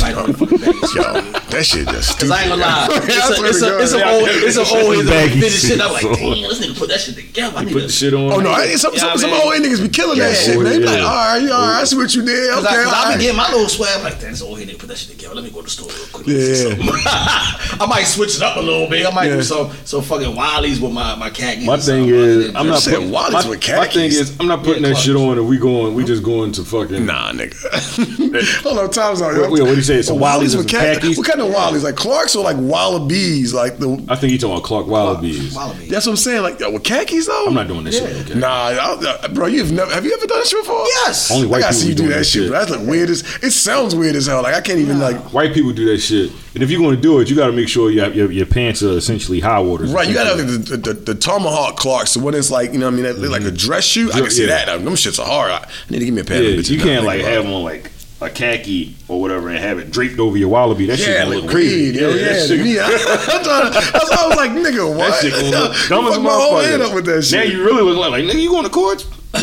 Yeah. 0.00 0.12
They- 0.12 0.14
Not 0.14 0.28
everybody 0.28 0.32
fucking 0.32 0.58
baggy. 0.58 0.96
Yo, 0.96 1.40
that 1.50 1.64
shit 1.64 1.88
just 1.88 2.18
Cause 2.20 2.30
I 2.30 2.40
ain't 2.42 2.50
gonna 2.50 2.62
lie, 2.62 2.88
it's 2.90 3.16
a, 3.16 3.34
swear 3.36 3.48
it's 3.50 3.62
a, 3.62 3.78
it's 3.82 3.92
a 3.92 3.98
Yeah, 3.98 4.10
old, 4.12 4.28
I 4.28 4.32
it's 4.46 4.56
a 4.56 4.64
can't- 4.64 4.84
old 4.86 4.96
head 4.96 5.06
that 5.06 5.10
baggy 5.28 5.40
finish 5.40 5.60
shit. 5.62 5.80
I'm 5.80 5.92
like, 5.92 6.02
damn, 6.02 6.12
on. 6.26 6.42
this 6.42 6.58
nigga 6.60 6.78
put 6.78 6.88
that 6.90 7.00
shit 7.00 7.14
together. 7.16 7.56
I 7.56 7.64
need 7.64 7.72
put 7.72 7.80
to. 7.80 7.86
the 7.86 7.92
shit 7.92 8.14
on. 8.14 8.32
Oh 8.32 8.40
no, 8.40 8.50
I, 8.50 8.74
some, 8.76 8.94
some, 8.96 9.16
some 9.18 9.32
old 9.32 9.52
head 9.54 9.62
niggas 9.62 9.82
be 9.82 9.88
killing 9.88 10.18
that 10.18 10.36
shit, 10.36 10.56
man. 10.56 10.64
They 10.64 10.78
be 10.78 10.84
like, 10.84 11.00
all 11.00 11.08
right, 11.08 11.42
all 11.50 11.60
right, 11.72 11.80
I 11.80 11.84
see 11.84 11.96
what 11.96 12.14
you 12.14 12.22
did. 12.24 12.52
Cause, 12.54 12.64
Okay, 12.66 12.76
I, 12.76 12.84
cause 12.84 12.92
I 12.92 13.16
be 13.16 13.22
getting 13.22 13.36
my 13.36 13.48
little 13.50 13.68
swag. 13.68 13.90
I'm 13.96 14.04
like, 14.04 14.20
damn, 14.20 14.30
this 14.32 14.42
old 14.42 14.58
head 14.58 14.68
nigga 14.68 14.78
put 14.78 14.88
that 14.88 14.98
shit 14.98 15.16
together. 15.16 15.34
Let 15.34 15.44
me 15.44 15.50
go 15.50 15.58
to 15.60 15.64
the 15.64 15.70
store 15.70 15.88
real 15.88 16.06
quick. 16.12 16.26
Yeah. 16.28 16.76
I 17.80 17.86
might 17.88 18.04
switch 18.04 18.36
it 18.36 18.42
up 18.42 18.56
a 18.56 18.60
little 18.60 18.88
bit. 18.88 19.06
I 19.06 19.10
might 19.14 19.26
Yeah. 19.28 19.36
do 19.36 19.42
some 19.42 19.70
some 19.84 20.02
fucking 20.02 20.34
Wiley's 20.34 20.80
with 20.80 20.92
my 20.92 21.14
my 21.16 21.30
khakis. 21.30 21.66
My 21.66 21.78
thing 21.78 22.08
is, 22.08 22.54
I'm 22.54 22.66
not 22.68 22.82
putting. 22.82 23.10
Wally's 23.10 23.32
My, 23.44 23.48
with 23.50 23.68
my 23.68 23.86
thing 23.88 24.06
is, 24.10 24.36
I'm 24.40 24.46
not 24.48 24.62
putting 24.64 24.82
that 24.84 24.96
shit 24.96 25.16
on. 25.16 25.38
If 25.38 25.44
we 25.44 25.58
going, 25.58 25.94
we 25.94 26.04
just 26.04 26.22
going 26.22 26.52
to 26.52 26.64
fucking. 26.64 27.04
Nah, 27.06 27.32
nigga. 27.32 27.54
Hold 28.62 28.78
on, 28.78 28.90
time's 28.90 29.22
out. 29.22 29.36
What- 29.50 29.50
what 29.66 29.76
do 29.86 29.94
you 29.94 30.02
say? 30.02 30.06
Some 30.06 30.18
Wally's 30.18 30.56
with 30.56 30.66
and 30.66 30.70
khakis? 30.70 30.98
khakis? 30.98 31.18
What 31.18 31.26
kind 31.26 31.40
of 31.40 31.52
Wally's? 31.52 31.84
Like 31.84 31.96
Clarks 31.96 32.36
or 32.36 32.44
like 32.44 32.56
Wallabies? 32.58 33.54
Like 33.54 33.78
the. 33.78 34.04
I 34.08 34.16
think 34.16 34.32
he 34.32 34.38
talking 34.38 34.54
about 34.54 34.64
Clark 34.64 34.86
Wallabies. 34.86 35.54
Wallaby. 35.54 35.86
That's 35.86 36.06
what 36.06 36.12
I'm 36.12 36.16
saying. 36.16 36.42
Like 36.42 36.60
yo, 36.60 36.70
with 36.70 36.84
khakis 36.84 37.26
though. 37.26 37.46
I'm 37.46 37.54
not 37.54 37.68
doing 37.68 37.84
this 37.84 37.98
shit. 37.98 38.30
Okay? 38.30 38.38
Nah, 38.38 38.48
I, 38.48 39.18
I, 39.22 39.28
bro, 39.28 39.46
you've 39.46 39.72
never 39.72 39.92
have 39.92 40.04
you 40.04 40.14
ever 40.14 40.26
done 40.26 40.38
this 40.40 40.50
shit 40.50 40.62
before? 40.62 40.84
Yes. 41.04 41.30
Only 41.30 41.46
white 41.46 41.58
I 41.58 41.60
gotta 41.62 41.74
people 41.74 41.82
see 41.82 41.88
you 41.88 41.94
do 41.94 42.08
that 42.08 42.18
that 42.18 42.24
shit. 42.24 42.42
shit. 42.42 42.50
Bro. 42.50 42.58
That's 42.58 42.70
like 42.70 42.88
weirdest. 42.88 43.44
it 43.44 43.50
sounds 43.52 43.94
weird 43.94 44.16
as 44.16 44.26
hell. 44.26 44.42
Like 44.42 44.54
I 44.54 44.60
can't 44.60 44.78
even 44.78 44.98
like. 44.98 45.16
White 45.32 45.54
people 45.54 45.72
do 45.72 45.84
that 45.86 45.98
shit, 45.98 46.30
and 46.54 46.62
if 46.62 46.70
you're 46.70 46.80
going 46.80 46.96
to 46.96 47.00
do 47.00 47.20
it, 47.20 47.28
you 47.28 47.36
got 47.36 47.46
to 47.46 47.52
make 47.52 47.68
sure 47.68 47.90
your, 47.90 48.08
your 48.12 48.30
your 48.30 48.46
pants 48.46 48.82
are 48.82 48.96
essentially 48.96 49.40
high 49.40 49.60
waters. 49.60 49.92
Right, 49.92 50.08
you 50.08 50.14
gotta 50.14 50.36
have 50.36 50.38
the, 50.38 50.76
the, 50.76 50.76
the, 50.76 50.92
the 50.94 51.14
tomahawk 51.14 51.76
Clarks. 51.76 52.12
So 52.12 52.20
when 52.20 52.34
it's 52.34 52.50
like 52.50 52.72
you 52.72 52.78
know, 52.78 52.86
what 52.86 52.94
I 52.94 52.96
mean, 52.96 53.04
that- 53.04 53.28
like 53.28 53.42
a 53.42 53.46
mm-hmm. 53.46 53.56
dress 53.56 53.84
shoe, 53.84 54.10
I 54.12 54.20
can 54.20 54.30
see 54.30 54.46
Yeah. 54.46 54.64
that. 54.64 54.84
Them 54.84 54.94
shits 54.94 55.18
are 55.18 55.26
hard. 55.26 55.50
I 55.50 55.68
need 55.90 55.98
to 56.00 56.04
give 56.04 56.14
me 56.14 56.20
a 56.20 56.24
pair 56.24 56.42
Yeah, 56.42 56.50
of 56.50 56.60
bitches. 56.60 56.70
you 56.70 56.80
can't 56.80 57.04
like 57.04 57.20
have 57.22 57.44
it. 57.44 57.52
on 57.52 57.64
like 57.64 57.90
a 58.20 58.30
khaki 58.30 58.96
or 59.08 59.20
whatever 59.20 59.48
and 59.50 59.58
have 59.58 59.78
it 59.78 59.90
draped 59.90 60.18
over 60.18 60.36
your 60.38 60.48
wallaby. 60.48 60.86
That 60.86 60.96
shit 60.98 61.08
Yeah, 61.08 61.24
gonna 61.24 61.34
like 61.34 61.42
look 61.42 61.50
crazy. 61.52 61.92
weed, 61.92 62.00
yo, 62.00 62.08
yeah, 62.10 62.24
that 62.24 62.46
shit, 62.48 62.60
me, 62.60 62.78
I, 62.78 62.84
I'm 62.86 63.44
trying 63.44 63.66
to- 63.72 63.92
that's 63.92 64.10
why 64.10 64.16
I 64.18 64.26
was 64.28 64.36
like, 64.36 64.50
nigga, 64.52 64.96
what? 64.96 65.08
that 65.10 65.20
shit 65.22 65.32
gonna 65.32 65.50
look 65.68 65.76
dumb 65.88 66.06
as 66.08 66.16
a 66.16 66.20
my 66.20 66.30
whole 66.30 66.58
head 66.58 66.80
up 66.80 66.94
with 66.94 67.04
that 67.06 67.22
shit. 67.22 67.38
Now 67.38 67.44
you 67.52 67.62
really 67.64 67.82
look 67.82 67.98
like, 67.98 68.10
like 68.12 68.24
nigga, 68.24 68.40
you 68.42 68.48
going 68.48 68.64
to 68.64 68.70
court? 68.70 69.06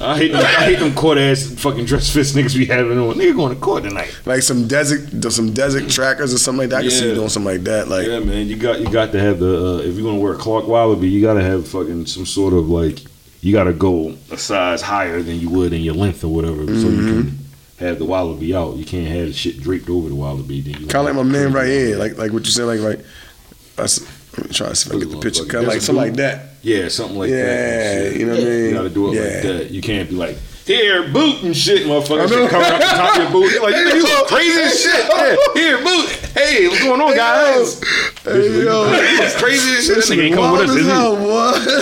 I 0.00 0.16
hate 0.18 0.32
them, 0.32 0.40
I 0.40 0.64
hate 0.64 0.80
them 0.80 0.92
court 0.94 1.16
ass 1.18 1.46
fucking 1.58 1.84
dress 1.84 2.12
fits 2.12 2.32
niggas 2.32 2.56
be 2.58 2.64
having 2.66 2.98
on. 2.98 3.14
Nigga 3.14 3.36
going 3.36 3.54
to 3.54 3.60
court 3.60 3.84
tonight. 3.84 4.18
like 4.26 4.42
some 4.42 4.66
desert, 4.66 5.22
some 5.32 5.52
desert 5.52 5.88
trackers 5.88 6.34
or 6.34 6.38
something 6.38 6.62
like 6.62 6.70
that. 6.70 6.78
I 6.78 6.82
can 6.82 6.90
see 6.90 7.02
you 7.04 7.08
Yeah. 7.10 7.14
doing 7.14 7.28
something 7.28 7.52
like 7.52 7.62
that. 7.64 7.86
Like, 7.86 8.08
Yeah, 8.08 8.18
man, 8.18 8.48
you 8.48 8.56
got 8.56 8.80
you 8.80 8.90
got 8.90 9.12
to 9.12 9.20
have 9.20 9.38
the 9.38 9.76
uh, 9.76 9.76
if 9.78 9.94
you're 9.94 10.02
gonna 10.04 10.18
wear 10.18 10.32
a 10.32 10.36
Clark 10.38 10.66
Wallaby, 10.66 11.08
you 11.08 11.20
got 11.22 11.34
to 11.34 11.42
have 11.44 11.68
fucking 11.68 12.06
some 12.06 12.26
sort 12.26 12.52
of 12.52 12.68
like 12.68 12.98
you 13.42 13.52
got 13.52 13.64
to 13.64 13.72
go 13.72 14.16
a 14.32 14.36
size 14.36 14.82
higher 14.82 15.22
than 15.22 15.38
you 15.38 15.48
would 15.50 15.72
in 15.72 15.82
your 15.82 15.94
length 15.94 16.24
or 16.24 16.28
whatever, 16.34 16.66
so 16.66 16.72
you 16.72 16.98
Mm-hmm. 16.98 17.28
can 17.28 17.38
have 17.78 17.98
the 17.98 18.04
Wallaby 18.04 18.54
out. 18.54 18.76
You 18.76 18.84
can't 18.84 19.08
have 19.08 19.26
the 19.28 19.32
shit 19.32 19.60
draped 19.60 19.88
over 19.88 20.08
the 20.08 20.14
Wallaby. 20.14 20.60
Then 20.60 20.80
you 20.82 20.86
kind 20.86 21.08
of 21.08 21.14
like 21.16 21.24
my 21.24 21.30
man 21.30 21.52
right 21.52 21.66
here, 21.66 21.96
like 21.96 22.16
like 22.18 22.32
what 22.32 22.44
you 22.44 22.50
said, 22.50 22.64
like 22.64 22.80
right. 22.80 23.04
That's, 23.76 24.00
I'm 24.38 24.48
trying 24.50 24.70
to 24.70 24.76
see 24.76 24.90
if 24.90 24.96
I 24.96 24.98
get 24.98 25.10
the 25.10 25.18
picture. 25.18 25.44
Kind 25.44 25.64
of 25.66 25.72
like 25.72 25.80
something 25.80 26.02
like 26.04 26.14
that. 26.16 26.50
Yeah, 26.62 26.88
something 26.88 27.18
like 27.18 27.30
Yeah, 27.30 27.44
that. 27.44 28.10
shit. 28.12 28.20
you 28.20 28.26
know 28.26 28.32
what 28.34 28.40
I 28.42 28.44
mean? 28.44 28.64
You 28.66 28.72
got 28.74 28.82
to 28.82 28.90
do 28.90 29.08
it 29.08 29.14
Yeah. 29.14 29.20
like 29.22 29.42
that. 29.42 29.70
You 29.70 29.82
can't 29.82 30.08
be 30.08 30.14
like. 30.14 30.36
Here, 30.64 31.08
boot 31.08 31.42
and 31.42 31.56
shit, 31.56 31.86
motherfucker. 31.86 32.22
I 32.22 32.26
know. 32.26 32.42
Shit 32.46 32.50
coming 32.50 32.70
up 32.70 32.78
the 32.80 32.86
top 32.86 33.16
of 33.16 33.22
your 33.22 33.32
boot. 33.32 33.50
You're 33.52 33.62
like, 33.64 33.74
you, 33.74 33.82
you 33.98 34.02
look 34.04 34.28
crazy 34.28 34.60
as 34.60 34.80
shit. 34.80 35.08
Yeah, 35.10 35.36
here, 35.54 35.78
boot. 35.82 36.08
Hey, 36.38 36.68
what's 36.68 36.82
going 36.84 37.00
on, 37.00 37.16
guys? 37.16 37.82
Hey, 38.22 38.62
yo, 38.62 38.86
You 38.86 39.28
crazy 39.42 39.76
as 39.76 39.86
shit. 39.86 39.96
That 39.96 40.06
this 40.06 40.10
nigga 40.10 40.22
ain't 40.26 40.34
coming 40.36 40.52
with 40.52 40.62
us, 40.62 40.70
as 40.70 40.76
is 40.76 40.82
he? 40.86 40.88
hell. 40.88 41.16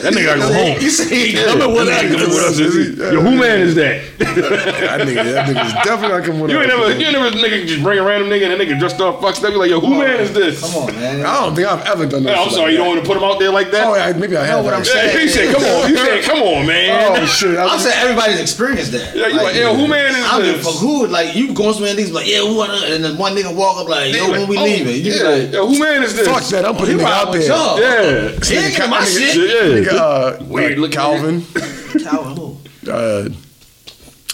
That 0.00 0.12
nigga 0.14 0.24
gotta 0.24 0.40
go 0.40 0.52
home. 0.52 0.80
You 0.80 0.90
say 0.90 1.26
he 1.28 1.32
coming 1.36 1.74
with 1.76 1.86
that 1.86 2.04
nigga 2.04 2.14
us. 2.14 2.20
coming 2.24 2.34
with 2.34 2.44
us, 2.48 2.58
is 2.58 2.74
he? 2.74 3.02
Yo, 3.04 3.20
who 3.20 3.30
man 3.36 3.60
is 3.60 3.74
that? 3.74 4.00
That 4.18 5.00
nigga, 5.06 5.24
that 5.28 5.46
nigga's 5.48 5.72
definitely 5.84 6.16
not 6.16 6.24
coming 6.24 6.40
with 6.40 6.50
You 6.50 6.58
us. 6.58 6.64
ain't 6.64 6.72
never, 6.72 6.88
you 6.98 7.06
ain't 7.06 7.12
never 7.20 7.30
nigga 7.36 7.66
just 7.66 7.82
bring 7.82 7.98
a 7.98 8.02
random 8.02 8.30
nigga 8.30 8.48
and 8.50 8.58
that 8.58 8.66
nigga 8.66 8.78
dressed 8.80 9.00
up 9.00 9.20
fucked 9.20 9.44
up. 9.44 9.52
You 9.52 9.58
like, 9.58 9.70
yo, 9.70 9.80
who 9.80 9.90
man 10.00 10.20
is 10.20 10.32
this? 10.32 10.60
Come 10.60 10.88
on, 10.88 10.94
man. 10.96 11.20
I 11.26 11.40
don't 11.44 11.54
think 11.54 11.68
I've 11.68 11.84
ever 11.86 12.06
done 12.06 12.22
that. 12.24 12.38
I'm 12.38 12.48
sorry, 12.50 12.72
you 12.72 12.78
don't 12.78 12.88
want 12.88 13.00
to 13.02 13.06
put 13.06 13.18
him 13.18 13.24
out 13.24 13.38
there 13.38 13.50
like 13.52 13.70
that. 13.72 13.86
Oh, 13.86 13.94
yeah, 13.94 14.10
maybe 14.16 14.36
I 14.38 14.44
have. 14.46 14.64
what 14.64 14.72
I'm 14.72 14.84
saying. 14.84 15.18
He 15.18 15.28
said, 15.28 15.54
come 15.54 15.62
on. 15.64 15.90
He 15.90 15.96
said, 15.96 16.24
come 16.24 16.40
on, 16.42 16.66
man. 16.66 17.20
Oh 17.22 17.26
shit! 17.26 17.58
I 17.58 17.64
I'm 17.64 17.74
was, 17.74 17.84
saying 17.84 17.98
everybody's 18.00 18.40
experienced 18.78 18.92
that. 18.92 19.16
Yeah, 19.16 19.28
you 19.28 19.36
like, 19.42 19.54
yo, 19.54 19.74
who 19.74 19.86
man 19.88 20.06
is 20.06 20.16
this? 20.16 20.24
I 20.26 20.36
don't 20.38 20.44
give 20.46 20.56
this? 20.56 20.66
fuck 20.66 20.76
who. 20.80 21.06
Like 21.06 21.34
you 21.34 21.54
going 21.54 21.72
somewhere 21.74 21.90
and 21.90 21.98
niggas 21.98 22.06
be 22.06 22.12
like, 22.12 22.26
yeah, 22.28 22.38
who 22.40 22.56
wanna? 22.56 22.74
And 22.86 23.04
then 23.04 23.18
one 23.18 23.34
nigga 23.34 23.54
walk 23.54 23.78
up 23.78 23.88
like, 23.88 24.14
yo, 24.14 24.30
when 24.30 24.48
we 24.48 24.58
oh, 24.58 24.62
leaving? 24.62 25.04
You 25.04 25.12
yeah. 25.12 25.22
like, 25.28 25.52
yo, 25.52 25.66
who 25.66 25.78
man 25.78 26.02
is 26.02 26.14
this? 26.16 26.26
fuck 26.26 26.44
that! 26.44 26.64
I'm 26.64 26.76
putting 26.76 26.98
he 26.98 27.02
nigga 27.02 27.06
ride 27.06 27.26
out 27.26 27.30
with 27.30 27.46
there. 27.46 27.56
y'all. 27.56 27.80
Yeah. 27.80 28.28
He 28.44 28.56
ain't 28.56 28.90
my 28.90 29.00
nigga- 29.00 29.32
shit. 29.32 29.36
Yeah. 29.36 29.92
Nigga, 29.92 30.40
uh, 30.40 30.44
Weird 30.44 30.78
uh, 30.78 30.80
looking 30.80 30.96
Calvin. 30.96 31.42
Calvin, 32.04 32.36
who? 32.36 32.56
Uh, 32.90 33.28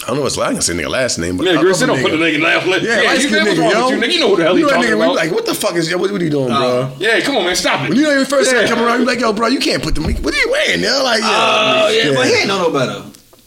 I 0.07 0.11
don't 0.11 0.17
know 0.17 0.23
what's 0.23 0.37
last. 0.37 0.49
I 0.49 0.53
can 0.53 0.61
say 0.61 0.73
nigga 0.73 0.89
last 0.89 1.17
name, 1.17 1.35
but 1.35 1.45
Yeah, 1.47 1.53
other 1.53 1.63
Chris, 1.63 1.79
don't 1.81 2.01
put 2.01 2.11
the 2.11 2.17
nigga. 2.17 2.37
nigga 2.37 2.41
laugh. 2.43 2.65
Like, 2.65 2.81
Yeah, 2.81 3.01
yeah, 3.01 3.09
light 3.09 3.21
you 3.21 3.27
skinned 3.27 3.45
what's 3.47 3.59
nigga, 3.59 3.71
yo. 3.73 3.89
you, 3.89 3.97
nigga? 3.97 4.13
You 4.13 4.19
know 4.21 4.29
who 4.29 4.35
the 4.37 4.43
hell 4.43 4.55
he 4.55 4.61
You 4.61 4.67
know 4.67 4.73
talking 4.73 4.89
nigga, 4.89 4.95
about? 4.95 5.15
like, 5.15 5.31
what 5.31 5.45
the 5.45 5.53
fuck 5.53 5.75
is? 5.75 5.93
What, 5.93 6.11
what 6.11 6.21
are 6.21 6.23
you 6.23 6.29
doing, 6.29 6.47
bro? 6.47 6.93
Yeah, 6.97 7.19
come 7.19 7.35
on, 7.35 7.43
man, 7.43 7.55
stop 7.57 7.81
it. 7.81 7.89
When 7.89 7.97
you 7.97 8.03
know 8.03 8.11
your 8.11 8.25
first 8.25 8.49
time 8.51 8.61
Yeah. 8.61 8.69
coming 8.69 8.85
around, 8.85 9.01
you 9.01 9.05
like, 9.05 9.19
yo, 9.19 9.33
bro, 9.33 9.47
you 9.47 9.59
can't 9.59 9.83
put 9.83 9.95
the. 9.95 10.01
What 10.01 10.33
are 10.33 10.37
you 10.37 10.49
wearing? 10.49 10.79
Yo, 10.79 11.03
like, 11.03 11.19
yeah. 11.19 11.27
Oh 11.27 11.89
yeah, 11.89 12.13
but 12.15 12.25
he 12.25 12.33
ain't 12.35 12.47
know 12.47 12.69
no 12.69 12.71
better. 12.71 13.03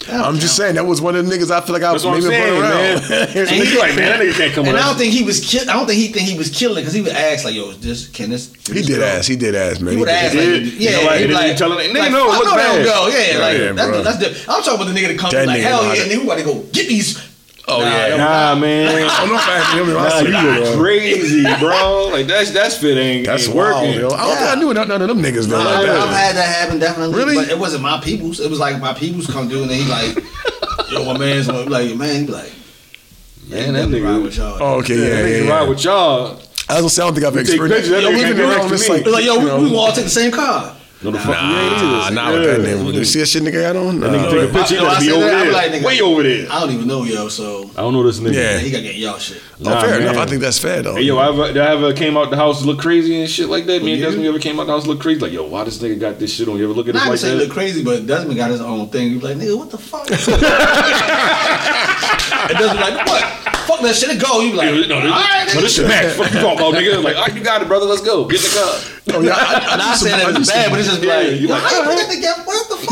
I'm 0.08 0.36
just 0.38 0.56
saying 0.56 0.76
that 0.76 0.86
was 0.86 1.00
one 1.00 1.14
of 1.14 1.26
the 1.26 1.30
niggas 1.36 1.50
I 1.50 1.60
feel 1.60 1.74
like 1.74 1.82
I 1.82 1.92
was 1.92 2.04
maybe 2.06 2.22
saying, 2.22 2.54
put 2.54 2.60
man. 2.62 2.72
around. 2.72 3.02
So 3.02 3.14
nigga 3.54 3.78
like, 3.78 3.94
man, 3.96 4.08
that 4.08 4.20
nigga 4.20 4.32
can't 4.36 4.54
come 4.54 4.64
And 4.64 4.72
with 4.74 4.82
I 4.82 4.86
don't 4.88 4.96
think 4.96 5.12
he 5.12 5.22
was. 5.22 5.40
Ki- 5.40 5.60
I 5.68 5.72
don't 5.74 5.86
think 5.86 5.98
he 6.00 6.08
think 6.08 6.26
he 6.28 6.38
was 6.38 6.48
killing 6.50 6.76
because 6.82 6.94
he 6.94 7.02
would 7.02 7.12
ask 7.12 7.44
like, 7.44 7.54
"Yo, 7.54 7.70
is 7.70 7.78
this 7.80 8.08
can 8.08 8.30
this?" 8.30 8.46
can 8.64 8.74
he 8.76 8.80
this 8.80 8.86
did 8.86 8.98
go? 9.00 9.04
ass. 9.04 9.26
He 9.26 9.36
did 9.36 9.54
ask, 9.54 9.80
man. 9.80 9.92
He 9.94 10.00
would 10.00 10.06
did 10.06 10.14
ask 10.14 10.34
like, 10.34 10.44
did? 10.44 10.66
yeah, 10.74 10.90
You 10.90 10.96
know, 10.96 11.02
like, 11.04 11.18
he'd 11.18 11.24
and 11.24 11.28
be 11.28 11.34
then 11.34 11.70
like, 11.70 11.86
him, 11.86 11.94
nigga, 11.94 12.12
no, 12.12 12.26
it 12.26 12.32
I 12.32 12.36
look 12.38 12.44
know 12.44 12.50
they 12.50 12.56
bad. 12.56 12.76
don't 12.76 12.84
go. 12.84 13.08
Yeah, 13.08 13.38
like 13.38 13.58
Yeah, 13.58 13.72
that's, 13.72 13.88
bro. 13.90 14.02
that's 14.02 14.18
the. 14.18 14.52
I'm 14.52 14.62
talking 14.62 14.74
about 14.80 14.84
the 14.94 15.00
nigga 15.00 15.08
that 15.08 15.18
comes 15.18 15.32
That 15.34 15.46
like, 15.46 15.60
hell 15.60 15.82
yeah, 15.82 15.88
how 15.88 15.94
to- 15.94 16.00
nigga, 16.00 16.18
we 16.18 16.24
about 16.24 16.38
to 16.38 16.44
go 16.44 16.54
get 16.72 16.88
these. 16.88 17.29
Oh 17.68 17.80
Nah, 17.80 17.84
yeah. 18.06 18.16
Nah, 18.16 18.54
man. 18.56 18.88
I 19.10 19.20
don't 19.20 19.28
know 19.28 19.34
if 19.36 19.48
I 19.48 19.58
had 19.58 19.78
him. 19.78 19.92
Nah, 19.92 20.18
you 20.20 20.60
look 20.60 20.74
nah, 20.76 20.80
crazy, 20.82 21.42
bro. 21.60 22.08
Like 22.12 22.26
that's 22.26 22.50
that's 22.50 22.76
fit 22.78 22.96
ain't, 22.98 23.26
That's 23.26 23.46
ain't 23.46 23.56
wild, 23.56 23.84
working. 23.86 24.00
yo. 24.00 24.08
I 24.10 24.26
don't 24.26 24.36
think 24.36 24.50
I 24.50 24.54
knew 24.56 24.74
none 24.74 24.90
of 25.02 25.08
them 25.08 25.18
niggas 25.22 25.46
though. 25.46 25.62
Nah, 25.62 25.70
like 25.80 25.88
I've 25.88 26.08
had 26.10 26.36
that 26.36 26.48
happen 26.56 26.78
definitely. 26.78 27.14
Really? 27.16 27.34
But 27.36 27.48
it 27.50 27.58
wasn't 27.58 27.82
my 27.82 28.00
people's. 28.00 28.40
It 28.40 28.50
was 28.50 28.58
like 28.58 28.80
my 28.80 28.92
people's 28.94 29.26
come 29.26 29.48
through 29.48 29.62
and 29.62 29.70
then 29.70 29.78
he 29.82 29.88
like, 29.88 30.16
yo, 30.90 31.04
my 31.04 31.18
man's 31.18 31.48
like, 31.48 31.94
man, 31.96 32.20
he 32.20 32.26
be 32.26 32.32
like, 32.32 32.52
Man, 33.48 33.72
that 33.74 33.80
definitely 33.80 34.00
ride 34.02 34.22
with 34.22 34.36
y'all. 34.36 34.58
Oh, 34.60 34.78
okay, 34.80 34.96
yeah, 34.96 35.04
Yeah, 35.20 35.26
yeah, 35.26 35.42
yeah. 35.44 35.50
ride 35.50 35.68
with 35.68 35.84
y'all. 35.84 36.40
I 36.68 36.80
was 36.80 36.82
gonna 36.82 36.90
say 36.90 37.02
I 37.02 37.06
don't 37.06 37.14
think 37.14 37.26
I've 37.26 37.36
experienced. 37.36 37.90
pictures, 37.90 37.90
that 37.90 38.02
Yo, 38.02 38.10
nigga 38.10 38.14
even 38.14 38.24
can't 38.26 38.36
do 38.36 38.42
around 38.44 38.58
next 38.58 38.70
this, 38.70 38.86
to 38.86 38.92
me. 38.92 38.96
like, 38.98 39.06
It's 39.06 39.12
like, 39.14 39.24
yo, 39.24 39.32
you 39.34 39.38
we, 39.40 39.44
know, 39.46 39.56
we 39.60 39.64
gonna 39.70 39.78
all 39.78 39.92
take 39.92 40.04
the 40.04 40.10
same 40.10 40.30
car. 40.30 40.76
No, 41.02 41.10
the 41.12 41.18
fuck 41.18 41.28
you 41.28 41.32
ain't 41.32 41.42
Nah, 41.42 42.02
either. 42.04 42.14
nah, 42.14 42.32
with 42.32 42.44
that 42.44 42.60
name. 42.62 42.86
You 42.94 43.04
see 43.06 43.20
that 43.20 43.26
shit 43.26 43.42
nigga 43.42 43.62
got 43.62 43.76
on? 43.76 44.00
That 44.00 44.10
nigga 44.10 44.30
take 44.30 44.50
a 44.50 44.52
picture, 44.52 44.74
I- 44.76 44.78
he 44.80 44.84
gotta 44.84 44.96
I 44.96 45.00
be 45.00 45.10
over 45.12 45.24
that, 45.24 45.34
I 45.34 45.38
be 45.38 45.44
there. 45.44 45.52
like, 45.52 45.72
nigga, 45.72 45.84
Way 45.86 46.00
over 46.02 46.22
there. 46.22 46.46
I 46.52 46.60
don't 46.60 46.70
even 46.72 46.86
know 46.88 47.04
yo, 47.04 47.28
so 47.28 47.70
I 47.76 47.80
don't 47.80 47.94
know 47.94 48.02
this 48.02 48.20
nigga. 48.20 48.34
Yeah. 48.34 48.58
he 48.58 48.70
gotta 48.70 48.82
get 48.82 48.96
y'all 48.96 49.18
shit. 49.18 49.40
Oh, 49.62 49.68
Nah, 49.68 49.80
fair 49.82 49.90
man. 49.90 50.02
enough. 50.02 50.16
I 50.16 50.24
think 50.26 50.40
that's 50.40 50.58
fair 50.58 50.80
though. 50.82 50.94
Hey, 50.94 51.02
yo, 51.02 51.18
I 51.18 51.28
ever, 51.28 51.46
did 51.48 51.58
I 51.58 51.72
ever 51.74 51.92
came 51.92 52.16
out 52.16 52.30
the 52.30 52.36
house 52.36 52.62
look 52.64 52.78
crazy 52.78 53.20
and 53.20 53.28
shit 53.28 53.48
like 53.50 53.66
that? 53.66 53.82
Me 53.82 53.92
and 53.92 54.00
Yeah. 54.00 54.06
Desmond 54.06 54.26
ever 54.28 54.38
came 54.38 54.58
out 54.58 54.66
the 54.66 54.72
house 54.72 54.86
look 54.86 55.00
crazy? 55.00 55.20
Like, 55.20 55.32
yo, 55.32 55.44
why 55.44 55.64
this 55.64 55.78
nigga 55.78 55.98
got 56.00 56.18
this 56.18 56.32
shit 56.32 56.48
on? 56.48 56.56
You 56.56 56.64
ever 56.64 56.72
look 56.72 56.88
at 56.88 56.94
Not 56.94 57.00
it 57.02 57.04
even 57.04 57.10
like 57.10 57.18
say 57.20 57.30
that? 57.30 57.36
look 57.36 57.50
crazy, 57.50 57.82
but 57.84 58.06
Desmond 58.06 58.36
got 58.38 58.50
his 58.50 58.60
own 58.62 58.88
thing. 58.88 59.10
You 59.12 59.18
be 59.20 59.26
like, 59.26 59.36
nigga, 59.36 59.56
what 59.58 59.70
the 59.70 59.76
fuck? 59.78 60.08
and 60.10 60.18
Desmond 62.58 62.80
like, 62.80 63.06
what? 63.06 63.22
Fuck 63.68 63.80
that 63.82 63.94
shit, 63.94 64.20
go. 64.20 64.40
You 64.40 64.50
be 64.52 64.56
like, 64.56 64.66
Yeah, 64.70 64.86
no, 64.86 65.00
this, 65.02 65.12
all 65.12 65.18
right, 65.20 65.46
no, 65.54 65.60
this 65.60 65.74
shit 65.76 65.86
match. 65.86 66.14
Fuck 66.14 66.32
you 66.32 66.40
talking 66.40 66.58
about, 66.58 66.74
nigga? 66.74 67.02
Like, 67.04 67.16
all 67.16 67.22
right, 67.26 67.34
you 67.34 67.42
got 67.42 67.62
it, 67.62 67.68
brother. 67.68 67.86
Let's 67.86 68.02
go. 68.02 68.24
Get 68.26 68.40
the 68.40 68.48
car. 68.58 68.80
Oh, 69.12 69.20
yeah, 69.22 69.32
I, 69.34 69.42
I, 69.42 69.72
And 69.72 69.82
I 69.82 69.90
do 69.92 69.98
some- 69.98 70.08
say 70.08 70.10
that 70.14 70.36
it's 70.38 70.52
bad, 70.52 70.70
but 70.70 70.78
it's 70.78 70.88
just 70.88 71.02
Yeah, 71.02 71.16
like, 71.16 71.40
you 71.40 71.48
like, 71.48 71.62
how 71.62 71.70
you 71.70 71.76
put 71.82 71.88
alright. 71.88 72.06
that 72.06 72.14
together? 72.14 72.36
What 72.36 72.36
the 72.36 72.38
fuck? 72.38 72.39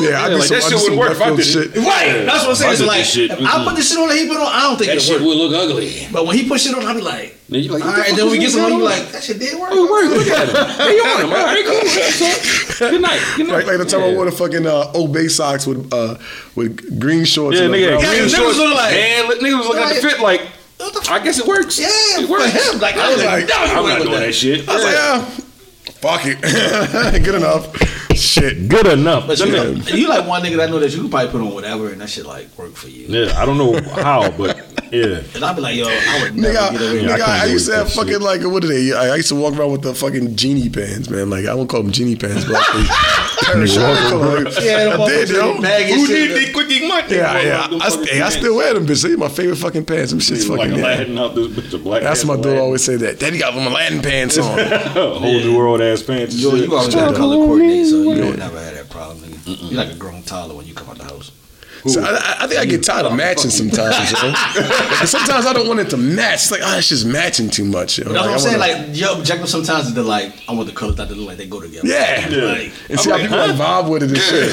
Yeah, 0.01 0.09
I 0.09 0.11
Yeah, 0.11 0.29
do 0.29 0.35
like, 0.39 0.49
some, 0.49 0.57
that 0.59 0.65
I 0.65 0.69
shit 0.69 0.79
wouldn't 0.83 0.99
work 0.99 1.11
if 1.13 1.21
I 1.23 1.31
left 1.31 1.37
did 1.37 1.47
field 1.47 1.65
it. 1.67 1.75
shit. 1.75 1.85
Right, 1.85 2.13
that's 2.27 2.43
what 2.45 2.51
I'm 2.51 2.57
saying. 2.57 2.71
I 2.71 2.73
It's 2.75 2.83
like, 2.87 3.05
shit. 3.05 3.31
if 3.31 3.41
I 3.41 3.65
put 3.65 3.75
this 3.77 3.89
shit 3.89 3.99
on 3.99 4.09
that 4.09 4.17
he 4.19 4.29
put 4.29 4.37
on, 4.39 4.47
I 4.47 4.61
don't 4.63 4.77
think 4.79 4.89
That 4.91 4.97
it 4.99 5.03
shit 5.03 5.19
work. 5.21 5.27
would 5.29 5.37
look 5.39 5.53
ugly. 5.55 6.07
But 6.13 6.27
when 6.27 6.37
he 6.37 6.49
put 6.49 6.61
shit 6.61 6.75
on, 6.75 6.85
I 6.87 6.95
be 6.95 7.01
like, 7.01 7.37
Then 7.49 7.63
you 7.63 7.73
like, 7.73 7.83
all 7.83 7.89
what 7.91 7.97
the 7.97 8.09
and 8.11 8.19
then 8.19 8.27
we 8.31 8.39
get 8.39 8.45
this 8.47 8.55
some 8.55 8.63
more, 8.71 8.79
you 8.79 8.85
like, 8.85 9.09
that 9.13 9.23
shit 9.23 9.39
did 9.39 9.59
work. 9.59 9.71
Oh, 9.73 9.85
word, 9.91 10.09
look 10.17 10.27
at 10.29 10.49
him. 10.49 10.55
Hey, 10.87 10.95
you 10.97 11.03
on 11.03 11.21
him. 11.25 11.31
All 11.33 11.45
right, 11.45 11.65
cool. 11.65 11.75
What's 11.83 12.81
up? 12.81 12.91
Good 12.91 13.03
night. 13.03 13.21
Good 13.37 13.47
night. 13.49 13.55
Like, 13.65 13.67
like 13.67 13.79
the 13.79 13.85
time 13.87 14.03
I 14.03 14.13
wore 14.15 14.25
the 14.27 14.33
fucking 14.33 14.67
uh, 14.67 14.93
Obey 14.95 15.29
socks 15.29 15.67
with 15.67 15.93
uh, 15.93 16.17
with 16.55 17.01
green 17.01 17.25
shorts. 17.25 17.59
Yeah, 17.59 17.65
and 17.67 17.75
a 17.75 17.79
nigga, 17.79 17.99
brown- 17.99 18.03
Yeah, 18.03 18.11
green 18.15 18.29
niggas 18.29 18.37
shorts. 18.37 18.59
look 18.59 18.75
like- 18.77 18.93
man, 18.95 19.27
look, 19.29 19.39
niggas 19.41 19.59
was 19.59 19.67
looking 19.69 19.83
at 19.83 19.95
the 19.97 20.09
fit 20.09 20.21
like, 20.21 20.43
I 21.11 21.19
guess 21.25 21.39
it 21.39 21.47
works. 21.47 21.79
Yeah, 21.79 21.89
it 21.91 22.27
for 22.27 22.33
works. 22.39 22.53
him. 22.53 22.79
Like, 22.81 22.95
I 22.97 23.13
was 23.13 23.25
like, 23.25 23.49
no, 23.49 23.55
I'm 23.57 23.87
not 23.89 23.99
doing 23.99 24.13
that. 24.13 24.21
that 24.21 24.33
shit. 24.35 24.69
I 24.69 24.75
was 24.75 24.85
like, 24.85 24.95
yeah, 24.95 25.25
fuck 25.99 26.21
it, 26.25 26.41
good 27.25 27.35
enough. 27.35 28.08
Shit, 28.29 28.69
good 28.69 28.87
enough. 28.87 29.27
But 29.27 29.39
you, 29.41 29.53
know, 29.53 29.71
you 29.73 30.09
like 30.09 30.27
one 30.27 30.43
nigga 30.43 30.57
that 30.59 30.71
know 30.71 30.79
that 30.81 30.93
you 30.95 31.03
could 31.03 31.11
probably 31.11 31.31
put 31.31 31.41
on 31.41 31.55
whatever 31.55 31.91
and 31.91 32.01
that 32.01 32.11
shit 32.11 32.27
like 32.27 32.47
work 32.59 32.75
for 32.75 32.89
you. 32.89 33.07
Yeah, 33.09 33.41
I 33.41 33.45
don't 33.47 33.59
know 33.59 33.81
how, 34.03 34.31
but 34.31 34.57
yeah. 34.93 35.23
And 35.35 35.45
I'd 35.45 35.55
be 35.57 35.63
like, 35.63 35.77
yo, 35.77 35.87
I 35.87 36.23
would 36.23 36.37
never 36.37 36.55
Nigga, 36.55 36.73
get 36.73 36.81
away 36.81 36.93
with 36.95 37.03
Yeah, 37.05 37.15
I 37.15 37.19
nigga, 37.19 37.29
I, 37.29 37.45
used 37.47 37.69
to 37.69 37.77
have 37.77 37.93
fucking 37.93 38.13
shit. 38.15 38.23
like 38.23 38.43
what 38.43 38.65
are 38.65 38.69
they? 38.69 38.93
I, 38.93 39.09
I 39.13 39.17
used 39.17 39.29
to 39.29 39.35
walk 39.37 39.55
around 39.55 39.73
with 39.73 39.83
the 39.83 39.95
fucking 39.95 40.37
genie 40.37 40.69
pants, 40.69 41.09
man. 41.11 41.31
Like 41.31 41.47
I 41.47 41.55
won't 41.55 41.69
call 41.69 41.83
them 41.83 41.93
genie 41.93 42.17
pants, 42.17 42.45
but 42.45 42.53
like 42.55 42.67
the 42.73 43.45
parachute. 43.47 43.79
I 43.83 44.11
call 44.11 44.19
them. 44.21 44.47
Yeah, 44.63 44.97
I 44.99 45.07
did, 45.09 45.29
yo. 45.31 45.53
Who 45.55 46.07
did 46.07 46.49
the 46.49 46.53
quickie 46.53 46.89
money? 46.89 47.15
Yeah, 47.15 47.41
yeah. 47.41 47.69
I, 47.81 48.05
hey, 48.11 48.21
I 48.23 48.29
still 48.31 48.57
wear 48.57 48.75
them, 48.75 48.87
bitch. 48.87 49.03
They 49.03 49.15
my 49.17 49.29
favorite 49.29 49.57
fucking 49.57 49.85
pants. 49.85 50.11
Them 50.11 50.21
shit's 50.21 50.49
like 50.49 50.61
fucking. 50.61 50.75
yeah. 50.79 50.85
Aladdin 50.85 51.19
out 51.19 51.35
this 51.35 51.49
bitch 51.49 51.73
of 51.75 51.85
black. 51.85 52.03
That's 52.03 52.21
ass 52.21 52.27
my 52.27 52.37
dude 52.37 52.59
always 52.59 52.85
say 52.85 52.97
that. 52.97 53.19
Daddy 53.21 53.39
got 53.39 53.55
them 53.55 53.67
Aladdin 53.67 54.01
pants 54.03 54.39
on. 54.39 54.59
Whole 54.95 55.21
new 55.21 55.57
world 55.57 55.81
ass 55.83 56.03
pants. 56.03 56.35
and 56.35 56.43
Yo, 56.43 56.55
you 56.55 56.75
always 56.75 56.95
got 56.95 57.11
to 57.11 57.17
color 57.17 57.37
coordinate, 57.37 57.87
so 57.87 58.08
you 58.17 58.23
don't 58.23 58.39
never 58.39 58.61
have 58.61 58.75
that 58.75 58.91
problem. 58.91 59.19
You're 59.45 59.79
like 59.85 59.91
a 59.93 59.97
grown 59.97 60.23
toddler 60.23 60.55
when 60.55 60.67
you 60.67 60.75
come 60.75 60.89
out 60.89 60.99
the 60.99 61.05
house. 61.05 61.31
So 61.87 62.03
I, 62.03 62.07
I- 62.17 62.37
I 62.41 62.47
think 62.47 62.61
I 62.61 62.65
get 62.65 62.83
tired 62.85 63.07
of 63.07 63.13
oh, 63.13 63.17
matching 63.17 63.51
sometimes, 63.51 64.11
yo. 64.13 64.19
Sometimes 65.07 65.45
I 65.47 65.53
don't 65.53 65.67
want 65.69 65.81
it 65.81 65.91
to 65.91 65.97
match. 65.97 66.35
It's 66.35 66.51
like, 66.51 66.61
oh, 66.65 66.79
it's 66.79 66.89
just 66.89 67.05
matching 67.07 67.51
too 67.51 67.65
much, 67.65 67.99
yo. 67.99 68.05
That's 68.05 68.15
what 68.21 68.29
I 68.29 68.33
I'm 68.33 68.39
saying. 68.39 68.59
wanna- 68.59 68.85
Like 68.89 68.97
your 68.97 69.13
objective 69.19 69.49
sometimes 69.49 69.87
is 69.89 69.95
to 69.95 70.03
like, 70.03 70.33
I 70.49 70.53
want 70.53 70.67
the 70.69 70.75
colors 70.75 70.97
that 70.97 71.11
look 71.11 71.27
like 71.29 71.37
they 71.37 71.47
go 71.47 71.61
together. 71.61 71.87
Yeah. 71.87 72.27
Like, 72.31 72.73
And 72.91 72.99
see 73.01 73.11
how 73.11 73.19
people 73.19 73.37
like 73.39 73.57
vibe 73.57 73.89
with 73.91 74.03
it 74.05 74.11
and 74.11 74.19
shit. 74.19 74.51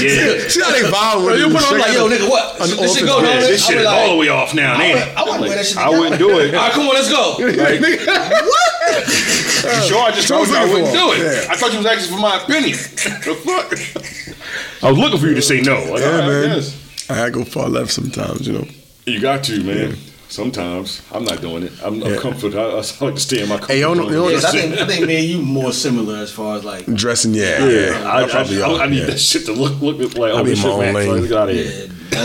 Yeah. 0.00 0.48
See 0.50 0.60
how 0.60 0.70
they 0.72 0.82
vibe 0.82 1.24
with 1.26 1.34
it. 1.36 1.38
you 1.40 1.48
put 1.54 1.62
on 1.72 1.78
like, 1.78 1.92
yo, 1.92 2.08
nigga, 2.08 2.28
what? 2.28 2.60
An 2.60 2.68
This 2.76 2.94
shit 2.94 3.02
orphan- 3.02 3.06
go, 3.06 3.20
Yeah, 3.22 3.40
this 3.40 3.64
I 3.64 3.68
shit 3.72 3.78
is 3.80 3.84
like, 3.86 3.96
all 3.96 4.08
the 4.14 4.16
way 4.20 4.28
off 4.28 4.54
now, 4.54 4.74
I 4.74 4.82
ain't 4.82 4.94
wouldn't- 4.98 5.16
I 5.18 5.22
wouldn't 5.22 5.40
Like, 5.40 5.48
wear 5.48 5.56
that 5.58 5.66
shit 5.66 5.76
I 5.78 5.88
wouldn't 5.90 6.18
do 6.18 6.38
it. 6.40 6.54
All 6.54 6.60
right, 6.62 6.72
come 6.72 6.88
on, 6.88 6.94
let's 6.94 7.10
go. 7.10 7.36
You 8.90 9.86
sure? 9.86 10.02
I 10.02 10.10
just 10.12 10.26
So 10.28 10.34
I 10.36 10.38
told 10.38 10.48
you 10.48 10.56
I 10.56 10.64
wouldn't 10.64 10.92
do 10.92 11.12
it. 11.12 11.48
I 11.50 11.54
thought 11.56 11.70
you 11.72 11.78
was 11.78 11.86
asking 11.86 12.14
for 12.14 12.20
my 12.20 12.42
opinion. 12.42 12.72
the 12.72 13.34
fuck? 13.44 14.82
I 14.82 14.90
was 14.90 14.98
looking 14.98 15.18
for 15.20 15.26
you 15.26 15.34
to 15.34 15.42
say 15.42 15.59
no. 15.62 15.74
Like, 15.92 16.00
Yeah, 16.00 16.06
all 16.06 16.18
right, 16.18 16.26
man. 16.28 16.56
yes. 16.56 17.06
I 17.10 17.30
go 17.30 17.44
far 17.44 17.68
left 17.68 17.90
sometimes, 17.92 18.46
you 18.46 18.52
know. 18.52 18.66
You 19.06 19.20
got 19.20 19.42
to, 19.44 19.62
man. 19.64 19.96
Sometimes 20.28 21.02
I'm 21.12 21.24
not 21.24 21.40
doing 21.40 21.64
it. 21.64 21.72
I'm, 21.82 22.00
I'm 22.04 22.14
Yeah. 22.14 22.20
comfortable. 22.20 22.58
I, 22.60 22.62
I 22.62 22.74
like 23.04 23.14
to 23.14 23.20
stay 23.20 23.42
in 23.42 23.48
my 23.48 23.56
comfort 23.58 23.72
Hey, 23.72 23.80
yo, 23.80 23.94
zone. 23.94 24.04
you 24.06 24.10
know 24.12 24.22
what- 24.24 24.32
Yes, 24.34 24.44
I 24.44 24.50
think 24.52 24.78
I 24.78 24.86
think 24.86 25.06
me 25.06 25.16
and 25.16 25.24
you 25.28 25.42
more 25.42 25.72
similar 25.72 26.18
as 26.18 26.30
far 26.30 26.56
as 26.56 26.64
like 26.64 26.86
Dressing, 26.94 27.34
yeah. 27.34 27.66
Yeah, 27.66 28.08
I, 28.08 28.22
I, 28.24 28.28
probably 28.28 28.62
I, 28.62 28.70
are, 28.70 28.80
I 28.82 28.86
need 28.88 28.98
yeah. 29.00 29.06
that 29.06 29.18
shit 29.18 29.44
to 29.46 29.52
look 29.52 29.80
look 29.80 30.14
like. 30.16 30.32
I 30.32 30.38
Oh, 30.38 30.44
be 30.44 30.52
in 30.52 30.56
my 30.58 30.62
shit, 30.62 30.70
own 30.72 30.80
man. 30.80 30.94
lane. 30.94 31.08
Like, 31.20 31.28
Get 31.28 31.32
out 31.38 31.48
of 31.50 31.56
yeah, 31.56 31.62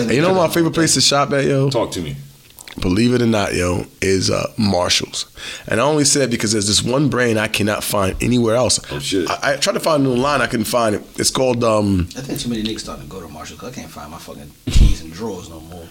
here. 0.04 0.14
you 0.14 0.22
know 0.22 0.36
my 0.36 0.48
favorite 0.50 0.74
place 0.76 0.94
to 0.94 1.02
shop 1.02 1.32
at, 1.34 1.46
yo? 1.46 1.70
Talk 1.72 1.92
to 1.94 2.02
me. 2.02 2.16
Believe 2.82 3.14
it 3.14 3.22
or 3.22 3.26
not, 3.26 3.54
yo, 3.54 3.86
is 4.02 4.30
uh, 4.30 4.52
Marshalls. 4.58 5.26
And 5.68 5.80
I 5.80 5.84
only 5.86 6.04
say 6.04 6.20
that 6.22 6.30
because 6.32 6.52
there's 6.52 6.68
this 6.68 6.84
one 6.84 7.10
brand 7.10 7.40
I 7.40 7.48
cannot 7.48 7.84
find 7.84 8.22
anywhere 8.22 8.56
else. 8.56 8.80
Oh, 8.92 9.00
shit. 9.00 9.30
I, 9.30 9.54
I 9.54 9.56
tried 9.58 9.74
to 9.74 9.80
find 9.80 10.06
it 10.06 10.10
online, 10.10 10.42
I 10.42 10.48
couldn't 10.48 10.66
find 10.66 10.96
it. 10.96 11.02
It's 11.18 11.32
called 11.32 11.64
um 11.64 12.08
I 12.18 12.22
think 12.22 12.40
too 12.40 12.50
many 12.50 12.64
niggas 12.64 12.82
starting 12.82 13.06
to 13.06 13.10
go 13.10 13.22
to 13.22 13.28
Marshalls. 13.28 13.60
because 13.60 13.74
I 13.78 13.82
can't 13.82 13.92
find 13.92 14.12
my 14.12 14.18
fucking 14.18 14.52
keys 14.68 15.02
and 15.02 15.12
drawers 15.14 15.50
no 15.50 15.60
more. 15.62 15.88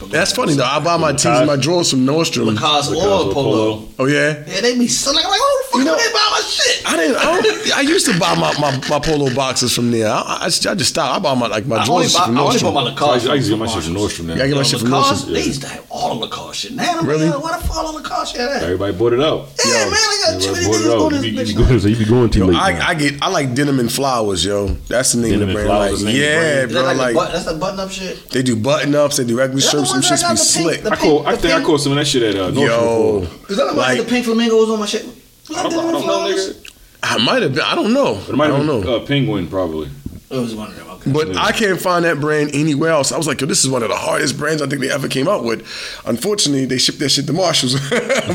But 0.00 0.10
that's 0.10 0.32
funny 0.32 0.54
though. 0.54 0.64
I 0.64 0.80
buy 0.80 0.96
my 0.96 1.12
tees 1.12 1.26
and 1.26 1.46
my 1.46 1.56
drawers 1.56 1.90
from 1.90 2.00
Nordstrom. 2.06 2.46
Lacoste 2.54 2.90
Lacoste 2.90 2.92
or 2.92 3.28
or 3.30 3.32
Polo. 3.34 3.76
Polo. 3.76 3.88
Oh 4.00 4.06
yeah? 4.06 4.42
Yeah, 4.46 4.60
they 4.60 4.76
be 4.76 4.88
selling. 4.88 5.18
I'm 5.24 5.30
like, 5.30 5.38
oh, 5.40 5.68
fuck, 5.70 5.78
You 5.78 5.84
know- 5.84 5.96
you 5.96 6.06
they 6.08 6.12
buy 6.12 6.28
my 6.32 6.40
shit. 6.40 6.82
I 6.84 6.96
didn't. 6.96 7.16
I, 7.16 7.40
don't, 7.40 7.72
I 7.76 7.80
used 7.82 8.06
to 8.06 8.18
buy 8.18 8.34
my, 8.34 8.52
my, 8.58 8.76
my 8.88 8.98
polo 8.98 9.32
boxes 9.34 9.72
from 9.74 9.90
there. 9.92 10.08
I, 10.08 10.38
I, 10.42 10.44
just, 10.46 10.66
I 10.66 10.74
just 10.74 10.90
stopped. 10.90 11.16
I 11.16 11.18
bought 11.22 11.36
my 11.38 11.46
like 11.46 11.66
my 11.66 11.76
I 11.76 11.84
drawers 11.86 12.14
buy, 12.14 12.26
from 12.26 12.36
I 12.36 12.40
only 12.42 12.58
bought 12.58 12.74
my 12.74 12.80
Nordstrom. 12.82 12.84
Lacoste. 12.94 13.28
I 13.28 13.34
used 13.34 13.46
to 13.48 13.52
get 13.54 13.58
my 13.60 13.66
shit 13.66 13.82
from 13.84 13.94
Nordstrom 13.94 14.24
now. 14.26 14.34
Yeah, 14.34 14.44
I 14.44 14.48
get 14.48 14.56
my 14.56 14.62
shit 14.64 14.80
from 14.80 14.90
Lacoste, 14.90 15.26
Nordstrom. 15.28 15.32
They 15.34 15.42
used 15.44 15.62
to 15.62 15.68
have 15.68 15.86
all 15.90 16.14
the 16.14 16.20
Lacoste 16.26 16.60
shit. 16.60 16.72
Now 16.72 16.98
I'm 16.98 17.06
Really? 17.06 17.28
like, 17.28 17.42
where 17.44 17.58
the 17.60 17.64
fuck 17.68 17.76
all 17.76 17.92
the 17.92 17.98
Lacoste 18.02 18.32
shit 18.32 18.40
at? 18.40 18.62
Everybody 18.64 18.92
bought 18.98 19.12
it 19.12 19.20
out. 19.20 19.48
Yeah, 19.64 19.84
man, 19.84 19.92
I 19.94 20.18
got 20.32 20.42
too 20.42 20.52
many 20.52 20.66
bought 20.66 20.74
it 20.74 20.82
niggas 20.82 21.04
out. 21.04 21.08
this 21.12 21.22
be, 21.22 21.28
you 21.30 21.38
bitch. 21.38 21.56
going, 21.68 21.80
so 21.80 21.88
you 21.88 21.96
be 21.96 22.04
going 22.04 22.30
too 22.30 22.38
Yo, 22.40 22.46
late. 22.46 22.56
I. 22.56 22.88
I 22.88 22.94
get 22.94 23.22
I 23.22 23.28
like 23.28 23.54
denim 23.54 23.78
and 23.78 23.90
flowers, 23.92 24.44
yo. 24.44 24.66
That's 24.88 25.12
the 25.12 25.20
name 25.22 25.38
Denim 25.38 25.48
of 25.50 25.54
the 25.54 25.60
and 25.60 25.68
brand. 25.68 25.68
Flowers 25.68 25.90
Like, 25.90 25.92
is 25.92 26.00
the 26.02 26.06
name 26.06 26.14
of 26.16 26.20
the 26.20 26.26
yeah, 26.26 26.40
brand? 26.40 26.70
Is 26.70 26.74
that 26.74 26.82
bro. 26.82 26.92
like, 27.04 27.14
Like 27.14 27.28
a 27.28 27.32
that's 27.32 27.44
the 27.44 27.54
button 27.54 27.80
up 27.80 27.90
shit. 27.90 28.30
they 28.30 28.42
do 28.42 28.56
button 28.56 28.94
ups, 28.94 29.16
they 29.18 29.24
do 29.24 29.38
regular 29.38 29.58
Is 29.58 29.64
that 29.70 29.76
the 29.78 29.84
shirts. 29.84 29.91
Them 29.92 30.00
ones 30.02 30.10
shits 30.10 30.22
be 30.22 30.22
the 30.22 30.28
pink- 30.28 30.38
slick. 30.38 30.82
the 30.82 30.92
I 30.92 30.96
call. 30.96 31.26
I 31.26 31.32
the 31.32 31.38
think 31.38 31.52
I 31.52 31.56
pink- 31.56 31.66
called 31.66 31.80
some 31.80 31.92
of 31.92 31.98
that 31.98 32.06
shit 32.06 32.22
at 32.22 32.34
uh, 32.40 32.50
Nordstrom. 32.50 32.56
Yo, 32.66 33.18
Is 33.48 33.56
that 33.56 33.64
the 33.64 33.64
one 33.66 33.76
Like- 33.76 33.98
the 33.98 34.04
pink 34.04 34.24
flamingos 34.26 34.70
on 34.70 34.78
my 34.80 34.86
shit? 34.86 35.06
I 35.54 35.62
don't, 35.64 35.72
I 35.72 35.92
don't 35.92 36.06
know, 36.06 36.28
nigga. 36.28 36.68
I 37.02 37.18
might 37.24 37.42
have 37.42 37.52
been. 37.54 37.64
I 37.64 37.74
don't 37.74 37.92
know. 37.92 38.14
It 38.28 38.34
might 38.34 38.50
I 38.50 38.56
have 38.56 38.66
don't 38.66 38.80
been 38.82 38.90
know. 38.90 38.96
uh, 38.96 39.06
Penguin 39.06 39.48
probably. 39.48 39.90
It 40.30 40.36
was 40.38 40.54
one 40.54 40.68
of 40.70 40.76
them. 40.76 40.88
Okay. 40.88 41.10
But 41.12 41.36
I 41.36 41.50
can't 41.52 41.78
find 41.80 42.04
that 42.06 42.20
brand 42.20 42.52
anywhere 42.54 42.90
else. 42.90 43.12
I 43.12 43.18
was 43.18 43.26
like, 43.26 43.40
yo, 43.40 43.46
this 43.46 43.64
is 43.64 43.68
one 43.68 43.82
of 43.82 43.88
the 43.90 43.96
hardest 43.96 44.38
brands 44.38 44.62
I 44.62 44.66
think 44.66 44.80
they 44.80 44.90
ever 44.90 45.08
came 45.08 45.28
out 45.28 45.44
with. 45.44 45.60
Unfortunately, 46.06 46.64
they 46.64 46.78
shipped 46.78 47.00
that 47.00 47.10
shit 47.10 47.26
to 47.26 47.32
Marshalls. 47.34 47.74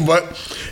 but 0.06 0.24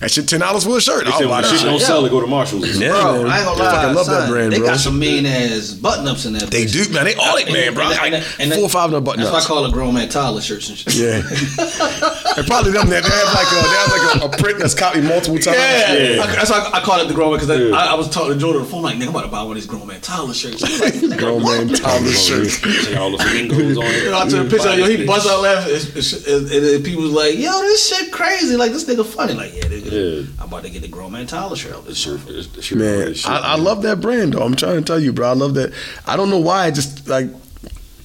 that 0.01 0.11
shit 0.11 0.27
ten 0.27 0.39
dollars 0.39 0.63
for 0.65 0.77
a 0.77 0.81
shirt. 0.81 1.05
They 1.05 1.11
I'll 1.11 1.17
said 1.19 1.27
buy 1.27 1.33
when 1.35 1.41
that 1.43 1.49
shit 1.49 1.59
shit. 1.59 1.69
don't 1.69 1.79
Yeah. 1.79 1.85
sell, 1.87 2.01
they 2.01 2.09
go 2.09 2.21
to 2.21 2.27
Marshalls. 2.27 2.77
Yeah, 2.77 2.89
Bro, 2.89 3.23
man. 3.23 3.31
I 3.31 3.37
ain't 3.39 3.45
gonna 3.45 3.61
I 3.61 3.65
lie. 3.65 3.71
fucking 3.81 3.95
love 3.95 4.05
that 4.07 4.21
son, 4.21 4.29
brand, 4.29 4.53
They 4.53 4.57
bro. 4.59 4.67
got 4.67 4.79
some 4.79 4.99
mean 4.99 5.25
ass 5.25 5.71
button 5.73 6.07
ups 6.07 6.25
in 6.25 6.33
there. 6.33 6.47
They 6.47 6.65
do, 6.65 6.87
man. 6.89 7.05
They 7.05 7.15
all 7.15 7.35
it, 7.37 7.51
man, 7.51 7.73
bro. 7.73 7.85
Like 7.89 8.23
four 8.53 8.63
or 8.63 8.69
five 8.69 8.85
of 8.85 8.91
them 8.91 9.03
button 9.03 9.21
That's 9.21 9.33
why 9.33 9.39
I 9.39 9.43
call 9.45 9.65
it 9.65 9.71
grown 9.73 9.93
man 9.93 10.09
Tyler 10.09 10.41
shirts 10.41 10.69
and 10.69 10.77
shit. 10.77 10.95
Yeah, 10.95 11.21
and 12.37 12.45
probably 12.47 12.71
them 12.71 12.89
that 12.89 13.03
they 13.03 13.09
have 13.09 13.33
like 13.33 13.49
a, 13.51 13.59
they 13.63 13.77
have 13.77 13.91
like 13.91 14.05
a, 14.23 14.35
a 14.35 14.41
print 14.41 14.59
that's 14.59 14.73
copied 14.73 15.03
multiple 15.03 15.39
times. 15.39 15.57
Yeah, 15.57 15.93
Yeah. 15.93 16.23
I, 16.23 16.27
that's 16.35 16.49
why 16.49 16.69
I, 16.73 16.79
I 16.79 16.81
call 16.81 16.99
it 16.99 17.07
the 17.07 17.13
grown 17.13 17.31
man 17.31 17.39
because 17.39 17.59
Yeah. 17.59 17.75
I, 17.75 17.91
I 17.91 17.93
was 17.95 18.09
talking 18.09 18.33
to 18.33 18.39
Jordan 18.39 18.61
on 18.61 18.65
the 18.67 18.71
phone 18.71 18.83
like, 18.83 18.95
nigga, 18.97 19.03
I'm 19.03 19.09
about 19.09 19.21
to 19.23 19.27
buy 19.29 19.41
one 19.43 19.51
of 19.51 19.55
these 19.55 19.65
grown 19.65 19.87
man 19.87 20.01
Tyler 20.01 20.33
shirts. 20.33 20.61
He 20.95 21.07
like, 21.07 21.19
Grown 21.19 21.43
man 21.43 21.67
Tyler 21.69 22.07
shirt. 22.11 22.47
Say 22.47 22.95
all 22.95 23.11
the 23.11 23.17
flamingos 23.17 23.77
on 23.77 23.83
it. 23.85 24.03
You 24.03 24.11
know, 24.11 24.19
I 24.19 24.27
took 24.27 24.47
a 24.47 24.49
picture 24.49 24.73
yo, 24.75 24.85
he 24.87 25.05
bust 25.05 25.27
out 25.27 25.41
laughing, 25.41 25.73
and, 25.75 26.27
and, 26.27 26.51
and, 26.51 26.65
and 26.75 26.85
people 26.85 27.03
was 27.03 27.11
like, 27.11 27.35
"Yo, 27.37 27.51
this 27.61 27.87
shit 27.89 28.11
crazy! 28.11 28.55
Like 28.55 28.71
this 28.71 28.85
nigga 28.85 29.05
funny!" 29.05 29.33
Like, 29.33 29.53
yeah, 29.55 29.67
nigga, 29.91 30.25
Yeah. 30.27 30.31
I'm 30.41 30.47
about 30.47 30.63
to 30.63 30.69
get 30.69 30.81
the 30.81 30.87
grown 30.87 31.11
man 31.11 31.27
Tyler 31.27 31.55
shirt. 31.55 31.73
out 31.73 31.85
this 31.85 31.97
Shirt, 31.97 32.19
shirt. 32.19 32.27
this- 32.29 32.47
this 32.47 32.65
shit, 32.65 32.77
Man, 32.77 32.99
this 32.99 33.25
I, 33.25 33.37
I 33.39 33.55
love 33.55 33.81
that 33.83 34.01
brand 34.01 34.33
though. 34.33 34.41
I'm 34.43 34.55
trying 34.55 34.75
to 34.77 34.81
tell 34.81 34.99
you, 34.99 35.13
bro. 35.13 35.29
I 35.29 35.33
love 35.33 35.53
that. 35.55 35.73
I 36.05 36.15
don't 36.17 36.29
know 36.29 36.39
why. 36.39 36.65
I 36.65 36.71
just 36.71 37.07
like 37.07 37.29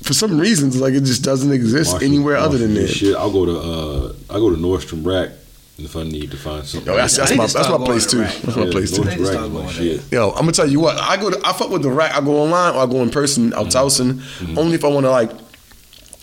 for 0.02 0.14
some 0.14 0.38
reasons, 0.38 0.80
like 0.80 0.94
it 0.94 1.04
just 1.04 1.22
doesn't 1.22 1.52
exist 1.52 1.92
Marshall- 1.92 2.08
anywhere 2.08 2.36
other 2.36 2.58
than 2.58 2.68
Marshall 2.74 2.86
there. 2.86 2.94
Shit, 2.94 3.16
I'll 3.16 3.32
go 3.32 3.44
to 3.46 3.58
uh, 3.58 4.12
I 4.34 4.38
go 4.38 4.50
to 4.50 4.56
Nordstrom 4.56 5.04
Rack 5.06 5.30
if 5.78 5.96
I 5.96 6.02
need 6.02 6.30
to 6.30 6.36
find 6.36 6.64
something. 6.66 6.90
Yo, 6.90 6.96
that's, 6.96 7.16
that's 7.16 7.34
my 7.34 7.46
that's 7.46 7.68
my 7.68 7.78
place 7.78 8.04
to 8.06 8.10
too. 8.16 8.20
Rack. 8.22 8.34
That's 8.42 8.56
my 8.56 8.70
place 8.70 8.90
too. 8.90 9.02
They 9.04 9.16
Nordstrom 9.16 9.26
start 9.26 9.50
Rack 9.50 10.10
my. 10.10 10.16
Yo, 10.16 10.30
I'm 10.30 10.36
gonna 10.40 10.52
tell 10.52 10.66
you 10.68 10.80
what. 10.80 10.96
I 10.98 11.16
go. 11.16 11.30
To, 11.30 11.40
I 11.46 11.52
fuck 11.52 11.70
with 11.70 11.82
the 11.82 11.90
rack. 11.90 12.14
I 12.14 12.20
go 12.20 12.42
online 12.42 12.74
or 12.74 12.82
I 12.82 12.86
go 12.86 13.02
in 13.02 13.10
person 13.10 13.52
out 13.54 13.66
Towson. 13.66 14.14
Mm-hmm. 14.14 14.58
Only 14.58 14.74
if 14.74 14.84
I 14.84 14.88
want 14.88 15.04
to 15.06 15.10
like. 15.10 15.30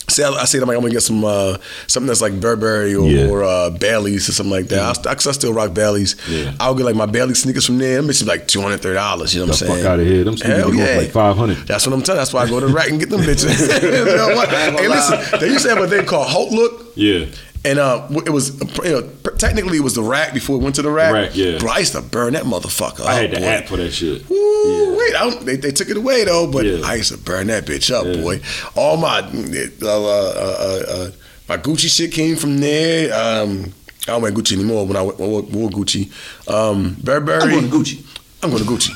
Say 0.10 0.24
I, 0.24 0.30
I 0.30 0.46
say 0.46 0.58
I'm 0.60 0.68
like 0.68 0.76
I'm 0.78 0.82
gonna 0.82 0.94
get 0.94 1.02
some 1.04 1.26
uh, 1.26 1.58
something 1.88 2.08
that's 2.08 2.22
like 2.22 2.40
Burberry 2.40 2.96
or, 2.96 3.10
Yeah. 3.10 3.28
Or 3.30 3.44
uh, 3.44 3.70
Bailey's 3.72 4.30
or 4.30 4.32
something 4.32 4.52
like 4.52 4.68
that. 4.68 4.80
I, 4.82 4.94
st- 4.94 5.06
Cause 5.06 5.28
I 5.28 5.32
still 5.34 5.54
rock 5.54 5.74
Bailey's. 5.74 6.16
Yeah. 6.30 6.54
I'll 6.62 6.76
get 6.76 6.86
like 6.86 6.96
my 6.96 7.06
Bailey 7.06 7.34
sneakers 7.34 7.66
from 7.66 7.78
there. 7.78 7.98
Them 7.98 8.08
bitches 8.08 8.26
like 8.26 8.48
two 8.48 8.62
hundred 8.62 8.78
thirty 8.82 8.96
dollars. 8.96 9.34
You 9.34 9.42
know 9.42 9.48
what 9.48 9.62
I'm 9.62 9.68
saying? 9.68 9.84
fuck 9.84 9.92
outta 9.92 10.06
here. 10.06 10.24
Them 10.24 10.38
sneakers 10.38 10.58
Hell 10.60 10.72
be 10.72 10.78
worth 10.78 10.90
yeah. 10.90 10.98
like 10.98 11.12
500. 11.12 11.58
That's 11.68 11.86
what 11.86 11.94
I'm 11.94 12.02
telling. 12.04 12.20
That's 12.20 12.34
why 12.34 12.44
I 12.44 12.50
go 12.50 12.60
to 12.62 12.68
the 12.68 12.74
rack 12.74 12.90
and 12.90 13.00
get 13.00 13.10
them 13.10 13.22
bitches. 13.30 13.68
You 14.08 14.16
know 14.16 14.34
what? 14.36 14.48
hey, 14.50 14.88
listen. 14.88 15.40
They 15.40 15.48
used 15.50 15.66
to 15.66 15.76
have 15.76 15.84
a 15.84 15.88
thing 15.90 16.06
called 16.06 16.28
HauteLook. 16.30 16.86
Yeah, 16.96 17.26
And 17.66 17.80
uh, 17.80 18.08
it 18.26 18.30
was 18.30 18.60
you 18.86 18.92
know, 18.92 19.02
technically 19.38 19.78
it 19.78 19.82
was 19.84 19.96
the 19.96 20.04
rack 20.04 20.34
before 20.34 20.56
it 20.58 20.64
went 20.64 20.76
to 20.76 20.82
the 20.82 20.90
rack. 20.92 21.12
Rack, 21.12 21.36
yeah. 21.36 21.58
But 21.60 21.70
I 21.70 21.80
used 21.80 21.94
to 21.94 22.02
burn 22.02 22.34
that 22.34 22.44
motherfucker. 22.44 23.02
I 23.06 23.16
up, 23.16 23.22
had 23.22 23.32
the 23.32 23.38
boy. 23.40 23.46
app 23.46 23.66
for 23.66 23.78
that 23.78 23.92
shit. 23.92 24.30
Woo, 24.30 24.98
wait, 24.98 25.16
I 25.16 25.30
don't, 25.30 25.46
they, 25.46 25.56
they 25.58 25.72
took 25.72 25.90
it 25.90 25.98
away 25.98 26.24
though, 26.24 26.50
but 26.50 26.66
Yeah. 26.66 26.86
I 26.86 26.96
used 26.96 27.12
to 27.12 27.18
burn 27.18 27.48
that 27.48 27.66
bitch 27.66 27.92
up, 27.94 28.06
Yeah. 28.06 28.22
boy. 28.22 28.42
All 28.76 28.96
my 28.98 29.20
uh, 29.20 29.86
uh, 29.86 29.90
uh, 29.90 30.84
uh, 30.90 31.12
my 31.50 31.58
Gucci 31.58 31.90
shit 31.94 32.12
came 32.14 32.36
from 32.38 32.60
there. 32.60 33.14
Um, 33.14 33.74
I 34.08 34.12
don't 34.12 34.22
wear 34.22 34.32
Gucci 34.32 34.54
anymore 34.54 34.86
when 34.86 34.96
I 34.96 35.02
wore, 35.02 35.14
wore, 35.16 35.42
wore 35.42 35.70
Gucci. 35.70 36.10
Um, 36.50 36.96
Burberry. 37.04 37.42
I'm 37.44 37.50
going 37.50 37.70
to 37.70 37.78
Gucci. 37.78 38.06
I'm 38.44 38.52
going 38.52 38.64
to 38.64 38.70
Gucci. 38.70 38.94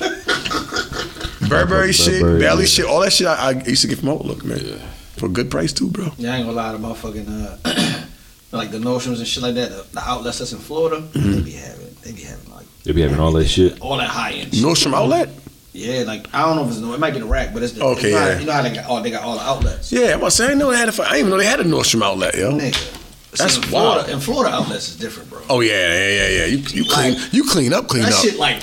Burberry 1.49 1.91
shit, 1.91 2.21
Burberry, 2.21 2.39
Belly 2.39 2.61
yeah. 2.63 2.67
shit, 2.67 2.85
all 2.85 3.01
that 3.01 3.11
shit 3.11 3.27
I, 3.27 3.49
I 3.49 3.51
used 3.65 3.81
to 3.81 3.87
get 3.87 3.99
from 3.99 4.09
HauteLook, 4.09 4.43
man. 4.45 4.79
For 5.17 5.25
a 5.25 5.29
good 5.29 5.51
price 5.51 5.73
too, 5.73 5.89
bro. 5.89 6.09
Yeah, 6.17 6.33
I 6.33 6.37
ain't 6.37 6.45
gonna 6.45 6.55
lie, 6.55 6.71
the 6.71 6.77
motherfucking 6.77 7.27
uh, 7.65 8.05
like 8.51 8.71
the 8.71 8.77
Nordstroms 8.77 9.17
and 9.19 9.27
shit 9.27 9.43
like 9.43 9.55
that. 9.55 9.69
The, 9.69 9.85
the 9.93 10.01
outlets 10.01 10.39
that's 10.39 10.51
in 10.53 10.59
Florida, 10.59 11.01
Mm-hmm. 11.01 11.31
they 11.33 11.41
be 11.41 11.51
having, 11.51 11.95
they 12.03 12.11
be 12.11 12.21
having 12.21 12.51
like 12.53 12.65
They 12.83 12.91
be 12.91 13.01
having 13.01 13.19
all 13.19 13.31
that 13.33 13.47
shit. 13.47 13.79
all 13.81 13.97
that 13.97 14.09
high 14.09 14.31
end. 14.33 14.53
shit. 14.53 14.63
Nordstrom 14.63 14.93
Outlet? 14.93 15.29
Yeah, 15.73 16.03
like 16.05 16.27
I 16.33 16.41
don't 16.45 16.57
know 16.57 16.63
if 16.65 16.69
it's 16.71 16.79
no, 16.79 16.93
it 16.93 16.99
might 16.99 17.13
be 17.13 17.19
the 17.19 17.25
rack, 17.25 17.53
but 17.53 17.63
it's 17.63 17.71
the, 17.73 17.83
Okay, 17.83 18.09
you 18.09 18.15
know, 18.15 18.19
how- 18.21 18.27
yeah. 18.27 18.39
you 18.39 18.45
know 18.45 18.51
how 18.51 18.61
they 18.61 18.73
got 18.73 18.85
all 18.87 19.01
they 19.01 19.11
got 19.11 19.23
all 19.23 19.35
the 19.35 19.41
outlets. 19.43 19.91
Yeah, 19.91 20.19
I'm 20.21 20.29
saying 20.29 20.47
I 20.47 20.51
didn't 20.51 20.59
know 20.59 20.71
they 20.71 20.77
had 20.77 20.89
a. 20.89 21.01
I 21.01 21.05
didn't 21.13 21.17
even 21.19 21.29
know 21.29 21.37
they 21.37 21.45
had 21.45 21.59
a 21.61 21.63
Nordstrom 21.63 22.01
Outlet, 22.03 22.35
yo. 22.35 22.51
Nigga. 22.51 22.97
That's 23.37 23.53
See, 23.53 23.61
in 23.61 23.67
Florida, 23.69 24.01
wild. 24.01 24.09
in 24.09 24.19
Florida 24.19 24.53
outlets 24.53 24.89
is 24.89 24.97
different, 24.97 25.29
bro. 25.29 25.39
Oh 25.49 25.61
yeah, 25.61 25.71
yeah, 25.71 26.09
yeah, 26.09 26.27
yeah. 26.39 26.45
You 26.47 26.57
you 26.57 26.83
clean 26.83 27.13
Like- 27.13 27.33
you 27.33 27.45
clean 27.47 27.71
up, 27.71 27.87
clean 27.87 28.03
that 28.03 28.11
up. 28.11 28.19
shit 28.19 28.35
like 28.37 28.61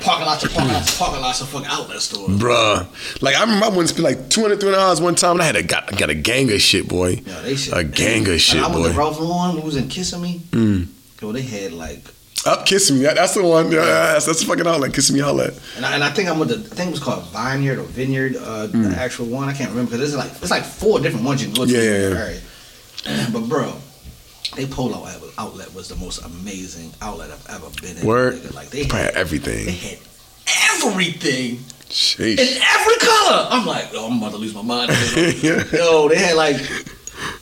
parking 0.00 0.26
lots 0.26 0.44
of 0.44 0.52
parking 0.52 0.72
lots 0.72 0.92
of 0.92 0.98
parking 0.98 1.20
lots 1.20 1.40
of 1.40 1.48
fucking 1.48 1.68
outlet 1.68 2.00
stores. 2.00 2.38
Bruh, 2.38 3.22
like 3.22 3.36
I 3.36 3.40
remember 3.42 3.66
I 3.66 3.68
went 3.68 3.88
to 3.88 3.94
spend 3.94 4.04
like 4.04 4.28
two 4.30 4.42
hundred, 4.42 4.60
three 4.60 4.70
hundred 4.70 4.80
dollars 4.82 5.00
one 5.00 5.14
time, 5.14 5.32
and 5.32 5.42
I 5.42 5.44
had 5.46 5.56
a 5.56 5.62
got, 5.62 5.96
got 5.98 6.10
a 6.10 6.14
gang 6.14 6.50
of 6.52 6.60
shit, 6.60 6.88
boy. 6.88 7.20
Yeah, 7.24 7.40
they 7.42 7.56
shit. 7.56 7.76
A 7.76 7.84
gang 7.84 8.22
of 8.22 8.28
Like, 8.28 8.40
shit, 8.40 8.60
I 8.62 8.68
went 8.68 8.74
boy. 8.84 8.88
to 8.92 8.98
Ralph 8.98 9.20
Lauren, 9.20 9.56
who 9.56 9.62
was 9.62 9.76
in 9.76 9.88
Kissimmee. 9.88 10.40
Mm. 10.50 10.86
Yo, 11.20 11.32
they 11.32 11.42
had 11.42 11.72
like, 11.72 12.02
Up, 12.46 12.64
Kissimmee. 12.66 13.02
That's 13.02 13.34
the 13.34 13.42
one. 13.42 13.70
Yeah, 13.72 13.80
that's, 13.80 14.26
that's 14.26 14.40
the 14.40 14.46
fucking 14.46 14.66
outlet. 14.66 14.94
Kissimmee 14.94 15.22
outlet. 15.22 15.58
and 15.76 15.84
I, 15.84 15.94
and 15.94 16.04
I 16.04 16.10
think 16.10 16.28
I'm 16.28 16.38
with 16.38 16.48
the, 16.50 16.58
thing 16.58 16.90
was 16.90 17.00
called 17.00 17.24
Vineyard 17.32 17.78
or 17.78 17.84
Vineyard, 17.84 18.36
uh, 18.36 18.66
the 18.68 18.94
actual 18.96 19.26
one. 19.26 19.48
I 19.48 19.52
can't 19.52 19.70
remember 19.70 19.90
because 19.92 20.14
it's 20.14 20.16
like 20.16 20.30
it's 20.42 20.50
like 20.50 20.64
four 20.64 21.00
different 21.00 21.26
ones 21.26 21.42
you 21.42 21.48
can 21.48 21.56
go 21.56 21.66
to. 21.66 21.72
Mm. 21.72 21.74
Yeah, 21.74 22.28
yeah, 22.30 23.16
yeah. 23.18 23.30
But 23.32 23.48
bro, 23.48 23.72
they 24.56 24.66
pull 24.66 24.90
polo 24.90 25.06
outlet- 25.06 25.27
outlet 25.38 25.72
was 25.74 25.88
the 25.88 25.96
most 25.96 26.24
amazing 26.24 26.92
outlet 27.00 27.30
I've 27.30 27.48
ever 27.48 27.70
been 27.80 27.96
in. 27.96 28.06
Word. 28.06 28.54
Like 28.54 28.70
they 28.70 28.84
had, 28.84 29.14
everything. 29.14 29.66
they 29.66 29.72
had 29.72 29.98
everything 30.74 31.60
in 32.18 32.38
every 32.38 32.96
color. 32.96 33.46
I'm 33.50 33.66
like, 33.66 33.88
oh, 33.94 34.10
I'm 34.10 34.18
about 34.18 34.32
to 34.32 34.38
lose 34.38 34.54
my 34.54 34.62
mind. 34.62 34.90
Yeah. 35.42 35.64
Yo, 35.72 36.08
they 36.08 36.18
had 36.18 36.36
like, 36.36 36.56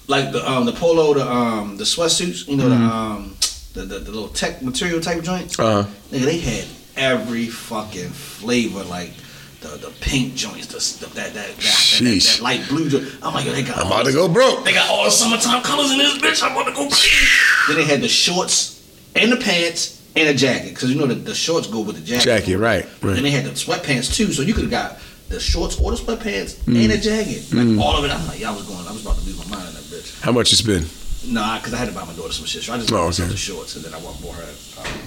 like 0.07 0.31
the 0.33 0.49
um 0.49 0.67
the 0.67 0.73
polo, 0.73 1.15
the 1.15 1.29
um 1.29 1.77
the 1.77 1.85
sweatsuits, 1.85 2.47
you 2.49 2.57
know 2.57 2.69
Mm-hmm. 2.69 2.87
the 2.87 2.95
um 2.95 3.37
the, 3.75 3.83
the 3.83 3.99
the 4.01 4.11
little 4.11 4.29
tech 4.29 4.63
material 4.63 5.01
type 5.01 5.23
joints. 5.23 5.59
Uh 5.59 5.83
huh. 5.83 5.89
Nigga, 6.11 6.25
they 6.25 6.39
had 6.39 6.65
every 6.97 7.47
fucking 7.47 8.09
flavor, 8.11 8.85
like 8.85 9.13
the 9.61 9.69
the 9.69 9.91
pink 10.01 10.35
joints, 10.35 10.67
the, 10.69 11.07
the 11.07 11.15
that, 11.15 11.35
that, 11.35 11.57
that, 11.57 11.57
that, 11.57 12.01
that 12.01 12.39
light 12.43 12.67
blue 12.69 12.89
joint. 12.89 13.07
I'm 13.23 13.35
like, 13.35 13.47
yo, 13.47 13.53
they 13.53 13.63
got 13.63 13.79
I'm 13.79 13.87
about 13.89 14.07
to 14.07 14.13
go 14.13 14.29
broke. 14.29 14.65
They 14.65 14.73
got 14.73 14.89
all 14.91 15.05
the 15.05 15.11
summertime 15.11 15.63
colors 15.63 15.91
in 15.91 15.99
this 15.99 16.17
bitch. 16.19 16.43
I'm 16.43 16.53
about 16.53 16.67
to 16.69 16.73
go 16.73 16.89
crazy. 16.89 17.56
Then 17.69 17.77
they 17.77 17.85
had 17.85 18.01
the 18.01 18.09
shorts 18.09 18.83
and 19.15 19.33
the 19.33 19.37
pants 19.37 20.03
and 20.17 20.29
a 20.29 20.35
jacket, 20.35 20.71
because 20.71 20.91
you 20.91 20.99
know 20.99 21.07
the, 21.07 21.15
the 21.15 21.35
shorts 21.35 21.67
go 21.67 21.81
with 21.81 21.97
the 21.97 22.03
jacket. 22.03 22.25
Jacket, 22.25 22.57
right, 22.59 22.85
And 22.85 23.05
right. 23.05 23.23
they 23.23 23.31
had 23.31 23.45
the 23.45 23.51
sweatpants 23.51 24.15
too, 24.15 24.33
so 24.33 24.43
you 24.43 24.55
could 24.55 24.63
have 24.65 24.71
got 24.71 24.99
the 25.29 25.39
shorts 25.41 25.79
or 25.81 25.91
the 25.91 25.97
sweatpants 25.97 26.55
Mm. 26.65 26.85
and 26.85 26.93
a 26.93 26.99
jacket, 26.99 27.53
like 27.53 27.79
all 27.85 27.97
of 27.99 28.05
it. 28.05 28.11
I'm 28.11 28.27
like, 28.29 28.41
yeah, 28.41 28.51
I 28.51 28.55
was 28.55 28.65
going, 28.67 28.87
I 28.87 28.93
was 28.93 29.03
about 29.03 29.17
to 29.19 29.25
lose 29.27 29.39
my 29.49 29.57
mind 29.57 29.69
in 29.69 29.75
that 29.75 29.83
bitch. 29.85 30.21
How 30.23 30.33
much 30.33 30.51
you 30.53 30.57
spend? 30.57 30.87
Nah, 31.33 31.59
because 31.59 31.75
I 31.75 31.79
had 31.79 31.89
to 31.89 31.95
buy 31.95 32.05
my 32.05 32.15
daughter 32.15 32.33
some 32.33 32.47
shit. 32.47 32.63
So 32.63 32.73
I 32.73 32.77
just 32.79 32.91
Oh, 32.93 32.97
bought 32.97 33.07
myself 33.07 33.27
okay. 33.29 33.33
the 33.33 33.39
shorts, 33.39 33.77
and 33.77 33.85
then 33.85 33.93
I 33.95 34.01
bought 34.01 34.35
her 34.37 34.49
um, 34.81 35.01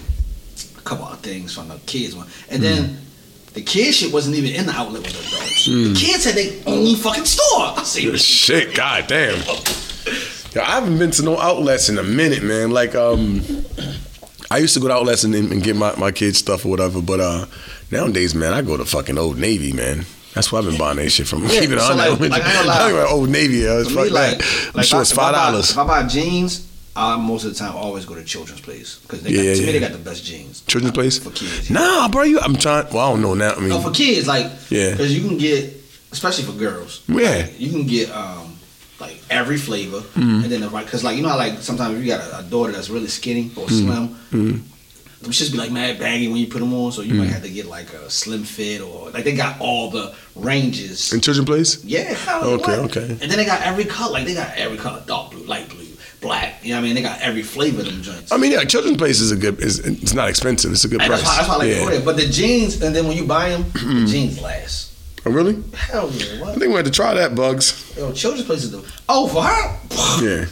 a 0.77 0.81
couple 0.81 1.05
of 1.05 1.19
things 1.21 1.53
from 1.55 1.69
the 1.69 1.77
kids 1.85 2.15
one. 2.15 2.27
And 2.49 2.61
then 2.61 2.97
the 3.53 3.61
kids 3.61 3.97
shit 3.97 4.11
wasn't 4.13 4.35
even 4.35 4.53
in 4.53 4.65
the 4.65 4.73
outlet 4.73 5.01
with 5.03 5.13
the 5.13 5.35
adults. 5.37 5.65
The 5.65 5.93
kids 5.95 6.25
had 6.25 6.35
their 6.35 6.51
own 6.67 6.95
fucking 6.97 7.25
store. 7.25 7.73
I 7.79 7.83
see 7.83 8.01
shit. 8.11 8.19
Shit, 8.19 8.75
god 8.75 9.07
damn. 9.07 9.41
Yo, 10.53 10.61
I 10.61 10.65
haven't 10.65 10.97
been 10.97 11.11
to 11.11 11.23
no 11.23 11.37
outlets 11.37 11.89
in 11.89 11.97
a 11.97 12.03
minute, 12.03 12.41
man. 12.43 12.71
Like, 12.71 12.95
um, 12.95 13.41
I 14.49 14.57
used 14.57 14.73
to 14.73 14.79
go 14.79 14.87
to 14.87 14.93
outlets 14.95 15.23
and, 15.23 15.35
and 15.35 15.63
get 15.63 15.75
my, 15.75 15.95
my 15.95 16.11
kids 16.11 16.39
stuff 16.39 16.65
or 16.65 16.69
whatever, 16.69 17.01
but 17.01 17.19
uh, 17.19 17.45
nowadays, 17.91 18.33
man, 18.33 18.53
I 18.53 18.61
go 18.63 18.75
to 18.77 18.85
fucking 18.85 19.17
Old 19.17 19.37
Navy, 19.37 19.73
man. 19.73 20.05
That's 20.33 20.51
where 20.51 20.61
I've 20.61 20.67
been 20.67 20.77
buying 20.77 20.97
that 20.97 21.09
shit 21.11 21.27
from. 21.27 21.43
Yeah, 21.47 21.59
Keep 21.61 21.71
it 21.71 21.79
so 21.79 21.91
on 21.91 21.97
like- 21.97 22.19
like, 22.19 22.43
I 22.43 22.57
ain't 22.57 22.67
lie. 22.67 22.77
Talking 22.79 22.97
about 22.97 23.11
Old 23.11 23.29
Navy, 23.29 23.63
For 23.63 23.83
fuck 23.85 24.03
me, 24.05 24.09
like, 24.09 24.37
that. 24.39 24.65
I'm 24.69 24.73
like 24.75 24.85
sure 24.85 25.01
it's 25.01 25.11
I- 25.11 25.13
if 25.13 25.19
I 25.19 25.23
five 25.23 25.35
dollars. 25.35 25.71
If 25.71 25.77
I 25.77 25.87
buy 25.87 26.07
jeans, 26.07 26.67
I 26.95 27.15
most 27.17 27.45
of 27.45 27.53
the 27.53 27.59
time 27.59 27.75
always 27.75 28.05
go 28.05 28.15
to 28.15 28.23
Children's 28.23 28.61
Place 28.61 28.99
because 29.03 29.21
they 29.21 29.29
Yeah, 29.31 29.37
got, 29.37 29.43
yeah, 29.43 29.53
to 29.53 29.59
me 29.61 29.65
yeah. 29.67 29.71
they 29.73 29.79
got 29.79 29.91
the 29.91 29.97
best 29.99 30.25
jeans. 30.25 30.61
Children's 30.61 30.93
place? 30.95 31.17
for 31.19 31.29
kids. 31.31 31.69
Nah, 31.69 32.07
bro, 32.09 32.23
you. 32.23 32.39
I'm 32.39 32.55
trying. 32.55 32.87
Well, 32.93 33.07
I 33.07 33.11
don't 33.11 33.21
know 33.21 33.33
now. 33.35 33.53
I 33.53 33.59
mean, 33.59 33.69
No, 33.69 33.79
for 33.81 33.91
kids, 33.91 34.27
like 34.27 34.47
Yeah. 34.69 34.91
because 34.91 35.15
you 35.15 35.27
can 35.27 35.37
get, 35.37 35.73
especially 36.11 36.43
for 36.45 36.53
girls. 36.53 37.03
Yeah. 37.07 37.15
like, 37.45 37.59
you 37.59 37.69
can 37.71 37.85
get 37.85 38.09
um 38.11 38.48
like 38.99 39.21
every 39.29 39.57
flavor, 39.57 39.99
Mm-hmm. 39.99 40.43
and 40.43 40.51
then 40.51 40.61
the 40.61 40.69
right 40.69 40.85
because 40.85 41.03
like 41.03 41.15
you 41.17 41.23
know 41.23 41.29
how 41.29 41.37
like 41.37 41.59
sometimes 41.59 41.97
if 41.97 42.03
you 42.03 42.09
got 42.11 42.21
a, 42.21 42.39
a 42.39 42.43
daughter 42.43 42.71
that's 42.71 42.89
really 42.89 43.07
skinny 43.07 43.51
or 43.55 43.65
Mm-hmm. 43.67 43.85
slim. 44.31 44.63
Them 45.21 45.31
shits 45.33 45.51
be 45.51 45.57
like 45.57 45.69
mad 45.69 45.99
baggy 45.99 46.29
when 46.29 46.37
you 46.37 46.47
put 46.47 46.59
them 46.59 46.73
on, 46.73 46.93
so 46.93 47.01
you 47.01 47.13
Mm. 47.13 47.17
might 47.17 47.27
have 47.27 47.43
to 47.43 47.49
get 47.49 47.65
like 47.65 47.91
a 47.93 48.09
slim 48.09 48.43
fit 48.45 48.79
or 48.79 49.09
like 49.09 49.25
they 49.25 49.35
got 49.35 49.59
all 49.59 49.89
the 49.89 50.15
ranges. 50.35 51.11
in 51.11 51.19
children's 51.19 51.45
place. 51.49 51.83
Yeah. 51.83 52.15
Okay, 52.41 52.55
what? 52.79 52.97
okay. 52.97 53.05
And 53.21 53.29
then 53.29 53.35
they 53.37 53.43
got 53.43 53.61
every 53.61 53.83
color. 53.83 54.13
Like 54.13 54.25
they 54.25 54.33
got 54.33 54.55
every 54.55 54.77
color: 54.77 55.03
dark 55.05 55.31
blue, 55.31 55.43
light 55.43 55.67
blue, 55.67 55.85
black. 56.21 56.63
You 56.63 56.69
know 56.69 56.75
what 56.77 56.79
I 56.79 56.83
mean? 56.85 56.95
They 56.95 57.01
got 57.01 57.19
every 57.19 57.41
flavor 57.43 57.81
of 57.81 57.87
them 57.87 58.01
joints. 58.01 58.31
I 58.31 58.37
mean, 58.37 58.53
yeah, 58.53 58.63
children's 58.63 58.95
place 58.95 59.19
is 59.19 59.33
a 59.33 59.35
good. 59.35 59.59
Is 59.59 59.79
it's 59.79 60.13
not 60.13 60.29
expensive. 60.29 60.71
It's 60.71 60.85
a 60.85 60.87
good 60.87 61.01
And 61.01 61.09
price. 61.09 61.21
that's 61.21 61.29
why, 61.29 61.35
that's 61.35 61.49
why 61.49 61.55
I 61.55 61.89
like 61.89 61.93
yeah. 61.99 62.05
But 62.05 62.15
the 62.15 62.25
jeans, 62.27 62.81
and 62.81 62.95
then 62.95 63.05
when 63.05 63.17
you 63.17 63.25
buy 63.25 63.49
them, 63.49 63.65
the 63.73 64.05
jeans 64.09 64.39
last. 64.41 64.88
Oh, 65.29 65.31
really? 65.31 65.61
Hell 65.75 66.09
yeah! 66.11 66.43
I 66.43 66.53
think 66.53 66.69
we 66.69 66.73
had 66.73 66.85
to 66.85 66.91
try 66.91 67.13
that, 67.13 67.35
Bugs. 67.35 67.93
Yo, 67.95 68.11
children's 68.13 68.47
places 68.47 68.71
do. 68.71 68.83
Oh, 69.07 69.27
for 69.27 69.43
her? 69.43 69.79
Yeah. 70.25 70.45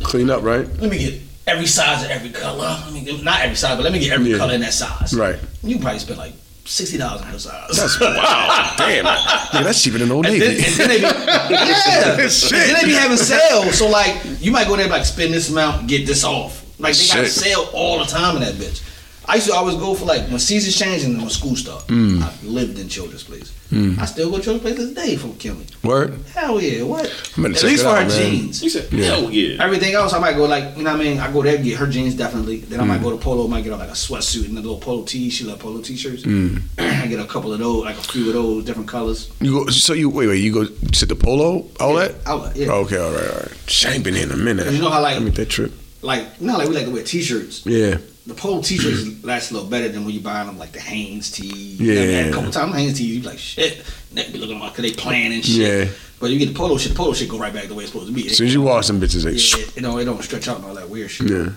Clean 0.04 0.30
up, 0.30 0.42
right? 0.42 0.66
let 0.80 0.90
me 0.90 0.98
get 0.98 1.20
every 1.48 1.66
size 1.66 2.04
of 2.04 2.10
every 2.10 2.30
color. 2.30 2.78
Let 2.84 2.92
me 2.92 3.02
get, 3.04 3.22
not 3.24 3.40
every 3.40 3.56
size, 3.56 3.76
but 3.76 3.82
let 3.82 3.92
me 3.92 3.98
get 3.98 4.12
every 4.12 4.30
Yeah. 4.30 4.38
color 4.38 4.54
in 4.54 4.60
that 4.60 4.72
size. 4.72 5.12
Right. 5.14 5.36
You 5.62 5.78
probably 5.80 5.98
spend 5.98 6.18
like 6.18 6.32
sixty 6.64 6.96
dollars 6.96 7.22
on 7.22 7.28
her 7.28 7.38
size. 7.40 7.76
That's 7.76 8.00
wow. 8.00 8.74
Damn. 8.78 9.04
Nigga, 9.04 9.64
that's 9.64 9.82
cheaper 9.82 9.98
than 9.98 10.12
Old 10.12 10.26
And 10.26 10.38
Navy. 10.38 10.62
then, 10.62 10.64
and 10.64 10.74
then 10.74 10.88
they 10.88 10.96
be, 10.98 11.02
yeah. 11.54 12.28
Shit. 12.28 12.52
And 12.52 12.60
then 12.70 12.74
they 12.82 12.84
be 12.86 12.92
having 12.94 13.16
sales. 13.16 13.74
So 13.76 13.88
like, 13.88 14.16
you 14.40 14.52
might 14.52 14.68
go 14.68 14.76
there 14.76 14.84
and 14.84 14.92
like 14.92 15.04
spend 15.04 15.34
this 15.34 15.50
amount, 15.50 15.88
get 15.88 16.06
this 16.06 16.22
off. 16.24 16.64
Like 16.78 16.94
they 16.96 17.06
got 17.08 17.18
a 17.24 17.28
sale 17.28 17.68
all 17.74 17.98
the 17.98 18.04
time 18.06 18.36
in 18.36 18.42
that 18.42 18.54
bitch. 18.54 18.80
I 19.26 19.36
used 19.36 19.46
to 19.48 19.54
always 19.54 19.76
go 19.76 19.94
for 19.94 20.06
like 20.06 20.22
when 20.28 20.38
seasons 20.38 20.76
change 20.76 21.04
and 21.04 21.16
when 21.18 21.28
school 21.30 21.54
start. 21.54 21.86
Mm. 21.86 22.20
I 22.22 22.32
lived 22.44 22.78
in 22.78 22.88
children's 22.88 23.22
place. 23.22 23.54
I 23.72 24.04
still 24.06 24.30
go 24.30 24.38
to 24.38 24.42
children's 24.42 24.62
place 24.62 24.76
this 24.76 24.92
day 25.06 25.14
from 25.16 25.34
Kimmy. 25.34 25.64
Word. 25.84 26.18
Hell 26.34 26.60
yeah, 26.60 26.82
what? 26.82 27.06
I'm 27.36 27.42
gonna 27.44 27.54
At 27.54 27.60
check 27.60 27.70
least 27.70 27.82
it 27.82 27.84
for 27.84 27.90
out, 27.90 28.02
her 28.02 28.08
man. 28.08 28.18
jeans. 28.32 28.60
He 28.60 28.68
said, 28.68 28.90
hell 28.92 29.30
yeah. 29.30 29.62
Everything 29.62 29.94
else, 29.94 30.12
I 30.12 30.18
might 30.18 30.32
go 30.34 30.46
like, 30.46 30.76
you 30.76 30.82
know 30.82 30.90
what 30.90 31.00
I 31.00 31.04
mean? 31.04 31.18
I 31.20 31.30
go 31.32 31.40
there, 31.42 31.56
get 31.58 31.76
her 31.78 31.86
jeans 31.86 32.14
definitely. 32.16 32.56
Then 32.60 32.80
I 32.80 32.82
Mm. 32.82 32.88
might 32.88 33.02
go 33.02 33.10
to 33.12 33.16
Polo, 33.16 33.46
might 33.46 33.62
get 33.62 33.70
her 33.70 33.76
like 33.78 33.90
a 33.90 33.92
sweatsuit 33.92 34.46
and 34.48 34.58
a 34.58 34.60
little 34.60 34.78
Polo 34.78 35.04
tee. 35.04 35.30
She 35.30 35.44
love 35.44 35.60
Polo 35.60 35.80
t-shirts. 35.82 36.24
Mm. 36.24 36.62
I 36.78 37.06
get 37.06 37.20
a 37.20 37.26
couple 37.26 37.52
of 37.52 37.60
those, 37.60 37.84
like 37.84 37.96
a 37.96 38.02
few 38.02 38.26
of 38.26 38.32
those 38.34 38.64
different 38.64 38.88
colors. 38.88 39.30
You 39.40 39.52
go. 39.64 39.66
So 39.70 39.92
you 39.92 40.08
wait, 40.10 40.26
wait. 40.26 40.42
You 40.42 40.52
go 40.52 40.64
sit 40.92 41.08
the 41.08 41.14
Polo 41.14 41.66
outlet? 41.78 42.16
Outlet, 42.26 42.56
yeah. 42.56 42.72
Okay, 42.72 42.96
all 42.96 43.12
right, 43.12 43.30
all 43.30 43.36
right. 43.36 43.52
Shit, 43.68 43.90
I 43.92 43.94
ain't 43.94 44.04
been 44.04 44.14
here 44.14 44.24
in 44.24 44.32
a 44.32 44.36
minute. 44.36 44.72
You 44.72 44.80
know 44.80 44.90
how, 44.90 45.00
like- 45.00 45.14
I 45.16 45.20
make 45.20 45.34
that 45.34 45.48
trip. 45.48 45.72
Like, 46.02 46.26
you 46.40 46.46
know, 46.48 46.54
how, 46.54 46.58
like 46.58 46.68
we 46.70 46.74
like 46.74 46.86
to 46.86 46.90
wear 46.90 47.04
t-shirts. 47.04 47.64
Yeah. 47.66 47.98
The 48.26 48.34
Polo 48.34 48.60
t-shirts 48.62 49.04
last 49.24 49.50
a 49.50 49.54
little 49.54 49.68
better 49.68 49.88
than 49.88 50.04
when 50.04 50.14
you 50.14 50.20
buy 50.20 50.44
them 50.44 50.58
like 50.58 50.72
the 50.72 50.80
Hanes 50.80 51.30
tee. 51.30 51.46
You 51.46 51.94
know, 51.94 52.00
Yeah. 52.02 52.18
a 52.26 52.32
couple 52.32 52.50
times 52.50 52.74
Hanes 52.74 52.98
tee, 52.98 53.04
you 53.04 53.20
be 53.22 53.26
like 53.26 53.38
shit. 53.38 53.82
Neck 54.12 54.32
be 54.32 54.38
looking 54.38 54.58
like 54.60 54.74
they 54.76 54.92
playing 54.92 55.32
and 55.32 55.44
shit. 55.44 55.86
Yeah. 55.88 55.92
But 56.20 56.30
you 56.30 56.38
get 56.38 56.46
the 56.48 56.54
Polo 56.54 56.76
shit, 56.76 56.92
the 56.92 56.96
Polo 56.98 57.14
shit 57.14 57.28
go 57.30 57.38
right 57.38 57.52
back 57.52 57.68
the 57.68 57.74
way 57.74 57.84
it's 57.84 57.92
supposed 57.92 58.08
to 58.08 58.14
be. 58.14 58.26
As 58.28 58.36
soon 58.36 58.48
as 58.48 58.54
you 58.54 58.60
wash 58.62 58.86
them 58.88 59.00
bitches, 59.00 59.24
they. 59.24 59.32
Yeah, 59.60 59.70
you 59.74 59.82
know, 59.82 59.98
it 59.98 60.04
don't 60.04 60.22
stretch 60.22 60.48
out 60.48 60.56
and 60.58 60.66
all 60.66 60.74
that 60.74 60.88
weird 60.88 61.10
shit. 61.10 61.30
Yeah. 61.30 61.50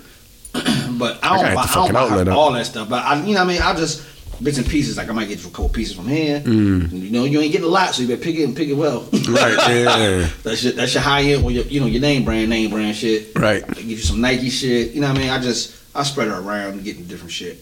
But 0.95 1.19
I 1.23 1.29
I 1.29 1.35
don't 1.43 1.55
buy, 1.55 1.61
I 1.61 1.73
don't 1.73 1.93
fucking 1.93 2.25
buy 2.25 2.31
all 2.31 2.51
that 2.53 2.65
stuff. 2.67 2.87
But 2.87 3.03
I, 3.03 3.15
you 3.25 3.33
know, 3.33 3.39
what 3.43 3.49
I 3.49 3.53
mean, 3.53 3.61
I 3.63 3.73
just 3.73 4.03
bits 4.41 4.57
and 4.57 4.67
pieces. 4.67 4.97
Like 4.97 5.09
I 5.09 5.13
might 5.13 5.27
get 5.27 5.41
a 5.43 5.49
couple 5.49 5.69
pieces 5.69 5.95
from 5.95 6.07
here. 6.07 6.39
Mm. 6.39 6.91
You 6.91 7.11
know, 7.11 7.25
you 7.25 7.39
ain't 7.39 7.51
getting 7.51 7.67
a 7.67 7.71
lot, 7.71 7.93
so 7.93 8.01
you 8.01 8.07
better 8.07 8.21
pick 8.21 8.35
it 8.35 8.43
and 8.43 8.55
pick 8.55 8.69
it 8.69 8.73
well. 8.73 9.07
Right, 9.11 9.55
yeah. 9.69 10.29
that's 10.43 10.63
your 10.63 10.73
that's 10.73 10.93
your 10.93 11.03
high 11.03 11.21
end, 11.21 11.43
or 11.43 11.51
your 11.51 11.65
you 11.65 11.79
know 11.79 11.85
your 11.85 12.01
name 12.01 12.25
brand, 12.25 12.49
name 12.49 12.69
brand 12.69 12.95
shit. 12.95 13.37
Right. 13.37 13.65
They 13.67 13.81
give 13.81 13.91
you 13.91 13.97
some 13.97 14.21
Nike 14.21 14.49
shit. 14.49 14.91
You 14.91 15.01
know 15.01 15.09
what 15.09 15.17
I 15.17 15.21
mean? 15.21 15.29
I 15.29 15.39
just 15.39 15.75
I 15.95 16.03
spread 16.03 16.27
it 16.27 16.33
around 16.33 16.83
getting 16.83 17.05
different 17.05 17.31
shit. 17.31 17.57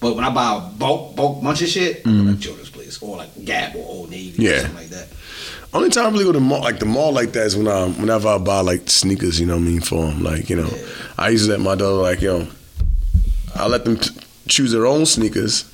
But 0.00 0.16
when 0.16 0.24
I 0.24 0.30
buy 0.30 0.56
a 0.56 0.60
bulk 0.78 1.14
bulk 1.16 1.42
bunch 1.42 1.62
of 1.62 1.68
shit, 1.68 2.06
I 2.06 2.10
go 2.10 2.32
to 2.32 2.38
Children's 2.38 2.70
Place 2.70 3.02
or 3.02 3.16
like 3.16 3.44
Gap 3.44 3.74
or 3.74 3.86
Old 3.86 4.10
Navy 4.10 4.46
or. 4.46 4.50
Yeah. 4.50 4.60
something 4.60 4.76
like 4.76 4.88
that. 4.88 5.08
Only 5.72 5.90
time 5.90 6.06
I 6.06 6.10
really 6.10 6.24
go 6.24 6.32
to 6.32 6.40
mall, 6.40 6.62
like 6.62 6.80
the 6.80 6.86
mall 6.86 7.12
like 7.12 7.32
that 7.32 7.46
is 7.46 7.56
when 7.56 7.68
I, 7.68 7.86
whenever 7.86 8.26
I 8.26 8.38
buy 8.38 8.60
like 8.60 8.90
sneakers, 8.90 9.38
you 9.38 9.46
know 9.46 9.54
what 9.54 9.62
I 9.62 9.66
mean, 9.66 9.80
for 9.80 10.06
them. 10.06 10.22
Like, 10.22 10.50
you 10.50 10.56
know, 10.56 10.68
I 11.16 11.28
usually 11.28 11.52
let 11.52 11.60
my 11.60 11.76
daughter, 11.76 12.02
like, 12.02 12.20
yo, 12.20 12.48
I 13.54 13.68
let 13.68 13.84
them 13.84 13.96
t- 13.96 14.19
choose 14.50 14.72
their 14.72 14.86
own 14.86 15.06
sneakers. 15.06 15.64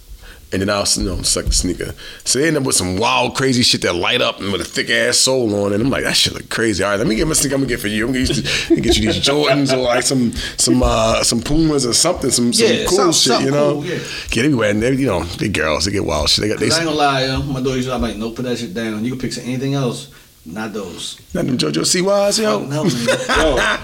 And 0.52 0.62
then 0.62 0.70
I'll, 0.70 0.84
you 0.96 1.02
know, 1.02 1.20
select 1.22 1.48
the 1.48 1.54
sneaker. 1.56 1.92
So 2.22 2.38
they 2.38 2.46
end 2.46 2.56
up 2.56 2.62
with 2.62 2.76
some 2.76 2.98
wild, 2.98 3.34
crazy 3.34 3.64
shit 3.64 3.82
that 3.82 3.94
light 3.96 4.22
up 4.22 4.38
and 4.38 4.52
with 4.52 4.60
a 4.60 4.64
thick 4.64 4.88
ass 4.90 5.18
sole 5.18 5.52
on 5.64 5.72
it. 5.72 5.80
I'm 5.80 5.90
like, 5.90 6.04
that 6.04 6.14
shit 6.16 6.34
look 6.34 6.48
crazy. 6.50 6.84
All 6.84 6.90
right, 6.90 6.96
let 6.96 7.08
me 7.08 7.16
get 7.16 7.26
my 7.26 7.32
sneaker. 7.34 7.56
I'm 7.56 7.62
gonna 7.62 7.68
get 7.68 7.80
for 7.80 7.88
you. 7.88 8.06
I'm 8.06 8.12
gonna 8.12 8.24
get 8.26 8.36
you, 8.70 8.76
get 8.80 8.96
you 8.96 9.12
these 9.12 9.20
Jordans 9.26 9.72
or 9.72 9.78
like 9.78 10.04
some 10.04 10.30
some 10.56 10.84
uh, 10.84 11.24
some 11.24 11.40
Pumas 11.40 11.84
or 11.84 11.92
something, 11.92 12.30
some, 12.30 12.52
some 12.52 12.64
Yeah, 12.68 12.84
cool 12.86 13.12
some- 13.12 13.38
shit, 13.40 13.44
you 13.44 13.50
know. 13.50 13.72
cool, 13.72 13.86
yeah. 13.86 13.98
Get 14.30 14.44
everywhere, 14.44 14.70
and 14.70 14.80
they, 14.80 14.92
you 14.92 15.06
know, 15.06 15.24
they 15.24 15.48
girls, 15.48 15.84
they 15.86 15.90
get 15.90 16.04
wild 16.04 16.28
shit. 16.30 16.42
They 16.42 16.48
got 16.48 16.60
they, 16.60 16.70
I 16.70 16.76
ain't 16.76 16.84
gonna 16.84 16.96
lie, 16.96 17.24
yo, 17.24 17.42
my 17.42 17.60
daughter 17.60 17.76
used 17.76 17.88
to 17.88 17.94
I'm 17.96 18.02
like, 18.02 18.16
no, 18.16 18.30
put 18.30 18.44
that 18.44 18.56
shit 18.56 18.72
down. 18.72 19.04
You 19.04 19.10
can 19.10 19.20
pick 19.20 19.32
some 19.32 19.44
anything 19.46 19.74
else, 19.74 20.12
not 20.46 20.72
those. 20.72 21.20
not 21.34 21.46
them 21.46 21.58
JoJo 21.58 21.82
Siwas, 21.82 22.40
yo. 22.40 22.60
Fuck 22.60 22.68
no. 22.70 22.84
Yo. 23.58 23.78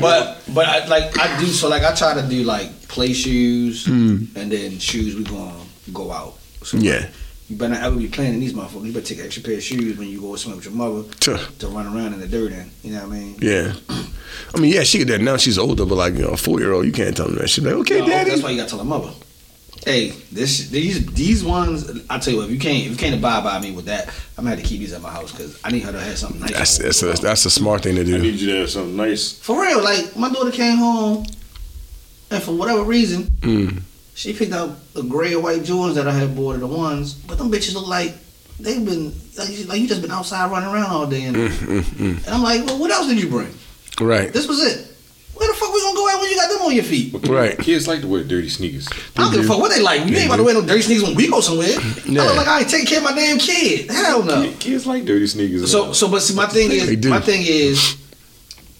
But 0.00 0.38
but 0.54 0.66
I 0.66 0.86
like 0.86 1.18
I 1.18 1.40
do 1.40 1.46
so 1.46 1.68
like 1.68 1.82
I 1.82 1.92
try 1.94 2.14
to 2.14 2.28
do 2.28 2.44
like 2.44 2.70
play 2.88 3.12
shoes 3.12 3.84
Hmm. 3.86 4.24
and 4.34 4.50
then 4.50 4.78
shoes 4.78 5.14
we 5.14 5.24
gonna 5.24 5.52
go 5.92 6.10
out. 6.12 6.34
So 6.64 6.78
Yeah. 6.78 7.06
You 7.48 7.56
better 7.56 7.72
not 7.74 7.82
ever 7.82 7.96
be 7.96 8.08
playing 8.08 8.34
in 8.34 8.40
these 8.40 8.52
motherfuckers. 8.52 8.84
You 8.86 8.92
better 8.92 9.06
take 9.06 9.20
an 9.20 9.24
extra 9.24 9.42
pair 9.42 9.54
of 9.54 9.62
shoes 9.62 9.96
when 9.96 10.08
you 10.08 10.20
go 10.20 10.36
swim 10.36 10.56
with 10.56 10.66
your 10.66 10.74
mother 10.74 11.04
Tuh. 11.20 11.38
to 11.60 11.68
run 11.68 11.86
around 11.86 12.12
in 12.12 12.20
the 12.20 12.26
dirt 12.28 12.52
in. 12.52 12.70
You 12.84 12.92
know 12.92 13.06
what 13.06 13.16
I 13.16 13.18
mean? 13.20 13.36
Yeah. 13.40 13.72
I 14.54 14.58
mean, 14.60 14.70
yeah, 14.72 14.82
she 14.82 14.98
could 14.98 15.08
that 15.08 15.22
now. 15.22 15.38
She's 15.38 15.56
older, 15.58 15.86
but 15.86 15.94
like 15.94 16.12
you 16.14 16.20
know, 16.22 16.28
a 16.30 16.36
four 16.36 16.60
year 16.60 16.72
old, 16.74 16.84
you 16.84 16.92
can't 16.92 17.16
tell 17.16 17.26
them 17.26 17.36
that. 17.36 17.48
She's 17.48 17.64
like, 17.64 17.72
okay, 17.74 18.00
No, 18.00 18.06
daddy. 18.06 18.30
That's 18.30 18.42
why 18.42 18.50
you 18.50 18.58
gotta 18.58 18.68
tell 18.68 18.78
her 18.80 18.84
mother. 18.84 19.10
Hey, 19.86 20.10
this 20.30 20.68
these 20.68 21.06
these 21.06 21.42
ones. 21.42 21.88
I 22.10 22.18
tell 22.18 22.34
you 22.34 22.40
what, 22.40 22.46
if 22.46 22.52
you 22.52 22.58
can't 22.58 22.84
if 22.84 22.90
you 22.90 22.96
can't 22.96 23.14
abide 23.14 23.44
by 23.44 23.58
me 23.60 23.70
with 23.70 23.86
that, 23.86 24.08
I'm 24.36 24.44
gonna 24.44 24.50
have 24.50 24.58
to 24.58 24.64
keep 24.68 24.80
these 24.80 24.92
at 24.92 25.00
my 25.00 25.10
house 25.10 25.30
because 25.32 25.58
I 25.64 25.70
need 25.70 25.84
her 25.84 25.92
to 25.92 26.00
have 26.00 26.18
something 26.18 26.40
nice. 26.40 26.50
That's 26.52 26.78
on. 26.80 26.84
that's 26.84 27.02
a, 27.20 27.22
that's 27.22 27.44
a 27.46 27.50
smart 27.50 27.82
thing 27.84 27.94
to 27.94 28.04
do. 28.04 28.16
I 28.16 28.18
need 28.18 28.34
you 28.34 28.50
to 28.52 28.56
have 28.60 28.70
something 28.70 28.96
nice. 28.96 29.32
For 29.38 29.58
real, 29.62 29.82
like 29.82 30.16
my 30.16 30.28
daughter 30.30 30.50
came 30.50 30.76
home, 30.76 31.24
and 32.30 32.42
for 32.42 32.52
whatever 32.52 32.82
reason, 32.82 33.24
Mm. 33.42 33.80
she 34.14 34.32
picked 34.32 34.52
out 34.52 34.92
the 34.94 35.02
gray 35.02 35.34
or 35.34 35.40
white 35.42 35.62
Jordans 35.62 35.94
that 35.94 36.08
I 36.08 36.12
had 36.12 36.34
bought 36.36 36.52
her 36.54 36.58
the 36.58 36.66
ones, 36.66 37.14
but 37.14 37.38
them 37.38 37.50
bitches 37.50 37.74
look 37.74 37.86
like 37.88 38.14
they've 38.60 38.84
been 38.84 39.12
like, 39.36 39.50
you- 39.56 39.64
like 39.66 39.80
you 39.80 39.86
just 39.88 40.02
been 40.02 40.10
outside 40.10 40.50
running 40.50 40.68
around 40.68 40.90
all 40.90 41.06
day, 41.06 41.22
and, 41.24 41.36
Mm, 41.36 41.48
mm, 41.48 41.80
mm. 41.82 42.26
and 42.26 42.28
I'm 42.34 42.42
like, 42.42 42.66
well, 42.66 42.78
what 42.78 42.90
else 42.90 43.06
did 43.08 43.20
you 43.20 43.28
bring? 43.28 43.48
Right. 44.00 44.32
This 44.32 44.46
was 44.48 44.60
it. 44.62 44.84
Where 45.34 45.46
the 45.46 45.54
fuck 45.54 45.72
we 45.72 45.80
gonna 45.80 45.94
go 45.94 46.08
at 46.08 46.20
when 46.20 46.30
you 46.30 46.36
got 46.36 46.50
them 46.50 46.62
on 46.62 46.74
your 46.74 46.82
feet? 46.82 47.14
Right. 47.28 47.56
Kids 47.56 47.86
like 47.86 48.00
to 48.00 48.08
wear 48.08 48.24
dirty 48.24 48.48
sneakers. 48.48 48.88
I 49.16 49.22
don't 49.22 49.32
give 49.32 49.44
a 49.44 49.46
fuck 49.46 49.60
what 49.60 49.70
they 49.70 49.80
like. 49.80 50.04
You 50.04 50.16
ain't 50.16 50.26
about 50.26 50.38
to 50.38 50.42
wear 50.42 50.54
no 50.54 50.62
dirty 50.62 50.82
sneakers 50.82 51.04
when 51.04 51.14
we 51.14 51.28
go 51.30 51.40
somewhere. 51.40 51.68
Yeah. 52.04 52.22
I 52.22 52.26
look 52.26 52.36
like 52.38 52.48
I 52.48 52.60
ain't 52.60 52.68
taking 52.68 52.86
care 52.86 52.98
of 52.98 53.04
my 53.04 53.12
damn 53.14 53.38
kid. 53.38 53.88
Hell 53.88 54.24
no. 54.24 54.52
Kids 54.58 54.84
like 54.84 55.04
dirty 55.04 55.28
sneakers. 55.28 55.70
So, 55.70 55.92
so, 55.92 56.08
but 56.08 56.22
see, 56.22 56.34
my 56.34 56.46
thing 56.46 56.72
is, 56.72 57.06
my 57.06 57.20
thing 57.20 57.42
is, 57.46 57.94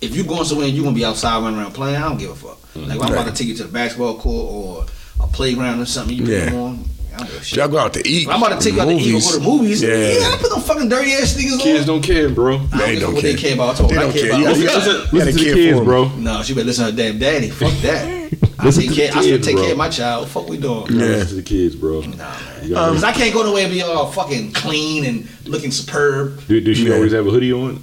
if 0.01 0.15
you're 0.15 0.25
going 0.27 0.45
somewhere 0.45 0.67
and 0.69 0.77
you 0.77 0.83
gonna 0.83 0.95
be 0.95 1.05
outside 1.05 1.43
running 1.43 1.59
around 1.59 1.73
playing, 1.73 1.97
I 1.97 2.09
don't 2.09 2.19
give 2.19 2.31
a 2.31 2.35
fuck. 2.35 2.59
Mm-hmm. 2.75 2.89
Like, 2.89 2.97
if 2.99 3.03
I'm 3.03 3.13
about 3.13 3.27
to 3.27 3.33
take 3.33 3.49
you 3.49 3.55
to 3.57 3.65
the 3.65 3.73
basketball 3.73 4.19
court 4.19 4.47
or 4.53 4.87
a 5.25 5.27
playground 5.29 5.81
or 5.81 5.87
something, 5.87 6.17
you 6.17 6.23
put 6.25 6.33
Yeah. 6.33 6.55
on. 6.61 6.85
I 7.15 7.19
don't 7.23 7.27
give 7.33 7.41
a 7.41 7.45
shit. 7.45 7.59
Y'all 7.59 7.69
go 7.69 7.79
out 7.79 7.93
to 7.95 8.07
eat. 8.09 8.29
I'm 8.29 8.41
about 8.41 8.61
to 8.61 8.65
take 8.65 8.75
you 8.77 8.81
out 8.81 8.85
to 8.85 8.93
eat 8.95 9.15
or 9.15 9.21
go 9.21 9.39
to 9.39 9.45
movies. 9.45 9.83
Yeah, 9.83 9.89
Yeah. 9.97 10.29
I 10.33 10.37
put 10.41 10.51
them 10.51 10.61
fucking 10.61 10.89
dirty 10.89 11.13
ass 11.15 11.35
sneakers 11.35 11.57
kids 11.61 11.81
on. 11.81 11.87
don't 11.97 12.03
care, 12.03 12.29
bro. 12.29 12.55
I 12.55 12.59
don't 12.59 12.71
They 12.79 12.93
give 12.93 13.01
don't 13.01 13.09
fuck 13.09 13.15
what 13.15 13.23
they 13.25 13.31
care. 13.33 13.41
care 13.41 13.55
about. 13.55 13.75
I 13.75 13.79
told 13.79 13.91
They 13.91 13.95
her 13.97 14.01
I 14.01 14.05
don't 14.05 14.13
care 14.13 14.23
care. 14.23 14.31
about. 14.31 14.41
You 14.41 14.49
Listen, 14.49 14.67
gotta- 14.67 14.79
listen, 14.79 15.09
You 15.13 15.19
gotta 15.19 15.33
to 15.33 15.39
the 15.39 15.45
care 15.45 15.55
kids, 15.55 15.81
bro. 15.81 16.09
no, 16.17 16.43
she 16.45 16.55
better 16.55 16.67
listen 16.67 16.85
to 16.85 16.91
her 16.93 16.97
damn 16.97 17.19
daddy. 17.19 17.51
Fuck 17.51 17.73
that. 17.83 18.29
I 18.61 18.65
Listen 18.65 18.83
take 18.83 18.91
to 18.91 18.97
care. 18.97 19.11
the 19.13 19.19
I 19.19 19.23
still 19.23 19.41
take 19.41 19.55
bro. 19.57 19.63
care 19.65 19.73
of 19.73 19.79
my 19.79 19.89
child. 19.89 20.29
Fuck 20.29 20.49
we 20.49 20.59
doing. 20.59 20.87
Yeah. 20.91 20.99
Listen 21.07 21.29
to 21.29 21.35
the 21.37 21.43
kids, 21.43 21.75
bro. 21.75 22.01
Nah, 22.03 22.07
man. 22.17 22.37
You 22.63 22.75
gotta- 22.75 22.89
um, 22.91 22.95
Cause 22.95 23.05
I 23.05 23.13
can't 23.13 23.35
go 23.35 23.43
nowhere 23.43 23.65
and 23.65 23.73
be 23.73 23.83
all 23.83 24.07
fucking 24.13 24.53
clean 24.53 25.05
and 25.05 25.29
looking 25.45 25.73
superb. 25.73 26.41
do, 26.47 26.61
do 26.61 26.73
she 26.75 26.87
Yeah. 26.89 26.95
always 26.95 27.13
have 27.13 27.27
a 27.27 27.31
hoodie 27.31 27.53
on? 27.53 27.83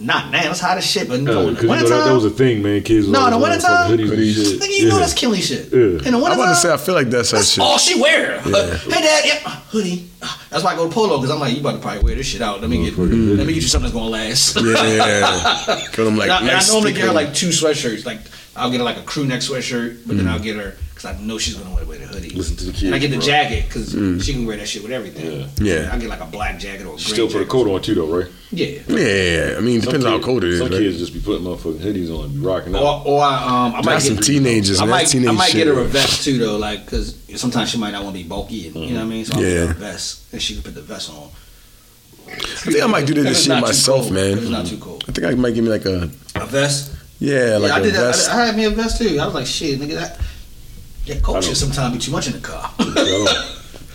Not 0.00 0.30
now. 0.30 0.50
It's 0.50 0.60
hot 0.60 0.78
as 0.78 0.86
shit. 0.86 1.08
But 1.08 1.20
Uh, 1.20 1.22
no, 1.22 1.48
in 1.48 1.54
'cause 1.56 1.62
the 1.62 1.68
you 1.68 1.68
know 1.68 1.88
that, 1.88 2.04
that 2.04 2.12
was 2.14 2.22
wintertime, 2.24 2.26
a 2.26 2.30
thing, 2.54 2.62
man. 2.62 2.82
Kids. 2.82 3.08
No, 3.08 3.24
in 3.24 3.30
the 3.30 3.36
always 3.36 3.42
wearing 3.42 3.50
wintertime, 3.50 3.90
fucking 3.90 4.06
hoodies 4.06 4.36
and 4.38 4.46
shit. 4.46 4.60
nigga, 4.60 4.78
you 4.78 4.88
know 4.88 4.94
Yeah. 4.94 5.00
that's 5.00 5.14
killing 5.14 5.40
shit. 5.40 5.68
Yeah. 5.72 5.78
In 5.78 5.98
the 5.98 6.08
I'm 6.08 6.14
about 6.32 6.48
to 6.50 6.54
say, 6.56 6.72
I 6.72 6.76
feel 6.76 6.94
like 6.94 7.10
that's 7.10 7.30
her 7.32 7.38
that's 7.38 7.50
shit. 7.50 7.62
all 7.64 7.78
she 7.78 8.00
wear. 8.00 8.40
Hey, 8.40 9.02
dad, 9.02 9.24
yep, 9.24 9.38
hoodie. 9.70 10.08
That's 10.50 10.62
why 10.64 10.72
I 10.72 10.76
go 10.76 10.88
to 10.88 10.94
polo 10.94 11.16
because 11.18 11.30
I'm 11.30 11.40
like, 11.40 11.52
you 11.54 11.60
about 11.60 11.72
to 11.72 11.78
probably 11.78 12.02
wear 12.02 12.14
this 12.14 12.26
shit 12.26 12.42
out. 12.42 12.60
Let 12.60 12.70
me 12.70 12.84
get, 12.84 12.94
Motherfucking 12.94 13.36
let 13.38 13.46
me 13.46 13.54
get 13.54 13.62
you 13.62 13.68
something 13.68 13.90
that's 13.90 13.94
gonna 13.94 14.10
last. 14.10 14.56
Yeah. 14.60 15.88
Cause 15.92 16.06
I'm 16.06 16.16
like, 16.16 16.30
and 16.30 16.32
I, 16.32 16.40
and 16.40 16.50
I 16.50 16.66
normally 16.68 16.92
get 16.92 17.04
her 17.06 17.12
like 17.12 17.34
two 17.34 17.48
sweatshirts. 17.48 18.04
Like 18.06 18.20
I'll 18.56 18.70
get 18.70 18.78
her 18.78 18.84
like 18.84 18.98
a 18.98 19.02
crew 19.02 19.24
neck 19.26 19.40
sweatshirt, 19.40 19.98
but 20.06 20.16
then 20.16 20.28
I'll 20.28 20.38
get 20.40 20.56
her 20.56 20.76
because 20.98 21.16
I 21.16 21.20
know 21.24 21.38
she's 21.38 21.54
gonna 21.54 21.72
wear, 21.72 21.84
wear 21.84 21.98
the 21.98 22.06
hoodie. 22.06 22.30
Listen 22.30 22.56
to 22.56 22.64
the 22.64 22.72
kids. 22.72 22.82
and 22.84 22.94
I 22.94 22.98
get 22.98 23.10
the 23.12 23.18
bro. 23.18 23.26
jacket 23.26 23.66
because 23.68 23.92
she 24.24 24.32
can 24.32 24.44
wear 24.46 24.56
that 24.56 24.66
shit 24.68 24.82
with 24.82 24.90
everything. 24.90 25.48
Yeah. 25.60 25.82
Yeah. 25.84 25.90
I 25.94 25.98
get 25.98 26.08
like 26.08 26.18
a 26.20 26.26
black 26.26 26.58
jacket 26.58 26.82
or 26.86 26.94
a 26.94 26.96
gray 26.96 26.98
Still 26.98 27.28
put 27.28 27.40
a 27.40 27.44
coat 27.44 27.68
on 27.68 27.80
too, 27.82 27.94
though, 27.94 28.06
right? 28.18 28.26
Yeah. 28.50 28.80
Yeah, 28.88 29.54
I 29.56 29.60
mean, 29.60 29.80
depends 29.80 30.04
on 30.04 30.18
how 30.18 30.24
cold 30.26 30.42
it 30.42 30.50
is. 30.50 30.58
Some 30.58 30.70
right? 30.70 30.78
kids 30.78 30.98
just 30.98 31.12
be 31.14 31.20
putting 31.20 31.44
motherfucking 31.46 31.78
hoodies 31.78 32.10
on, 32.10 32.32
be 32.32 32.40
rocking 32.40 32.74
Or, 32.74 32.78
out. 32.84 33.06
or 33.06 33.22
I, 33.22 33.34
um, 33.44 33.74
I 33.74 33.82
might 33.82 33.84
That's 33.84 34.06
some 34.08 34.16
teenagers, 34.16 34.80
I 34.80 34.86
might, 34.86 35.04
teenage 35.06 35.28
I 35.28 35.32
might 35.32 35.50
shit. 35.50 35.64
get 35.64 35.66
her 35.68 35.78
a 35.80 35.84
vest 35.84 36.24
too, 36.24 36.38
though, 36.38 36.56
like 36.56 36.84
because 36.84 37.14
sometimes 37.36 37.70
she 37.70 37.78
might 37.78 37.92
not 37.92 38.02
want 38.02 38.16
to 38.16 38.22
be 38.22 38.28
bulky, 38.28 38.66
and, 38.66 38.74
you 38.76 38.88
know 38.90 38.96
what 38.96 39.02
I 39.02 39.04
mean. 39.08 39.24
So 39.24 39.36
I'll 39.36 39.42
Yeah. 39.44 39.50
get 39.50 39.66
her 39.66 39.70
a 39.72 39.74
vest, 39.74 40.22
and 40.32 40.42
she 40.42 40.54
can 40.54 40.62
put 40.64 40.74
the 40.74 40.82
vest 40.82 41.10
on. 41.10 41.28
I 42.26 42.34
think 42.40 42.82
I 42.82 42.86
might 42.86 43.06
do 43.06 43.14
this 43.14 43.44
shit 43.44 43.60
myself, 43.60 44.02
cold. 44.02 44.12
man. 44.14 44.38
It's 44.38 44.48
not 44.48 44.66
too 44.66 44.78
cold. 44.78 45.04
I 45.08 45.12
think 45.12 45.26
I 45.26 45.30
might 45.34 45.54
give 45.54 45.62
me 45.64 45.70
like 45.70 45.84
a 45.86 46.10
A 46.34 46.44
vest. 46.46 46.90
yeah, 47.20 47.56
like 47.56 47.70
yeah, 47.70 47.76
I 47.76 47.80
did 47.80 47.94
that. 47.94 48.00
vest. 48.00 48.28
I, 48.30 48.42
I 48.42 48.46
had 48.46 48.56
me 48.56 48.64
a 48.64 48.70
vest 48.70 48.98
too. 48.98 49.18
I 49.18 49.24
was 49.26 49.34
like, 49.34 49.46
shit, 49.46 49.80
nigga, 49.80 49.94
that 49.94 50.18
that 51.08 51.22
coat 51.22 51.36
I 51.36 51.40
shit 51.40 51.56
sometimes 51.56 51.94
be 51.94 52.00
too 52.00 52.12
much 52.12 52.26
in 52.26 52.32
the 52.34 52.40
car. 52.40 52.72
I 52.78 52.84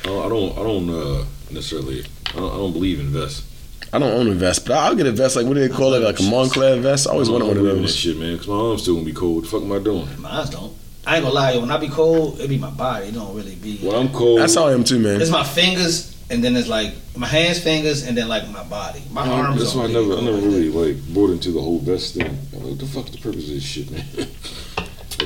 don't, 0.03 0.25
I 0.25 0.29
don't, 0.29 0.51
I 0.57 0.63
don't, 0.63 0.89
uh, 0.89 1.25
necessarily, 1.51 2.03
I 2.27 2.37
don't, 2.37 2.51
I 2.53 2.57
don't 2.57 2.73
believe 2.73 2.99
in 2.99 3.07
vests. 3.07 3.49
I 3.91 3.99
don't 3.99 4.11
own 4.11 4.27
a 4.27 4.33
vest, 4.33 4.65
but 4.65 4.73
I'll 4.75 4.95
get 4.95 5.05
a 5.05 5.11
vest. 5.11 5.35
Like 5.35 5.45
what 5.45 5.53
do 5.53 5.59
they 5.67 5.73
call 5.73 5.93
it? 5.93 5.99
Like 5.99 6.19
a 6.19 6.23
Moncler 6.23 6.79
vest. 6.81 7.05
I 7.07 7.11
always 7.11 7.29
I 7.29 7.33
wanted 7.33 7.45
don't 7.45 7.49
one 7.49 7.57
of 7.57 7.63
believe 7.63 7.75
that 7.75 7.81
those. 7.83 7.95
shit, 7.95 8.17
man, 8.17 8.31
because 8.33 8.47
my 8.47 8.55
arm's 8.55 8.81
still 8.81 8.95
gonna 8.95 9.05
be 9.05 9.13
cold. 9.13 9.35
What 9.35 9.43
the 9.43 9.49
fuck 9.51 9.61
am 9.61 9.71
I 9.71 9.77
doing? 9.79 10.07
My 10.19 10.31
Mine 10.31 10.47
don't. 10.49 10.73
I 11.05 11.15
ain't 11.17 11.23
gonna 11.25 11.35
lie, 11.35 11.51
yo. 11.51 11.59
When 11.59 11.69
I 11.69 11.77
be 11.77 11.89
cold, 11.89 12.39
it 12.39 12.47
be 12.49 12.57
my 12.57 12.71
body. 12.71 13.07
It 13.07 13.13
don't 13.13 13.35
really 13.35 13.53
be. 13.55 13.77
When 13.77 13.95
I'm 13.95 14.09
cold, 14.11 14.39
That's 14.39 14.55
how 14.55 14.65
I 14.67 14.73
am 14.73 14.83
too, 14.83 14.97
man. 14.97 15.21
It's 15.21 15.29
my 15.29 15.43
fingers, 15.43 16.17
and 16.31 16.43
then 16.43 16.55
it's 16.55 16.67
like 16.67 16.93
my 17.15 17.27
hands, 17.27 17.59
fingers, 17.59 18.07
and 18.07 18.17
then 18.17 18.27
like 18.29 18.49
my 18.49 18.63
body. 18.63 19.03
My 19.11 19.29
arms. 19.29 19.59
That's 19.59 19.75
why 19.75 19.83
I 19.83 19.87
really 19.89 20.07
never, 20.09 20.17
I 20.19 20.23
never 20.23 20.31
like 20.37 20.41
that. 20.43 20.49
really 20.49 20.69
like 20.95 21.13
bought 21.13 21.29
into 21.29 21.51
the 21.51 21.61
whole 21.61 21.77
vest 21.77 22.15
thing. 22.15 22.25
I'm 22.25 22.59
like, 22.61 22.69
what 22.71 22.79
the 22.79 22.85
fuck 22.87 23.05
the 23.11 23.17
purpose 23.19 23.47
of 23.47 23.53
this 23.53 23.63
shit, 23.63 23.91
man? 23.91 24.03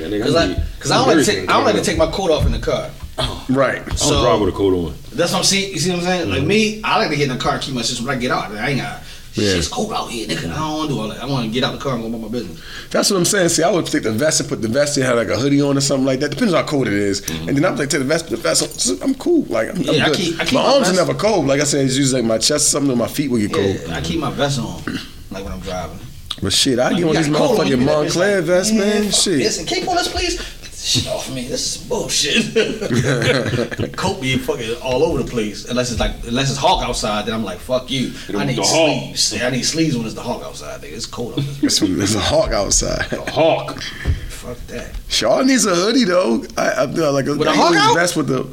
Like, 0.02 0.12
nigga, 0.12 0.24
Cause 0.24 0.36
I, 0.36 0.48
need- 0.48 0.64
cause 0.80 0.92
I 0.92 0.98
don't 0.98 1.08
like 1.08 1.26
to 1.26 1.32
take, 1.32 1.50
I 1.50 1.54
don't 1.54 1.66
like 1.66 1.76
to 1.76 1.84
take 1.84 1.98
my 1.98 2.12
coat 2.12 2.32
off 2.32 2.46
in 2.46 2.52
the 2.52 2.60
car. 2.60 2.90
Oh. 3.20 3.46
right. 3.50 3.82
I 3.82 3.86
don't 3.86 3.98
so- 3.98 4.22
drive 4.22 4.40
with 4.40 4.50
a 4.50 4.58
coat 4.58 4.74
on. 4.74 4.94
That's 5.14 5.32
what 5.32 5.40
I'm 5.40 5.44
seeing. 5.44 5.74
You 5.74 5.80
see 5.80 5.90
what 5.90 6.00
I'm 6.00 6.06
saying? 6.06 6.30
Like 6.30 6.40
mm-hmm. 6.40 6.48
me, 6.48 6.82
I 6.84 7.00
like 7.00 7.10
to 7.10 7.16
get 7.16 7.30
in 7.30 7.38
the 7.38 7.44
car 7.44 7.54
and 7.54 7.62
keep 7.62 7.74
my 7.74 7.82
system. 7.82 8.06
When 8.06 8.18
I 8.18 8.20
get 8.20 8.32
out, 8.32 8.52
I 8.52 8.70
ain't 8.70 8.82
got. 8.82 9.02
Yeah. 9.38 9.54
Shit's 9.54 9.68
cold 9.68 9.94
out 9.94 10.10
here, 10.10 10.28
nigga. 10.28 10.52
I 10.52 10.58
don't 10.58 10.78
want 10.78 10.90
to 10.90 10.96
do 10.96 11.00
all 11.00 11.08
that. 11.10 11.22
I 11.22 11.26
want 11.28 11.46
to 11.46 11.52
get 11.52 11.64
out 11.64 11.72
the 11.72 11.78
car 11.78 11.94
and 11.94 12.02
go 12.02 12.08
about 12.10 12.22
my 12.22 12.28
business. 12.28 12.60
That's 12.90 13.12
what 13.12 13.18
I'm 13.18 13.26
saying. 13.26 13.50
See, 13.50 13.62
I 13.62 13.70
would 13.70 13.86
take 13.86 14.02
the 14.02 14.12
vest 14.12 14.40
and 14.40 14.50
put 14.50 14.64
the 14.64 14.68
vest 14.68 14.98
in, 14.98 15.04
have 15.04 15.16
like 15.16 15.28
a 15.28 15.38
hoodie 15.38 15.62
on 15.62 15.78
or 15.78 15.82
something 15.82 16.06
like 16.06 16.20
that. 16.22 16.32
Depends 16.32 16.54
on 16.54 16.64
how 16.64 16.68
cold 16.68 16.88
it 16.88 16.94
is. 16.94 17.22
Mm-hmm. 17.22 17.50
And 17.50 17.58
then 17.58 17.66
I'm 17.66 17.76
like, 17.76 17.90
take 17.90 18.00
the 18.00 18.06
vest, 18.06 18.26
put 18.28 18.38
the 18.38 18.42
vest 18.42 18.90
on. 18.90 19.02
I'm 19.04 19.14
cool. 19.16 19.44
Like, 19.44 19.70
I'm, 19.70 19.78
I'm 19.78 19.84
Yeah, 19.84 20.06
I 20.08 20.14
keep- 20.16 20.40
I 20.40 20.46
keep 20.46 20.54
my 20.54 20.64
my 20.64 20.74
arms 20.74 20.90
are 20.90 20.96
never 20.96 21.14
cold. 21.14 21.46
Like 21.46 21.62
I 21.62 21.66
said, 21.66 21.86
it's 21.86 21.98
usually 21.98 22.22
like 22.22 22.28
my 22.28 22.40
chest, 22.40 22.72
something, 22.72 22.92
or 22.92 22.96
my 22.96 23.08
feet 23.08 23.30
will 23.30 23.38
get 23.38 23.54
cold. 23.54 23.80
Yeah, 23.88 23.96
I 23.96 24.02
keep 24.02 24.20
my 24.20 24.32
vest 24.32 24.60
on, 24.60 24.82
like 25.30 25.44
when 25.44 25.54
I'm 25.54 25.60
driving. 25.60 26.00
But 26.42 26.54
shit, 26.54 26.78
I 26.80 26.90
Like, 26.90 26.98
get 26.98 27.06
one 27.06 27.14
you 27.16 27.20
of 27.20 27.26
these 27.26 27.34
got 27.34 27.42
on 27.42 27.50
you, 27.50 27.58
motherfucking 27.58 27.70
you 27.70 27.78
be 27.78 27.86
like, 27.86 27.96
Moncler 28.08 28.38
it's 28.40 28.48
vests, 28.48 28.72
like, 28.74 28.80
man. 28.80 29.04
fuck 29.06 29.14
Shit. 29.22 29.38
Listen, 29.40 29.66
can 29.66 29.80
you 29.80 29.86
pull 29.86 29.96
this, 29.96 30.08
please? 30.12 30.38
Get 30.38 30.62
this 30.72 30.84
shit 30.86 31.08
off 31.08 31.34
me. 31.34 31.48
This 31.48 31.76
is 31.76 31.84
bullshit. 31.84 32.54
Coat 33.98 34.22
be 34.22 34.38
fucking 34.38 34.76
all 34.84 35.04
over 35.04 35.24
the 35.24 35.30
place. 35.30 35.66
Unless 35.66 35.92
it's 35.92 36.00
like, 36.00 36.12
unless 36.28 36.50
it's 36.52 36.60
hawk 36.60 36.84
outside, 36.88 37.26
then 37.26 37.34
I'm 37.34 37.44
like, 37.44 37.58
fuck 37.58 37.90
you. 37.90 38.14
I 38.36 38.46
need 38.46 38.64
sleeves. 38.64 39.34
Yeah, 39.36 39.48
I 39.48 39.50
need 39.50 39.64
sleeves 39.64 39.96
when 39.98 40.06
it's 40.06 40.14
the 40.16 40.22
hawk 40.22 40.44
outside. 40.44 40.82
Nigga. 40.82 40.94
It's 40.94 41.06
cold 41.08 41.32
out 41.34 41.38
this 41.38 41.64
It's, 41.64 41.82
it's 41.82 42.16
a 42.16 42.20
hawk 42.20 42.52
outside. 42.52 43.12
A 43.14 43.32
Hawk. 43.32 43.82
Fuck 44.30 44.58
that. 44.68 44.92
Shaw 45.10 45.42
needs 45.42 45.66
a 45.66 45.74
hoodie 45.76 46.04
though. 46.06 46.46
I, 46.56 46.84
I 46.84 46.94
feel 46.94 47.12
like 47.12 47.26
a, 47.26 47.36
With 47.36 47.48
a 47.48 47.52
I 47.52 47.56
hawk 47.56 47.76
out? 47.76 47.96
vest 47.96 48.16
with 48.16 48.28
the. 48.28 48.48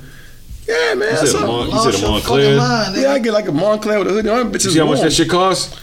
Yeah, 0.67 0.95
man. 0.95 1.11
You 1.21 1.27
said 1.27 1.43
a 1.43 1.47
all. 1.47 1.67
Mon- 1.67 1.71
you 1.71 1.79
said 1.93 1.95
a 1.95 1.99
your 1.99 2.09
Moncler. 2.09 2.23
fucking 2.23 2.57
mind, 2.57 2.97
nigga. 2.97 3.03
Yeah, 3.03 3.13
I 3.13 3.19
get 3.19 3.33
like 3.35 3.49
a 3.49 3.53
Moncler 3.53 3.99
with 3.99 4.09
a 4.09 4.11
hoodie 4.13 4.29
on. 4.31 4.51
Bitch 4.51 4.65
You 4.65 4.69
is 4.69 4.73
see 4.73 4.79
how 4.79 4.87
much 4.87 5.01
that 5.03 5.13
shit 5.13 5.29
costs? 5.29 5.79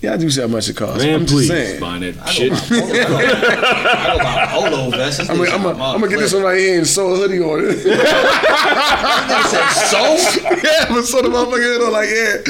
Yeah, 0.00 0.14
I 0.14 0.16
do 0.16 0.30
see 0.30 0.40
how 0.40 0.46
much 0.46 0.66
it 0.70 0.76
costs. 0.76 1.04
Man, 1.04 1.14
I'm 1.14 1.20
just 1.26 1.34
please. 1.34 1.48
saying. 1.48 1.78
Buying 1.78 2.00
that 2.00 2.16
I 2.22 2.30
shit. 2.30 2.52
Polo. 2.52 2.86
I 2.86 4.06
go 4.06 4.18
buy 4.18 4.46
polo 4.48 4.90
vests. 4.90 5.28
I'm, 5.28 5.36
nigga 5.36 5.44
gonna, 5.44 5.50
I'm 5.50 5.62
gonna, 5.62 5.84
I'm 5.84 6.00
gonna 6.00 6.08
get 6.08 6.20
this 6.20 6.32
one 6.32 6.42
right 6.42 6.58
here 6.58 6.78
and 6.78 6.86
sew 6.86 7.12
a 7.12 7.16
hoodie 7.16 7.40
on 7.40 7.60
it. 7.60 7.76
Nigga 7.84 9.44
said 9.44 9.68
so. 9.92 10.16
yeah, 10.56 10.88
but 10.88 11.02
sew 11.02 11.20
the 11.20 11.28
motherfucker 11.28 11.60
head 11.60 11.82
on 11.82 11.92
like 11.92 12.08
yeah. 12.08 12.40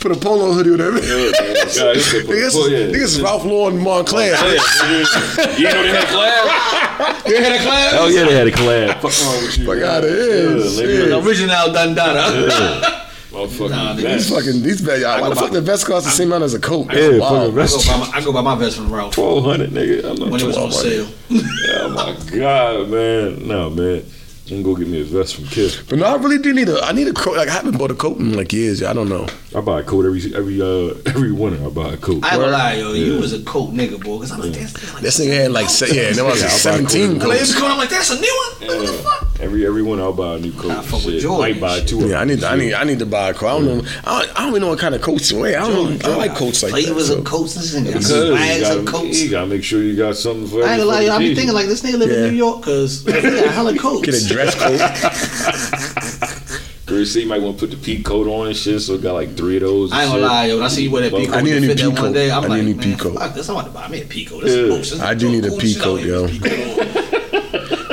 Put 0.00 0.12
a 0.12 0.16
polo 0.18 0.52
hoodie 0.52 0.70
on 0.70 0.80
it. 0.80 1.02
This 1.02 1.78
Niggas, 1.78 2.52
oh, 2.54 2.68
yeah. 2.68 2.78
is 2.78 3.20
Ralph 3.22 3.44
Lauren 3.44 3.76
Moncler. 3.76 4.26
Yeah, 4.30 4.36
nigga. 4.38 5.58
You 5.58 5.64
know 5.64 5.82
they 5.82 5.90
had 5.90 6.04
a 6.04 6.06
collab? 6.06 7.28
You 7.28 7.36
hear 7.36 7.50
that 7.50 7.60
class? 7.66 7.92
Hell 7.92 8.10
yeah, 8.10 8.24
they 8.24 8.34
had 8.34 8.46
a 8.46 8.50
collab. 8.50 9.00
Fuck 9.02 9.26
wrong 9.26 9.42
with 9.44 9.58
you? 9.58 9.66
Fuck 9.66 9.82
outta 9.82 10.08
here, 10.08 10.56
Yeah, 10.56 10.68
shit. 10.70 11.08
The 11.10 11.18
original 11.18 11.68
Dandana. 11.68 13.02
Motherfucking 13.34 13.70
Nah, 13.70 13.94
nigga, 13.94 14.02
vest. 14.02 14.28
These 14.28 14.36
fucking 14.38 14.62
these 14.62 14.80
vests. 14.80 15.04
Why 15.04 15.28
the 15.28 15.34
fuck 15.36 15.50
the 15.50 15.60
vest 15.60 15.86
cost 15.86 16.04
the 16.06 16.12
same 16.12 16.28
amount 16.28 16.44
as 16.44 16.54
a 16.54 16.60
coat? 16.60 16.86
Yeah, 16.92 17.18
That's 17.18 17.18
fucking 17.18 17.54
wild. 17.54 17.58
I 17.58 17.66
go, 17.66 17.78
buy 17.86 17.98
my, 17.98 18.10
I 18.18 18.24
go 18.24 18.32
buy 18.32 18.40
my 18.42 18.54
vest 18.56 18.76
from 18.76 18.92
Ralph 18.92 19.14
Twelve 19.14 19.44
hundred, 19.44 19.70
nigga. 19.70 20.04
I'm 20.10 20.16
not 20.16 20.30
when 20.30 20.40
it 20.40 20.46
was 20.46 20.56
on 20.56 20.70
sale. 20.72 21.08
Oh 21.76 21.88
my 21.90 22.36
god, 22.38 22.88
man. 22.88 23.46
No, 23.46 23.70
man. 23.70 24.04
I'm 24.50 24.62
go 24.62 24.76
get 24.76 24.86
me 24.88 25.00
a 25.00 25.04
vest 25.04 25.36
from 25.36 25.46
Kiss. 25.46 25.80
But 25.82 25.98
no, 25.98 26.04
I 26.04 26.16
really 26.16 26.36
do 26.38 26.52
need 26.52 26.68
a. 26.68 26.78
I 26.84 26.92
need 26.92 27.08
a 27.08 27.14
coat. 27.14 27.36
Like 27.36 27.48
I 27.48 27.52
haven't 27.52 27.78
bought 27.78 27.90
a 27.90 27.94
coat 27.94 28.18
in 28.18 28.34
like 28.36 28.52
years. 28.52 28.82
I 28.82 28.92
don't 28.92 29.08
know. 29.08 29.26
I 29.56 29.60
buy 29.62 29.80
a 29.80 29.82
coat 29.82 30.04
every 30.04 30.20
every 30.34 30.60
uh 30.60 30.94
every 31.06 31.32
winter. 31.32 31.64
I 31.64 31.70
buy 31.70 31.94
a 31.94 31.96
coat. 31.96 32.22
I 32.22 32.32
ain't 32.32 32.40
gonna 32.40 32.52
lie, 32.52 32.74
yo. 32.74 32.92
You 32.92 33.14
Yeah. 33.14 33.20
was 33.20 33.32
a 33.32 33.42
coat 33.44 33.72
nigga, 33.72 34.02
boy. 34.04 34.18
Cause 34.18 34.32
I'm 34.32 34.40
like, 34.40 34.52
that's, 34.52 34.72
that's 34.74 34.92
like 34.94 35.02
This 35.02 35.18
nigga 35.18 35.34
had 35.44 35.52
like 35.52 35.70
se- 35.70 35.94
yeah, 35.96 36.12
that 36.12 36.22
was 36.24 36.40
Yeah, 36.40 36.44
like 36.46 36.52
I 36.52 36.54
buy 36.54 36.58
seventeen 36.58 37.18
coat. 37.20 37.22
I 37.22 37.26
like, 37.28 37.38
coats. 37.38 37.50
it's 37.50 37.58
coat. 37.58 37.70
I'm 37.70 37.78
like, 37.78 37.88
that's 37.88 38.10
a 38.10 38.20
new 38.20 38.44
one. 38.60 38.68
What 38.68 38.86
the 38.86 38.92
fuck? 39.02 39.40
Every 39.40 39.66
every 39.66 39.82
winter 39.82 40.04
I'll 40.04 40.12
buy 40.12 40.34
a 40.34 40.38
new 40.38 40.52
coat. 40.52 40.68
Nah, 40.68 40.76
and 40.80 40.84
fuck 40.86 41.04
with 41.06 41.14
shit. 41.14 41.22
Jordan 41.22 41.40
Might 41.52 41.60
buy 41.62 41.78
shit. 41.78 41.88
two. 41.88 42.04
of 42.04 42.10
Yeah, 42.10 42.20
I 42.20 42.24
them 42.26 42.28
need. 42.36 42.44
I 42.44 42.56
need. 42.56 42.74
I 42.74 42.84
need 42.84 42.98
to 42.98 43.06
buy 43.06 43.30
a 43.30 43.34
coat. 43.34 43.46
I 43.48 43.50
don't 43.52 43.64
know. 43.66 43.90
I 44.04 44.20
don't, 44.26 44.36
I 44.36 44.40
don't 44.40 44.48
even 44.50 44.60
know 44.60 44.68
what 44.68 44.78
kind 44.78 44.94
of 44.94 45.00
coats 45.00 45.28
to 45.30 45.40
wear. 45.40 45.58
I 45.58 45.66
don't. 45.66 45.72
know. 45.74 45.90
I 45.94 45.96
don't 45.98 46.18
like 46.18 46.34
coats 46.36 46.62
like 46.62 46.72
that. 46.72 46.82
Flavors 46.82 47.06
so. 47.08 47.18
of 47.18 47.24
coats. 47.24 47.54
This 47.54 47.74
nigga 47.74 47.84
got 47.84 47.92
Because 47.94 48.10
you 48.28 48.34
bags 48.34 48.68
of 48.68 48.84
gotta, 48.84 48.98
coats. 48.98 49.22
you 49.22 49.30
gotta 49.30 49.46
make 49.46 49.64
sure 49.64 49.82
you 49.82 49.96
got 49.96 50.16
something 50.16 50.46
for 50.46 50.56
I 50.64 50.72
ain't 50.74 50.80
every 50.82 50.84
gonna 50.84 50.90
lie. 50.90 51.02
I 51.04 51.08
fucking 51.08 51.28
be 51.28 51.34
thinking 51.34 51.54
like 51.54 51.66
this 51.66 51.82
nigga 51.82 51.98
live 51.98 52.10
in 52.10 52.22
New 52.30 52.36
York, 52.36 52.62
cause 52.62 53.06
like, 53.06 53.16
he 53.16 53.30
got 53.30 53.54
hella 53.54 53.76
coats. 53.78 54.33
Get 54.34 54.54
a 54.54 54.56
dress 54.56 56.40
coat. 56.40 56.86
Girl, 56.86 57.04
see, 57.06 57.22
you 57.22 57.28
might 57.28 57.40
want 57.40 57.58
to 57.58 57.66
put 57.66 57.70
the 57.74 57.82
peak 57.82 58.04
coat 58.04 58.26
on 58.28 58.48
and 58.48 58.56
shit, 58.56 58.80
so 58.82 58.94
it 58.94 59.02
got 59.02 59.14
like 59.14 59.36
three 59.36 59.56
of 59.56 59.62
those. 59.62 59.90
I 59.92 60.02
ain't 60.02 60.10
gonna 60.12 60.22
shit. 60.22 60.30
lie, 60.30 60.46
yo. 60.46 60.56
When 60.56 60.64
I 60.64 60.68
see 60.68 60.82
you 60.84 60.90
wear 60.90 61.02
that 61.02 61.12
Fuck. 61.12 61.20
peacoat, 61.20 61.32
I 61.34 61.40
need 61.40 61.50
a 61.52 61.54
with 61.54 61.62
new 61.62 61.68
the 61.68 61.76
fit 61.76 61.84
peacoat. 61.94 62.02
one 62.02 62.12
day. 62.12 62.30
I'm 62.30 62.44
I 62.44 62.46
like, 62.46 62.50
need 62.50 62.60
a 62.60 62.62
new 62.64 62.74
man, 62.74 62.98
peacoat. 62.98 63.14
fuck 63.18 63.34
this. 63.34 63.48
I'm 63.48 63.56
about 63.56 63.64
to 63.66 63.70
buy 63.72 63.88
me 63.88 64.00
a 64.02 64.04
peacoat. 64.04 64.42
This 64.42 64.54
Yeah. 64.54 64.62
is 64.62 64.68
bullshit. 64.68 65.00
I 65.00 65.14
do 65.14 65.30
need 65.30 65.44
a 65.46 65.48
cool 65.48 65.60
shit 65.60 65.78
peacoat, 65.78 65.98
out 66.00 66.04
yo. 66.06 66.26
here. 66.26 66.40
Peacoat 66.40 66.78
on. 66.98 67.14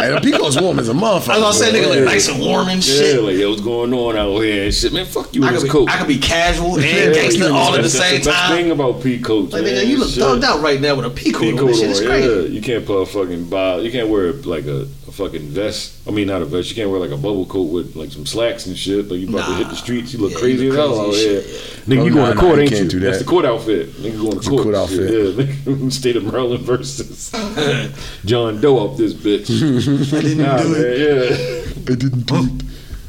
And 0.01 0.15
the 0.17 0.21
peacoat's 0.31 0.59
warm 0.59 0.79
as 0.79 0.89
a 0.89 0.93
motherfucker. 0.93 1.29
I 1.29 1.39
was 1.39 1.41
gonna 1.41 1.53
say, 1.53 1.71
nigga, 1.71 1.83
Yeah. 1.83 1.87
like 2.01 2.03
nice 2.05 2.27
and 2.27 2.39
warm 2.41 2.67
and 2.69 2.85
Yeah, 2.85 2.93
shit. 2.95 3.23
like, 3.23 3.37
yo, 3.37 3.49
what's 3.51 3.61
going 3.61 3.93
on 3.93 4.17
out 4.17 4.39
here 4.41 4.63
and 4.65 4.73
shit, 4.73 4.91
man? 4.93 5.05
Fuck 5.05 5.33
you, 5.35 5.43
I 5.43 5.47
could, 5.49 5.55
this 5.57 5.63
be, 5.63 5.69
coat. 5.69 5.89
I 5.89 5.97
could 5.99 6.07
be 6.07 6.17
casual 6.17 6.75
and 6.75 6.83
Yeah, 6.83 7.13
gangster 7.13 7.47
you- 7.47 7.53
all 7.55 7.69
at 7.75 7.75
the 7.77 7.81
that's 7.83 7.93
same 7.93 8.19
the 8.19 8.25
best 8.25 8.37
time. 8.39 8.57
thing 8.57 8.71
about 8.71 9.01
peacoats, 9.03 9.53
Like, 9.53 9.63
man. 9.63 9.73
nigga, 9.75 9.87
you 9.87 9.97
look 9.99 10.09
Shit. 10.09 10.23
thugged 10.23 10.43
out 10.43 10.61
right 10.61 10.81
now 10.81 10.95
with 10.95 11.05
a 11.05 11.09
peacoat. 11.11 11.53
Peacoat 11.53 11.59
on. 11.59 11.67
This 11.67 11.79
shit 11.79 11.89
is 11.91 11.99
on, 12.01 12.05
great. 12.07 12.49
You 12.49 12.61
can't 12.61 12.83
put 12.85 12.95
a 12.97 13.05
fucking 13.05 13.43
bob. 13.45 13.83
You 13.83 13.91
can't 13.91 14.09
wear 14.09 14.33
like 14.33 14.65
a, 14.65 14.87
a 15.00 15.00
fucking 15.21 15.49
vest. 15.49 15.93
I 16.07 16.11
mean, 16.11 16.27
not 16.27 16.41
a 16.41 16.45
vest. 16.45 16.69
You 16.69 16.75
can't 16.75 16.89
wear 16.89 16.99
like 16.99 17.11
a 17.11 17.17
bubble 17.17 17.45
coat 17.45 17.63
with 17.71 17.95
like 17.95 18.11
some 18.11 18.25
slacks 18.25 18.65
and 18.65 18.77
shit. 18.77 19.07
Like 19.09 19.19
you 19.19 19.29
about 19.29 19.47
to 19.47 19.53
hit 19.55 19.69
the 19.69 19.75
streets. 19.75 20.13
You 20.13 20.19
look 20.19 20.31
Yeah, 20.33 20.39
crazy 20.39 20.67
as 20.69 20.75
hell 20.75 20.99
out 20.99 21.05
crazy 21.11 21.29
here. 21.29 21.37
as 21.39 21.45
Nigga, 21.87 21.99
Oh, 22.01 22.03
you 22.05 22.09
nah, 22.11 22.15
going 22.15 22.29
to 22.29 22.35
nah, 22.35 22.41
court, 22.41 22.55
you 22.57 22.61
ain't 22.63 22.71
can't 22.71 22.83
you? 22.83 22.89
do 22.89 22.99
That's 22.99 23.17
that. 23.19 23.23
the 23.25 23.29
court 23.29 23.45
outfit. 23.45 23.89
Nigga 23.93 24.17
going 24.17 24.31
to 24.31 24.37
It's 24.37 24.47
a 24.47 24.49
court. 24.49 24.63
court 24.63 24.75
and 24.75 24.89
shit. 24.89 25.01
outfit. 25.01 25.47
Yeah, 25.47 25.73
nigga, 25.75 25.91
state 25.91 26.15
of 26.15 26.23
Maryland 26.25 26.63
versus 26.63 27.31
John 28.25 28.59
Doe 28.61 28.85
up 28.91 28.97
this 28.97 29.13
bitch. 29.13 29.49
I 30.17 30.21
didn't 30.21 30.37
nah, 30.39 30.57
do 30.61 30.69
man, 30.69 30.81
Yeah. 30.81 31.71
I 31.91 31.95
didn't 31.95 32.21
do 32.25 32.35
it. 32.35 32.63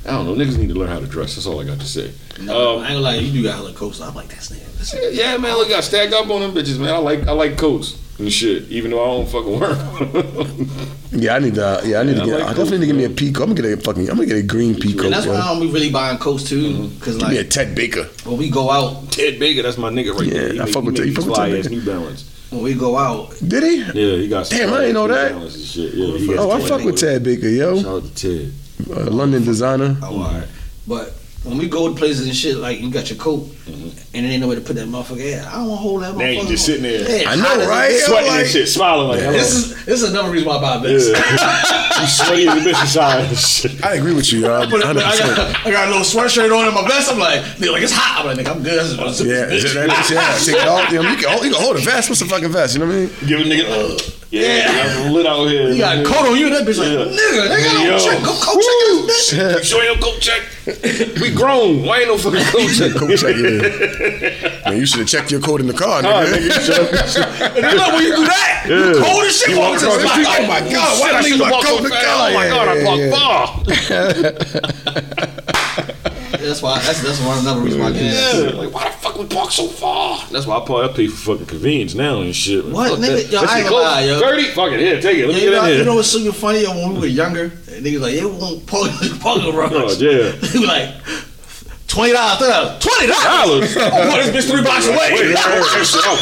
I 0.05 0.11
don't 0.11 0.27
know. 0.27 0.35
Niggas 0.35 0.59
need 0.59 0.69
to 0.69 0.75
learn 0.75 0.89
how 0.89 0.99
to 0.99 1.07
dress. 1.07 1.37
That's 1.37 1.47
all 1.47 1.61
I 1.61 1.65
got 1.65 1.79
to 1.81 1.87
say. 1.87 2.11
No, 2.41 2.77
Um, 2.79 2.83
I 2.83 2.87
ain't 2.87 2.89
gonna 2.95 3.01
lie, 3.01 3.15
you 3.17 3.31
do 3.33 3.43
got 3.45 3.55
hella 3.57 3.73
coats. 3.73 4.01
I'm 4.01 4.15
like, 4.15 4.29
that's 4.29 4.51
nigga. 4.51 4.67
Nigga. 4.83 5.15
Yeah, 5.15 5.37
man, 5.37 5.55
look, 5.57 5.71
I 5.71 5.81
stacked 5.81 6.13
up 6.13 6.29
on 6.29 6.41
them 6.41 6.53
bitches, 6.53 6.79
man. 6.79 6.89
I 6.93 6.99
like 6.99 7.27
I 7.29 7.33
like 7.33 7.57
coats 7.57 7.99
and 8.19 8.33
shit, 8.33 8.65
even 8.71 8.91
though 8.91 9.03
I 9.03 9.07
don't 9.07 9.29
fucking 9.29 9.61
work. 9.61 10.79
Yeah, 11.15 11.35
I 11.37 11.41
need 11.41 11.55
to. 11.57 11.83
Yeah, 11.85 12.01
I 12.01 12.05
need 12.05 12.17
Yeah, 12.17 12.21
to 12.23 12.27
get. 12.31 12.41
like 12.41 12.45
I 12.49 12.55
definitely 12.55 12.79
need 12.79 12.87
to 12.87 12.87
get 12.87 12.97
me 12.97 13.05
a 13.05 13.09
Coke, 13.09 13.17
peacoat. 13.19 13.43
I'm 13.43 13.55
gonna 13.55 13.69
get 13.69 13.79
a 13.79 13.83
fucking. 13.83 14.09
I'm 14.09 14.17
gonna 14.17 14.27
get 14.27 14.39
a 14.39 14.43
green 14.43 14.75
peacoat. 14.75 15.05
And 15.05 15.13
that's 15.13 15.27
why 15.27 15.35
yo. 15.35 15.41
I 15.41 15.49
don't 15.53 15.61
be 15.61 15.71
really 15.71 15.91
buying 15.91 16.17
coats 16.17 16.49
too, 16.49 16.63
Mm-hmm. 16.73 16.95
because 16.99 17.19
Give 17.19 17.29
me 17.29 17.37
a 17.37 17.41
like 17.41 17.51
Ted 17.51 17.75
Baker. 17.75 18.05
when 18.25 18.39
we 18.39 18.49
go 18.49 18.71
out, 18.71 19.11
Ted 19.13 19.39
Baker, 19.39 19.61
that's 19.63 19.77
my 19.77 19.91
nigga 19.91 20.15
right 20.15 20.27
Yeah, 20.27 20.33
there. 20.33 20.53
He 20.55 20.61
I 20.63 20.73
fuck 20.73 20.85
with 20.85 20.97
Ted- 20.97 21.07
you 21.09 21.13
fuck 21.15 21.27
with 21.27 21.37
Ted 21.37 21.53
Baker. 21.53 21.69
New 21.69 21.85
Balance. 21.85 22.47
when 22.51 22.63
we 22.63 22.73
go 22.75 22.97
out, 22.97 23.35
Did 23.47 23.63
he? 23.63 23.77
Yeah, 23.83 24.17
he 24.17 24.29
got. 24.29 24.47
some 24.47 24.57
Damn, 24.59 24.69
I 24.69 24.73
fly 24.73 24.85
ain't 24.85 24.95
know 24.95 25.07
that. 25.09 25.51
Shit. 25.53 25.93
Yeah, 25.93 26.37
Oh, 26.39 26.51
I 26.51 26.61
some 26.61 26.69
fuck 26.71 26.85
with 26.87 26.97
Ted 26.99 27.23
Baker, 27.23 27.49
yo. 27.49 27.77
Shout 27.77 27.87
out 27.87 28.15
to 28.17 28.49
Ted. 28.49 28.53
Uh, 28.91 29.11
London 29.11 29.45
designer. 29.45 29.99
oh, 30.03 30.07
all 30.07 30.33
right. 30.33 30.49
But 30.89 31.13
when 31.45 31.59
we 31.59 31.69
go 31.69 31.89
to 31.89 31.95
places 31.95 32.27
and 32.27 32.37
shit, 32.37 32.57
like 32.57 32.81
you 32.81 32.91
got 32.91 33.11
your 33.11 33.19
coat, 33.19 33.49
and 33.67 33.93
there 34.25 34.33
ain't 34.33 34.41
nowhere 34.43 34.57
to 34.57 34.63
put 34.63 34.77
that 34.77 34.87
motherfucker 34.87 35.39
at. 35.41 35.47
I 35.49 35.53
don't 35.57 35.69
want 35.69 35.79
to 35.79 35.83
hold 35.83 36.03
that. 36.03 36.11
Mm-hmm. 36.11 36.19
Now 36.19 36.27
you 36.27 36.47
just 36.47 36.65
sitting 36.67 36.83
there. 36.83 37.23
Yeah, 37.23 37.31
I 37.31 37.35
know, 37.37 37.43
hot 37.43 37.59
as 37.61 37.67
a 37.67 37.69
right? 37.69 37.93
Sweating 37.99 38.31
like- 38.31 38.41
and 38.43 38.49
shit, 38.51 38.69
smiling 38.69 39.09
like 39.09 39.21
hello. 39.21 39.33
This 39.33 39.53
is 39.55 39.85
this 39.85 40.03
is 40.03 40.11
another 40.11 40.31
reason 40.31 40.49
why 40.49 40.57
I 40.59 40.61
buy 40.61 40.79
this. 40.87 41.09
yeah. 41.11 42.01
you 42.01 42.07
sweaty 42.07 42.47
as 42.49 42.57
a 42.65 42.69
bitch 42.69 42.81
inside. 42.83 43.85
I 43.85 43.95
agree 43.95 44.15
with 44.15 44.33
you, 44.33 44.41
yo. 44.41 44.61
But, 44.71 44.71
but 44.71 44.85
I, 44.85 44.93
100%. 44.93 45.37
got, 45.37 45.67
I 45.67 45.71
got 45.71 45.89
a 45.89 45.91
little 45.91 46.05
sweatshirt 46.07 46.57
on 46.57 46.69
in 46.69 46.75
my 46.75 46.87
vest. 46.87 47.11
I'm 47.11 47.19
like, 47.19 47.41
nigga, 47.59 47.73
like 47.73 47.83
it's 47.83 47.93
hot. 47.93 48.21
I'm 48.21 48.27
like, 48.37 48.45
nigga, 48.47 48.55
I'm 48.55 48.63
good. 48.63 49.01
I'm 49.01 49.07
just- 49.09 49.25
Yeah, 49.25 49.47
bitch. 49.47 49.75
that 49.75 50.11
yeah. 50.11 50.39
Take 50.45 50.63
it 50.63 50.69
off. 50.69 50.91
You, 50.93 51.03
know, 51.03 51.11
you, 51.11 51.17
can 51.17 51.31
hold, 51.31 51.45
you 51.45 51.51
can 51.53 51.61
hold 51.63 51.77
a 51.77 51.81
vest. 51.81 52.09
What's 52.09 52.21
a 52.21 52.27
fucking 52.27 52.51
vest? 52.53 52.75
You 52.75 52.81
know 52.81 52.87
what 52.87 52.95
I 52.95 52.99
mean? 52.99 53.11
Give 53.27 53.41
a 53.41 53.45
nigga. 53.45 53.65
Uh, 53.67 54.13
yeah, 54.31 54.71
Yeah. 54.71 55.05
I'm 55.07 55.13
lit 55.13 55.27
out 55.27 55.47
here. 55.47 55.71
You 55.71 55.79
got 55.79 55.99
a 55.99 56.05
coat 56.05 56.29
on 56.31 56.39
you, 56.39 56.47
and 56.47 56.55
that 56.57 56.67
bitch 56.67 56.79
like, 56.79 56.89
Yeah. 56.89 57.11
nigga, 57.11 57.49
nigga, 57.51 57.85
Yo. 57.85 57.91
don't 57.91 58.01
check, 58.01 58.23
go 58.23 58.33
coat 58.39 58.61
check 58.63 59.07
this 59.07 59.33
bitch. 59.35 59.59
You 59.59 59.65
sure 59.65 59.83
ain't 59.85 60.01
no 60.01 60.07
coat 60.07 60.21
check? 60.21 60.43
We 61.21 61.31
grown. 61.35 61.83
Why 61.85 61.99
ain't 62.01 62.09
no 62.09 62.17
fucking 62.19 62.45
coat 62.45 62.71
check? 62.71 62.93
Coat 62.99 63.17
check, 63.17 63.35
yeah. 63.37 64.71
Man, 64.71 64.79
you 64.79 64.87
should 64.87 65.01
have 65.01 65.09
checked 65.09 65.31
your 65.33 65.41
coat 65.41 65.61
in 65.61 65.67
the 65.67 65.73
car, 65.75 66.01
Oh, 66.01 66.05
nigga. 66.05 66.27
nigga, 66.33 66.43
you 66.43 66.51
should- 66.53 67.27
And 67.57 67.65
then 67.65 67.77
look, 67.77 67.93
when 67.95 68.03
you 68.05 68.15
do 68.17 68.25
that, 68.27 68.65
you 68.69 69.01
cold 69.03 69.25
as 69.25 69.37
shit. 69.37 69.49
You 69.51 69.59
walking 69.59 69.73
walk 69.73 69.81
to 69.81 69.87
the 69.87 69.93
across 69.93 70.03
the 70.03 70.09
spot. 70.09 70.13
street, 70.13 70.29
Oh 70.29 70.47
my 70.47 70.61
god, 70.73 71.01
why 71.01 71.07
I 71.09 71.11
did 71.11 71.17
I 71.17 71.21
leave 71.23 71.33
should've 71.33 71.47
my 71.47 71.51
walked 71.51 71.67
coat 71.67 71.79
in 71.79 71.83
the 71.85 71.91
car? 71.91 72.01
Oh 72.07 72.33
my 72.35 72.47
god, 72.49 72.69
I 72.69 72.75
yeah, 72.95 73.11
far. 73.11 73.43
That's 76.43 76.61
why. 76.61 76.79
That's 76.81 77.01
that's 77.03 77.21
one 77.21 77.39
another 77.39 77.61
reason 77.61 77.81
why 77.81 77.87
I 77.89 77.93
get 77.93 78.03
Yeah, 78.03 78.13
that. 78.43 78.55
like 78.57 78.73
why 78.75 78.85
the 78.89 78.97
fuck 79.13 79.21
we 79.21 79.27
park 79.35 79.51
so 79.51 79.67
far? 79.69 80.19
That's 80.31 80.47
why 80.47 80.57
I 80.59 80.65
park. 80.67 80.91
I 80.91 80.95
pay 80.95 81.07
for 81.07 81.33
fucking 81.35 81.47
convenience 81.47 81.95
now 81.95 82.21
and 82.23 82.35
shit. 82.35 82.65
What, 82.65 82.91
Fuck 82.91 82.99
nigga? 83.01 83.23
that. 83.23 83.31
Yo, 83.33 83.41
That 83.41 83.51
I 83.51 83.61
ain't 83.61 83.71
lie, 83.71 84.05
yo. 84.05 84.21
Thirty? 84.21 84.45
Fuck 84.45 84.73
it, 84.73 84.81
here, 84.81 85.01
take 85.01 85.19
it. 85.19 85.27
Let 85.27 85.35
me 85.37 85.45
You 85.45 85.51
get 85.51 85.63
know, 85.63 85.71
in 85.71 85.79
you 85.79 85.85
know 85.85 85.95
what's 85.97 86.09
super 86.11 86.33
funny? 86.35 86.67
When 86.67 86.95
we 86.95 87.01
were 87.01 87.07
younger, 87.07 87.51
niggas 87.51 88.01
like, 88.01 88.15
yeah, 88.15 88.25
we 88.27 88.33
want 88.33 88.67
park 88.67 88.91
parking 89.21 89.51
garage. 89.53 89.73
Oh 89.73 89.97
yeah. 89.99 90.33
He 90.53 90.67
like, 90.67 90.95
twenty 91.93 92.13
dollars, 92.17 92.41
twenty 92.81 93.07
dollars. 93.07 93.75
Dollars. 93.77 93.77
I'm 93.77 94.33
this 94.33 94.33
bitch 94.33 94.51
three 94.51 94.63
blocks 94.63 94.87
away. 94.89 95.13
Wait, 95.13 95.29
that 95.37 95.45
shit, 95.85 96.01
I 96.01 96.17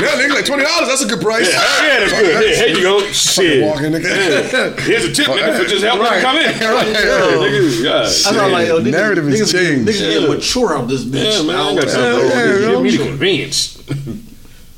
Yeah, 0.00 0.16
nigga, 0.16 0.34
like 0.34 0.46
twenty 0.46 0.64
dollars. 0.64 0.88
That's 0.88 1.02
a 1.04 1.08
good 1.08 1.20
price. 1.20 1.52
Yeah, 1.52 1.60
hell 1.60 1.84
yeah, 1.84 1.98
that's 2.00 2.12
good. 2.12 2.42
Here, 2.42 2.56
here 2.56 2.76
you 2.76 2.82
go. 2.82 3.00
Shit. 3.12 3.62
Walking, 3.64 3.92
nigga. 3.92 4.80
Here's 4.80 5.04
a 5.04 5.12
tip, 5.12 5.26
nigga, 5.28 5.58
for 5.58 5.64
just 5.68 5.84
helping 5.84 6.02
Right. 6.06 6.22
come 6.22 6.36
in. 6.38 6.44
Right. 6.48 6.88
Yeah, 6.88 7.36
nigga. 7.44 7.84
God. 7.84 8.04
That's 8.06 8.26
I'm 8.26 8.52
like, 8.52 8.68
yo, 8.68 8.80
niggas, 8.80 8.90
Narrative 8.90 9.24
has 9.26 9.34
niggas, 9.40 9.52
changed. 9.52 9.88
Niggas 9.88 10.00
getting 10.00 10.28
mature 10.30 10.74
out 10.76 10.88
this 10.88 11.04
bitch. 11.04 11.36
Yeah, 11.36 11.42
man, 11.46 11.56
I 11.56 11.70
I 11.70 11.74
got 11.74 11.80
don't- 11.84 11.90
something. 11.90 12.30
yeah, 12.30 12.46
Give 12.58 12.62
yo. 12.72 12.80
me 12.80 12.90
the 12.96 13.04
convenience. 13.04 13.78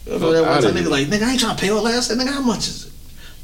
Remember 0.07 0.33
that 0.33 0.43
one 0.43 0.63
time 0.63 0.73
nigga 0.75 0.89
like, 0.91 1.07
nigga, 1.07 1.23
I 1.23 1.31
ain't 1.33 1.41
trying 1.41 1.55
to 1.57 1.61
pay 1.61 1.71
all 1.71 1.83
that. 1.85 1.95
I 1.95 2.01
said, 2.01 2.19
nigga, 2.19 2.33
how 2.33 2.41
much 2.41 2.67
is 2.67 2.87
it? 2.87 2.93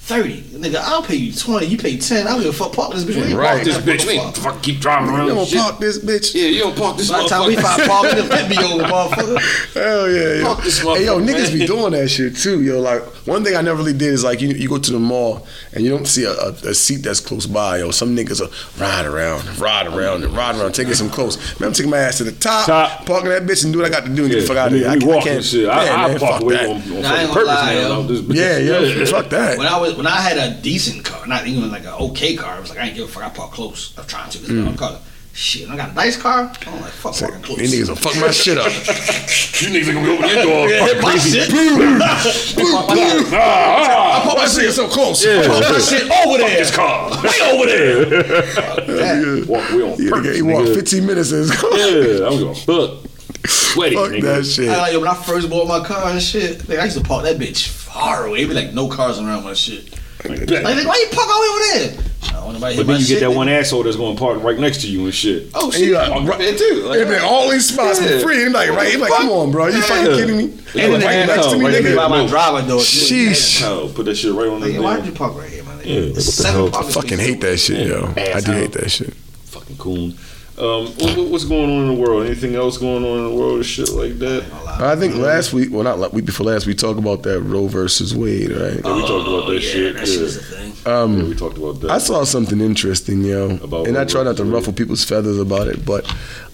30. 0.05 0.43
Nigga, 0.61 0.77
I'll 0.83 1.03
pay 1.03 1.15
you 1.17 1.33
20. 1.33 1.65
You 1.65 1.79
pay 1.79 1.97
10. 1.97 2.27
I 2.27 2.33
don't 2.33 2.41
give 2.43 2.51
a 2.51 2.53
fuck. 2.53 2.75
Park 2.75 2.93
this 2.93 3.05
bitch. 3.05 3.27
We 3.27 3.33
Right. 3.35 3.53
park 3.55 3.65
This 3.65 3.79
bitch, 3.79 4.07
we 4.07 4.13
ain't 4.15 4.37
fucking 4.37 4.61
keep 4.61 4.79
driving 4.79 5.09
around. 5.09 5.25
You 5.25 5.31
and 5.31 5.39
don't 5.39 5.49
shit. 5.49 5.59
park 5.61 5.81
this 5.81 5.99
bitch. 5.99 6.35
Yeah, 6.35 6.49
you 6.49 6.61
don't 6.61 6.77
park 6.77 6.99
this 6.99 7.11
By 7.11 7.23
the 7.23 7.29
time 7.29 7.47
we 7.47 7.57
motherfucker. 7.57 7.63
find 7.63 7.83
park, 7.91 8.07
nigga, 8.09 8.37
fit 8.37 8.49
me 8.51 8.59
over, 8.65 8.85
motherfucker. 8.85 9.73
Hell 9.75 10.11
yeah, 10.11 10.35
yo. 10.41 10.45
Fuck 10.45 10.63
this 10.65 10.79
Hey, 10.81 11.07
yo, 11.07 11.19
niggas 11.21 11.49
man. 11.49 11.59
be 11.59 11.67
doing 11.67 11.93
that 11.93 12.09
shit 12.09 12.37
too, 12.37 12.63
yo. 12.63 12.81
Like 12.81 13.03
one 13.27 13.43
thing 13.45 13.57
I 13.57 13.63
never 13.63 13.79
really 13.79 13.95
did 13.95 14.13
is 14.13 14.23
like 14.25 14.43
you, 14.43 14.49
you 14.49 14.69
go 14.69 14.77
to 14.79 14.93
the 14.93 14.99
mall 15.01 15.47
and 15.73 15.83
you 15.83 15.89
don't 15.91 16.07
see 16.07 16.25
a, 16.25 16.33
a, 16.33 16.49
a 16.69 16.75
seat 16.75 16.97
that's 17.03 17.21
close 17.21 17.47
by, 17.47 17.79
yo. 17.79 17.91
Some 17.91 18.15
niggas 18.15 18.43
are 18.43 18.51
ride 18.83 19.07
around, 19.07 19.59
ride 19.59 19.87
around, 19.87 20.23
and 20.25 20.37
ride 20.37 20.57
around, 20.57 20.73
taking 20.75 20.93
some 20.93 21.09
close. 21.09 21.39
Man, 21.59 21.69
I'm 21.69 21.73
taking 21.73 21.91
my 21.91 21.97
ass 21.99 22.19
to 22.19 22.25
the 22.25 22.33
top, 22.33 22.67
Top. 22.67 23.07
parking 23.07 23.31
that 23.31 23.45
bitch 23.45 23.65
and 23.65 23.73
do 23.73 23.79
what 23.81 23.87
I 23.87 23.91
got 23.91 24.05
to 24.05 24.15
do 24.15 24.25
and 24.25 24.31
get 24.31 24.35
Yeah, 24.35 24.41
the 24.43 24.47
fuck 24.49 24.57
out 24.59 24.69
of 24.73 24.75
here. 24.79 24.89
I, 24.91 24.99
can't- 24.99 25.11
I 25.13 25.21
can't. 25.23 25.45
shit. 25.45 25.67
I, 25.67 25.89
I 26.05 26.09
man, 26.09 26.19
park 26.19 26.33
fuck 26.35 26.43
away 26.43 26.55
that. 26.57 26.69
on, 26.69 26.77
on 26.77 26.83
I 26.83 27.23
ain't 27.23 27.33
gonna 27.33 27.33
purpose 27.33 27.47
lie, 27.47 27.75
now. 27.75 27.81
yo. 27.81 28.01
about. 28.03 28.35
Yeah, 28.35 29.05
fuck 29.07 29.31
that. 29.31 29.57
When 29.57 29.67
I 29.67 29.79
was 29.81 29.94
when 29.97 30.07
I 30.07 30.21
had 30.21 30.37
a 30.39 30.55
decent 30.61 31.05
car, 31.05 31.27
not 31.27 31.47
even 31.47 31.71
like 31.71 31.83
an 31.85 31.95
okay 32.11 32.35
car, 32.37 32.55
I 32.57 32.61
was 32.61 32.71
like, 32.71 32.79
I 32.79 32.87
ain't 32.87 32.97
give 32.97 33.05
a 33.09 33.09
fuck. 33.13 33.23
I 33.25 33.29
park 33.31 33.53
close. 33.53 33.93
I'm 33.99 34.05
trying 34.07 34.31
to. 34.31 34.39
Cause 34.39 34.49
Mm. 34.49 34.77
Car. 34.79 34.99
Shit, 35.37 35.69
I 35.69 35.75
got 35.77 35.91
a 35.91 35.95
nice 35.95 36.17
car. 36.17 36.43
I'm 36.65 36.81
like, 36.81 36.93
fuck 36.93 37.13
parking 37.17 37.43
close. 37.43 37.59
These 37.59 37.75
niggas 37.75 37.89
will 37.89 37.97
fuck 37.97 38.15
my 38.21 38.31
shit 38.43 38.57
up. 38.57 38.67
You 38.67 39.69
niggas 39.75 39.89
are 39.91 39.95
gonna 39.95 40.07
be 40.07 40.13
open 40.13 40.29
your 40.29 40.43
door. 40.45 40.69
Yeah, 40.71 40.87
fucking 40.87 41.03
my 41.03 41.11
crazy. 41.11 41.41
shit. 41.41 41.51
Ah, 43.35 43.35
ah. 43.35 44.21
Park 44.25 44.37
my 44.39 44.47
shit 44.47 44.73
so 44.73 44.87
close. 44.89 45.25
Park 45.25 45.49
my 45.73 45.79
shit 45.81 46.05
over 46.25 46.39
there. 46.39 46.51
This 46.59 46.71
car. 46.75 47.11
Way 47.23 47.41
over 47.51 47.67
there. 47.67 49.45
Walk 49.47 49.71
away 49.73 49.83
on 49.83 49.99
Yeah, 50.03 50.11
purpose. 50.11 50.37
he 50.37 50.43
walked 50.43 50.69
15 50.69 51.07
minutes 51.07 51.33
in 51.33 51.39
his 51.39 51.51
car. 51.51 51.71
Yeah, 51.77 52.27
I'm 52.29 52.39
gonna 52.41 52.55
fuck. 52.55 53.11
Sweaty, 53.47 53.97
Fuck 53.97 54.11
nigga. 54.11 54.23
that 54.23 54.45
shit. 54.45 54.69
I 54.71 54.79
like, 54.79 54.93
yo, 54.93 55.01
when 55.01 55.09
I 55.09 55.15
first 55.15 55.51
bought 55.51 55.67
my 55.69 55.85
car 55.85 56.09
and 56.11 56.23
shit, 56.23 56.59
nigga, 56.61 56.81
I 56.81 56.85
used 56.85 56.97
to 56.99 57.05
park 57.05 57.25
that 57.25 57.37
bitch 57.39 57.69
far 57.69 58.27
away. 58.27 58.39
It'd 58.39 58.49
be 58.51 58.55
like 58.55 58.73
no 58.73 58.89
cars 58.89 59.19
around 59.19 59.45
my 59.45 59.53
shit. 59.55 59.93
Like 60.27 60.49
Like, 60.49 60.65
why 60.65 60.97
you 60.97 61.09
park 61.13 61.29
all 61.29 61.43
the 61.43 61.43
way 61.43 61.49
over 61.49 61.95
there? 61.95 62.05
I 62.23 62.33
don't 62.33 62.45
want 62.45 62.55
nobody 62.55 62.77
hit 62.77 62.87
But 62.87 62.93
then 62.93 63.01
you 63.01 63.07
shit, 63.07 63.21
get 63.21 63.29
that 63.29 63.37
one 63.37 63.49
asshole 63.51 63.83
that's 63.83 63.97
gonna 63.97 64.19
park 64.19 64.43
right 64.43 64.59
next 64.59 64.81
to 64.81 64.89
you 64.89 65.05
and 65.05 65.15
shit. 65.15 65.51
Oh 65.55 65.71
shit, 65.71 65.83
you 65.83 65.91
got- 65.93 66.11
park 66.11 66.27
right 66.27 66.39
there 66.39 66.55
too. 66.57 66.83
Like, 66.87 67.01
And 67.01 67.11
then 67.11 67.23
all 67.23 67.51
these 67.51 67.69
spots 67.69 68.01
Yeah. 68.01 68.09
for 68.09 68.21
free. 68.21 68.45
And 68.45 68.55
like, 68.55 68.71
right? 68.71 68.91
He 68.91 68.97
like, 68.97 69.13
come 69.13 69.29
on, 69.29 69.51
bro. 69.51 69.67
You 69.67 69.83
fucking 69.83 70.15
kidding 70.17 70.37
me? 70.39 70.45
and 70.45 70.55
Like, 70.55 70.73
then 70.75 70.91
right 70.93 71.27
the 71.27 71.37
next 71.37 71.51
to 71.51 71.59
me, 71.59 71.65
right 71.67 71.75
nigga 71.85 71.97
by 71.97 72.09
my 72.09 72.27
driver 72.27 72.67
door. 72.67 72.81
Sheesh. 72.81 73.63
Oh, 73.63 73.93
put 73.95 74.07
that 74.07 74.15
shit 74.17 74.33
right 74.33 74.49
on 74.49 74.61
the 74.63 74.69
Nigga, 74.69 74.83
why 74.83 74.95
damn 74.97 75.05
did 75.05 75.13
you 75.13 75.19
park 75.19 75.37
right 75.37 75.51
here, 75.51 75.63
my 75.65 75.75
man? 75.75 75.83
Yeah, 75.87 76.01
what 76.07 76.15
the 76.15 76.49
hell? 76.51 76.71
parking 76.71 76.91
Fucking 76.93 77.19
hate 77.19 77.41
that 77.43 77.59
shit, 77.59 77.87
yo. 77.87 78.15
I 78.17 78.41
do 78.41 78.53
hate 78.53 78.73
that 78.73 78.91
shit. 78.91 79.13
fucking 79.45 79.77
coon. 79.77 80.17
Um, 80.57 80.87
what, 80.87 81.17
what- 81.17 81.29
what's 81.29 81.45
going 81.45 81.69
on 81.71 81.83
in 81.83 81.95
the 81.95 82.01
world? 82.01 82.27
Anything 82.27 82.55
else 82.55 82.79
going 82.79 83.05
on 83.05 83.19
in 83.19 83.25
the 83.31 83.35
world? 83.35 83.61
or 83.61 83.65
Shit 83.65 83.89
like 83.91 84.19
that. 84.21 84.45
I 84.81 84.95
think 84.97 85.17
last 85.17 85.53
week, 85.53 85.69
well, 85.73 85.83
not 85.83 85.99
like 85.99 86.13
week 86.13 86.27
before 86.27 86.47
last, 86.47 86.67
we 86.67 86.75
talked 86.75 86.99
about 86.99 87.23
that 87.25 87.41
Roe 87.41 87.67
versus 87.67 88.15
Wade, 88.15 88.51
right? 88.51 88.75
Yeah, 88.85 88.95
we 88.95 89.01
talked 89.07 89.29
about 89.29 89.47
that 89.47 89.49
Oh, 89.49 89.51
yeah, 89.53 89.61
shit. 89.61 89.95
that 89.95 90.01
yeah. 90.07 90.13
shit 90.13 90.21
was 90.23 90.37
a 90.37 90.41
thing. 90.43 90.73
yeah, 90.87 91.25
we 91.25 91.35
talked 91.35 91.59
about 91.59 91.81
that. 91.81 91.91
I 91.91 91.99
saw 91.99 92.25
something 92.25 92.61
interesting, 92.61 93.23
yo, 93.25 93.57
About 93.63 93.87
and 93.89 93.97
I 93.99 94.05
try 94.05 94.23
not 94.23 94.37
to 94.37 94.43
versus 94.45 94.53
ruffle 94.53 94.73
people's 94.73 95.03
feathers 95.05 95.39
about 95.39 95.67
it, 95.69 95.85
but 95.85 96.05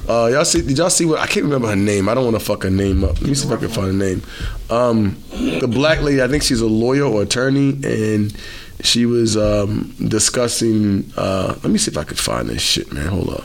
uh, 0.08 0.28
y'all 0.32 0.44
see? 0.44 0.62
Did 0.62 0.78
y'all 0.78 0.88
see 0.90 1.04
what? 1.04 1.18
I 1.18 1.26
can't 1.26 1.44
remember 1.44 1.68
her 1.68 1.76
name. 1.76 2.08
I 2.08 2.14
don't 2.14 2.24
want 2.24 2.38
to 2.38 2.44
fuck 2.44 2.62
her 2.62 2.70
name 2.70 3.04
up. 3.04 3.20
Let 3.20 3.28
me 3.28 3.34
see 3.34 3.46
if 3.46 3.52
I 3.52 3.56
can 3.58 3.68
find 3.68 3.86
her 3.88 3.92
name. 3.92 4.22
Um, 4.70 5.22
the 5.60 5.68
black 5.68 6.00
lady, 6.00 6.22
I 6.22 6.28
think 6.28 6.42
she's 6.42 6.60
a 6.62 6.66
lawyer 6.66 7.04
or 7.04 7.22
attorney, 7.22 7.78
and 7.84 8.34
she 8.82 9.04
was 9.06 9.36
um, 9.36 9.94
discussing. 10.08 11.12
Uh, 11.16 11.54
let 11.62 11.70
me 11.70 11.78
see 11.78 11.90
if 11.90 11.98
I 11.98 12.04
could 12.04 12.18
find 12.18 12.48
this 12.48 12.62
shit, 12.62 12.92
man. 12.92 13.06
Hold 13.08 13.30
up. 13.30 13.44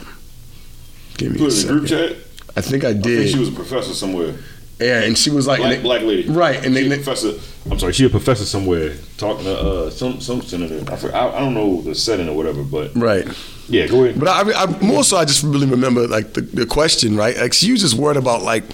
Give 1.16 1.32
me 1.32 1.38
Put 1.38 1.44
a 1.44 1.46
in 1.46 1.50
the 1.50 1.56
second. 1.56 1.76
group 1.78 1.88
chat. 1.88 2.16
I 2.56 2.60
think 2.60 2.84
I 2.84 2.90
I 2.90 2.92
did. 2.94 3.18
think 3.18 3.30
she 3.30 3.38
was 3.38 3.48
a 3.48 3.52
professor 3.52 3.92
somewhere. 3.94 4.34
yeah, 4.78 5.02
and 5.02 5.16
she 5.16 5.30
was 5.30 5.46
like, 5.46 5.58
Black, 5.60 5.74
and 5.74 5.82
black 5.82 6.02
lady. 6.02 6.28
right? 6.28 6.56
And 6.64 6.74
She 6.76 6.82
then 6.88 6.92
a 6.92 7.02
professor. 7.02 7.32
I'm 7.70 7.78
sorry, 7.78 7.92
she 7.92 8.04
a 8.06 8.08
professor 8.10 8.44
somewhere 8.44 8.94
talking 9.18 9.44
to 9.44 9.58
uh, 9.58 9.90
some 9.90 10.20
some 10.20 10.40
senator. 10.42 10.80
I, 10.90 10.96
forgot, 10.96 11.34
I 11.34 11.36
I 11.36 11.40
don't 11.40 11.54
know 11.54 11.80
the 11.82 11.94
setting 11.94 12.28
or 12.28 12.36
whatever, 12.36 12.62
but 12.62 12.94
right. 12.94 13.26
yeah, 13.68 13.86
go 13.88 14.04
ahead. 14.04 14.20
But 14.20 14.28
I, 14.28 14.62
I 14.62 14.66
more 14.82 15.02
so, 15.04 15.16
I 15.16 15.24
just 15.24 15.42
really 15.42 15.66
remember 15.66 16.06
like 16.06 16.34
the, 16.34 16.42
the 16.42 16.66
question, 16.66 17.16
right? 17.16 17.36
Like 17.36 17.52
she 17.54 17.66
used 17.66 17.82
this 17.84 17.94
word 17.94 18.16
about 18.16 18.42
like 18.42 18.64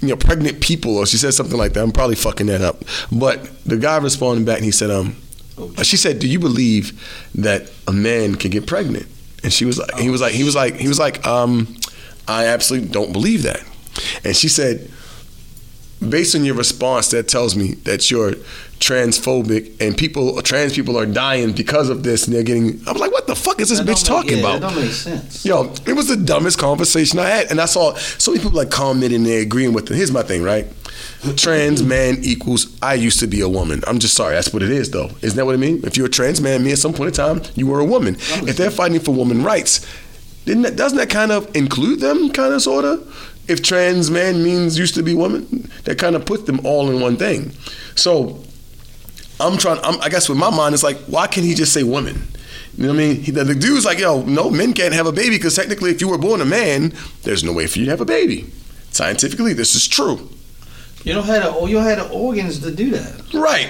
you 0.00 0.08
know 0.08 0.16
pregnant 0.16 0.60
people, 0.60 0.96
or 0.96 1.06
she 1.06 1.16
said 1.18 1.34
something 1.34 1.58
like 1.58 1.74
that. 1.74 1.82
I'm 1.82 1.92
probably 1.92 2.16
fucking 2.16 2.46
that 2.46 2.60
up. 2.62 2.82
But 3.12 3.64
the 3.64 3.76
guy 3.76 3.98
responded 3.98 4.46
back 4.46 4.56
and 4.56 4.64
he 4.64 4.70
said, 4.72 4.90
um, 4.90 5.16
she 5.82 5.96
said, 5.96 6.18
"Do 6.20 6.26
you 6.28 6.38
believe 6.38 6.92
that 7.34 7.70
a 7.86 7.92
man 7.92 8.34
can 8.36 8.50
get 8.50 8.66
pregnant?" 8.66 9.06
And 9.46 9.52
she 9.52 9.64
was 9.64 9.78
like, 9.78 9.94
he 9.94 10.10
was 10.10 10.20
like, 10.20 10.32
he 10.34 10.42
was 10.42 10.56
like, 10.56 10.74
he 10.74 10.88
was 10.88 10.98
like, 10.98 11.24
um, 11.24 11.76
I 12.26 12.46
absolutely 12.46 12.88
don't 12.88 13.12
believe 13.12 13.44
that. 13.44 13.62
And 14.24 14.34
she 14.36 14.48
said, 14.48 14.90
based 16.06 16.34
on 16.34 16.44
your 16.44 16.56
response, 16.56 17.12
that 17.12 17.28
tells 17.28 17.54
me 17.54 17.74
that 17.84 18.10
you're 18.10 18.34
transphobic 18.80 19.80
and 19.80 19.96
people 19.96 20.42
trans 20.42 20.74
people 20.74 20.98
are 20.98 21.06
dying 21.06 21.52
because 21.52 21.88
of 21.88 22.02
this 22.02 22.26
and 22.26 22.36
they're 22.36 22.42
getting 22.42 22.78
I'm 22.86 22.98
like 22.98 23.10
what 23.10 23.26
the 23.26 23.34
fuck 23.34 23.58
is 23.58 23.70
this 23.70 23.78
That 23.78 23.86
bitch 23.86 24.04
don't 24.04 24.16
talking 24.22 24.32
make- 24.34 24.42
yeah, 24.44 24.56
about? 24.56 24.60
That 24.60 24.74
don't 24.74 24.84
make 24.84 24.92
sense. 24.92 25.44
Yo, 25.46 25.72
it 25.86 25.94
was 25.94 26.08
the 26.08 26.16
dumbest 26.16 26.58
conversation 26.58 27.18
I 27.18 27.26
had, 27.28 27.50
and 27.50 27.58
I 27.60 27.64
saw 27.64 27.94
so 27.94 28.32
many 28.32 28.42
people 28.42 28.56
like 28.58 28.70
commenting 28.70 29.24
and 29.24 29.34
agreeing 29.46 29.72
with 29.72 29.90
it. 29.90 29.94
Here's 29.96 30.12
my 30.12 30.22
thing, 30.22 30.42
right? 30.42 30.66
Trans 31.36 31.82
man 31.82 32.18
equals 32.22 32.76
I 32.82 32.94
used 32.94 33.20
to 33.20 33.26
be 33.26 33.40
a 33.40 33.48
woman. 33.48 33.82
I'm 33.86 33.98
just 33.98 34.14
sorry, 34.14 34.34
that's 34.34 34.52
what 34.52 34.62
it 34.62 34.70
is, 34.70 34.90
though. 34.90 35.10
Isn't 35.22 35.36
that 35.36 35.46
what 35.46 35.54
I 35.54 35.58
mean? 35.58 35.80
If 35.84 35.96
you're 35.96 36.06
a 36.06 36.10
trans 36.10 36.40
man, 36.40 36.62
me 36.62 36.72
at 36.72 36.78
some 36.78 36.92
point 36.92 37.08
in 37.08 37.14
time, 37.14 37.42
you 37.54 37.66
were 37.66 37.80
a 37.80 37.84
woman. 37.84 38.16
If 38.18 38.56
they're 38.56 38.70
fighting 38.70 39.00
for 39.00 39.12
women 39.12 39.42
rights, 39.42 39.86
that, 40.44 40.76
doesn't 40.76 40.98
that 40.98 41.10
kind 41.10 41.32
of 41.32 41.54
include 41.56 42.00
them, 42.00 42.30
kind 42.30 42.54
of, 42.54 42.62
sort 42.62 42.84
of? 42.84 43.34
If 43.48 43.62
trans 43.62 44.10
man 44.10 44.42
means 44.42 44.78
used 44.78 44.94
to 44.96 45.02
be 45.02 45.14
woman, 45.14 45.70
that 45.84 45.98
kind 45.98 46.16
of 46.16 46.26
puts 46.26 46.44
them 46.44 46.64
all 46.64 46.90
in 46.90 47.00
one 47.00 47.16
thing. 47.16 47.52
So 47.94 48.42
I'm 49.40 49.56
trying. 49.58 49.80
I'm, 49.82 50.00
I 50.00 50.08
guess 50.08 50.28
with 50.28 50.38
my 50.38 50.50
mind, 50.50 50.74
it's 50.74 50.82
like, 50.82 50.98
why 51.06 51.26
can't 51.26 51.46
he 51.46 51.54
just 51.54 51.72
say 51.72 51.82
woman? 51.82 52.28
You 52.76 52.84
know 52.84 52.92
what 52.92 53.00
I 53.00 53.06
mean? 53.06 53.22
He, 53.22 53.30
the, 53.30 53.44
the 53.44 53.54
dude's 53.54 53.84
like, 53.84 53.98
yo, 53.98 54.22
no, 54.22 54.50
men 54.50 54.72
can't 54.72 54.92
have 54.92 55.06
a 55.06 55.12
baby 55.12 55.36
because 55.36 55.56
technically, 55.56 55.90
if 55.90 56.00
you 56.00 56.08
were 56.08 56.18
born 56.18 56.40
a 56.40 56.44
man, 56.44 56.92
there's 57.22 57.42
no 57.42 57.52
way 57.52 57.66
for 57.66 57.78
you 57.78 57.86
to 57.86 57.90
have 57.90 58.00
a 58.00 58.06
baby. 58.06 58.50
Scientifically, 58.90 59.52
this 59.52 59.74
is 59.74 59.88
true. 59.88 60.28
You 61.06 61.12
don't 61.14 61.24
have 61.26 61.54
the 61.54 61.66
you 61.66 61.76
don't 61.76 61.84
have 61.84 61.98
the 61.98 62.08
organs 62.12 62.58
to 62.58 62.74
do 62.74 62.90
that. 62.90 63.32
Right. 63.32 63.68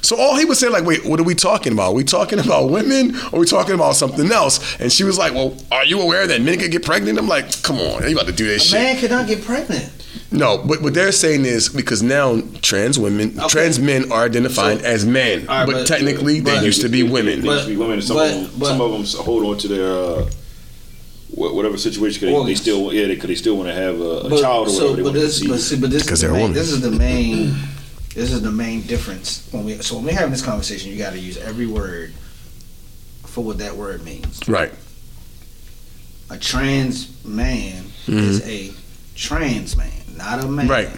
So 0.00 0.16
all 0.16 0.36
he 0.36 0.46
was 0.46 0.58
saying, 0.58 0.72
like, 0.72 0.84
wait, 0.86 1.04
what 1.04 1.20
are 1.20 1.24
we 1.24 1.34
talking 1.34 1.74
about? 1.74 1.88
Are 1.90 1.94
we 1.94 2.02
talking 2.02 2.38
about 2.38 2.70
women 2.70 3.14
or 3.30 3.36
are 3.36 3.40
we 3.40 3.46
talking 3.46 3.74
about 3.74 3.94
something 3.94 4.32
else? 4.32 4.58
And 4.80 4.90
she 4.90 5.04
was 5.04 5.18
like, 5.18 5.34
well, 5.34 5.54
are 5.70 5.84
you 5.84 6.00
aware 6.00 6.26
that 6.26 6.40
men 6.40 6.58
can 6.58 6.70
get 6.70 6.82
pregnant? 6.86 7.18
I'm 7.18 7.28
like, 7.28 7.62
come 7.62 7.76
on, 7.78 8.02
you 8.08 8.14
about 8.16 8.26
to 8.28 8.32
do 8.32 8.46
that 8.48 8.56
A 8.56 8.58
shit. 8.60 8.72
man 8.80 8.96
cannot 8.96 9.26
get 9.26 9.44
pregnant. 9.44 9.92
No, 10.32 10.56
but 10.66 10.80
what 10.80 10.94
they're 10.94 11.12
saying 11.12 11.44
is 11.44 11.68
because 11.68 12.02
now 12.02 12.40
trans 12.62 12.98
women, 12.98 13.38
Okay. 13.38 13.48
trans 13.48 13.78
men 13.78 14.10
are 14.10 14.24
identified 14.24 14.80
So- 14.80 14.86
as 14.86 15.04
men, 15.04 15.46
All 15.46 15.56
right, 15.58 15.66
but, 15.66 15.72
but- 15.72 15.86
technically 15.86 16.40
they 16.40 16.64
used 16.64 16.80
to 16.80 16.88
be 16.88 17.02
women. 17.02 17.42
They 17.42 17.48
used 17.48 17.64
to 17.64 17.70
be 17.70 17.76
women. 17.76 18.00
Some 18.00 18.16
but- 18.16 18.30
of 18.32 18.40
them, 18.50 18.50
but- 18.58 18.66
some 18.66 18.80
of 18.80 18.92
them 18.92 19.24
hold 19.26 19.44
on 19.44 19.58
to 19.58 19.68
their 19.68 19.92
uh, 19.92 20.24
wha- 20.24 20.26
whatever 21.30 21.76
situation. 21.78 22.20
'cause 22.20 22.26
They, 22.26 22.32
they 22.32 22.38
Organs. 22.38 22.60
still, 22.60 22.92
yeah, 22.92 23.06
because 23.06 23.28
they, 23.28 23.34
still 23.34 23.56
want 23.56 23.68
to 23.68 23.74
have 23.74 24.00
a, 24.00 24.02
a 24.04 24.28
But- 24.30 24.40
child 24.40 24.68
or 24.68 24.70
so, 24.70 24.90
whatever 24.90 24.96
they 24.96 25.02
but 25.02 25.04
want 25.04 25.14
to 25.16 25.20
this, 25.20 25.40
but 25.40 25.46
conceive. 25.48 25.68
see, 25.68 25.80
but 25.80 25.90
this, 25.90 26.02
is 26.02 26.08
'Cause 26.08 26.20
the 26.20 26.28
they're 26.28 26.36
main, 26.36 26.52
this 26.52 26.70
is 26.70 26.80
the 26.80 26.90
main, 26.90 27.56
this 28.14 28.32
is 28.32 28.42
the 28.42 28.50
main 28.50 28.82
difference 28.82 29.42
when 29.50 29.64
we. 29.64 29.74
So 29.82 29.96
when 29.96 30.04
we're 30.06 30.12
having 30.14 30.30
this 30.32 30.42
conversation, 30.42 30.90
you 30.90 30.98
got 30.98 31.12
to 31.12 31.18
use 31.18 31.36
every 31.38 31.66
word 31.66 32.12
for 33.26 33.44
what 33.44 33.58
that 33.58 33.76
word 33.76 34.04
means. 34.04 34.40
right. 34.48 34.72
A 36.30 36.36
trans 36.36 37.08
man 37.24 37.84
is 38.06 38.46
a 38.46 38.70
trans 39.14 39.76
man, 39.76 39.90
not 40.16 40.42
a 40.44 40.46
man. 40.46 40.66
Mm-hmm. 40.68 40.70
Right. 40.70 40.90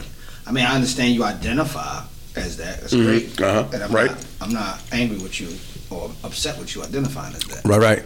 I 0.46 0.50
mean, 0.52 0.64
I 0.64 0.74
understand 0.74 1.14
you 1.14 1.22
identify 1.22 2.02
as 2.34 2.56
that. 2.56 2.80
That's 2.80 2.94
Mhm. 2.94 3.04
great. 3.04 3.40
Uh-huh. 3.40 3.68
And 3.72 3.82
I'm 3.84 3.92
Right. 3.92 4.10
Not, 4.10 4.24
I'm 4.40 4.52
not 4.52 4.80
angry 4.90 5.18
with 5.18 5.40
you 5.40 5.48
or 5.90 6.10
upset 6.24 6.58
with 6.58 6.74
you 6.74 6.82
identifying 6.82 7.34
as 7.36 7.42
that. 7.44 7.64
Right, 7.64 7.80
right. 7.80 8.02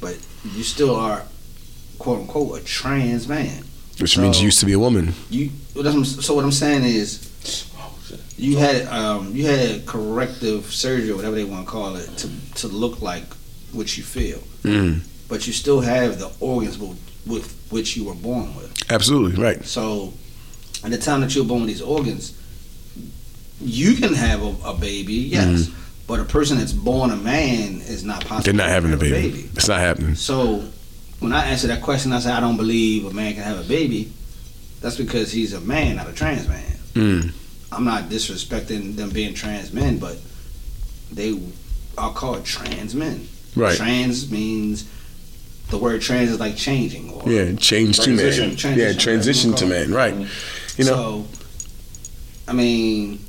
But 0.00 0.16
you 0.56 0.64
still 0.64 0.96
are, 0.96 1.22
quote 2.04 2.20
unquote, 2.20 2.60
a 2.60 2.64
trans 2.64 3.26
man. 3.26 3.64
Which 3.98 4.18
means 4.18 4.40
you 4.40 4.46
used 4.46 4.60
to 4.60 4.66
be 4.66 4.72
a 4.74 4.78
woman. 4.78 5.14
You 5.30 5.50
so 6.04 6.34
what 6.34 6.44
I'm 6.44 6.52
saying 6.52 6.84
is 6.84 7.30
you 8.36 8.58
had 8.58 8.86
um, 8.88 9.34
you 9.34 9.46
had 9.46 9.86
corrective 9.86 10.66
surgery 10.66 11.10
or 11.10 11.16
whatever 11.16 11.34
they 11.36 11.44
want 11.44 11.64
to 11.64 11.70
call 11.70 11.96
it 11.96 12.06
to 12.18 12.28
to 12.56 12.68
look 12.68 13.00
like 13.00 13.24
what 13.72 13.96
you 13.96 14.02
feel, 14.04 14.40
Mm. 14.64 15.00
but 15.28 15.46
you 15.46 15.52
still 15.52 15.80
have 15.80 16.18
the 16.18 16.30
organs 16.40 16.78
with, 16.78 16.98
with 17.26 17.66
which 17.70 17.96
you 17.96 18.04
were 18.04 18.14
born 18.14 18.54
with. 18.54 18.70
Absolutely, 18.90 19.42
right. 19.42 19.64
So 19.64 20.12
at 20.84 20.90
the 20.90 20.98
time 20.98 21.22
that 21.22 21.34
you 21.34 21.42
were 21.42 21.48
born 21.48 21.62
with 21.62 21.70
these 21.70 21.82
organs, 21.82 22.34
you 23.60 23.94
can 23.94 24.14
have 24.14 24.42
a, 24.42 24.54
a 24.64 24.74
baby, 24.74 25.14
yes, 25.14 25.70
but 26.06 26.20
a 26.20 26.24
person 26.24 26.58
that's 26.58 26.72
born 26.72 27.10
a 27.10 27.16
man 27.16 27.80
is 27.80 28.04
not 28.04 28.24
possible. 28.24 28.44
They're 28.44 28.54
not 28.66 28.68
having 28.68 28.90
a 28.90 28.94
have 28.94 29.00
baby. 29.00 29.48
It's 29.54 29.68
not 29.68 29.80
happening. 29.80 30.14
So 30.14 30.62
when 31.20 31.32
I 31.32 31.44
answer 31.46 31.66
that 31.68 31.82
question, 31.82 32.12
I 32.12 32.18
say 32.18 32.30
I 32.30 32.40
don't 32.40 32.56
believe 32.56 33.06
a 33.06 33.12
man 33.12 33.34
can 33.34 33.42
have 33.42 33.58
a 33.58 33.68
baby. 33.68 34.12
That's 34.80 34.96
because 34.96 35.32
he's 35.32 35.52
a 35.52 35.60
man, 35.60 35.96
not 35.96 36.08
a 36.08 36.12
trans 36.12 36.48
man. 36.48 36.72
Mm. 36.94 37.32
I'm 37.72 37.84
not 37.84 38.04
disrespecting 38.04 38.96
them 38.96 39.10
being 39.10 39.34
trans 39.34 39.72
men, 39.72 39.98
but 39.98 40.18
they 41.10 41.40
are 41.96 42.12
called 42.12 42.44
trans 42.44 42.94
men. 42.94 43.26
Right. 43.56 43.76
Trans 43.76 44.30
means 44.30 44.88
the 45.70 45.78
word 45.78 46.02
trans 46.02 46.30
is 46.30 46.40
like 46.40 46.56
changing 46.56 47.10
or 47.10 47.28
Yeah, 47.28 47.54
change 47.54 47.98
to 48.00 48.10
man. 48.10 48.18
Transition. 48.18 48.78
Yeah, 48.78 48.92
Transition, 48.92 49.54
to 49.54 49.66
man. 49.66 49.92
Right. 49.92 50.14
You 50.76 50.84
know. 50.84 50.94
So, 50.94 51.26
I 52.46 52.52
mean, 52.52 53.24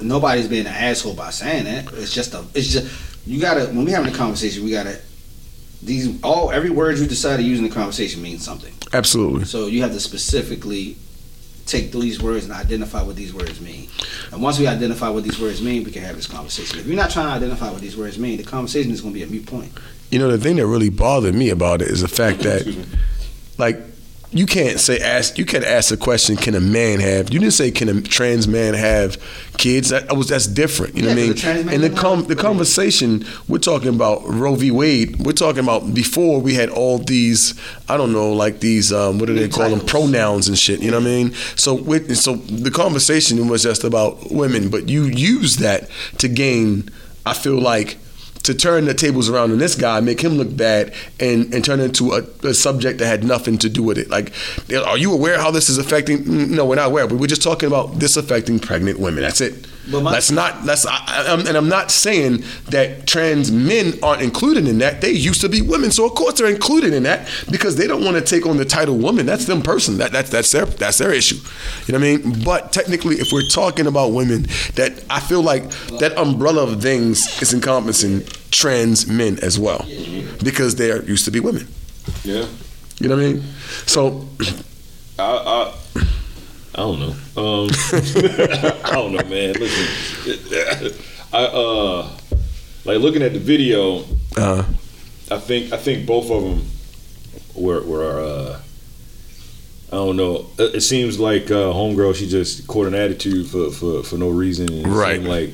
nobody's 0.00 0.48
being 0.48 0.66
an 0.66 0.72
asshole 0.74 1.14
by 1.14 1.30
saying 1.30 1.64
that. 1.64 1.92
It's 1.94 2.12
just 2.12 2.34
a. 2.34 2.44
It's 2.54 2.68
just 2.68 3.26
you 3.26 3.40
gotta. 3.40 3.66
When 3.66 3.84
we 3.84 3.92
having 3.92 4.12
a 4.12 4.16
conversation, 4.16 4.64
we 4.64 4.70
gotta. 4.70 5.00
These 5.82 6.20
all 6.22 6.50
every 6.50 6.70
word 6.70 6.98
you 6.98 7.06
decide 7.06 7.36
to 7.36 7.42
use 7.42 7.58
in 7.58 7.64
the 7.64 7.70
conversation 7.70 8.22
means 8.22 8.44
something. 8.44 8.72
Absolutely. 8.92 9.44
So 9.44 9.66
you 9.66 9.82
have 9.82 9.92
to 9.92 10.00
specifically 10.00 10.96
take 11.68 11.92
these 11.92 12.20
words 12.20 12.44
and 12.44 12.54
identify 12.54 13.02
what 13.02 13.14
these 13.14 13.32
words 13.34 13.60
mean. 13.60 13.88
And 14.32 14.42
once 14.42 14.58
we 14.58 14.66
identify 14.66 15.10
what 15.10 15.22
these 15.22 15.38
words 15.38 15.62
mean, 15.62 15.84
we 15.84 15.90
can 15.90 16.02
have 16.02 16.16
this 16.16 16.26
conversation. 16.26 16.78
If 16.78 16.86
you're 16.86 16.96
not 16.96 17.10
trying 17.10 17.26
to 17.26 17.32
identify 17.32 17.70
what 17.70 17.80
these 17.80 17.96
words 17.96 18.18
mean, 18.18 18.38
the 18.38 18.44
conversation 18.44 18.90
is 18.90 19.02
going 19.02 19.12
to 19.12 19.20
be 19.20 19.24
a 19.24 19.26
mute 19.26 19.46
point. 19.46 19.70
You 20.10 20.18
know, 20.18 20.30
the 20.30 20.38
thing 20.38 20.56
that 20.56 20.66
really 20.66 20.88
bothered 20.88 21.34
me 21.34 21.50
about 21.50 21.82
it 21.82 21.88
is 21.88 22.00
the 22.00 22.08
fact 22.08 22.40
that, 22.40 22.86
like, 23.58 23.78
you 24.30 24.44
can't 24.46 24.78
say 24.78 24.98
ask. 24.98 25.38
You 25.38 25.46
can't 25.46 25.64
ask 25.64 25.88
the 25.88 25.96
question, 25.96 26.36
"Can 26.36 26.54
a 26.54 26.60
man 26.60 27.00
have?" 27.00 27.32
You 27.32 27.40
didn't 27.40 27.54
say, 27.54 27.70
"Can 27.70 27.88
a 27.88 28.00
trans 28.02 28.46
man 28.46 28.74
have 28.74 29.16
kids?" 29.56 29.88
That 29.88 30.14
was 30.16 30.28
that's 30.28 30.46
different. 30.46 30.96
You 30.96 31.02
know 31.02 31.08
Yeah, 31.14 31.28
what 31.28 31.44
I 31.44 31.54
mean? 31.62 31.68
And 31.70 31.82
the 31.82 31.90
com- 31.90 32.24
the 32.24 32.36
conversation 32.36 33.24
we're 33.48 33.58
talking 33.58 33.88
about 33.88 34.22
Roe 34.28 34.54
v. 34.54 34.70
Wade. 34.70 35.16
We're 35.24 35.32
talking 35.32 35.60
about 35.60 35.94
before 35.94 36.40
we 36.40 36.54
had 36.54 36.68
all 36.68 36.98
these. 36.98 37.54
I 37.88 37.96
don't 37.96 38.12
know, 38.12 38.32
like 38.32 38.60
these. 38.60 38.92
Um, 38.92 39.18
what 39.18 39.26
do 39.26 39.34
they 39.34 39.48
call 39.48 39.70
them? 39.70 39.80
Pronouns 39.80 40.48
and 40.48 40.58
shit. 40.58 40.80
You 40.80 40.90
know 40.90 40.98
what 40.98 41.06
I 41.06 41.10
mean? 41.10 41.34
So 41.56 41.74
with, 41.74 42.14
so 42.16 42.34
the 42.34 42.70
conversation 42.70 43.48
was 43.48 43.62
just 43.62 43.82
about 43.82 44.30
women, 44.30 44.68
but 44.68 44.88
you 44.88 45.04
use 45.04 45.56
that 45.56 45.88
to 46.18 46.28
gain. 46.28 46.90
I 47.24 47.32
feel 47.34 47.58
like 47.60 47.96
to 48.48 48.54
turn 48.54 48.86
the 48.86 48.94
tables 48.94 49.28
around 49.28 49.52
on 49.52 49.58
this 49.58 49.74
guy, 49.74 50.00
make 50.00 50.22
him 50.22 50.38
look 50.38 50.56
bad, 50.56 50.94
and, 51.20 51.52
and 51.52 51.62
turn 51.62 51.80
into 51.80 52.12
a, 52.12 52.22
a 52.48 52.54
subject 52.54 52.98
that 52.98 53.06
had 53.06 53.22
nothing 53.22 53.58
to 53.58 53.68
do 53.68 53.82
with 53.82 53.98
it. 53.98 54.08
Like, 54.08 54.32
are 54.74 54.96
you 54.96 55.12
aware 55.12 55.38
how 55.38 55.50
this 55.50 55.68
is 55.68 55.76
affecting? 55.76 56.54
No, 56.54 56.64
we're 56.64 56.76
not 56.76 56.86
aware. 56.86 57.06
But 57.06 57.18
we're 57.18 57.26
just 57.26 57.42
talking 57.42 57.66
about 57.66 57.98
this 57.98 58.16
affecting 58.16 58.58
pregnant 58.58 58.98
women. 58.98 59.22
That's 59.22 59.42
it. 59.42 59.66
But 59.90 60.02
my- 60.02 60.12
that's 60.12 60.30
not. 60.30 60.64
That's. 60.64 60.86
I, 60.86 61.26
I'm, 61.28 61.46
and 61.46 61.56
I'm 61.56 61.68
not 61.68 61.90
saying 61.90 62.42
that 62.70 63.06
trans 63.06 63.50
men 63.50 63.92
aren't 64.02 64.22
included 64.22 64.66
in 64.66 64.78
that. 64.78 65.00
They 65.02 65.10
used 65.10 65.40
to 65.42 65.48
be 65.48 65.62
women, 65.62 65.90
so 65.90 66.06
of 66.06 66.14
course 66.14 66.34
they're 66.38 66.48
included 66.50 66.92
in 66.94 67.02
that 67.04 67.28
because 67.50 67.76
they 67.76 67.86
don't 67.86 68.04
want 68.04 68.16
to 68.16 68.22
take 68.22 68.46
on 68.46 68.56
the 68.56 68.64
title 68.64 68.96
woman. 68.96 69.26
That's 69.26 69.46
them 69.46 69.62
person. 69.62 69.98
That, 69.98 70.12
that's 70.12 70.30
that's 70.30 70.50
their 70.50 70.66
that's 70.66 70.98
their 70.98 71.12
issue. 71.12 71.36
You 71.86 71.92
know 71.92 72.00
what 72.00 72.06
I 72.06 72.16
mean? 72.16 72.44
But 72.44 72.72
technically, 72.72 73.16
if 73.16 73.32
we're 73.32 73.48
talking 73.48 73.86
about 73.86 74.12
women, 74.12 74.42
that 74.74 75.02
I 75.08 75.20
feel 75.20 75.42
like 75.42 75.68
that 76.00 76.16
umbrella 76.16 76.64
of 76.64 76.82
things 76.82 77.40
is 77.40 77.54
encompassing 77.54 78.24
trans 78.50 79.06
men 79.06 79.38
as 79.40 79.58
well 79.58 79.84
because 80.42 80.76
they 80.76 80.90
are 80.90 81.02
used 81.02 81.24
to 81.26 81.30
be 81.30 81.40
women. 81.40 81.66
yeah. 82.24 82.46
You 83.00 83.08
know 83.08 83.16
what 83.16 83.24
I 83.24 83.32
mean? 83.34 83.42
So 83.86 84.26
I, 85.18 85.22
I, 85.22 85.74
I 86.74 86.76
don't 86.78 86.98
know. 86.98 87.14
Um, 87.36 87.68
I 88.84 88.90
don't 88.92 89.12
know, 89.12 89.22
man. 89.28 89.54
Listen, 89.54 90.98
I 91.32 91.44
uh, 91.44 92.10
like 92.84 92.98
looking 92.98 93.22
at 93.22 93.32
the 93.34 93.38
video. 93.38 94.04
uh, 94.36 94.64
I 95.30 95.38
think 95.38 95.72
I 95.72 95.76
think 95.76 96.06
both 96.06 96.30
of 96.30 96.42
them 96.42 96.64
were 97.54 97.82
were. 97.82 98.18
Uh, 98.20 98.60
I 99.90 99.96
don't 99.96 100.16
know. 100.16 100.46
It, 100.58 100.76
it 100.76 100.80
seems 100.82 101.18
like 101.20 101.50
uh, 101.50 101.72
homegirl. 101.72 102.14
She 102.16 102.28
just 102.28 102.66
caught 102.66 102.86
an 102.88 102.94
attitude 102.94 103.46
for 103.48 103.70
for, 103.70 104.02
for 104.02 104.16
no 104.16 104.28
reason. 104.28 104.72
It 104.72 104.86
Right. 104.86 105.16
seemed 105.16 105.28
like 105.28 105.50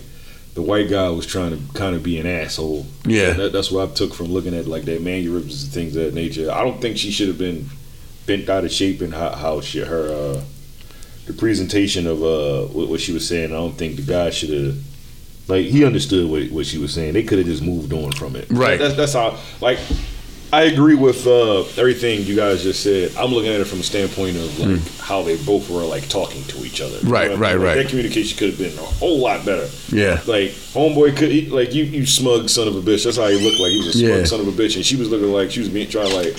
the 0.54 0.62
white 0.62 0.88
guy 0.88 1.08
was 1.10 1.26
trying 1.26 1.50
to 1.50 1.74
kind 1.74 1.96
of 1.96 2.02
be 2.02 2.18
an 2.18 2.26
asshole. 2.26 2.86
Yeah. 3.04 3.32
That, 3.32 3.52
that's 3.52 3.70
what 3.70 3.90
I 3.90 3.92
took 3.92 4.14
from 4.14 4.26
looking 4.26 4.54
at 4.54 4.66
like 4.66 4.84
that 4.84 5.02
mannerisms 5.02 5.64
and 5.64 5.72
things 5.72 5.96
of 5.96 6.04
that 6.04 6.14
nature. 6.14 6.50
I 6.50 6.62
don't 6.62 6.80
think 6.80 6.96
she 6.96 7.10
should 7.10 7.28
have 7.28 7.38
been 7.38 7.68
bent 8.26 8.48
out 8.48 8.64
of 8.64 8.72
shape 8.72 9.02
in 9.02 9.12
how, 9.12 9.30
how 9.30 9.60
she 9.60 9.80
her 9.80 10.08
uh, 10.08 10.44
the 11.26 11.32
presentation 11.32 12.06
of 12.06 12.22
uh, 12.22 12.66
what, 12.72 12.88
what 12.88 13.00
she 13.00 13.12
was 13.12 13.26
saying. 13.28 13.50
I 13.52 13.56
don't 13.56 13.76
think 13.76 13.96
the 13.96 14.02
guy 14.02 14.30
should 14.30 14.50
have. 14.50 14.76
Like 15.46 15.66
he 15.66 15.84
understood 15.84 16.30
what, 16.30 16.50
what 16.50 16.66
she 16.66 16.78
was 16.78 16.94
saying. 16.94 17.12
They 17.12 17.22
could 17.22 17.38
have 17.38 17.46
just 17.46 17.62
moved 17.62 17.92
on 17.92 18.12
from 18.12 18.34
it. 18.36 18.46
Right. 18.48 18.78
That's, 18.78 18.96
that's 18.96 19.12
how. 19.12 19.38
Like 19.60 19.78
I 20.54 20.62
agree 20.64 20.94
with 20.94 21.26
uh, 21.26 21.60
everything 21.76 22.22
you 22.22 22.36
guys 22.36 22.62
just 22.62 22.82
said. 22.82 23.14
I'm 23.16 23.32
looking 23.32 23.50
at 23.52 23.60
it 23.60 23.64
from 23.66 23.80
a 23.80 23.82
standpoint 23.82 24.36
of 24.36 24.58
like 24.60 24.80
how 24.98 25.22
they 25.22 25.36
both 25.44 25.68
were 25.68 25.82
like 25.82 26.08
talking 26.08 26.42
to 26.44 26.64
each 26.64 26.80
other. 26.80 26.98
You. 27.00 27.08
Right, 27.08 27.30
know 27.30 27.36
what 27.36 27.46
I 27.46 27.54
right, 27.54 27.56
mean? 27.56 27.58
Like, 27.66 27.66
right. 27.76 27.82
That 27.82 27.88
communication 27.88 28.38
could 28.38 28.50
have 28.50 28.58
been 28.58 28.78
a 28.78 28.82
whole 28.82 29.18
lot 29.18 29.44
better. 29.44 29.68
yeah, 29.90 30.20
Like 30.26 30.50
homeboy 30.74 31.16
could 31.16 31.30
he, 31.30 31.46
like 31.50 31.74
you 31.74 31.84
you 31.84 32.06
smug 32.06 32.48
son 32.48 32.68
of 32.68 32.76
a 32.76 32.80
bitch. 32.80 33.04
That's 33.04 33.16
how 33.16 33.26
he 33.28 33.34
looked 33.44 33.58
like 33.60 33.70
he 33.72 33.78
was 33.78 33.88
a 33.88 33.92
smug 33.98 34.18
Yeah. 34.20 34.24
son 34.24 34.40
of 34.40 34.48
a 34.48 34.52
bitch, 34.52 34.76
and 34.76 34.84
she 34.84 34.96
was 34.96 35.10
looking 35.10 35.32
like 35.32 35.50
she 35.50 35.60
was 35.60 35.68
being 35.68 35.88
trying 35.88 36.12
like 36.14 36.36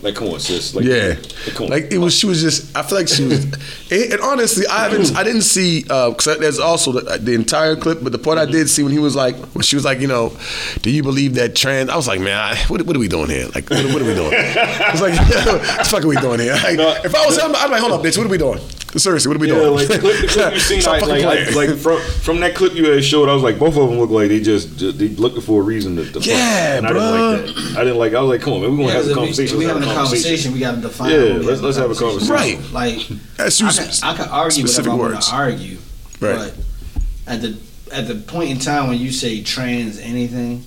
Like, 0.00 0.14
come 0.14 0.28
on, 0.28 0.38
sis. 0.38 0.74
Like, 0.74 0.84
Yeah, 0.84 1.16
like, 1.44 1.54
come 1.54 1.64
on. 1.66 1.70
like 1.70 1.90
it 1.90 1.98
was. 1.98 2.14
She 2.16 2.26
was 2.26 2.40
just. 2.40 2.76
I 2.76 2.82
feel 2.82 2.98
like 2.98 3.08
she 3.08 3.24
was. 3.24 3.44
and, 3.90 4.12
and 4.12 4.20
honestly, 4.20 4.64
I 4.66 4.84
haven't. 4.84 5.16
I 5.16 5.24
didn't 5.24 5.42
see 5.42 5.84
uh, 5.90 6.10
because 6.10 6.38
there's 6.38 6.60
also 6.60 6.92
the, 6.92 7.18
the 7.18 7.34
entire 7.34 7.74
clip, 7.74 7.98
but 8.02 8.12
the 8.12 8.18
part 8.18 8.38
I 8.38 8.44
mm-hmm. 8.44 8.52
did 8.52 8.70
see 8.70 8.84
when 8.84 8.92
he 8.92 9.00
was 9.00 9.16
like, 9.16 9.34
when 9.54 9.62
she 9.62 9.74
was 9.74 9.84
like, 9.84 9.98
you 9.98 10.06
know, 10.06 10.36
do 10.82 10.90
you 10.90 11.02
believe 11.02 11.34
that 11.34 11.56
trans? 11.56 11.90
I 11.90 11.96
was 11.96 12.06
like, 12.06 12.20
man, 12.20 12.38
I, 12.38 12.56
what, 12.68 12.82
what 12.82 12.94
are 12.94 13.00
we 13.00 13.08
doing 13.08 13.30
here? 13.30 13.48
Like, 13.54 13.68
what, 13.70 13.84
what 13.86 14.02
are 14.02 14.06
we 14.06 14.14
doing? 14.14 14.34
I 14.34 14.90
was 14.92 15.00
like, 15.00 15.18
what 15.18 15.78
the 15.78 15.84
fuck 15.84 16.04
are 16.04 16.08
we 16.08 16.16
doing 16.16 16.40
here? 16.40 16.54
Like, 16.54 16.76
No. 16.76 16.94
if 17.04 17.14
I 17.14 17.26
was 17.26 17.36
him, 17.36 17.54
I'd 17.56 17.66
be 17.66 17.72
like, 17.72 17.80
hold 17.80 17.92
up, 17.92 18.02
bitch, 18.02 18.16
what 18.16 18.26
are 18.26 18.30
we 18.30 18.38
doing? 18.38 18.60
Seriously, 18.96 19.28
what 19.28 19.36
are 19.36 19.40
we 19.40 19.48
Yeah, 19.48 19.54
doing? 19.54 19.74
like 19.74 19.88
the 19.88 19.98
clip, 19.98 20.18
the 20.20 20.26
clip 20.28 20.54
you 20.54 20.60
seen, 20.70 20.80
Stop 20.80 20.92
like, 20.94 21.00
fucking 21.02 21.24
like, 21.26 21.48
playing. 21.48 21.70
like, 21.70 21.78
from 21.78 22.00
from 22.22 22.40
that 22.40 22.54
clip 22.54 22.72
you 22.74 22.90
had 22.90 23.04
showed, 23.04 23.28
I 23.28 23.34
was 23.34 23.42
like, 23.42 23.58
both 23.58 23.76
of 23.76 23.88
them 23.88 23.98
look 23.98 24.08
like 24.10 24.28
they 24.28 24.40
just, 24.40 24.78
just 24.78 24.98
they 24.98 25.08
looking 25.08 25.42
for 25.42 25.60
a 25.60 25.64
reason 25.64 25.96
to. 25.96 26.04
to 26.06 26.12
fuck. 26.20 26.26
Yeah, 26.26 26.78
and 26.78 26.86
I 26.86 26.92
didn't 26.94 27.04
like 27.04 27.54
that. 27.54 27.76
I 27.76 27.84
didn't 27.84 27.98
like. 27.98 28.14
I 28.14 28.20
was 28.22 28.30
like, 28.30 28.40
come 28.40 28.54
on, 28.54 28.62
man, 28.62 28.70
we 28.72 28.76
gonna 28.78 28.88
Yeah, 28.88 28.94
have 28.94 29.04
a 29.06 29.10
if 29.10 29.14
we- 29.16 29.20
conversation. 29.20 29.58
We 29.58 29.66
let's 29.66 29.78
having 29.78 29.90
a 29.90 29.94
conversation, 29.94 30.52
we 30.54 30.58
got 30.60 30.74
to 30.76 30.80
define. 30.80 31.10
Yeah, 31.10 31.16
what 31.18 31.38
we 31.40 31.44
let's- 31.46 31.60
let's 31.60 31.76
have 31.76 31.90
a 31.90 31.94
conversation. 31.94 32.34
Right. 32.34 32.58
Like 32.72 33.08
That's 33.36 33.60
I 33.62 33.66
you- 33.66 33.72
can, 33.72 33.90
I 34.04 34.16
can 34.16 34.28
argue 34.30 34.66
specific 34.66 34.92
whatever 34.92 35.02
I 35.02 35.02
want 35.04 35.14
words. 35.14 35.28
to 35.28 35.34
argue, 35.34 35.78
Right. 36.20 36.52
but 37.26 37.32
at 37.32 37.42
the 37.42 37.56
at 37.92 38.08
the 38.08 38.14
point 38.16 38.50
in 38.50 38.58
time 38.58 38.88
when 38.88 38.98
you 38.98 39.12
say 39.12 39.42
trans 39.42 39.98
anything, 39.98 40.64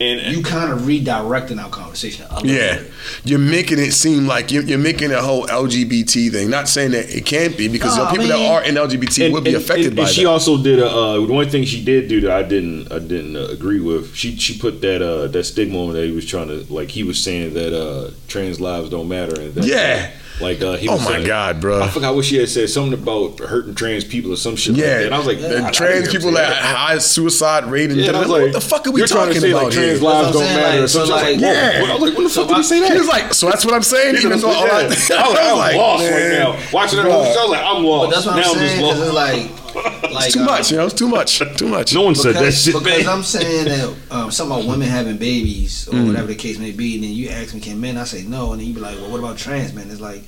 And 0.00 0.34
you 0.34 0.42
kind 0.42 0.72
of 0.72 0.80
redirecting 0.80 1.62
our 1.62 1.68
conversation. 1.68 2.24
Yeah, 2.42 2.78
bit. 2.78 2.90
you're 3.22 3.38
making 3.38 3.78
it 3.78 3.92
seem 3.92 4.26
like 4.26 4.50
you're, 4.50 4.62
you're 4.62 4.78
making 4.78 5.12
a 5.12 5.20
whole 5.20 5.46
LGBT 5.46 6.30
thing. 6.32 6.48
Not 6.48 6.68
saying 6.70 6.92
that 6.92 7.14
it 7.14 7.26
can't 7.26 7.54
be 7.54 7.68
because 7.68 7.98
No, 7.98 8.04
the 8.04 8.10
people 8.12 8.26
mean- 8.28 8.38
that 8.38 8.50
are 8.50 8.62
in 8.64 8.76
LGBT 8.76 9.26
and, 9.26 9.34
will 9.34 9.42
be 9.42 9.52
and- 9.54 9.62
affected 9.62 9.88
and- 9.88 9.96
by 9.96 10.02
and 10.04 10.10
she 10.10 10.22
that. 10.24 10.30
also 10.30 10.56
did 10.62 10.78
a 10.78 10.88
uh, 10.90 11.20
one 11.26 11.50
thing 11.50 11.64
she 11.64 11.84
did 11.84 12.08
do 12.08 12.22
that 12.22 12.30
I 12.30 12.42
didn't 12.42 12.90
I 12.90 12.98
didn't 12.98 13.36
uh, 13.36 13.48
agree 13.48 13.80
with. 13.80 14.14
She 14.16 14.36
she 14.36 14.56
put 14.58 14.80
that 14.80 15.02
uh, 15.02 15.26
that 15.26 15.44
stigma 15.44 15.78
on 15.84 15.92
that 15.92 16.06
he 16.06 16.12
was 16.12 16.24
trying 16.24 16.48
to 16.48 16.64
like 16.72 16.88
he 16.90 17.02
was 17.02 17.22
saying 17.22 17.52
that 17.52 17.78
uh, 17.78 18.10
trans 18.26 18.58
lives 18.58 18.88
don't 18.88 19.06
matter 19.08 19.38
and 19.38 19.54
that, 19.54 19.64
Yeah. 19.66 20.04
like 20.04 20.12
uh, 20.42 20.76
he 20.76 20.88
Oh 20.88 20.98
my 20.98 21.04
saying- 21.04 21.26
God, 21.26 21.60
bro. 21.60 21.82
I 21.82 21.88
forgot 21.88 22.14
what 22.14 22.24
she 22.24 22.36
had 22.38 22.48
said 22.48 22.68
something 22.70 22.94
about 22.94 23.38
hurting 23.40 23.74
trans 23.74 24.04
people 24.04 24.32
or 24.32 24.36
some 24.36 24.56
shit 24.56 24.72
like 24.74 24.82
Yeah, 24.82 24.98
that. 24.98 25.04
And 25.06 25.14
I 25.14 25.18
was 25.18 25.26
like 25.26 25.38
the 25.40 25.58
I- 25.62 25.68
I 25.68 25.70
trans 25.70 26.08
people 26.10 26.28
hear 26.30 26.38
that 26.38 26.56
high 26.62 26.98
suicide 26.98 27.66
rate 27.66 27.90
and 27.90 28.00
Yeah, 28.00 28.08
and 28.08 28.16
I 28.16 28.20
was 28.20 28.28
what 28.28 28.52
the 28.52 28.60
fuck 28.60 28.86
are 28.86 28.90
we 28.90 29.00
you're 29.00 29.06
trying 29.06 29.28
to 29.28 29.34
talking 29.34 29.40
say, 29.42 29.50
about 29.50 29.64
like, 29.64 29.72
here? 29.74 29.82
trans 29.82 30.00
That's 30.00 30.02
lives 30.02 30.32
don't 30.32 30.42
I'm 30.42 30.48
saying, 30.48 30.56
matter 30.56 30.78
or 30.78 30.80
like, 30.80 30.88
something. 30.88 30.88
so, 30.88 30.98
I 30.98 31.02
was 31.02 31.10
like, 31.10 31.32
like, 31.32 31.40
yeah. 31.40 31.80
what- 31.82 31.90
I 31.90 31.92
was 31.94 32.02
like, 32.02 32.14
when 32.14 32.24
the 32.24 32.30
So 32.30 32.40
fuck 32.46 32.48
did 32.48 32.56
he 32.56 32.62
say 32.64 32.80
that? 32.80 32.92
He 32.92 32.98
was 32.98 33.08
like, 33.08 33.34
so 33.34 33.46
that's 33.50 33.64
what 33.64 33.74
I'm 33.74 33.82
saying. 33.82 34.14
He 34.14 34.20
Even 34.20 34.32
was 34.32 34.42
though 34.42 34.48
all 34.50 34.64
I, 34.64 34.64
like. 34.64 34.72
I 34.72 34.88
was, 34.88 35.10
I 35.10 35.76
lost 35.76 36.10
right 36.10 36.28
now. 36.30 36.58
Watching 36.72 36.96
that 36.98 37.06
bruh. 37.06 37.12
whole 37.12 37.24
show, 37.34 37.40
I 37.40 37.42
was 37.42 37.50
like, 37.50 37.64
I'm 37.64 37.84
lost. 37.84 38.04
But 38.08 38.14
that's 38.14 38.26
what 38.26 38.34
I'm 38.36 38.44
I'm 38.44 38.56
saying. 38.56 38.80
Because 38.80 39.00
it's 39.00 39.12
like, 39.14 39.69
like 40.12 40.26
It's 40.26 40.34
too 40.34 40.40
uh, 40.40 40.44
much, 40.44 40.70
you 40.70 40.76
know. 40.76 40.86
It's 40.86 40.94
too 40.94 41.08
much. 41.08 41.38
Too 41.56 41.68
much. 41.68 41.94
No 41.94 42.02
one 42.02 42.14
said 42.14 42.34
that 42.34 42.40
because, 42.40 42.62
shit. 42.64 42.74
because. 42.74 43.06
I'm 43.06 43.22
saying 43.36 43.64
that 43.66 43.96
um, 44.10 44.30
something 44.30 44.56
about 44.58 44.68
women 44.70 44.88
having 44.88 45.16
babies 45.16 45.88
or 45.88 45.92
Mm. 45.94 46.06
whatever 46.08 46.26
the 46.28 46.34
case 46.34 46.58
may 46.58 46.72
be, 46.72 46.94
and 46.96 47.04
then 47.04 47.10
you 47.12 47.28
ask 47.28 47.54
me, 47.54 47.60
can 47.60 47.80
men? 47.80 47.96
I 47.96 48.04
say 48.04 48.22
no, 48.22 48.52
and 48.52 48.60
then 48.60 48.68
you 48.68 48.74
be 48.74 48.80
like, 48.80 48.96
well, 48.98 49.10
what 49.10 49.18
about 49.18 49.38
trans 49.38 49.72
men? 49.72 49.90
It's 49.90 50.00
like 50.00 50.22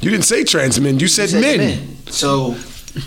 You 0.00 0.10
didn't 0.10 0.24
say 0.24 0.44
trans 0.44 0.80
men. 0.80 0.98
You 0.98 1.08
said, 1.08 1.30
you 1.30 1.40
said 1.40 1.58
men. 1.58 1.96
So 2.06 2.56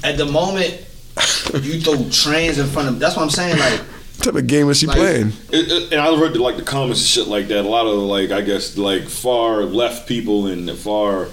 at 0.04 0.18
the 0.18 0.26
moment 0.26 0.72
you 1.62 1.80
throw 1.82 2.10
trans 2.10 2.58
in 2.58 2.68
front 2.68 2.88
of 2.90 3.00
that's 3.00 3.16
what 3.16 3.24
I'm 3.24 3.30
saying. 3.30 3.58
Like 3.60 3.80
What 3.82 4.24
type 4.26 4.36
of 4.36 4.48
game 4.48 4.70
is 4.70 4.78
she 4.80 4.88
Like- 4.88 4.98
playing? 4.98 5.28
It, 5.52 5.72
it- 5.72 5.92
and 5.94 6.02
I 6.02 6.16
read 6.20 6.36
like 6.38 6.56
the 6.58 6.64
comments 6.64 7.02
and 7.02 7.08
shit 7.08 7.28
like 7.28 7.48
that. 7.50 7.66
A 7.66 7.68
lot 7.68 7.86
of 7.86 8.00
like 8.00 8.32
I 8.32 8.42
guess 8.42 8.78
like 8.78 9.08
far 9.08 9.64
left 9.64 10.08
people 10.08 10.48
and 10.48 10.70
far. 10.78 11.28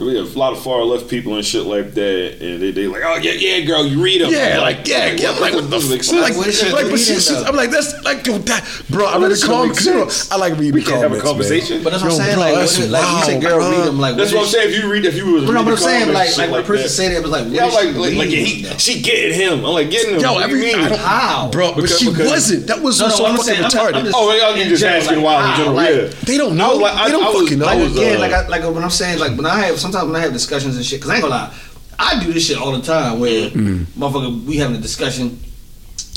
We 0.00 0.16
have 0.16 0.34
a 0.34 0.38
lot 0.38 0.52
of 0.54 0.62
far 0.62 0.82
left 0.82 1.08
people 1.08 1.36
and 1.36 1.44
shit 1.44 1.64
like 1.64 1.92
that, 1.94 2.40
and 2.40 2.62
they 2.62 2.70
they 2.70 2.86
like, 2.86 3.02
oh 3.04 3.16
yeah, 3.16 3.32
yeah, 3.32 3.60
girl, 3.66 3.86
you 3.86 4.02
read 4.02 4.22
them. 4.22 4.30
Yeah, 4.30 4.60
like 4.60 4.88
yeah, 4.88 5.12
yeah. 5.12 5.30
I'm 5.32 5.40
like, 5.40 5.52
what 5.52 5.64
the 5.64 5.70
doesn't 5.70 5.90
make 5.90 6.00
f- 6.00 6.06
sense. 6.06 6.22
like, 6.22 6.36
What 6.36 6.46
is 6.46 6.58
she 6.58 6.70
like, 6.72 6.88
but 6.90 6.98
she, 6.98 7.12
reading, 7.12 7.14
she's. 7.20 7.30
I'm 7.32 7.54
like, 7.54 7.70
that's 7.70 8.02
like, 8.02 8.26
yo, 8.26 8.38
that, 8.38 8.64
bro. 8.88 9.04
I 9.06 9.12
What 9.18 9.22
read 9.24 9.28
does 9.28 9.40
the 9.42 9.46
it 9.46 9.50
comments. 9.50 9.84
make 9.86 9.94
You 9.94 10.00
know, 10.00 10.08
sense? 10.08 10.32
I 10.32 10.36
like 10.36 10.52
reading 10.56 10.72
We 10.74 10.82
can't 10.82 11.02
have 11.02 11.12
a 11.12 11.20
comments, 11.20 11.50
man. 11.50 11.60
conversation. 11.60 11.84
but 11.84 11.90
that's 11.90 12.02
what 12.02 12.12
I'm 12.12 12.18
saying. 12.18 12.34
bro, 12.36 12.44
like 12.44 12.54
that's 12.54 12.76
what 12.78 12.84
is- 12.86 12.90
like 12.90 13.08
you 13.12 13.24
said, 13.32 13.42
girl, 13.42 13.58
read 13.70 13.86
them. 13.86 13.98
Like 14.00 14.16
That's 14.16 14.32
what 14.32 14.40
I'm 14.42 14.48
saying. 14.48 14.68
If 14.70 14.82
you 14.82 14.90
read, 14.90 15.04
if 15.04 15.14
you 15.14 15.26
was 15.32 15.44
But 15.44 15.52
no, 15.52 15.60
reading 15.60 15.64
but 15.64 15.72
I'm 15.72 15.84
saying, 15.84 16.06
but 16.06 16.14
like, 16.14 16.26
like 16.28 16.34
shit 16.36 16.50
when 16.50 16.60
a 16.60 16.64
person 16.66 16.82
that. 16.84 16.88
say 16.88 17.08
that, 17.08 17.16
it 17.16 17.22
was 17.22 17.30
like, 17.30 17.44
what 17.44 17.52
yeah, 17.52 17.64
like 17.66 17.94
like, 17.94 18.14
like 18.16 18.28
he, 18.32 18.64
she 18.80 19.02
getting 19.02 19.34
him. 19.36 19.64
I'm 19.68 19.74
like 19.76 19.90
getting 19.90 20.14
him. 20.16 20.20
Yo, 20.24 20.32
What 20.32 20.48
do 20.48 20.56
you 20.56 20.64
every, 20.64 20.80
mean? 20.80 20.98
How? 20.98 21.50
bro? 21.52 21.74
But 21.76 21.82
Because- 21.84 21.98
she 22.00 22.08
wasn't. 22.08 22.66
That 22.72 22.80
was 22.80 23.00
No, 23.00 23.08
so, 23.10 23.26
I'm 23.26 23.36
fucking 23.36 23.52
saying- 23.54 23.68
retarded. 23.68 24.10
Oh, 24.14 24.26
well, 24.32 24.54
I'm 24.56 24.68
just 24.68 24.80
general, 24.80 25.02
asking 25.02 25.16
like, 25.20 25.24
why 25.24 25.50
in 25.50 25.56
general. 25.60 25.82
Yeah, 26.08 26.12
they 26.24 26.36
don't 26.38 26.56
know. 26.56 26.74
like, 26.80 26.94
I, 26.94 27.04
they 27.06 27.12
don't 27.12 27.36
fucking 27.36 27.58
know. 27.58 27.66
Like 27.66 27.90
again, 27.90 28.18
like 28.20 28.48
like 28.48 28.62
when 28.74 28.82
I'm 28.82 28.90
saying 28.90 29.18
like 29.18 29.36
when 29.36 29.44
I 29.46 29.60
have 29.66 29.78
sometimes 29.90 30.12
when 30.12 30.20
I 30.20 30.24
have 30.24 30.32
discussions 30.32 30.76
and 30.76 30.84
shit, 30.84 31.00
because 31.00 31.10
I 31.10 31.14
ain't 31.16 31.22
gonna 31.22 31.34
lie, 31.34 31.54
I 31.98 32.22
do 32.22 32.32
this 32.32 32.46
shit 32.46 32.56
all 32.58 32.72
the 32.72 32.82
time 32.82 33.20
where 33.20 33.50
motherfucker 33.50 34.44
we 34.44 34.56
having 34.56 34.76
a 34.76 34.80
discussion 34.80 35.38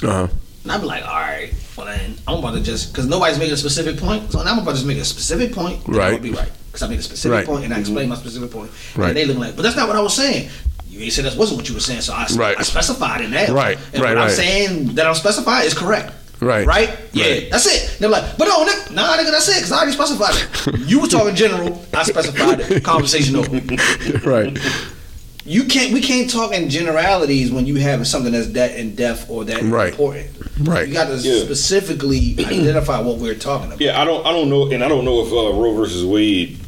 Uh-huh. 0.04 0.28
and 0.64 0.72
I 0.72 0.78
be 0.78 0.86
like, 0.86 1.04
all 1.06 1.14
right, 1.20 1.54
well 1.78 1.88
then 1.88 2.16
I'm 2.28 2.40
about 2.40 2.54
to 2.56 2.62
just 2.62 2.92
because 2.94 3.06
nobody's 3.08 3.38
making 3.38 3.54
a 3.54 3.58
specific 3.58 3.98
point, 3.98 4.32
so 4.32 4.44
now 4.44 4.52
I'm 4.52 4.60
about 4.60 4.72
to 4.72 4.76
just 4.78 4.86
make 4.88 4.98
a 4.98 5.06
specific 5.06 5.54
point. 5.54 5.86
and 5.86 5.96
I'm 5.96 6.00
Right. 6.00 6.10
gonna 6.12 6.22
be 6.24 6.32
right 6.32 6.52
because 6.68 6.84
I 6.84 6.88
made 6.88 7.00
a 7.00 7.04
specific 7.04 7.36
Right. 7.38 7.46
point 7.46 7.66
and 7.66 7.74
I 7.74 7.80
explained 7.80 8.10
my 8.10 8.16
specific 8.16 8.52
point. 8.52 8.72
Right. 8.96 9.10
And 9.10 9.18
they 9.18 9.26
look 9.26 9.38
like, 9.38 9.56
but 9.56 9.64
that's 9.64 9.76
not 9.76 9.88
what 9.88 9.98
I 9.98 10.02
was 10.02 10.14
saying. 10.14 10.50
You 10.90 11.00
ain't 11.02 11.14
said 11.14 11.26
that 11.26 11.36
wasn't 11.36 11.58
what 11.58 11.68
you 11.70 11.74
were 11.76 11.82
saying, 11.82 12.02
so 12.02 12.14
I, 12.14 12.28
Right. 12.36 12.56
I 12.58 12.62
specified 12.64 13.22
in 13.22 13.32
that. 13.32 13.50
Right, 13.50 13.78
And 13.94 14.04
right, 14.04 14.16
what 14.16 14.26
I'm 14.26 14.30
saying 14.30 14.94
that 14.96 15.08
I'm 15.08 15.16
specified 15.16 15.66
is 15.66 15.74
correct. 15.74 16.14
Right. 16.40 16.68
Right? 16.68 16.90
Yeah. 17.14 17.26
Right. 17.26 17.48
That's 17.52 17.66
it. 17.68 18.00
They're 18.00 18.10
like, 18.10 18.38
but 18.38 18.46
no, 18.46 18.66
nigga, 18.66 18.92
nah, 18.94 19.16
nigga, 19.16 19.32
that's 19.32 19.48
it, 19.50 19.56
because 19.56 19.72
I 19.72 19.78
already 19.78 19.94
specified 19.94 20.36
it. 20.36 20.80
You 20.90 21.00
were 21.00 21.08
talking 21.08 21.36
general, 21.36 21.82
I 21.94 22.04
specified 22.04 22.60
it. 22.60 22.84
Conversation 22.84 23.36
over. 23.38 23.50
right. 24.30 24.58
You 25.46 25.66
can't. 25.66 25.92
We 25.94 26.00
can't 26.02 26.30
talk 26.30 26.54
in 26.54 26.70
generalities 26.70 27.52
when 27.52 27.66
you 27.66 27.76
have 27.76 28.06
something 28.08 28.32
that's 28.32 28.48
that 28.54 28.78
in 28.78 28.96
depth 28.96 29.30
or 29.30 29.44
that 29.46 29.62
Right. 29.64 29.92
important. 29.92 30.30
Right. 30.62 30.88
You 30.88 30.94
got 30.94 31.08
to 31.08 31.18
Yeah. 31.18 31.44
specifically 31.44 32.36
identify 32.40 33.00
what 33.02 33.18
we're 33.18 33.36
talking 33.36 33.68
about. 33.68 33.82
yeah, 33.82 34.02
I 34.02 34.06
don't, 34.06 34.26
I 34.26 34.32
don't 34.32 34.50
know, 34.50 34.72
and 34.72 34.84
I 34.84 34.88
don't 34.88 35.04
know 35.04 35.26
if 35.26 35.32
uh, 35.34 35.58
Roe 35.60 35.74
versus 35.76 36.06
Wade. 36.06 36.60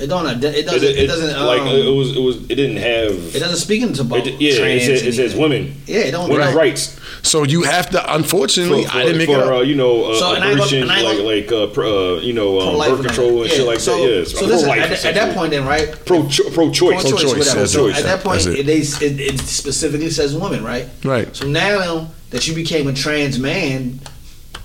It 0.00 0.06
don't. 0.08 0.26
It 0.26 0.42
It, 0.44 0.66
doesn't. 0.66 0.82
It, 0.88 0.98
it- 0.98 1.06
doesn't. 1.06 1.36
Um, 1.36 1.46
like 1.46 1.62
it 1.62 1.94
was, 1.94 2.16
it 2.16 2.20
was, 2.20 2.36
it 2.50 2.54
didn't 2.56 2.78
have. 2.78 3.12
it 3.36 3.38
doesn't 3.38 3.56
speak 3.58 3.82
into 3.82 4.02
about 4.02 4.26
It, 4.26 4.40
yeah, 4.40 4.52
it 4.64 4.82
says, 4.82 5.02
it 5.02 5.14
says 5.14 5.34
women. 5.36 5.74
Yeah, 5.86 6.00
it 6.00 6.10
don't. 6.12 6.28
Women's 6.30 6.54
right. 6.54 6.68
rights. 6.70 6.98
So 7.22 7.44
you 7.44 7.62
have 7.62 7.90
to. 7.90 8.14
Unfortunately, 8.14 8.84
For, 8.84 8.90
for, 8.90 8.96
I 8.98 9.02
didn't 9.04 9.18
make 9.18 9.28
for 9.28 9.36
it 9.36 9.42
up. 9.42 9.52
uh, 9.52 9.60
you 9.60 9.74
know 9.76 10.06
uh, 10.12 10.14
So, 10.18 10.34
and 10.34 10.42
I 10.42 10.48
ain't 10.50 10.58
gonna- 10.58 10.62
abortion, 10.62 10.78
and 10.80 10.88
like 10.88 11.02
gonna- 11.16 11.22
like 11.22 11.52
uh, 11.52 11.66
pro, 11.72 12.16
uh, 12.16 12.20
you 12.20 12.32
know 12.32 12.58
um, 12.60 12.78
birth 12.78 12.98
and 12.98 13.06
control 13.06 13.42
and 13.42 13.50
that. 13.50 13.54
shit 13.54 13.66
like 13.66 13.80
so, 13.80 13.96
that. 13.96 14.10
Yes, 14.10 14.32
So 14.38 14.46
listen, 14.46 14.70
at, 14.70 14.88
that- 14.88 15.04
at 15.04 15.14
that 15.14 15.36
point, 15.36 15.50
then, 15.52 15.64
right? 15.66 15.88
pro 16.06 16.22
pro 16.22 16.28
choice. 16.28 17.02
Pro-choice, 17.02 17.10
Pro-choice, 17.10 17.38
whatever. 17.38 17.66
So 17.68 17.86
it. 17.88 17.96
at 17.96 18.02
that 18.04 18.20
point, 18.24 18.46
it, 18.46 18.68
it. 18.68 19.02
it, 19.02 19.20
it 19.20 19.40
specifically 19.40 20.10
says 20.10 20.34
woman, 20.34 20.64
right? 20.64 20.88
Right. 21.04 21.34
So 21.36 21.46
now 21.46 22.08
that 22.30 22.48
you 22.48 22.54
became 22.54 22.88
a 22.88 22.92
trans 22.92 23.38
man, 23.38 24.00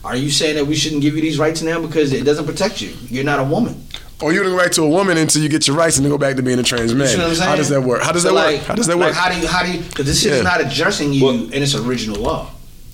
are 0.03 0.15
you 0.15 0.31
saying 0.31 0.55
that 0.55 0.65
we 0.65 0.75
shouldn't 0.75 1.01
give 1.01 1.15
you 1.15 1.21
these 1.21 1.37
rights 1.37 1.61
now 1.61 1.81
because 1.81 2.13
it 2.13 2.23
doesn't 2.23 2.45
protect 2.45 2.81
you? 2.81 2.93
You're 3.09 3.25
not 3.25 3.39
a 3.39 3.43
woman. 3.43 3.83
Or 4.19 4.33
you 4.33 4.41
don't 4.41 4.51
go 4.51 4.57
back 4.57 4.71
to 4.73 4.83
a 4.83 4.89
woman 4.89 5.17
until 5.17 5.43
you 5.43 5.49
get 5.49 5.67
your 5.67 5.75
rights 5.75 5.97
and 5.97 6.05
then 6.05 6.11
go 6.11 6.17
back 6.17 6.35
to 6.37 6.41
being 6.41 6.57
a 6.57 6.63
trans 6.63 6.93
man. 6.93 7.01
You 7.03 7.07
see 7.13 7.17
what 7.19 7.27
I'm 7.27 7.35
saying? 7.35 7.49
How 7.49 7.55
does 7.55 7.69
that 7.69 7.81
work? 7.81 8.01
How 8.01 8.11
does 8.11 8.23
So 8.23 8.29
that 8.29 8.33
like, 8.33 8.55
work? 8.57 8.65
How 8.67 8.75
does 8.75 8.87
that 8.87 8.97
like, 8.97 9.05
work? 9.09 9.15
How 9.15 9.29
do 9.31 9.39
you? 9.39 9.47
How 9.47 9.63
do 9.63 9.71
you? 9.71 9.83
Because 9.83 10.05
this 10.07 10.21
shit 10.23 10.33
is 10.33 10.43
not 10.43 10.59
addressing 10.59 11.13
you 11.13 11.25
Well- 11.25 11.53
in 11.53 11.61
its 11.61 11.75
original 11.75 12.19
law. 12.19 12.49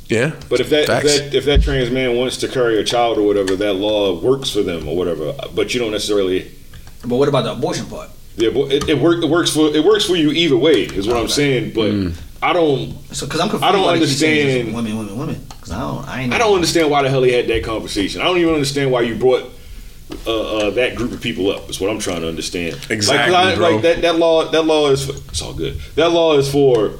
yeah. 0.09 0.33
But 0.49 0.59
if 0.59 0.69
that, 0.71 0.81
if 0.81 0.87
that 1.03 1.33
if 1.33 1.45
that 1.45 1.63
trans 1.63 1.89
man 1.91 2.17
wants 2.17 2.35
to 2.37 2.47
carry 2.49 2.77
a 2.77 2.83
child 2.83 3.17
or 3.17 3.21
whatever, 3.21 3.55
that 3.55 3.73
law 3.73 4.19
works 4.19 4.49
for 4.49 4.63
them 4.63 4.85
or 4.87 4.97
whatever. 4.97 5.33
But 5.55 5.73
you 5.73 5.79
don't 5.79 5.91
necessarily. 5.91 6.51
But 7.05 7.15
what 7.15 7.29
about 7.29 7.43
the 7.45 7.53
abortion 7.53 7.85
part? 7.85 8.09
Yeah, 8.35 8.49
but 8.49 8.71
it, 8.73 8.89
it, 8.89 8.97
work, 8.97 9.23
it 9.23 9.29
works 9.29 9.51
for 9.51 9.67
it 9.73 9.83
works 9.83 10.03
for 10.05 10.15
you 10.17 10.31
either 10.31 10.57
way 10.57 10.81
is 10.83 11.07
what 11.07 11.15
I'm 11.15 11.27
saying. 11.29 11.71
But 11.73 11.91
Mm. 11.91 12.15
I 12.41 12.51
don't 12.51 12.95
So 13.15 13.25
because 13.27 13.39
I'm 13.39 13.47
confused. 13.49 13.63
I 13.63 13.71
don't 13.71 13.83
why 13.85 13.97
they 13.97 14.05
keep 14.05 14.17
saying 14.17 14.49
understand- 14.67 14.75
women, 14.75 14.97
women, 14.97 15.17
women. 15.17 15.45
Because 15.47 15.71
I 15.71 15.79
don't. 15.79 16.05
I 16.09 16.21
ain't. 16.23 16.33
I 16.33 16.37
don't 16.37 16.55
understand 16.55 16.89
why 16.91 17.01
the 17.03 17.09
hell 17.09 17.23
he 17.23 17.31
had 17.31 17.47
that 17.47 17.63
conversation. 17.63 18.19
I 18.19 18.25
don't 18.25 18.39
even 18.39 18.53
understand 18.53 18.91
why 18.91 19.01
you 19.03 19.15
brought 19.15 19.49
uh, 20.27 20.57
uh, 20.57 20.69
that 20.71 20.95
group 20.95 21.11
of 21.11 21.21
people 21.21 21.49
up. 21.51 21.69
Is 21.69 21.79
what 21.79 21.89
I'm 21.89 21.99
trying 21.99 22.21
to 22.21 22.27
understand. 22.27 22.79
Exactly, 22.89 23.31
like, 23.33 23.57
I- 23.57 23.59
like 23.59 23.81
that 23.83 24.01
that 24.01 24.15
law 24.17 24.49
that 24.51 24.63
law 24.65 24.89
is 24.89 25.05
for, 25.05 25.13
it's 25.29 25.41
all 25.41 25.53
good. 25.53 25.79
That 25.95 26.11
law 26.11 26.37
is 26.37 26.49
for 26.51 26.91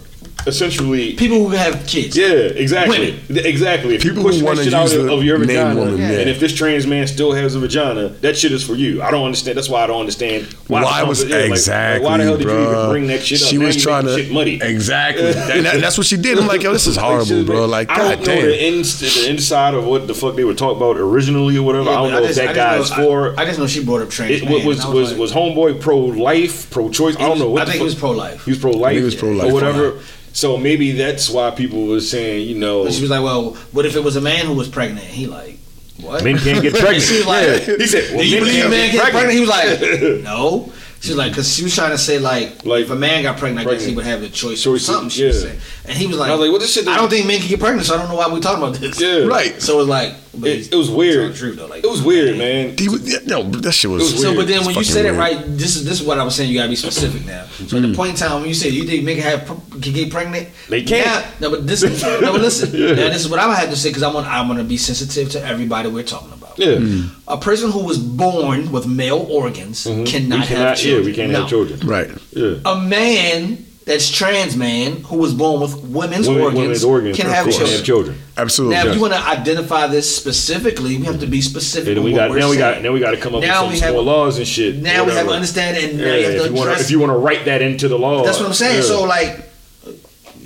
essentially. 0.47 1.13
People 1.13 1.37
who 1.39 1.49
have 1.49 1.85
kids. 1.87 2.15
Yeah, 2.17 2.27
exactly, 2.27 3.11
Women. 3.29 3.45
Exactly. 3.45 3.95
If 3.95 4.01
People 4.03 4.17
you 4.19 4.23
push 4.23 4.35
who 4.35 4.41
that 4.41 4.45
wanna 4.47 4.63
shit 4.63 4.73
out 4.73 4.83
use 4.83 4.93
of, 4.93 5.05
the 5.05 5.13
of 5.13 5.23
your 5.23 5.37
name 5.39 5.47
vagina, 5.47 5.79
woman, 5.79 5.97
yeah. 5.99 6.11
and 6.19 6.29
if 6.29 6.39
this 6.39 6.53
trans 6.53 6.85
man 6.87 7.07
still 7.07 7.31
has 7.33 7.55
a 7.55 7.59
vagina, 7.59 8.09
that 8.09 8.37
shit 8.37 8.51
is 8.51 8.63
for 8.63 8.75
you. 8.75 9.01
I 9.01 9.11
don't 9.11 9.25
understand. 9.25 9.57
That's 9.57 9.69
why 9.69 9.83
I 9.83 9.87
don't 9.87 9.99
understand 9.99 10.45
why. 10.67 10.83
Why, 10.83 11.01
the 11.01 11.07
was 11.07 11.23
yeah, 11.23 11.35
like- 11.35 11.41
like, 11.43 11.51
exactly? 11.51 12.05
why 12.05 12.17
the 12.17 12.23
hell 12.23 12.37
did 12.37 12.47
you 12.47 12.61
even 12.61 12.89
bring 12.89 13.07
that 13.07 13.21
shit 13.23 13.41
up? 13.41 13.47
She 13.47 13.57
Now 13.57 13.65
was 13.67 13.81
trying 13.81 14.05
to 14.05 14.15
shit 14.15 14.31
muddy. 14.31 14.59
exactly, 14.61 15.25
and 15.27 15.65
that- 15.65 15.81
that's 15.81 15.97
what 15.97 16.07
she 16.07 16.17
did. 16.17 16.37
I'm 16.37 16.47
like, 16.47 16.63
yo, 16.63 16.73
this 16.73 16.87
is 16.87 16.95
horrible, 16.97 17.25
shit, 17.25 17.45
bro. 17.45 17.65
Like, 17.65 17.89
I 17.89 17.97
god 17.97 18.15
don't 18.17 18.27
know 18.27 18.41
the, 18.41 18.51
damn. 18.57 18.73
ins- 18.75 18.99
the 18.99 19.29
inside 19.29 19.73
of 19.73 19.85
what 19.85 20.07
the 20.07 20.13
fuck 20.13 20.35
they 20.35 20.43
were 20.43 20.53
talking 20.53 20.77
about 20.77 20.97
originally 20.97 21.57
or 21.57 21.63
whatever. 21.63 21.85
Yeah, 21.85 21.91
I 21.91 21.95
don't 22.03 22.11
know 22.11 22.19
if 22.21 22.27
just- 22.27 22.39
that 22.39 22.49
I 22.49 22.53
guy's 22.53 22.89
for. 22.91 23.37
I, 23.39 23.43
I 23.43 23.45
just 23.45 23.59
know 23.59 23.67
she 23.67 23.83
brought 23.83 24.01
up 24.01 24.09
trans. 24.09 24.41
it, 24.41 24.45
man, 24.45 24.65
was 24.65 24.85
was 24.85 25.13
was, 25.13 25.31
homeboy 25.31 25.79
pro 25.81 25.97
life, 25.97 26.69
pro 26.71 26.89
choice? 26.89 27.15
I 27.17 27.21
don't 27.27 27.39
know. 27.39 27.49
What 27.49 27.61
I 27.61 27.65
the 27.65 27.71
think 27.71 27.79
he 27.81 27.85
was 27.85 27.95
pro 27.95 28.11
life. 28.11 28.45
He 28.45 28.51
was 28.51 28.59
pro 28.59 28.71
life. 28.71 28.97
He 28.97 29.03
was 29.03 29.15
pro-life. 29.15 29.49
or 29.49 29.53
whatever. 29.53 29.99
So 30.33 30.57
maybe 30.57 30.91
that's 30.93 31.29
why 31.29 31.51
people 31.51 31.85
were 31.85 32.01
saying, 32.01 32.47
you 32.47 32.55
know, 32.55 32.89
She 32.89 33.01
was 33.01 33.09
like, 33.11 33.21
"Well, 33.23 33.51
what 33.71 33.85
if 33.85 33.95
it 33.95 34.03
was 34.03 34.15
a 34.15 34.21
man 34.21 34.45
who 34.45 34.53
was 34.53 34.67
pregnant?" 34.67 35.05
He 35.05 35.27
like, 35.27 35.59
"What?" 36.01 36.23
men 36.23 36.37
can't 36.39 36.61
get 36.61 36.73
pregnant. 36.79 37.03
She 37.03 37.17
was 37.17 37.27
like, 37.27 37.67
Yeah. 37.67 37.75
He 37.77 37.87
said, 37.87 38.11
well, 38.15 38.19
"Do 38.23 38.27
you 38.27 38.35
men 38.35 38.43
believe 38.43 38.61
can't 38.61 38.69
men 38.71 38.91
get 38.91 39.03
get 39.03 39.11
pregnant?" 39.11 39.13
pregnant. 39.13 39.33
He 39.33 39.39
was 39.39 40.13
like, 40.13 40.23
"No." 40.23 40.73
She's 41.03 41.15
like, 41.17 41.31
because 41.33 41.53
she 41.53 41.63
was 41.65 41.75
trying 41.75 41.91
to 41.91 41.97
say 41.97 42.17
like, 42.17 42.63
Like, 42.65 42.83
if 42.85 42.89
a 42.89 42.95
man 42.95 43.23
got 43.23 43.37
pregnant, 43.37 43.67
I 43.67 43.71
guess 43.73 43.83
he 43.83 43.93
would 43.93 44.05
have 44.05 44.21
the 44.21 44.29
choice. 44.29 44.63
Choice, 44.63 44.83
or 44.83 44.93
something. 44.93 45.09
She 45.09 45.25
was 45.25 45.41
saying. 45.41 45.59
and 45.85 45.97
he 45.97 46.07
was 46.07 46.17
like, 46.17 46.29
I 46.29 46.31
was 46.35 46.39
like, 46.39 46.49
well, 46.49 46.59
this 46.59 46.73
shit 46.73 46.87
I 46.87 46.95
don't 46.95 47.09
think 47.09 47.27
men 47.27 47.39
can 47.41 47.49
get 47.49 47.59
pregnant, 47.59 47.85
so 47.85 47.95
I 47.95 47.97
don't 47.97 48.07
know 48.07 48.15
why 48.15 48.31
we're 48.31 48.39
talking 48.39 48.63
about 48.63 48.75
this. 48.79 49.01
Yeah. 49.01 49.25
Right. 49.25 49.61
So 49.61 49.81
it's 49.81 49.89
like, 49.89 50.13
It, 50.35 50.71
it 50.71 50.75
was 50.77 50.89
weird. 50.89 51.27
not 51.31 51.35
true 51.35 51.51
though. 51.55 51.65
Like 51.67 51.83
it 51.83 51.89
was 51.89 52.01
weird, 52.01 52.37
man. 52.37 52.77
He 52.77 52.87
was, 52.87 53.01
yeah, 53.11 53.19
no, 53.25 53.43
that 53.43 53.73
shit 53.73 53.91
was. 53.91 54.01
It 54.01 54.13
was 54.13 54.21
So, 54.21 54.29
weird. 54.29 54.37
but 54.39 54.47
then 54.47 54.65
when 54.65 54.75
you 54.75 54.83
said 54.85 54.93
say 54.93 55.01
that 55.03 55.15
fucking 55.17 55.37
right, 55.49 55.57
this 55.57 55.75
is 55.75 55.83
this 55.83 55.99
is 55.99 56.07
what 56.07 56.19
I 56.19 56.23
was 56.23 56.35
saying. 56.35 56.49
You 56.49 56.57
gotta 56.57 56.69
be 56.69 56.77
specific 56.77 57.25
now. 57.25 57.45
So 57.67 57.75
Mm. 57.75 57.83
at 57.83 57.89
the 57.89 57.95
point 57.95 58.11
in 58.11 58.15
time 58.15 58.39
when 58.39 58.47
you 58.47 58.53
say 58.55 58.69
you 58.69 58.85
think 58.85 59.03
men 59.03 59.17
can 59.19 59.25
have 59.39 59.45
can 59.81 59.91
get 59.93 60.09
pregnant, 60.09 60.47
They 60.69 60.83
can't. 60.83 61.05
Now, 61.41 61.49
no, 61.49 61.51
but 61.51 61.67
this 61.67 61.83
is 61.83 62.01
no, 62.01 62.31
but 62.31 62.39
listen. 62.41 62.71
Now 62.95 63.09
this 63.11 63.21
is 63.25 63.29
what 63.29 63.39
I 63.39 63.47
would 63.47 63.57
have 63.57 63.69
to 63.71 63.75
say 63.75 63.89
because 63.89 64.03
I 64.03 64.11
want 64.13 64.25
I 64.27 64.39
want 64.47 64.57
to 64.59 64.63
be 64.63 64.77
sensitive 64.77 65.29
to 65.31 65.43
everybody 65.45 65.89
we're 65.89 66.03
talking 66.03 66.31
about. 66.31 66.42
Yeah. 66.57 66.79
A 67.27 67.37
person 67.37 67.71
who 67.71 67.83
was 67.83 67.97
born 67.97 68.71
with 68.71 68.85
male 68.87 69.25
organs 69.29 69.85
Mhm. 69.85 70.05
cannot, 70.05 70.39
we 70.41 70.45
cannot, 70.45 70.47
have 70.69 70.77
children. 70.77 71.03
Yeah, 71.03 71.05
we 71.09 71.13
can't 71.15 71.31
No. 71.31 71.39
have 71.41 71.49
children. 71.49 71.79
right. 71.85 72.09
Yeah. 72.33 72.55
A 72.65 72.75
man 72.79 73.65
that's 73.85 74.09
trans 74.09 74.55
man 74.55 75.03
who 75.07 75.17
was 75.17 75.33
born 75.33 75.59
with 75.59 75.75
women's 75.83 76.27
Women- 76.27 76.43
organs, 76.43 76.61
women's 76.61 76.83
organs 76.85 77.17
can 77.17 77.27
have 77.27 77.45
children. 77.49 77.69
have 77.71 77.83
children. 77.83 78.15
Absolutely. 78.37 78.75
Now, 78.77 78.87
if 78.87 78.95
you 78.95 79.01
want 79.01 79.13
to 79.13 79.19
identify 79.27 79.87
this 79.87 80.13
specifically, 80.15 80.97
we 80.97 81.05
have 81.05 81.19
to 81.19 81.27
be 81.27 81.41
specific. 81.41 81.89
And 81.89 81.97
then 81.97 82.03
we 82.05 82.13
got 82.13 82.29
we're 82.29 82.39
now 82.39 82.49
we 82.49 82.55
got 82.57 82.73
saying. 82.75 82.83
now 82.85 82.91
we 82.93 82.99
got 83.01 83.11
to 83.11 83.17
come 83.17 83.35
up 83.35 83.41
Now 83.41 83.67
with 83.67 83.77
some 83.79 83.83
have- 83.85 83.93
more 83.95 84.03
laws 84.03 84.37
and 84.37 84.47
shit. 84.47 84.81
Now 84.81 85.03
we 85.03 85.11
have 85.11 85.27
to 85.27 85.33
understand, 85.33 85.75
and 85.77 85.97
now 85.97 86.05
Yeah, 86.05 86.15
you 86.15 86.23
have 86.23 86.31
to 86.35 86.43
if 86.45 86.49
you 86.51 86.53
want 86.55 86.69
address 86.69 86.79
to 86.79 86.85
if 86.85 86.91
you 86.91 86.99
want 86.99 87.11
to 87.11 87.17
write 87.17 87.45
that 87.45 87.61
into 87.61 87.87
the 87.89 87.97
law, 87.97 88.23
That's 88.23 88.39
what 88.39 88.47
I'm 88.47 88.53
saying. 88.53 88.77
yeah. 88.77 88.87
So 88.87 89.03
like, 89.03 89.49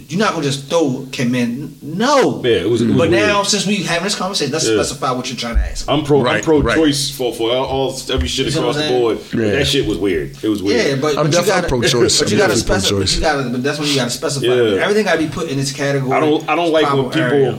you're 0.10 0.20
not 0.20 0.32
gonna 0.32 0.44
just 0.44 0.70
throw 0.70 1.06
Kim 1.12 1.36
in. 1.36 1.76
No. 1.82 2.42
Yeah, 2.44 2.52
it 2.62 2.70
was- 2.70 2.82
it 2.82 2.88
was 2.88 2.96
but 2.98 3.10
weird. 3.10 3.28
now, 3.28 3.44
since 3.44 3.66
we 3.68 3.78
having 3.84 4.04
this 4.06 4.16
conversation, 4.16 4.54
let's 4.54 4.68
Yeah. 4.68 4.76
specify 4.76 5.12
what 5.12 5.28
you're 5.30 5.38
trying 5.38 5.56
to 5.56 5.62
ask. 5.62 5.86
I'm 5.90 6.04
pro. 6.04 6.20
I'm 6.20 6.26
Right, 6.26 6.44
pro 6.44 6.60
right. 6.62 6.76
choice 6.78 7.10
for 7.10 7.34
for 7.34 7.52
all, 7.52 7.66
all 7.66 8.02
every 8.12 8.28
shit 8.28 8.48
You 8.48 8.60
across 8.60 8.76
the 8.78 8.88
board. 8.88 9.18
Yeah. 9.34 9.52
That 9.52 9.68
shit 9.68 9.86
was 9.86 9.98
weird. 9.98 10.36
It 10.42 10.48
was 10.50 10.64
weird. 10.64 10.86
Yeah, 10.88 10.96
but, 10.96 11.10
I'm 11.10 11.16
but 11.16 11.26
you 11.26 11.32
definitely 11.32 11.50
gotta, 11.62 11.68
pro-choice. 11.68 12.20
But 12.20 12.32
you 12.32 12.38
I'm 12.38 12.48
gotta 12.48 12.60
specify. 12.60 13.04
You 13.16 13.22
gotta. 13.22 13.50
But 13.50 13.64
that's 13.64 13.80
when 13.80 13.88
you 13.90 13.96
gotta 13.96 14.10
specify. 14.12 14.46
Yeah. 14.48 14.82
Everything 14.84 15.06
gotta 15.06 15.20
be 15.20 15.28
put 15.28 15.50
in 15.50 15.60
its 15.60 15.72
category. 15.72 16.14
I 16.14 16.20
don't 16.20 16.48
I 16.50 16.56
don't 16.56 16.72
like 16.72 16.92
when 16.94 17.06
people 17.06 17.22
area. 17.22 17.56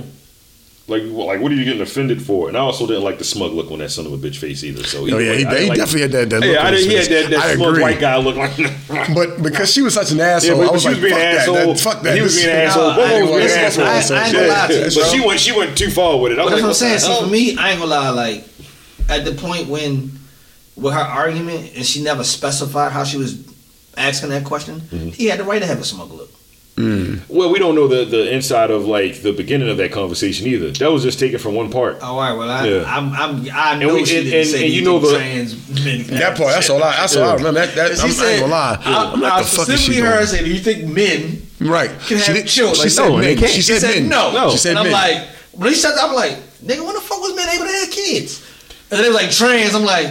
Like 0.89 1.02
like 1.05 1.40
what 1.40 1.52
are 1.52 1.55
you 1.55 1.65
getting 1.65 1.82
offended 1.82 2.20
for? 2.23 2.48
And 2.48 2.56
I 2.56 2.60
also 2.60 2.86
didn't 2.86 3.05
like 3.05 3.19
the 3.19 3.24
smug 3.24 3.52
look 3.52 3.70
on 3.70 3.78
that 3.81 3.90
son 3.90 4.06
of 4.06 4.12
a 4.12 4.16
bitch 4.16 4.36
face 4.39 4.65
either. 4.65 4.82
So 4.85 5.01
Oh 5.02 5.06
yeah, 5.06 5.15
way, 5.16 5.39
he, 5.39 5.44
I 5.47 5.60
he 5.60 5.69
like- 5.69 5.78
definitely 5.78 6.01
had 6.01 6.12
that. 6.12 6.31
that 6.31 6.40
look 6.40 6.51
Yeah, 6.55 6.60
on 6.60 6.66
I 6.66 6.70
his 6.73 6.86
didn't. 6.86 6.90
He 6.90 7.15
had 7.15 7.24
that, 7.24 7.31
that 7.31 7.44
I 7.44 7.55
smug 7.56 7.69
agree. 7.69 7.82
white 7.82 8.01
guy 8.01 8.16
look 8.16 8.36
like. 8.36 8.56
But 9.15 9.43
because 9.43 9.70
she 9.73 9.82
was 9.82 9.94
such 9.94 10.10
an 10.12 10.19
Yeah, 10.19 10.24
asshole, 10.36 10.59
but, 10.59 10.69
I 10.69 10.73
was 10.73 10.82
she 10.82 10.89
like, 10.89 10.97
was 10.97 11.02
being 11.05 11.15
fuck 11.15 11.23
an 11.23 11.35
that. 11.35 11.40
asshole. 11.40 11.55
that. 11.74 11.81
Fuck 11.81 12.02
that. 12.02 12.15
He 12.16 12.23
was 12.23 12.35
being 12.36 12.48
an 12.48 12.56
This- 12.56 12.69
asshole. 12.70 12.90
I 12.90 12.97
Both 12.97 13.05
ain't 13.10 13.12
of 13.12 13.28
them 13.28 13.28
was 13.28 13.31
gonna- 13.31 13.48
being 13.48 13.59
I- 13.59 13.94
assholes. 13.94 14.10
I 14.10 14.24
ain't 14.24 14.35
gonna 14.35 14.47
lie 14.48 14.66
to 14.66 14.74
you, 14.74 14.85
But 14.85 15.10
she 15.12 15.20
went. 15.27 15.40
She 15.40 15.52
went 15.59 15.78
too 15.78 15.90
far 15.90 16.19
with 16.19 16.32
it. 16.32 16.39
I 16.39 16.43
But 16.44 16.44
was 16.44 16.52
that's 16.52 16.62
what 16.62 16.69
I'm 16.69 16.74
saying. 16.74 16.98
So 17.01 17.24
for 17.24 17.31
me, 17.31 17.56
I 17.59 17.70
ain't 17.70 17.81
gonna 17.81 17.90
lie. 17.90 18.09
Like 18.10 18.44
at 19.10 19.24
the 19.24 19.32
point 19.32 19.69
when, 19.69 20.19
with 20.77 20.94
her 20.94 21.01
argument, 21.01 21.73
and 21.77 21.85
she 21.85 22.02
never 22.02 22.24
specified 22.24 22.93
how 22.93 23.05
she 23.05 23.16
was 23.19 23.36
asking 23.97 24.31
that 24.31 24.44
question, 24.44 24.81
Mm-hmm. 24.81 25.09
he 25.10 25.27
had 25.27 25.39
the 25.39 25.44
right 25.44 25.60
to 25.60 25.66
have 25.66 25.81
a 25.81 25.85
smug 25.85 26.10
look. 26.12 26.31
Mm. 26.78 27.28
Well, 27.28 27.50
we 27.50 27.59
don't 27.59 27.74
know 27.74 27.88
the, 27.88 28.05
the 28.05 28.32
inside 28.32 28.70
of 28.70 28.86
like 28.86 29.22
the 29.22 29.32
beginning 29.32 29.68
of 29.68 29.78
that 29.78 29.90
conversation 29.90 30.46
either. 30.46 30.70
That 30.70 30.92
was 30.92 31.02
just 31.02 31.18
taken 31.18 31.38
from 31.40 31.55
one 31.56 31.70
part. 31.72 31.98
Oh, 32.00 32.06
all 32.06 32.20
right. 32.20 32.32
Well, 32.34 32.48
I, 32.48 32.66
Yeah. 32.68 32.84
I'm, 32.86 33.12
I'm, 33.14 33.48
I 33.52 33.76
know 33.78 33.94
we- 33.94 34.05
she 34.05 34.22
didn't 34.22 34.32
and- 34.40 34.48
say 34.48 34.64
and 34.64 34.72
you 34.72 34.80
you 34.80 34.84
know 34.84 34.98
the- 35.00 35.16
trans 35.16 35.55
men 35.84 36.05
can 36.05 36.14
That 36.14 36.22
have 36.22 36.36
part. 36.38 36.52
That's 36.52 36.66
children. 36.66 36.86
all 36.88 36.94
I. 36.94 36.96
That's 36.96 37.16
all 37.16 37.28
I 37.30 37.34
remember. 37.34 37.60
That. 37.66 37.74
that 37.74 37.90
I'm, 37.90 37.96
she 37.96 38.02
I 38.05 38.10
said, 38.10 38.26
ain't 38.32 38.40
gonna 38.42 38.52
lie. 38.52 38.78
I, 38.84 39.12
I'm 39.12 39.20
like, 39.20 39.32
I 39.32 39.42
the 39.42 39.48
fuck 39.48 39.68
is 39.68 39.80
she 39.80 39.92
specifically 39.92 40.02
heard 40.02 40.10
her 40.12 40.16
doing? 40.18 40.26
say, 40.28 40.44
"Do 40.44 40.50
you 40.52 40.60
think 40.60 40.94
men 40.94 41.42
Right. 41.60 41.90
can 41.90 42.18
She 42.18 42.32
have 42.32 42.46
children?" 42.46 42.76
She 42.76 42.82
Like, 42.82 42.90
said 42.90 43.09
no, 43.09 43.16
men. 43.18 43.36
She 43.38 43.46
She 43.48 43.62
said 43.62 43.80
said 43.80 44.00
men. 44.02 44.09
no. 44.09 44.32
No. 44.32 44.50
She 44.52 44.59
said 44.59 44.70
and 44.70 44.78
I'm 44.78 44.84
men. 44.84 44.92
like, 44.92 45.28
when 45.52 45.68
he 45.70 45.74
said 45.74 45.92
that, 45.96 46.05
I'm 46.05 46.14
like, 46.14 46.36
nigga, 46.62 46.84
when 46.86 46.94
the 46.94 47.00
fuck 47.00 47.18
was 47.20 47.34
men 47.34 47.48
able 47.48 47.66
to 47.66 47.72
have 47.72 47.90
kids? 47.90 48.44
And 48.92 49.00
they 49.00 49.09
was 49.09 49.16
like 49.16 49.30
trans. 49.32 49.74
I'm 49.74 49.84
like, 49.84 50.06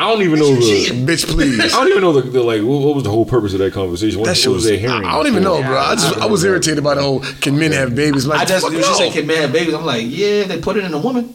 I 0.00 0.08
don't 0.12 0.22
even 0.22 0.38
know 0.38 0.54
the. 0.54 0.86
Bitch, 1.06 1.26
please. 1.26 1.58
I 1.74 1.78
don't 1.78 1.88
even 1.88 2.02
know 2.02 2.12
the, 2.12 2.22
the 2.30 2.42
like. 2.42 2.62
What, 2.62 2.80
what 2.82 2.94
was 2.94 3.04
the 3.04 3.10
whole 3.10 3.26
purpose 3.26 3.52
of 3.52 3.58
that 3.58 3.72
conversation? 3.72 4.20
What, 4.20 4.26
That 4.26 4.36
what 4.38 4.54
was 4.54 4.62
was. 4.62 4.64
they 4.66 4.74
I, 4.76 4.78
hearing? 4.78 5.04
I 5.04 5.12
don't 5.16 5.26
even 5.26 5.42
know, 5.42 5.60
bro. 5.60 5.76
I 5.76 5.94
just 5.96 6.16
I 6.18 6.26
was 6.26 6.44
irritated 6.44 6.84
by 6.84 6.94
the 6.94 7.02
whole 7.02 7.20
can 7.20 7.58
men 7.58 7.72
have 7.72 7.94
babies? 7.96 8.26
Like, 8.26 8.40
I 8.40 8.44
just 8.44 8.64
fuck 8.64 8.72
when 8.72 8.82
she 8.84 8.94
said, 8.94 9.12
"Can 9.12 9.26
men 9.26 9.38
have 9.42 9.52
babies?" 9.52 9.74
I'm 9.74 9.84
like, 9.84 10.04
yeah, 10.06 10.44
they 10.44 10.60
put 10.60 10.76
it 10.76 10.84
in 10.84 10.94
a 10.94 10.98
woman. 10.98 11.34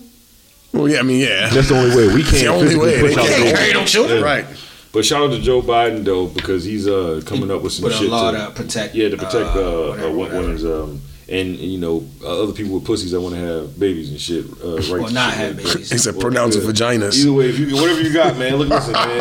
Well, 0.71 0.87
yeah, 0.89 0.99
I 0.99 1.03
mean, 1.03 1.19
yeah. 1.19 1.49
That's 1.49 1.69
the 1.69 1.75
only 1.77 1.95
way 1.95 2.07
we 2.15 2.23
can't. 2.23 2.35
the 2.37 2.47
only 2.47 2.75
way. 2.75 2.99
push 3.01 3.15
They 3.15 3.21
can't 3.21 3.57
carry 3.57 3.73
no 3.73 3.85
children. 3.85 4.19
Yeah. 4.19 4.25
Right. 4.25 4.45
But 4.93 5.05
shout 5.05 5.23
out 5.23 5.31
to 5.31 5.39
Joe 5.41 5.61
Biden 5.61 6.03
though 6.05 6.27
because 6.27 6.63
he's 6.63 6.87
uh 6.87 7.21
coming 7.25 7.51
up 7.51 7.63
with 7.63 7.73
some 7.73 7.85
With 7.85 7.93
a 7.95 7.97
shit 7.97 8.09
law 8.09 8.31
to 8.31 8.37
to 8.37 8.51
protect, 8.51 8.95
yeah 8.95 9.09
to 9.09 9.17
protect 9.17 9.55
uh, 9.55 9.59
uh, 9.59 9.87
whatever, 9.89 10.07
uh, 10.07 10.11
wo- 10.11 10.17
whatever. 10.19 10.39
women's 10.41 10.65
um 10.65 11.01
and 11.33 11.57
you 11.57 11.77
know 11.79 12.05
uh, 12.23 12.43
other 12.43 12.53
people 12.53 12.73
with 12.75 12.85
pussies 12.85 13.11
that 13.11 13.19
want 13.21 13.33
to 13.35 13.41
have 13.41 13.79
babies 13.79 14.09
and 14.11 14.19
shit 14.19 14.45
uh, 14.63 14.75
right 14.93 15.01
Or 15.03 15.07
to 15.07 15.13
not 15.13 15.31
shit 15.33 15.39
have 15.39 15.55
like 15.55 15.63
that. 15.63 15.73
babies. 15.73 15.91
Except 15.91 16.19
pronouns 16.19 16.55
of 16.55 16.63
vaginas. 16.63 17.15
Either 17.19 17.33
way, 17.33 17.49
if 17.49 17.59
you 17.59 17.75
whatever 17.75 18.01
you 18.01 18.13
got, 18.13 18.37
man, 18.37 18.55
look, 18.57 18.69
listen, 18.69 18.93
man. 18.93 19.19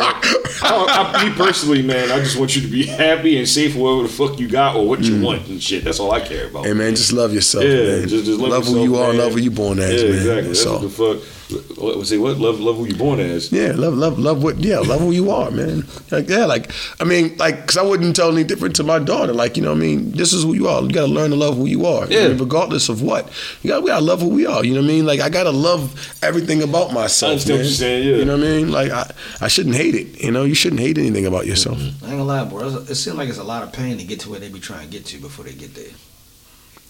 I, 0.65 1.13
I, 1.15 1.29
me 1.29 1.35
personally, 1.35 1.81
man, 1.81 2.11
I 2.11 2.19
just 2.19 2.37
want 2.37 2.55
you 2.55 2.61
to 2.61 2.67
be 2.67 2.85
happy 2.85 3.37
and 3.37 3.47
safe 3.47 3.73
with 3.75 3.83
whatever 3.83 4.03
the 4.03 4.09
fuck 4.09 4.39
you 4.39 4.47
got 4.47 4.75
or 4.75 4.87
what 4.87 5.01
you 5.01 5.21
want 5.21 5.47
and 5.47 5.61
shit. 5.61 5.83
That's 5.83 5.99
all 5.99 6.11
I 6.11 6.21
care 6.21 6.47
about. 6.47 6.63
Mm. 6.63 6.67
Hey 6.67 6.73
man, 6.73 6.95
just 6.95 7.11
love 7.13 7.33
yourself. 7.33 7.65
yeah, 7.65 7.75
man. 7.99 8.07
just, 8.07 8.25
just 8.25 8.39
love, 8.39 8.49
love 8.49 8.65
who 8.65 8.71
yourself, 8.81 8.85
you 8.85 8.95
are. 8.97 9.13
Love 9.13 9.33
who 9.33 9.39
you 9.39 9.51
born 9.51 9.79
as. 9.79 10.01
Yeah, 10.01 10.09
man. 10.09 10.17
exactly. 10.17 10.47
That's 10.47 10.63
That's 10.63 10.65
all. 10.65 10.79
what 10.79 11.17
the 11.17 11.19
fuck. 11.19 11.42
What, 11.77 12.07
say 12.07 12.17
what? 12.17 12.37
Love, 12.37 12.59
love 12.59 12.77
who 12.77 12.85
you 12.85 12.95
born 12.95 13.19
as. 13.19 13.51
Yeah, 13.51 13.73
love, 13.75 13.95
love, 13.95 14.17
love 14.17 14.41
what. 14.41 14.59
Yeah, 14.59 14.79
love 14.79 15.01
who 15.01 15.11
you 15.11 15.29
are, 15.29 15.51
man. 15.51 15.83
Like, 16.09 16.29
yeah, 16.29 16.45
like 16.45 16.71
I 16.99 17.03
mean, 17.03 17.35
like, 17.37 17.61
because 17.61 17.77
I 17.77 17.81
wouldn't 17.81 18.15
tell 18.15 18.31
any 18.31 18.43
different 18.43 18.75
to 18.77 18.83
my 18.83 18.99
daughter. 18.99 19.33
Like, 19.33 19.57
you 19.57 19.63
know, 19.63 19.71
what 19.71 19.77
I 19.77 19.81
mean, 19.81 20.11
this 20.11 20.31
is 20.33 20.43
who 20.43 20.53
you 20.53 20.67
are. 20.67 20.81
You 20.81 20.89
gotta 20.89 21.11
learn 21.11 21.31
to 21.31 21.35
love 21.35 21.57
who 21.57 21.65
you 21.65 21.85
are. 21.85 22.07
Yeah. 22.07 22.19
I 22.19 22.27
mean, 22.29 22.37
regardless 22.37 22.89
of 22.89 23.01
what, 23.01 23.29
you 23.61 23.69
gotta 23.69 23.81
we 23.81 23.87
gotta 23.87 24.05
love 24.05 24.21
who 24.21 24.29
we 24.29 24.45
are. 24.45 24.63
You 24.63 24.73
know 24.73 24.81
what 24.81 24.89
I 24.89 24.93
mean? 24.93 25.05
Like, 25.05 25.19
I 25.19 25.29
gotta 25.29 25.51
love 25.51 26.17
everything 26.23 26.63
about 26.63 26.93
myself. 26.93 27.29
I 27.29 27.33
understand 27.33 27.53
what 27.53 27.57
man. 27.57 27.65
you're 27.65 27.73
saying, 27.73 28.07
yeah. 28.07 28.15
You 28.17 28.25
know 28.25 28.37
what 28.37 28.45
I 28.45 28.49
mean? 28.49 28.71
Like, 28.71 28.91
I, 28.91 29.11
I 29.41 29.47
shouldn't 29.47 29.75
hate 29.75 29.95
it. 29.95 30.23
You 30.23 30.31
know, 30.31 30.43
you 30.43 30.55
shouldn't 30.55 30.81
hate 30.81 30.97
anything 30.97 31.25
about 31.25 31.45
yourself. 31.45 31.77
I 31.77 31.81
ain't 31.81 32.01
gonna 32.01 32.23
lie, 32.23 32.45
bro. 32.45 32.67
It 32.67 32.95
seems 32.95 33.17
like 33.17 33.29
it's 33.29 33.37
a 33.37 33.43
lot 33.43 33.63
of 33.63 33.73
pain 33.73 33.97
to 33.97 34.03
get 34.03 34.21
to 34.21 34.29
where 34.29 34.39
they 34.39 34.49
be 34.49 34.59
trying 34.59 34.85
to 34.85 34.91
get 34.91 35.05
to 35.07 35.19
before 35.19 35.45
they 35.45 35.53
get 35.53 35.75
there. 35.75 35.91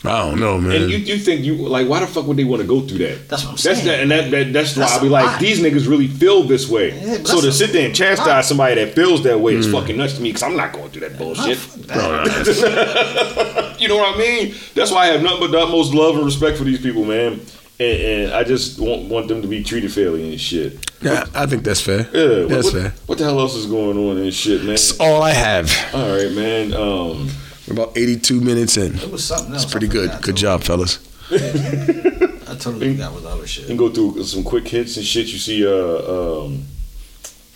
I 0.06 0.30
don't 0.30 0.40
know, 0.40 0.58
man. 0.60 0.82
And 0.84 0.92
you, 0.92 0.98
you 0.98 1.18
think 1.18 1.46
you 1.46 1.56
like 1.56 1.88
why 1.88 2.02
the 2.02 2.08
fuck 2.08 2.28
would 2.28 2.36
they 2.36 2.44
want 2.44 2.62
to 2.62 2.68
go 2.68 2.82
through 2.82 2.98
that? 3.00 3.30
That's 3.30 3.44
what 3.44 3.52
I'm 3.52 3.56
That's 3.56 3.64
saying. 3.64 3.86
that, 3.88 4.00
and 4.02 4.12
that, 4.12 4.32
that 4.32 4.52
that's 4.54 4.76
why 4.76 4.82
That's 4.82 4.98
I 4.98 5.02
be 5.02 5.08
like 5.10 5.26
lot. 5.26 5.40
these 5.40 5.62
niggas 5.62 5.88
really 5.88 6.08
feel 6.08 6.44
this 6.44 6.68
way. 6.68 6.90
Yeah, 7.00 7.24
so 7.24 7.40
to 7.40 7.52
sit 7.54 7.72
there 7.72 7.86
and 7.86 7.96
chastise 7.96 8.28
lot. 8.28 8.46
somebody 8.46 8.76
that 8.84 8.96
feels 8.96 9.24
that 9.24 9.40
way 9.40 9.56
is 9.56 9.68
Mm. 9.68 9.72
fucking 9.80 9.96
nuts 9.98 10.16
to 10.16 10.22
me 10.22 10.30
because 10.30 10.44
I'm 10.44 10.58
not 10.58 10.74
going 10.74 10.90
through 10.90 11.08
that 11.08 11.18
bullshit. 11.18 11.58
Nah, 11.88 12.26
that. 12.26 13.76
you 13.80 13.88
know 13.88 13.98
what 13.98 14.16
I 14.16 14.18
mean? 14.20 14.56
That's 14.76 14.92
why 14.92 15.04
I 15.04 15.06
have 15.08 15.22
nothing 15.24 15.40
but 15.40 15.52
the 15.52 15.60
utmost 15.60 15.94
love 15.94 16.16
and 16.16 16.26
respect 16.26 16.58
for 16.58 16.64
these 16.66 16.82
people, 16.82 17.06
man. 17.06 17.40
And, 17.80 18.02
and 18.02 18.34
I 18.34 18.44
just 18.44 18.80
want 18.80 19.04
want 19.10 19.28
them 19.30 19.42
to 19.42 19.48
be 19.48 19.64
treated 19.64 19.92
fairly 19.92 20.30
and 20.30 20.40
shit. 20.40 20.92
yeah, 21.02 21.26
I 21.34 21.46
think 21.48 21.64
that's 21.64 21.82
fair. 21.82 22.08
Yeah, 22.14 22.42
what, 22.42 22.50
that's 22.50 22.66
what, 22.66 22.74
fair. 22.74 22.94
what 23.08 23.18
the 23.18 23.24
hell 23.24 23.40
else 23.40 23.56
is 23.56 23.66
going 23.66 23.98
on 23.98 24.18
and 24.18 24.34
shit, 24.34 24.60
man? 24.60 24.68
That's 24.70 25.00
all 25.00 25.22
I 25.24 25.32
have. 25.32 25.72
All 25.94 26.16
right, 26.16 26.32
man. 26.32 26.74
Um, 26.74 27.30
We're 27.68 27.74
about 27.74 27.98
82 27.98 28.42
minutes 28.42 28.78
in. 28.78 28.96
It 28.96 29.12
was 29.12 29.24
something 29.24 29.54
else. 29.54 29.64
It's 29.64 29.72
pretty 29.72 29.88
good. 29.88 30.10
Good 30.22 30.36
too. 30.36 30.42
job, 30.42 30.64
fellas. 30.64 31.00
I 31.32 32.56
totally 32.58 32.80
think 32.80 32.98
forgot 32.98 33.16
with 33.16 33.26
other 33.26 33.48
shit. 33.48 33.70
and 33.70 33.80
go 33.80 33.90
through 33.90 34.24
some 34.24 34.44
quick 34.44 34.68
hits 34.68 34.98
and 34.98 35.06
shit. 35.06 35.28
You 35.28 35.40
see, 35.40 35.66
uh, 35.66 35.72
um, 35.72 36.66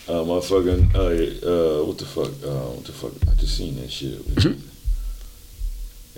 uh, 0.07 0.23
motherfucking, 0.23 0.95
uh, 0.95 1.81
uh, 1.81 1.85
what 1.85 1.97
the 1.97 2.05
fuck, 2.05 2.27
uh, 2.43 2.71
what 2.71 2.85
the 2.85 2.93
fuck? 2.93 3.11
I 3.29 3.35
just 3.35 3.57
seen 3.57 3.75
that 3.81 3.91
shit. 3.91 4.21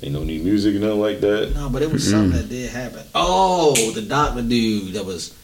Ain't 0.02 0.14
no 0.14 0.24
new 0.24 0.42
music 0.42 0.76
and 0.76 0.82
nothing 0.84 1.02
like 1.02 1.20
that. 1.22 1.54
No, 1.56 1.70
but 1.70 1.82
it 1.82 1.92
was 1.92 2.10
something 2.10 2.32
that 2.40 2.48
did 2.48 2.70
happen. 2.70 3.06
Oh, 3.14 3.92
the 3.92 4.02
doctor 4.02 4.42
dude 4.42 4.94
that 4.94 5.06
was 5.06 5.36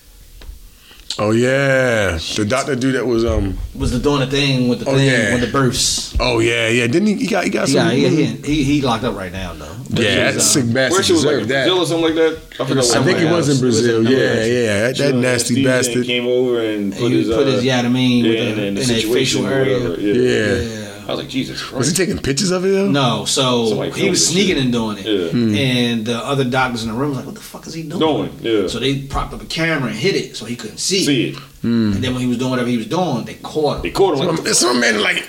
Oh 1.18 1.32
yeah, 1.32 2.18
the 2.36 2.46
doctor 2.46 2.76
dude 2.76 2.96
that 2.96 3.06
was 3.06 3.24
um. 3.24 3.58
was 3.74 3.92
the 3.92 4.00
doing 4.00 4.20
the 4.20 4.28
thing 4.28 4.68
with 4.68 4.82
the 4.82 4.90
Oh, 4.90 4.96
thing 4.96 5.06
yeah. 5.08 5.34
with 5.34 5.46
the 5.46 5.52
births. 5.52 6.14
Oh 6.20 6.40
yeah, 6.40 6.68
yeah. 6.68 6.88
Didn't 6.88 7.08
he? 7.08 7.14
He 7.16 7.28
got 7.28 7.46
he 7.46 7.50
got 7.50 7.70
Yeah, 7.70 7.88
some. 7.90 7.98
Yeah, 7.98 8.10
he, 8.10 8.26
he, 8.26 8.64
he 8.66 8.82
locked 8.82 9.06
up 9.06 9.16
right 9.16 9.32
now 9.32 9.54
though. 9.54 9.74
But 9.90 10.00
yeah, 10.00 10.12
he 10.12 10.26
was, 10.26 10.36
that's 10.36 10.58
uh, 10.58 10.62
sick 10.62 10.74
bastard. 10.74 10.92
Where 10.92 11.04
she 11.04 11.14
was 11.14 11.24
like 11.24 11.36
that. 11.48 11.48
Brazil 11.48 11.78
or 11.80 11.86
something 11.86 12.06
like 12.06 12.16
that. 12.16 12.40
I 12.60 12.66
forgot. 12.68 12.96
I 12.98 13.04
think 13.06 13.20
he 13.20 13.26
was 13.26 13.48
in 13.48 13.54
else. 13.56 13.62
It 13.62 13.66
was 13.66 13.82
Brazil. 13.82 13.98
in 14.06 14.12
Yeah, 14.12 14.18
Brazil. 14.34 14.64
yeah. 14.64 14.80
That, 14.88 14.98
that 14.98 15.16
nasty 15.16 15.54
Steve 15.54 15.66
bastard. 15.66 16.06
came 16.06 16.28
over 16.28 16.62
and 16.62 16.92
put 16.92 17.12
he 17.12 17.18
his 17.20 17.28
put 17.30 17.48
uh, 17.48 17.52
his 17.52 17.64
yeah, 17.64 17.80
I 17.80 17.88
mean, 17.88 18.26
with 18.26 18.34
yeah, 18.36 18.54
the, 18.54 18.68
and 18.68 18.78
the 18.78 18.82
in 18.84 18.90
a 18.90 19.14
facial 19.14 19.46
area. 19.48 19.80
whatever. 19.90 20.02
Yeah. 20.02 20.56
Yeah. 20.56 20.85
Yeah. 21.06 21.12
I 21.12 21.16
was 21.16 21.20
like, 21.24 21.30
Jesus 21.30 21.62
Christ. 21.62 21.78
Was 21.78 21.88
he 21.90 21.94
taking 21.94 22.18
pictures 22.22 22.52
of 22.52 22.66
it 22.66 22.70
though? 22.70 22.88
No, 22.90 23.26
so 23.26 23.68
Somebody 23.68 23.92
he 23.92 23.92
was 23.92 24.00
filmed 24.00 24.14
this 24.16 24.28
sneaking 24.30 24.58
and 24.64 24.72
doing 24.72 24.98
it, 24.98 25.06
Yeah. 25.06 25.30
Hmm. 25.30 25.56
and 25.56 26.06
the 26.06 26.18
other 26.18 26.44
doctors 26.44 26.84
in 26.84 26.90
the 26.90 26.96
room 26.96 27.10
was 27.10 27.18
like, 27.18 27.26
"What 27.28 27.36
the 27.36 27.42
fuck 27.42 27.68
is 27.68 27.74
he 27.74 27.84
doing?" 27.84 28.00
Doing, 28.00 28.40
yeah. 28.42 28.68
So 28.68 28.80
they 28.80 29.00
propped 29.04 29.34
up 29.34 29.42
a 29.42 29.46
camera 29.46 29.90
and 29.90 29.98
hit 29.98 30.16
it 30.16 30.36
so 30.36 30.46
he 30.46 30.56
couldn't 30.56 30.78
see. 30.80 31.06
See 31.06 31.30
it. 31.30 31.36
Hmm. 31.62 31.94
And 31.94 32.04
then 32.04 32.14
when 32.14 32.22
he 32.22 32.28
was 32.28 32.38
doing 32.38 32.52
whatever 32.52 32.70
he 32.70 32.78
was 32.78 32.88
doing, 32.88 33.26
they 33.26 33.36
caught 33.36 33.78
him. 33.78 33.82
They 33.84 33.92
caught 33.92 34.18
him. 34.18 34.28
Like, 34.28 34.38
Some, 34.48 34.54
some 34.54 34.80
man 34.80 35.02
like 35.02 35.24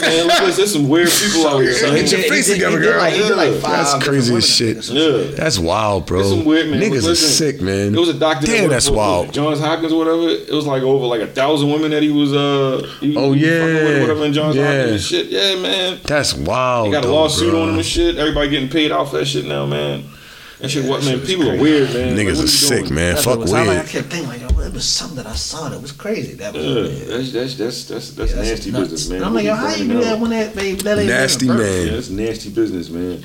man, 0.00 0.26
look, 0.26 0.38
there's, 0.38 0.56
there's 0.56 0.72
some 0.72 0.88
weird 0.88 1.08
people 1.10 1.46
out 1.48 1.58
here. 1.60 1.72
So 1.72 1.90
Get 1.94 2.10
your 2.10 2.20
did- 2.20 2.30
face 2.30 2.46
did- 2.46 2.54
together, 2.54 2.80
girl. 2.80 2.98
like- 2.98 3.14
he 3.14 3.22
like 3.32 3.60
That's 3.60 3.94
crazy 4.04 4.34
as 4.36 4.48
shit. 4.48 4.66
think, 4.66 4.78
or 4.78 4.82
something 4.82 5.18
like 5.20 5.30
Yeah. 5.30 5.36
that's 5.36 5.58
wild, 5.58 6.06
bro. 6.06 6.18
There's 6.18 6.30
some 6.30 6.44
weird 6.44 6.68
man. 6.70 6.80
Niggas 6.80 7.02
Listen, 7.02 7.10
are 7.12 7.14
sick, 7.14 7.60
man. 7.60 7.94
It 7.94 7.98
was 7.98 8.08
a 8.08 8.14
doctor. 8.14 8.46
Damn, 8.46 8.62
worked 8.62 8.70
that's 8.72 8.88
for- 8.88 8.94
wild. 8.94 9.32
Johns 9.32 9.60
Hopkins 9.60 9.92
or 9.92 9.98
whatever. 9.98 10.28
It 10.28 10.52
was 10.52 10.66
like 10.66 10.82
over 10.82 11.06
like 11.06 11.20
a 11.22 11.26
thousand 11.26 11.70
women 11.70 11.90
that 11.92 12.02
he 12.02 12.10
was 12.10 12.32
uh. 12.32 12.86
He, 13.00 13.16
Oh, 13.16 13.32
yeah. 13.32 13.60
fucking 13.60 13.74
with, 13.74 14.00
whatever 14.02 14.24
in 14.24 14.32
Johns 14.32 14.56
Yeah. 14.56 14.76
Hopkins 14.82 15.06
shit. 15.06 15.26
Yeah, 15.26 15.56
man. 15.56 15.98
That's 16.04 16.34
wild. 16.34 16.86
He 16.86 16.92
got 16.92 17.04
a 17.04 17.06
though, 17.08 17.14
lawsuit 17.14 17.50
bro. 17.50 17.62
on 17.62 17.68
him 17.70 17.76
and 17.76 17.84
shit. 17.86 18.16
Everybody 18.18 18.48
getting 18.50 18.68
paid 18.68 18.90
off 18.92 19.12
that 19.12 19.26
shit 19.26 19.44
now, 19.44 19.66
man. 19.66 20.04
That 20.60 20.68
shit, 20.68 20.84
what 20.84 21.02
man? 21.04 21.20
People 21.20 21.50
are 21.50 21.56
weird, 21.58 21.88
man. 21.94 22.16
Niggas 22.16 22.36
what 22.36 22.44
are 22.44 22.48
sick, 22.48 22.82
doing? 22.84 22.94
man. 22.94 23.14
That's 23.14 23.24
Fuck 23.24 23.38
what 23.38 23.48
it. 23.48 23.54
I, 23.54 23.58
like, 23.60 23.68
I 23.68 23.74
weird. 23.80 23.86
kept 23.88 24.06
thinking 24.08 24.28
like, 24.28 24.40
yo, 24.42 24.60
it 24.60 24.72
was 24.74 24.86
something 24.86 25.16
that 25.16 25.26
I 25.26 25.32
saw 25.34 25.68
that 25.70 25.80
was 25.80 25.92
crazy. 25.92 26.34
That 26.34 26.52
was 26.52 26.64
Yeah, 26.64 26.74
weird. 26.74 27.06
that's 27.08 27.32
that's 27.32 27.54
that's 27.56 27.84
that's 27.88 28.10
that's 28.10 28.32
Yeah, 28.34 28.42
nasty 28.42 28.70
nuts. 28.70 28.90
business, 28.90 29.08
man. 29.10 29.24
I'm 29.24 29.34
like, 29.34 29.44
yo, 29.44 29.54
how 29.54 29.74
you 29.74 29.88
do 29.88 30.00
that 30.02 30.18
when 30.20 30.30
that 30.32 30.54
baby 30.54 30.82
that 30.82 30.98
ain't 30.98 31.08
Nasty 31.08 31.46
even 31.46 31.56
man. 31.56 31.86
Yeah, 31.86 31.92
that's 31.94 32.10
nasty 32.10 32.50
business, 32.50 32.90
man. 32.90 33.24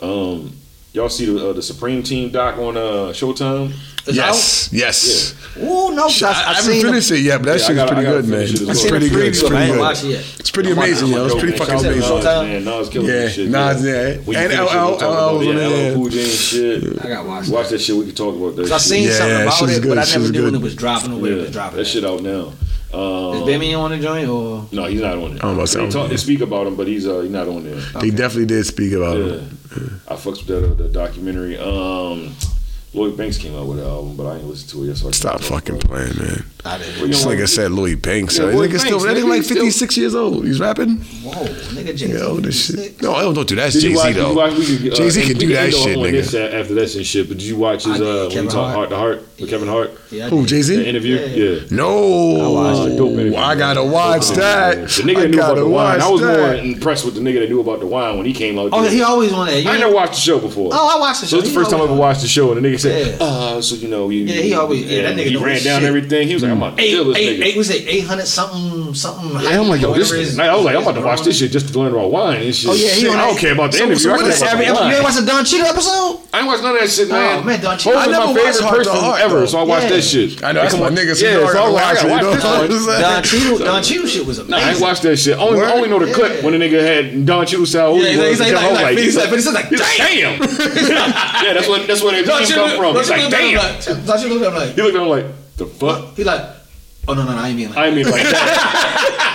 Um, 0.00 0.52
y'all 0.92 1.08
see 1.08 1.26
the 1.26 1.50
uh, 1.50 1.52
the 1.52 1.62
Supreme 1.62 2.02
Team 2.04 2.30
doc 2.30 2.58
on 2.58 2.76
uh 2.76 3.10
Showtime? 3.12 3.72
It's 4.08 4.16
Yes, 4.16 4.68
yes. 4.72 5.34
out? 5.56 5.62
Ooh, 5.62 5.94
no, 5.94 6.08
Sh- 6.08 6.22
I, 6.22 6.28
I, 6.28 6.30
I, 6.30 6.34
haven't 6.54 6.62
seen 6.72 6.82
finished 6.82 7.10
it 7.10 7.18
yet, 7.20 7.38
but 7.38 7.46
that 7.46 7.60
Yeah, 7.60 7.66
shit's 7.66 7.76
gotta- 7.78 7.94
pretty 7.94 8.08
good, 8.10 8.24
man. 8.28 8.46
finish 8.46 8.60
It's 8.70 8.86
pretty 8.88 9.08
good. 9.10 9.26
It's 9.26 9.42
preview, 9.42 9.48
but 9.48 9.52
I 9.52 9.56
pretty 9.58 9.72
good. 9.72 9.80
watched. 9.80 10.04
It's 10.40 10.50
pretty 10.50 10.70
amazing, 10.70 11.08
yo. 11.08 11.26
It's 11.26 11.34
pretty 11.34 11.58
fucking 11.58 11.74
shout 11.74 11.76
out 11.76 11.82
to 11.82 11.88
amazing. 11.88 12.14
Nas, 12.16 12.24
Showtime? 12.24 12.42
Man, 12.48 12.64
Nas 12.64 12.88
killing 12.88 13.08
Yeah, 13.08 13.14
this 13.14 13.34
shit. 13.34 13.48
Nas, 13.50 13.84
yeah. 13.84 13.92
When 13.92 14.06
you 14.08 14.16
And 14.16 14.24
finish 14.24 14.52
it, 14.52 14.58
we'll 14.60 14.88
LL 14.88 14.96
talk 14.98 15.02
about 15.02 15.34
was 15.34 15.42
the 15.42 15.50
on 15.50 15.56
there. 15.56 15.90
LL 15.90 15.94
Cool 15.94 16.08
J 16.08 16.22
and 16.22 16.30
shit. 16.30 16.84
I 17.04 17.08
gotta 17.08 17.28
watch 17.28 17.48
Watch 17.48 17.64
that. 17.68 17.70
that 17.72 17.78
shit. 17.80 17.96
We 17.96 18.04
can 18.06 18.14
talk 18.14 18.36
about 18.36 18.56
that. 18.56 18.62
'Cause 18.62 18.72
I 18.72 18.78
shit. 18.78 18.86
seen 18.86 19.02
Yeah, 19.04 19.10
something 19.12 19.34
that 19.36 19.42
about 19.42 19.54
shit's 19.58 19.76
it, 19.76 19.82
good, 19.82 19.88
but 19.88 19.98
I 19.98 20.04
shit's 20.04 20.16
never 20.16 20.32
knew 20.32 20.44
when 20.44 20.54
it 20.54 20.60
was 20.62 20.74
dropping 20.74 21.12
or 21.12 21.16
when 21.18 21.32
it 21.32 21.36
was 21.42 21.50
dropping. 21.50 21.78
that 21.78 21.86
shit 21.86 22.04
out 22.04 22.22
now. 22.22 22.52
Um, 22.90 23.36
Is 23.36 23.42
Baby 23.44 23.74
on 23.74 23.90
the 23.90 23.98
joint 23.98 24.28
or? 24.30 24.66
no, 24.72 24.86
he's 24.86 25.02
not 25.02 25.18
on 25.18 25.36
it. 25.36 25.44
I'm 25.44 25.50
about 25.54 25.60
to 25.62 25.66
say, 25.66 25.78
they, 25.80 25.82
I'm- 25.82 25.92
talk, 25.92 26.08
they 26.08 26.16
speak 26.16 26.40
about 26.40 26.66
him, 26.66 26.74
but 26.76 26.86
he's 26.86 27.06
uh 27.06 27.20
he's 27.20 27.30
not 27.30 27.46
on 27.46 27.62
there. 27.64 27.78
He 28.00 28.10
definitely 28.10 28.46
did 28.46 28.64
speak 28.64 28.92
about 28.94 29.18
Yeah, 29.18 29.24
it. 29.34 29.42
I 30.08 30.16
fucked 30.16 30.38
with 30.38 30.46
that 30.46 30.64
uh, 30.64 30.74
the 30.74 30.88
documentary. 30.88 31.58
Um, 31.58 32.34
Lloyd 32.94 33.16
Banks 33.18 33.36
came 33.36 33.54
out 33.54 33.66
with 33.66 33.78
an 33.80 33.84
album, 33.86 34.16
but 34.16 34.26
I 34.26 34.36
ain't 34.36 34.44
listened 34.44 34.70
to 34.70 34.82
it 34.84 34.88
yet. 34.88 34.96
So 34.96 35.08
I 35.08 35.10
Stop 35.10 35.40
fucking 35.42 35.78
playing, 35.80 36.16
man. 36.18 36.44
I 36.64 36.78
didn't. 36.78 36.94
Well, 36.96 37.02
you 37.02 37.08
This 37.08 37.24
know, 37.24 37.30
nigga 37.32 37.48
said 37.48 37.70
Lloyd 37.70 38.00
Banks. 38.02 38.38
Yeah, 38.38 38.44
yo. 38.46 38.50
Lloyd 38.56 38.70
nigga 38.70 38.78
still, 38.80 38.90
Banks, 38.98 39.04
that 39.04 39.16
nigga, 39.16 39.20
nigga 39.24 39.28
like 39.28 39.36
he's 39.36 39.44
still- 39.46 39.56
56 39.56 39.96
years 39.98 40.14
old. 40.14 40.44
He's 40.46 40.58
rapping. 40.60 40.96
Whoa, 40.96 41.32
nigga, 41.74 41.96
Jay 41.96 42.06
Yeah, 42.12 42.20
all 42.24 42.34
this 42.36 42.66
shit. 42.66 43.00
No, 43.02 43.14
I 43.14 43.22
don't 43.22 43.34
do 43.34 43.44
that. 43.44 43.54
That's 43.56 43.74
Did 43.74 43.82
Jay 43.82 43.94
Z 43.94 44.02
Did 44.08 44.16
you 44.16 44.22
though. 44.22 44.32
watch? 44.34 44.54
We 44.58 44.66
could, 44.78 44.92
uh, 44.92 44.96
Jay 44.96 45.10
Z 45.10 45.20
and 45.20 45.30
can 45.30 45.38
we 45.38 45.46
do 45.46 45.52
that 45.54 45.72
shit, 45.74 45.98
nigga. 45.98 46.52
after 46.60 46.74
that 46.74 46.94
and 46.96 47.06
shit. 47.06 47.28
But 47.28 47.36
did 47.38 47.46
you 47.46 47.56
watch 47.56 47.84
his 47.84 47.94
I 47.94 47.98
did. 47.98 48.06
uh 48.06 48.20
when 48.22 48.30
he 48.30 48.34
Kevin 48.36 48.50
talked 48.50 48.74
Hart. 48.74 48.74
heart 48.76 48.90
to 48.90 48.96
heart 48.96 49.28
with 49.38 49.50
Kevin 49.50 49.68
Hart? 49.68 49.90
Yeah, 50.10 50.26
I 50.26 50.30
Who 50.30 50.40
did. 50.40 50.48
Jay 50.48 50.56
The 50.56 50.62
Z? 50.62 50.84
interview, 50.88 51.16
yeah. 51.16 51.60
No, 51.70 52.50
watched 52.52 52.92
it. 52.92 52.96
Dope 52.96 53.12
interview, 53.12 53.36
I 53.36 53.54
gotta 53.54 53.84
watch 53.84 54.28
that. 54.30 54.76
The 54.76 55.02
nigga 55.02 55.16
I 55.16 55.20
that 55.22 55.28
knew 55.30 55.38
about 55.38 55.56
the 55.56 55.68
wine. 55.68 56.00
I 56.00 56.08
was 56.08 56.22
more 56.22 56.54
impressed 56.54 57.04
with 57.04 57.14
the 57.14 57.20
nigga 57.20 57.40
that 57.40 57.50
knew 57.50 57.60
about 57.60 57.80
the 57.80 57.86
wine 57.86 58.16
when 58.16 58.26
he 58.26 58.32
came 58.32 58.58
out. 58.58 58.70
Oh, 58.72 58.82
he 58.88 59.02
always 59.02 59.32
wanted 59.32 59.64
that. 59.64 59.66
I 59.74 59.78
never 59.78 59.94
watched 59.94 60.14
the 60.14 60.20
show 60.20 60.38
before. 60.40 60.70
Oh, 60.72 60.96
I 60.96 60.98
watched 60.98 61.20
the 61.20 61.26
show. 61.26 61.36
So 61.36 61.38
it's 61.40 61.48
the 61.48 61.54
first 61.54 61.70
time 61.70 61.80
I 61.80 61.84
ever 61.84 61.94
watched 61.94 62.22
the 62.22 62.28
show, 62.28 62.50
and 62.52 62.64
the 62.64 62.68
nigga 62.68 62.77
said, 62.78 63.16
Yeah. 63.20 63.26
"Uh, 63.26 63.60
so 63.62 63.74
you 63.76 63.88
know, 63.88 64.08
you." 64.10 64.24
Yeah, 64.24 64.40
he 64.42 64.54
always- 64.54 64.84
yeah, 64.84 65.02
that 65.02 65.16
nigga 65.16 65.28
he 65.28 65.36
ran 65.36 65.62
down 65.62 65.80
shit. 65.80 65.88
everything. 65.88 66.28
He 66.28 66.34
was 66.34 66.42
like, 66.42 66.52
"I'm 66.52 66.58
about 66.58 66.76
to 66.76 66.82
Eight, 66.82 66.90
kill 66.90 67.04
this 67.06 67.16
eight, 67.16 67.40
nigga." 67.40 67.44
eight 67.46 67.56
was 67.56 67.70
it 67.70 67.84
eight 67.88 68.04
hundred 68.04 68.26
something 68.26 68.94
something? 68.94 69.30
Yeah, 69.42 69.60
I'm 69.60 69.68
like, 69.68 69.80
yo, 69.80 69.94
this. 69.94 70.10
his- 70.10 70.38
I 70.38 70.54
was 70.54 70.64
like, 70.64 70.76
I'm 70.76 70.82
about 70.82 70.94
to 70.94 71.00
watch 71.02 71.22
this 71.22 71.38
shit 71.38 71.50
just 71.52 71.72
to 71.72 71.78
learn 71.78 71.92
about 71.92 72.10
wine 72.10 72.42
and 72.42 72.54
shit. 72.54 72.70
Oh 72.70 72.74
yeah, 72.74 72.88
he 72.90 73.00
Shit, 73.02 73.10
I 73.10 73.26
don't 73.26 73.38
care 73.38 73.52
about 73.52 73.72
the 73.72 73.78
so, 73.78 73.84
interview. 73.84 73.98
So 74.04 74.10
what 74.12 74.26
is 74.26 74.42
every, 74.42 74.66
you 74.66 74.72
ain't 74.72 75.02
watched 75.02 75.20
the 75.20 75.26
Don 75.26 75.44
Cheadle 75.44 75.66
episode? 75.66 76.20
I 76.32 76.38
ain't 76.40 76.46
watched 76.46 76.62
none 76.62 76.74
of 76.74 76.80
that 76.80 76.90
shit, 76.90 77.08
man. 77.08 77.38
Oh, 77.38 77.42
man, 77.42 77.60
Don 77.60 77.78
Cheadle. 77.78 77.98
I 78.00 78.06
my 78.06 78.12
never 78.12 78.26
watched 78.32 78.58
favorite 78.58 78.84
person 78.84 79.20
ever, 79.20 79.46
so 79.46 79.58
I 79.58 79.62
watched 79.62 79.88
that 79.88 80.02
shit. 80.02 80.44
I 80.44 80.52
know 80.52 80.62
that's 80.62 80.76
my 80.78 80.90
nigga. 80.90 81.20
Yeah, 81.20 81.46
so 81.50 81.58
I 81.58 81.60
already 81.60 81.72
was 81.72 81.74
like, 81.74 81.84
I 81.84 82.08
watch 82.08 82.22
it, 82.22 82.26
this 82.28 82.42
know 82.42 82.50
what 82.50 82.58
one. 82.60 82.72
I'm 82.72 82.84
saying? 82.84 83.00
Don 83.00 83.22
Cheadle, 83.22 83.58
Don 83.58 83.82
Cheadle 83.82 84.06
shit 84.06 84.26
was 84.26 84.38
amazing. 84.38 84.54
I 84.68 84.70
ain't 84.72 84.80
watched 84.80 85.02
that 85.02 85.16
shit. 85.16 85.38
Only, 85.38 85.60
only 85.62 85.88
know 85.88 85.98
the 85.98 86.12
clip 86.12 86.42
when 86.44 86.52
the 86.58 86.58
nigga 86.64 86.80
had 86.82 87.26
Don 87.26 87.46
Cheadle 87.46 87.66
style. 87.66 87.96
Yeah, 87.96 88.28
he's 88.28 88.40
like, 88.40 88.52
I 88.52 88.70
was 88.70 88.80
like, 88.80 88.98
he's 88.98 89.16
like, 89.16 89.28
he's 89.30 89.44
he's 89.44 89.54
like, 89.54 89.68
damn. 89.70 90.40
yeah, 90.42 91.52
that's 91.54 91.68
what 91.68 91.86
that's 91.86 92.02
where 92.02 92.12
the 92.12 92.26
name 92.28 92.67
come 92.76 92.92
from. 92.92 92.96
He's 92.96 93.10
like, 93.10 93.30
damn. 93.30 94.06
Don 94.06 94.18
Cheadle 94.18 94.36
looked 94.38 94.46
at 94.46 94.52
him 94.52 94.54
like, 94.58 94.74
He 94.74 94.82
looked 94.82 94.96
at 94.96 95.02
him 95.02 95.08
like, 95.08 95.56
the 95.56 95.66
fuck? 95.66 96.14
he 96.16 96.24
like, 96.24 96.42
oh 97.08 97.14
no 97.14 97.24
no 97.24 97.32
no, 97.32 97.38
I 97.38 97.48
ain't 97.48 97.56
mean 97.56 97.68
like. 97.68 97.78
I 97.78 97.86
ain't 97.86 97.96
mean 97.96 98.04
like 98.10 98.22
that. 98.22 99.24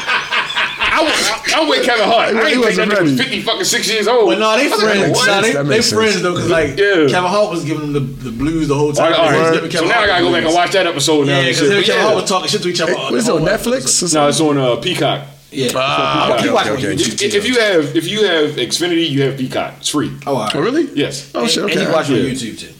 I, 0.95 1.03
was- 1.03 1.53
I'm 1.55 1.67
with 1.67 1.83
Kevin 1.85 2.05
Hart. 2.05 2.29
I 2.29 2.31
He 2.31 2.37
ain't 2.37 2.47
think 2.47 2.65
wasn't 2.65 2.91
that 2.91 3.01
was 3.01 3.17
50 3.17 3.41
fucking 3.41 3.63
six 3.65 3.89
years 3.91 4.07
old. 4.07 4.29
But 4.29 4.39
no, 4.39 4.55
they 4.57 4.67
I 4.67 4.69
was 4.69 4.83
like, 4.83 4.97
friends. 4.99 5.25
Nah, 5.27 5.41
they, 5.41 5.53
That 5.53 5.63
they 5.65 5.81
friends 5.81 6.11
sense. 6.13 6.21
though, 6.23 6.35
cause 6.35 6.49
like 6.49 6.69
Yeah. 6.77 7.07
Kevin 7.09 7.29
Hart 7.31 7.49
was 7.51 7.65
giving 7.65 7.93
them 7.93 7.93
the, 7.93 7.99
the 8.29 8.31
blues 8.31 8.67
the 8.67 8.75
whole 8.75 8.93
time. 8.93 9.11
right, 9.11 9.19
all 9.19 9.31
He 9.31 9.37
was 9.39 9.41
right. 9.49 9.53
giving 9.55 9.71
So 9.71 9.77
Kevin 9.79 9.89
now 9.89 10.01
I 10.01 10.07
gotta 10.07 10.23
go 10.23 10.31
back 10.31 10.43
and 10.45 10.53
watch 10.53 10.71
that 10.71 10.85
episode 10.87 11.25
now. 11.27 11.33
Yeah, 11.33 11.37
and 11.39 11.45
because 11.47 11.59
shit. 11.59 11.71
him 11.71 11.77
and 11.77 11.85
Kevin 11.85 11.99
yeah. 12.01 12.07
Hart 12.07 12.15
was 12.21 12.29
talking 12.29 12.49
shit 12.49 12.61
to 12.61 12.69
each 12.69 12.81
other. 12.81 12.93
What 12.93 13.13
is 13.15 13.27
it 13.27 13.31
on 13.31 13.37
whole 13.39 13.47
Netflix? 13.47 13.77
episode. 13.81 14.13
No, 14.13 14.27
it's 14.27 14.39
on 14.41 14.57
uh, 14.57 14.75
Peacock. 14.77 15.27
Yeah. 15.51 15.69
Ah, 15.75 16.25
I'll 16.27 16.33
okay, 16.33 16.43
keep 16.43 16.51
watching 16.53 16.73
okay, 16.73 16.87
okay. 16.93 17.03
If, 17.03 17.21
if 17.35 17.47
you 17.47 17.59
have 17.59 17.95
if 17.95 18.07
you 18.07 18.25
have 18.25 18.51
Xfinity, 18.55 19.07
you 19.09 19.21
have 19.23 19.37
Peacock. 19.37 19.75
It's 19.79 19.89
free. 19.89 20.11
Oh, 20.25 20.35
all 20.35 20.43
right. 20.45 20.55
Oh, 20.55 20.61
really? 20.61 20.89
Yes. 20.95 21.31
Oh, 21.35 21.45
shit. 21.45 21.63
And 21.63 21.71
Okay. 21.71 21.85
he 21.85 21.91
watched 21.91 22.09
on 22.09 22.15
YouTube 22.17 22.59
too. 22.59 22.72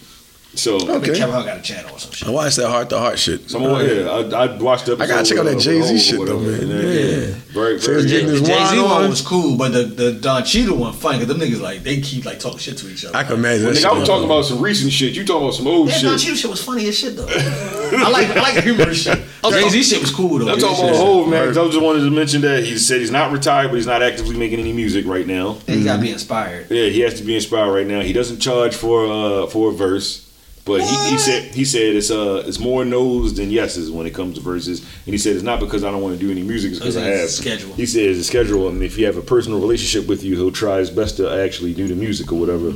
So 0.56 0.76
I 0.76 0.80
think 0.80 0.92
Okay. 1.10 1.18
Kevin 1.18 1.34
Hart 1.34 1.46
got 1.48 1.58
a 1.58 1.62
channel 1.62 1.92
or 1.96 2.00
some 2.00 2.12
shit. 2.12 2.28
I 2.28 2.32
watched 2.32 2.58
that 2.58 2.70
heart 2.70 2.88
to 2.92 3.00
heart 3.00 3.18
shit. 3.18 3.50
So 3.50 3.58
I'm 3.58 3.66
on, 3.72 3.86
yeah, 3.90 4.38
I, 4.38 4.46
I 4.46 4.58
watched 4.62 4.86
the 4.86 4.94
I 4.94 5.08
gotta 5.08 5.26
check 5.28 5.40
out 5.40 5.46
that 5.46 5.60
Jay-Z 5.60 5.96
uh, 5.96 5.98
shit, 5.98 6.16
though, 6.28 6.38
whatever, 6.38 6.42
man. 6.42 6.60
and 6.62 6.72
then, 6.72 7.30
Yeah. 7.30 7.36
Very, 7.54 7.80
So 7.80 7.88
very 7.88 8.04
it's 8.04 8.12
getting 8.12 8.28
this 8.28 8.42
Jay 8.42 8.66
Z 8.68 8.80
one 8.82 9.04
on. 9.04 9.10
was 9.10 9.22
cool, 9.22 9.58
but 9.58 9.70
the, 9.74 9.84
the 9.84 10.12
Don 10.14 10.44
Cheadle 10.44 10.78
one 10.78 10.94
funny 10.94 11.20
because 11.20 11.36
them 11.36 11.42
niggas 11.48 11.60
like 11.60 11.82
they 11.82 12.02
keep 12.02 12.26
like 12.26 12.40
talking 12.40 12.60
shit 12.60 12.78
to 12.78 12.88
each 12.90 13.04
other. 13.04 13.18
I 13.18 13.24
can 13.24 13.34
imagine 13.38 13.66
Well, 13.66 13.74
nigga, 13.74 13.86
I 13.86 13.94
was 13.98 14.08
talking 14.08 14.26
about 14.26 14.46
some 14.46 14.62
recent 14.62 14.92
shit. 14.92 15.14
You 15.16 15.26
talking 15.26 15.42
about 15.44 15.56
some 15.56 15.68
old 15.68 15.90
yeah, 15.90 16.02
Don 16.02 16.18
shit. 16.18 16.22
Cheadle 16.22 16.38
shit 16.38 16.50
was 16.52 16.64
funny 16.64 16.88
as 16.88 16.98
shit 16.98 17.16
though. 17.16 17.28
I 17.28 18.10
like 18.12 18.28
I 18.30 18.40
like 18.42 18.54
the 18.56 18.62
humorous 18.62 19.02
shit. 19.04 19.20
Jay 19.50 19.70
Z 19.70 19.84
shit 19.84 20.02
was 20.02 20.12
cool 20.12 20.38
though. 20.38 20.50
I'm 20.54 20.60
talking 20.60 20.84
about 20.86 20.96
shit- 20.96 21.04
Hove, 21.04 21.30
man. 21.30 21.48
'cause 21.48 21.58
I 21.58 21.66
just 21.66 21.82
wanted 21.82 22.02
to 22.02 22.12
mention 22.12 22.42
that 22.42 22.64
he 22.64 22.78
said 22.78 23.00
he's 23.02 23.12
not 23.12 23.32
retired, 23.32 23.70
but 23.70 23.76
he's 23.78 23.88
not 23.88 24.04
actively 24.04 24.38
making 24.38 24.60
any 24.60 24.72
music 24.74 25.06
right 25.08 25.26
now. 25.26 25.58
Yeah, 25.68 25.76
He 25.76 25.84
gotta 25.84 26.02
be 26.02 26.12
inspired. 26.12 26.70
Yeah, 26.70 26.90
he 26.90 27.00
has 27.02 27.16
to 27.16 27.24
be 27.24 27.34
inspired 27.36 27.72
right 27.72 27.88
now. 27.88 28.02
He 28.02 28.14
doesn't 28.14 28.40
charge 28.40 28.76
for 28.76 29.06
uh 29.08 29.48
for 29.48 29.70
a 29.72 29.74
verse, 29.74 30.23
but 30.66 30.82
he, 30.82 31.10
he 31.12 31.18
said 31.18 31.54
he 31.54 31.66
said 31.66 31.96
it's 31.96 32.10
uh 32.10 32.44
it's 32.46 32.60
more 32.60 32.86
no's 32.86 33.36
than 33.36 33.52
yeses 33.52 33.92
when 33.92 34.06
it 34.06 34.14
comes 34.14 34.36
to 34.36 34.42
verses, 34.42 34.80
and 34.80 35.14
he 35.14 35.18
said 35.18 35.36
it's 35.36 35.44
not 35.44 35.60
because 35.60 35.84
I 35.84 35.92
don't 35.92 36.02
want 36.02 36.18
to 36.18 36.26
do 36.26 36.32
any 36.32 36.44
music, 36.44 36.72
it's 36.72 36.80
because 36.80 36.98
I 36.98 37.02
have 37.02 37.20
his 37.20 37.38
schedule. 37.38 37.74
He 37.74 37.86
said 37.86 38.04
it's 38.04 38.20
a 38.20 38.24
schedule, 38.24 38.70
and 38.70 38.82
if 38.82 38.98
you 38.98 39.06
have 39.06 39.18
a 39.18 39.22
personal 39.22 39.60
relationship 39.60 40.08
with 40.08 40.24
you, 40.24 40.36
he'll 40.36 40.52
try 40.52 40.78
his 40.78 40.90
best 40.90 41.18
to 41.18 41.30
actually 41.30 41.74
do 41.74 41.88
the 41.88 41.96
music 41.96 42.32
or 42.32 42.40
whatever. 42.40 42.74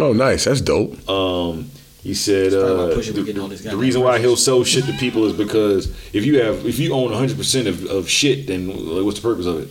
Oh, 0.00 0.12
nice. 0.12 0.44
That's 0.44 0.60
dope. 0.60 1.08
Um, 1.08 1.70
he 2.02 2.14
said 2.14 2.54
uh, 2.54 2.94
the, 2.94 3.12
be 3.14 3.24
getting 3.24 3.42
all 3.42 3.48
these 3.48 3.64
the 3.64 3.76
reason 3.76 4.02
why 4.02 4.18
he'll 4.18 4.36
sell 4.36 4.62
shit 4.64 4.84
to 4.84 4.92
people 4.94 5.26
is 5.26 5.32
because 5.32 5.88
if 6.14 6.24
you 6.24 6.40
have 6.40 6.64
if 6.64 6.78
you 6.78 6.94
own 6.94 7.10
100 7.10 7.36
percent 7.36 7.66
of, 7.66 7.84
of 7.86 8.08
shit, 8.08 8.46
then 8.46 8.68
like, 8.68 9.04
what's 9.04 9.20
the 9.20 9.28
purpose 9.28 9.46
of 9.46 9.60
it? 9.62 9.68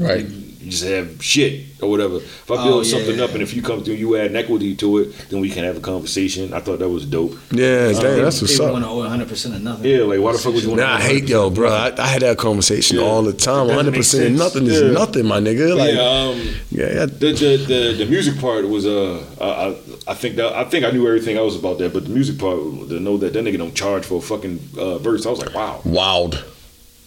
Right. 0.00 0.26
You 0.64 0.70
just 0.70 0.84
have 0.84 1.22
shit 1.22 1.60
or 1.82 1.90
whatever. 1.90 2.16
If 2.16 2.50
I 2.50 2.54
Oh, 2.56 2.64
build 2.64 2.86
yeah. 2.86 2.92
something 2.92 3.20
up 3.20 3.30
and 3.34 3.42
if 3.42 3.52
you 3.54 3.60
come 3.62 3.84
through, 3.84 3.94
you 3.94 4.16
add 4.16 4.30
an 4.30 4.36
equity 4.36 4.74
to 4.76 4.98
it, 4.98 5.14
then 5.28 5.40
we 5.40 5.50
can 5.50 5.64
have 5.64 5.76
a 5.76 5.80
conversation. 5.80 6.52
I 6.54 6.60
thought 6.60 6.78
that 6.78 6.88
was 6.88 7.04
dope. 7.04 7.36
Yeah, 7.52 7.92
damn, 7.92 8.22
that's 8.24 8.40
what's 8.40 8.52
People 8.54 8.66
up. 8.66 8.72
want 8.72 8.84
to 8.84 8.90
owe 8.90 8.98
100 8.98 9.28
percent 9.28 9.54
of 9.56 9.62
nothing. 9.62 9.90
Yeah, 9.90 10.02
like 10.04 10.20
why 10.20 10.32
the 10.32 10.38
fuck 10.38 10.54
would 10.54 10.62
you 10.62 10.70
want? 10.70 10.80
Nah, 10.80 10.94
I 10.96 11.00
hate 11.00 11.28
yo, 11.28 11.50
bro. 11.50 11.70
I, 11.70 11.92
I 11.98 12.06
had 12.06 12.22
that 12.22 12.38
conversation 12.38 12.96
Yeah. 12.98 13.04
all 13.04 13.22
the 13.22 13.32
time. 13.32 13.66
It 13.66 13.74
doesn't 13.74 13.76
100 13.76 13.90
make 13.92 14.00
percent 14.00 14.24
sense. 14.24 14.38
nothing 14.38 14.66
is 14.66 14.80
Yeah. 14.80 14.90
nothing, 14.90 15.26
my 15.26 15.40
nigga. 15.40 15.76
Like, 15.76 15.94
yeah, 15.94 16.00
um, 16.00 16.54
yeah, 16.70 16.94
yeah. 16.94 17.06
the, 17.06 17.32
the 17.32 17.56
the 17.66 17.94
the 17.98 18.06
music 18.06 18.38
part 18.40 18.66
was 18.68 18.86
uh 18.86 19.22
I, 19.40 19.48
I 19.68 19.76
I 20.12 20.14
think 20.14 20.36
that 20.36 20.52
I 20.54 20.64
think 20.64 20.84
I 20.84 20.90
knew 20.90 21.06
everything 21.06 21.36
else 21.36 21.54
about 21.58 21.78
that, 21.78 21.92
but 21.92 22.04
the 22.04 22.10
music 22.10 22.38
part 22.38 22.56
to 22.88 22.98
know 23.00 23.16
that 23.18 23.32
that 23.34 23.44
nigga 23.44 23.58
don't 23.58 23.74
charge 23.74 24.04
for 24.06 24.18
a 24.18 24.22
fucking 24.22 24.60
uh, 24.78 24.98
verse, 24.98 25.26
I 25.26 25.30
was 25.30 25.40
like, 25.40 25.54
wow. 25.54 25.80
wild. 25.84 26.42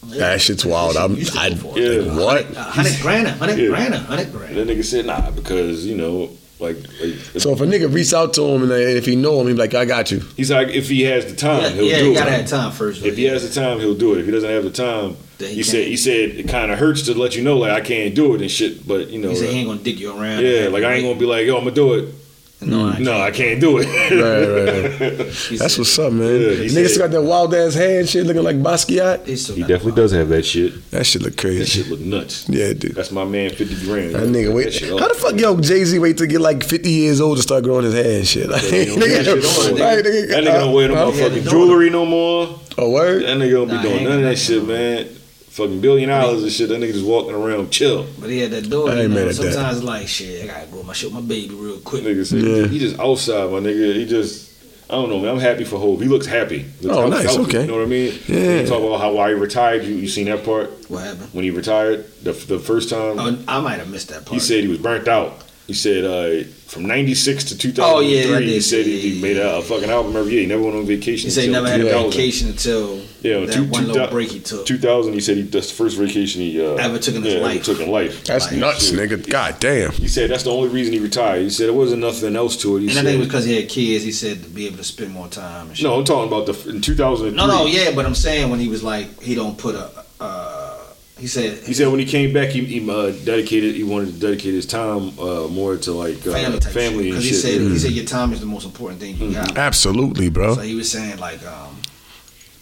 That 0.09 0.41
shit's 0.41 0.65
wild. 0.65 0.93
Shit 0.93 1.01
I'm, 1.35 1.39
I, 1.39 1.49
go 1.49 1.55
for 1.55 1.79
Yeah. 1.79 1.89
it. 1.89 2.13
what? 2.13 2.55
A 2.55 2.61
hundred 2.61 2.99
grand, 3.01 3.27
a 3.27 3.31
hundred 3.31 3.59
Yeah. 3.59 3.67
grand, 3.69 3.93
hundred 3.95 4.31
grand. 4.31 4.55
That 4.55 4.67
nigga 4.67 4.83
said 4.83 5.05
nah 5.05 5.31
because 5.31 5.85
you 5.85 5.95
know 5.95 6.29
like, 6.59 6.75
like 6.99 7.13
So 7.39 7.51
if 7.53 7.61
a 7.61 7.65
nigga 7.65 7.93
reach 7.93 8.13
out 8.13 8.33
to 8.33 8.43
him 8.43 8.63
and, 8.63 8.71
if 8.71 9.05
he 9.05 9.15
know 9.15 9.39
him, 9.41 9.47
he's 9.47 9.57
like, 9.57 9.75
I 9.75 9.85
got 9.85 10.09
you. 10.09 10.21
he's 10.35 10.49
like 10.49 10.69
if 10.69 10.89
he 10.89 11.03
has 11.03 11.25
the 11.25 11.35
time, 11.35 11.61
Yeah, 11.61 11.69
he'll 11.69 11.83
yeah, 11.85 11.97
do 11.99 12.05
you 12.05 12.11
it. 12.11 12.13
Yeah, 12.15 12.19
he 12.21 12.25
gotta 12.25 12.31
have 12.31 12.47
time 12.47 12.71
first. 12.71 13.05
If 13.05 13.15
he 13.17 13.25
has 13.25 13.47
the 13.47 13.61
time, 13.61 13.79
he'll 13.79 13.93
do 13.93 14.13
it. 14.15 14.19
If 14.21 14.25
he 14.25 14.31
doesn't 14.31 14.49
have 14.49 14.63
the 14.63 14.71
time, 14.71 15.17
he 15.37 15.45
he 15.55 15.63
said 15.63 15.85
he 15.87 15.97
said 15.97 16.29
it 16.31 16.47
kind 16.47 16.71
of 16.71 16.79
hurts 16.79 17.03
to 17.03 17.13
let 17.13 17.35
you 17.35 17.43
know 17.43 17.57
like 17.57 17.71
I 17.71 17.81
can't 17.81 18.15
do 18.15 18.33
it 18.33 18.41
and 18.41 18.49
shit. 18.49 18.87
But 18.87 19.09
you 19.09 19.19
know, 19.19 19.29
he 19.29 19.35
said 19.35 19.49
he 19.51 19.59
ain't 19.59 19.67
gonna 19.67 19.81
dick 19.81 19.99
you 19.99 20.09
around. 20.19 20.43
yeah, 20.43 20.67
like 20.69 20.83
I 20.83 20.93
ain't 20.93 21.03
gonna 21.05 21.19
be 21.19 21.25
like 21.27 21.45
yo, 21.45 21.57
I'm 21.57 21.63
gonna 21.63 21.75
do 21.75 21.93
it. 21.93 22.13
No, 22.59 22.87
I 22.89 22.97
No, 22.97 23.21
I 23.21 23.29
can't 23.29 23.61
do 23.61 23.77
it. 23.79 23.85
Right, 23.85 24.99
right, 24.99 24.99
right. 25.19 25.27
That's 25.59 25.77
what's 25.77 25.99
up, 25.99 26.11
man. 26.11 26.41
Yeah, 26.41 26.49
he 26.49 26.65
Nigga 26.65 26.71
said- 26.71 26.89
still 26.89 27.03
got 27.07 27.11
that 27.11 27.21
wild 27.21 27.53
ass 27.53 27.75
hand 27.75 28.09
shit 28.09 28.25
looking 28.25 28.41
like 28.43 28.55
Basquiat. 28.57 29.27
He, 29.27 29.35
still 29.35 29.55
He 29.55 29.61
got 29.61 29.67
definitely 29.67 30.01
does 30.01 30.11
have 30.13 30.29
that 30.29 30.43
shit. 30.43 30.89
That 30.91 31.05
shit 31.05 31.21
look 31.21 31.37
crazy. 31.37 31.59
That 31.59 31.67
shit 31.67 31.87
look 31.87 31.99
nuts. 31.99 32.49
Yeah, 32.49 32.73
dude. 32.73 32.95
That's 32.95 33.11
my 33.11 33.25
man, 33.25 33.51
Fifty 33.51 33.75
Grand. 33.85 34.15
That 34.15 34.23
nigga 34.23 34.53
wait. 34.53 34.73
That 34.73 34.99
How 34.99 35.07
the 35.07 35.13
fuck 35.13 35.39
yo 35.39 35.59
Jay 35.61 35.83
Z 35.85 35.99
wait 35.99 36.17
to 36.17 36.25
get 36.25 36.41
like 36.41 36.63
50 36.63 36.89
years 36.89 37.21
old 37.21 37.37
to 37.37 37.43
start 37.43 37.63
growing 37.63 37.85
his 37.85 37.93
hair 37.93 38.17
and 38.17 38.27
shit? 38.27 38.49
Like, 38.49 38.61
he 38.63 38.85
don't 38.85 38.99
get 38.99 39.25
that 39.25 39.41
shit 39.43 39.73
on. 39.73 39.79
right, 39.79 40.03
nigga, 40.03 40.27
That 40.29 40.43
nigga 40.43 40.59
don't 40.59 40.73
wear 40.73 40.87
no 40.87 40.95
uh, 40.95 41.11
motherfucking 41.11 41.49
jewelry 41.49 41.89
no 41.91 42.05
more. 42.05 42.59
Oh 42.79 42.89
word. 42.89 43.21
That 43.23 43.37
nigga 43.37 43.51
don't 43.51 43.67
be 43.67 43.73
Nah, 43.75 43.81
doing 43.83 44.03
none 44.03 44.17
of 44.19 44.23
that 44.23 44.37
shit, 44.37 44.65
man. 44.67 45.09
Fucking 45.57 45.81
billion 45.81 46.09
dollars 46.09 46.43
and 46.43 46.51
shit. 46.51 46.69
That 46.69 46.79
nigga 46.79 46.93
just 46.93 47.05
walking 47.05 47.33
around 47.33 47.71
chill. 47.71 48.05
But 48.19 48.29
he 48.29 48.39
had 48.39 48.51
that 48.51 48.69
door. 48.69 48.91
I 48.91 48.93
You 48.93 49.01
ain't 49.01 49.09
mad 49.09 49.15
know, 49.15 49.21
at 49.29 49.35
that. 49.37 49.53
sometimes 49.53 49.77
it's 49.77 49.85
like 49.85 50.07
shit. 50.07 50.43
I 50.43 50.47
gotta 50.53 50.67
go 50.67 50.83
my 50.83 50.93
shit, 50.93 51.11
my 51.11 51.21
baby 51.21 51.55
real 51.55 51.79
quick. 51.79 52.03
Nigga 52.03 52.25
said 52.25 52.43
Yeah. 52.43 52.67
he 52.67 52.77
just 52.77 52.99
outside, 52.99 53.49
my 53.49 53.57
nigga. 53.59 53.95
He 53.95 54.05
just 54.05 54.45
I 54.89 54.93
don't 54.93 55.09
know, 55.09 55.19
man. 55.19 55.29
I'm 55.31 55.39
happy 55.39 55.63
for 55.65 55.77
Hove. 55.79 55.99
He 55.99 56.07
looks 56.07 56.27
happy. 56.27 56.59
He 56.59 56.87
looks 56.87 56.97
Oh, 56.97 57.09
healthy, 57.09 57.25
nice, 57.25 57.37
okay. 57.39 57.61
You 57.61 57.67
know 57.67 57.75
what 57.77 57.83
I 57.83 57.87
mean? 57.87 58.13
Yeah. 58.27 58.35
When 58.37 58.57
you 58.61 58.67
talk 58.67 58.83
about 58.83 59.01
how 59.01 59.11
why 59.13 59.29
he 59.29 59.33
retired. 59.33 59.83
You 59.83 59.95
you 59.95 60.07
seen 60.07 60.25
that 60.25 60.45
part 60.45 60.69
What 60.89 61.03
happened? 61.03 61.29
when 61.33 61.43
he 61.43 61.49
retired 61.49 62.05
the 62.23 62.33
the 62.33 62.59
first 62.59 62.89
time? 62.91 63.17
Oh, 63.19 63.37
I 63.47 63.59
might 63.59 63.79
have 63.79 63.89
missed 63.89 64.09
that 64.09 64.25
part. 64.25 64.33
he 64.33 64.39
said 64.39 64.63
he 64.63 64.67
was 64.69 64.77
burnt 64.77 65.07
out. 65.07 65.43
He 65.67 65.73
said 65.73 66.05
uh, 66.05 66.47
from 66.67 66.85
'96 66.85 67.43
to 67.45 67.57
2003. 67.57 67.83
Oh, 67.83 67.99
yeah, 67.99 68.39
he 68.39 68.61
said 68.61 68.85
see, 68.85 68.99
he, 69.01 69.15
he 69.15 69.21
made 69.21 69.35
a, 69.35 69.57
a 69.57 69.61
fucking 69.61 69.89
album 69.89 70.15
every 70.15 70.31
year. 70.31 70.41
He 70.41 70.47
never 70.47 70.63
went 70.63 70.77
on 70.77 70.85
vacation. 70.85 71.27
He 71.27 71.31
said 71.31 71.43
he 71.43 71.49
never 71.51 71.67
had 71.69 71.81
a 71.81 71.83
vacation 72.09 72.47
until 72.47 73.01
Yeah, 73.21 73.41
that 73.41 73.51
two, 73.51 73.65
one 73.65 73.83
two 73.83 73.91
little 73.91 74.07
break 74.07 74.29
he 74.31 74.39
took. 74.39 74.65
2000. 74.65 75.11
He 75.11 75.19
said 75.19 75.35
he 75.35 75.43
that's 75.43 75.69
the 75.69 75.75
first 75.75 75.97
vacation 75.97 76.41
he 76.41 76.61
uh, 76.65 76.75
Ever 76.75 76.99
took 76.99 77.15
in 77.15 77.21
his 77.23 77.33
yeah, 77.33 77.41
life. 77.41 77.63
Took 77.63 77.81
in 77.81 77.91
life. 77.91 78.23
That's 78.23 78.49
Like, 78.49 78.59
nuts, 78.61 78.91
nigga. 78.91 79.29
God 79.29 79.59
damn. 79.59 79.91
He 79.91 80.07
said 80.07 80.29
that's 80.29 80.43
the 80.43 80.51
only 80.51 80.69
reason 80.69 80.93
he 80.93 80.99
retired. 80.99 81.41
He 81.41 81.49
said 81.49 81.67
it 81.67 81.73
wasn't 81.75 81.99
nothing 82.01 82.37
else 82.37 82.55
to 82.61 82.77
it. 82.77 82.81
He 82.81 82.85
And 82.87 82.91
I 82.91 83.01
said, 83.01 83.03
think 83.05 83.15
it 83.15 83.19
was 83.19 83.27
because 83.27 83.45
he 83.45 83.55
had 83.61 83.67
kids. 83.69 84.05
He 84.05 84.13
said 84.13 84.41
to 84.43 84.49
be 84.49 84.67
able 84.67 84.77
to 84.77 84.83
spend 84.85 85.11
more 85.11 85.27
time. 85.27 85.67
And 85.67 85.75
shit. 85.77 85.83
no, 85.83 85.95
I'm 85.99 86.05
talking 86.05 86.27
about 86.31 86.45
the 86.45 86.69
in 86.69 86.79
2003. 86.81 87.35
no, 87.35 87.45
no, 87.45 87.65
yeah, 87.65 87.91
but 87.93 88.05
I'm 88.05 88.15
saying 88.15 88.49
when 88.49 88.61
he 88.61 88.69
was 88.69 88.83
like, 88.83 89.21
he 89.21 89.35
don't 89.35 89.57
put 89.57 89.75
a. 89.75 89.91
Uh, 90.19 90.56
he 91.19 91.27
said 91.27 91.63
He 91.65 91.73
said 91.73 91.87
when 91.87 91.99
he 91.99 92.05
came 92.05 92.33
back, 92.33 92.49
he, 92.49 92.63
he 92.65 92.89
uh, 92.89 93.11
dedicated. 93.25 93.75
He 93.75 93.83
wanted 93.83 94.13
to 94.13 94.19
dedicate 94.19 94.53
his 94.53 94.65
time 94.65 95.17
uh, 95.19 95.47
more 95.47 95.75
to 95.77 95.91
like 95.91 96.17
uh, 96.27 96.31
family 96.31 96.59
type 96.59 96.73
family 96.73 97.09
and 97.09 97.19
because 97.19 97.23
he 97.23 97.29
shit. 97.31 97.39
said 97.41 97.61
yeah. 97.61 97.69
he 97.69 97.77
said 97.79 97.91
your 97.91 98.05
time 98.05 98.33
is 98.33 98.39
the 98.39 98.45
most 98.45 98.65
important 98.65 98.99
thing 98.99 99.15
you 99.17 99.33
got. 99.33 99.57
Absolutely, 99.57 100.29
bro. 100.29 100.55
So 100.55 100.61
he 100.61 100.75
was 100.75 100.91
saying 100.91 101.17
like 101.19 101.45
um, 101.45 101.75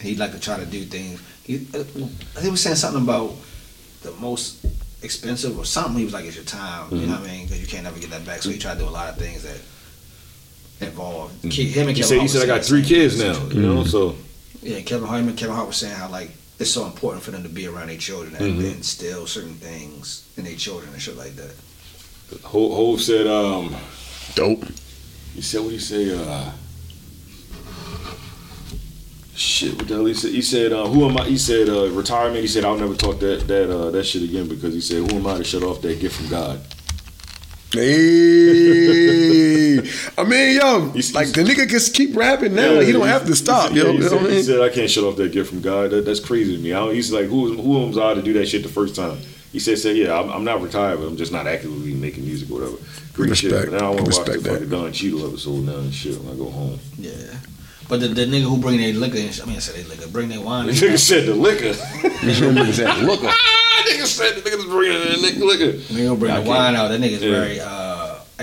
he'd 0.02 0.20
like 0.20 0.32
to 0.32 0.40
try 0.40 0.58
to 0.58 0.66
do 0.66 0.84
things. 0.86 1.22
He, 1.44 1.68
uh, 1.74 1.84
he 2.42 2.50
was 2.50 2.62
saying 2.62 2.78
something 2.78 3.04
about 3.04 3.34
the 4.02 4.12
most 4.14 4.66
expensive 5.04 5.58
or 5.60 5.66
something. 5.66 5.98
He 5.98 6.06
was 6.06 6.14
like, 6.14 6.26
"It's 6.26 6.36
your 6.36 6.46
time." 6.46 6.92
You 6.92 7.06
know 7.08 7.14
what 7.20 7.30
I 7.30 7.34
mean? 7.34 7.46
Because 7.46 7.62
you 7.62 7.68
can't 7.68 7.84
never 7.84 8.00
get 8.00 8.10
that 8.12 8.26
back. 8.26 8.42
So 8.42 8.50
he 8.50 8.58
tried 8.58 8.76
to 8.76 8.80
do 8.82 8.90
a 8.90 8.90
lot 8.90 9.10
of 9.10 9.18
things 9.18 9.44
that 9.44 9.60
involve 10.86 11.32
Ke- 11.42 11.72
him 11.76 11.88
and 11.88 11.96
Kevin 11.96 11.96
He 11.96 12.02
Kevin. 12.02 12.04
said 12.04 12.22
he 12.22 12.28
said 12.28 12.44
I 12.44 12.46
got 12.48 12.66
three 12.66 12.84
kids 12.84 13.20
now. 13.20 13.34
You 13.50 13.62
know, 13.62 13.84
so 13.84 14.16
Yeah, 14.62 14.82
Kevin 14.82 15.08
Hart, 15.08 15.22
and 15.22 15.38
Kevin 15.38 15.56
Hart 15.56 15.68
was 15.68 15.78
saying 15.78 15.96
how 15.96 16.10
like 16.10 16.32
it's 16.60 16.72
so 16.72 16.86
important 16.86 17.24
for 17.24 17.32
them 17.32 17.44
to 17.44 17.50
be 17.50 17.68
around 17.68 17.88
their 17.88 17.98
children 17.98 18.36
and 18.36 18.60
Mhm. 18.60 18.76
instill 18.76 19.28
certain 19.28 19.56
things 19.56 20.24
in 20.38 20.44
their 20.46 20.56
children 20.56 20.92
and 20.94 21.02
shit 21.02 21.18
like 21.18 21.36
that. 21.36 21.54
Hove, 22.44 22.74
Hove 22.74 23.02
said 23.02 23.28
um 23.28 23.76
Dope. 24.36 24.66
he 25.36 25.42
said 25.42 25.62
what 25.62 25.72
he 25.74 25.80
say 25.80 26.14
uh. 26.16 26.52
Shit, 29.38 29.76
what 29.78 29.88
the 29.90 29.96
hell 29.96 30.06
he 30.06 30.14
said? 30.14 30.32
He 30.32 30.42
said, 30.42 30.72
uh, 30.72 30.88
"Who 30.88 31.10
am 31.10 31.18
I?" 31.18 31.26
He 31.28 31.38
said, 31.38 31.68
uh, 31.68 31.90
"Retirement." 31.90 32.40
He 32.40 32.48
said, 32.48 32.64
"I'll 32.64 32.78
never 32.78 32.96
talk 32.96 33.20
that 33.20 33.46
that 33.50 33.70
uh, 33.70 33.92
that 33.92 34.06
shit 34.06 34.24
again 34.24 34.48
because 34.48 34.74
he 34.74 34.80
said, 34.80 35.12
who 35.12 35.18
am 35.18 35.28
I 35.28 35.38
to 35.40 35.44
shut 35.44 35.62
off 35.62 35.82
that 35.82 36.00
gift 36.00 36.16
from 36.16 36.30
God?" 36.30 36.62
Hey, 37.74 37.84
I 40.18 40.24
mean, 40.24 40.56
yo, 40.58 40.90
He's- 40.90 41.14
like 41.14 41.28
he's- 41.28 41.36
the 41.36 41.44
nigga 41.44 41.70
can 41.70 41.80
keep 41.94 42.16
rapping 42.16 42.54
now. 42.56 42.74
like, 42.74 42.88
he 42.88 42.92
don't 42.94 43.08
have 43.08 43.26
to 43.28 43.36
stop, 43.36 43.72
he 43.72 43.78
yo. 43.78 43.84
said, 43.84 43.92
You 43.92 43.98
he, 43.98 44.00
know 44.04 44.08
said, 44.10 44.16
what 44.18 44.26
I 44.26 44.30
he 44.30 44.36
mean? 44.36 44.44
said, 44.46 44.62
"I 44.62 44.70
can't 44.70 44.90
shut 44.90 45.04
off 45.04 45.16
that 45.18 45.32
gift 45.32 45.50
from 45.50 45.62
God. 45.62 45.92
That, 45.92 46.06
that's 46.06 46.20
crazy 46.20 46.56
to 46.58 46.62
me." 46.62 46.74
I 46.74 46.94
he's 46.94 47.12
like, 47.12 47.26
"Who 47.26 47.54
who 47.56 47.84
am 47.86 48.00
I 48.00 48.14
to 48.14 48.22
do 48.22 48.34
that 48.34 48.48
shit 48.48 48.64
the 48.64 48.70
first 48.70 48.96
time?" 48.96 49.18
He 49.52 49.60
said, 49.60 49.78
"Say 49.80 49.94
yeah, 49.96 50.20
I'm, 50.20 50.30
I'm 50.30 50.44
not 50.44 50.62
retired, 50.62 51.00
but 51.00 51.08
I'm 51.08 51.18
just 51.18 51.32
not 51.32 51.48
actively 51.48 51.94
making 51.94 52.26
music 52.26 52.50
or 52.52 52.56
whatever." 52.56 52.78
Great 53.14 53.30
Respect. 53.30 53.64
shit. 53.66 53.72
Now 53.72 53.88
I 53.92 53.96
want 53.96 54.12
to 54.12 54.18
watch 54.20 54.26
the 54.28 54.38
that. 54.38 54.52
fucking 54.52 54.70
Don 54.70 54.92
Cheadle 54.92 55.28
episode 55.28 55.64
now 55.66 55.78
and 55.78 55.94
shit 55.94 56.20
when 56.22 56.34
I 56.34 56.38
go 56.38 56.50
home. 56.50 56.80
Yeah. 57.00 57.14
But 57.88 58.00
the, 58.02 58.08
the 58.10 58.26
nigga 58.26 58.42
who 58.50 58.58
bring 58.58 58.78
their 58.80 58.94
liquor, 58.94 59.20
and 59.20 59.32
sh- 59.34 59.42
I 59.42 59.46
mean, 59.46 59.58
I 59.58 59.60
said 59.60 59.76
they 59.76 59.84
liquor, 59.88 60.08
bring 60.10 60.28
their 60.28 60.42
wine. 60.42 60.68
and 60.70 60.78
Nigga 60.78 60.98
said 61.00 61.28
the 61.28 61.36
liquor. 61.36 61.70
Nigga 61.70 62.74
said, 62.74 62.98
Look, 63.06 63.20
Ah, 63.24 63.86
nigga 63.88 64.06
said 64.06 64.36
the 64.36 64.42
niggas 64.50 64.66
bringing 64.68 65.00
the 65.00 65.46
liquor. 65.46 65.78
Nigga 65.94 66.20
bring 66.20 66.34
the 66.34 66.42
wine 66.50 66.76
out. 66.76 66.88
That 66.90 67.00
nigga's 67.00 67.22
Yeah. 67.22 67.30
very 67.32 67.60
uh, 67.60 67.68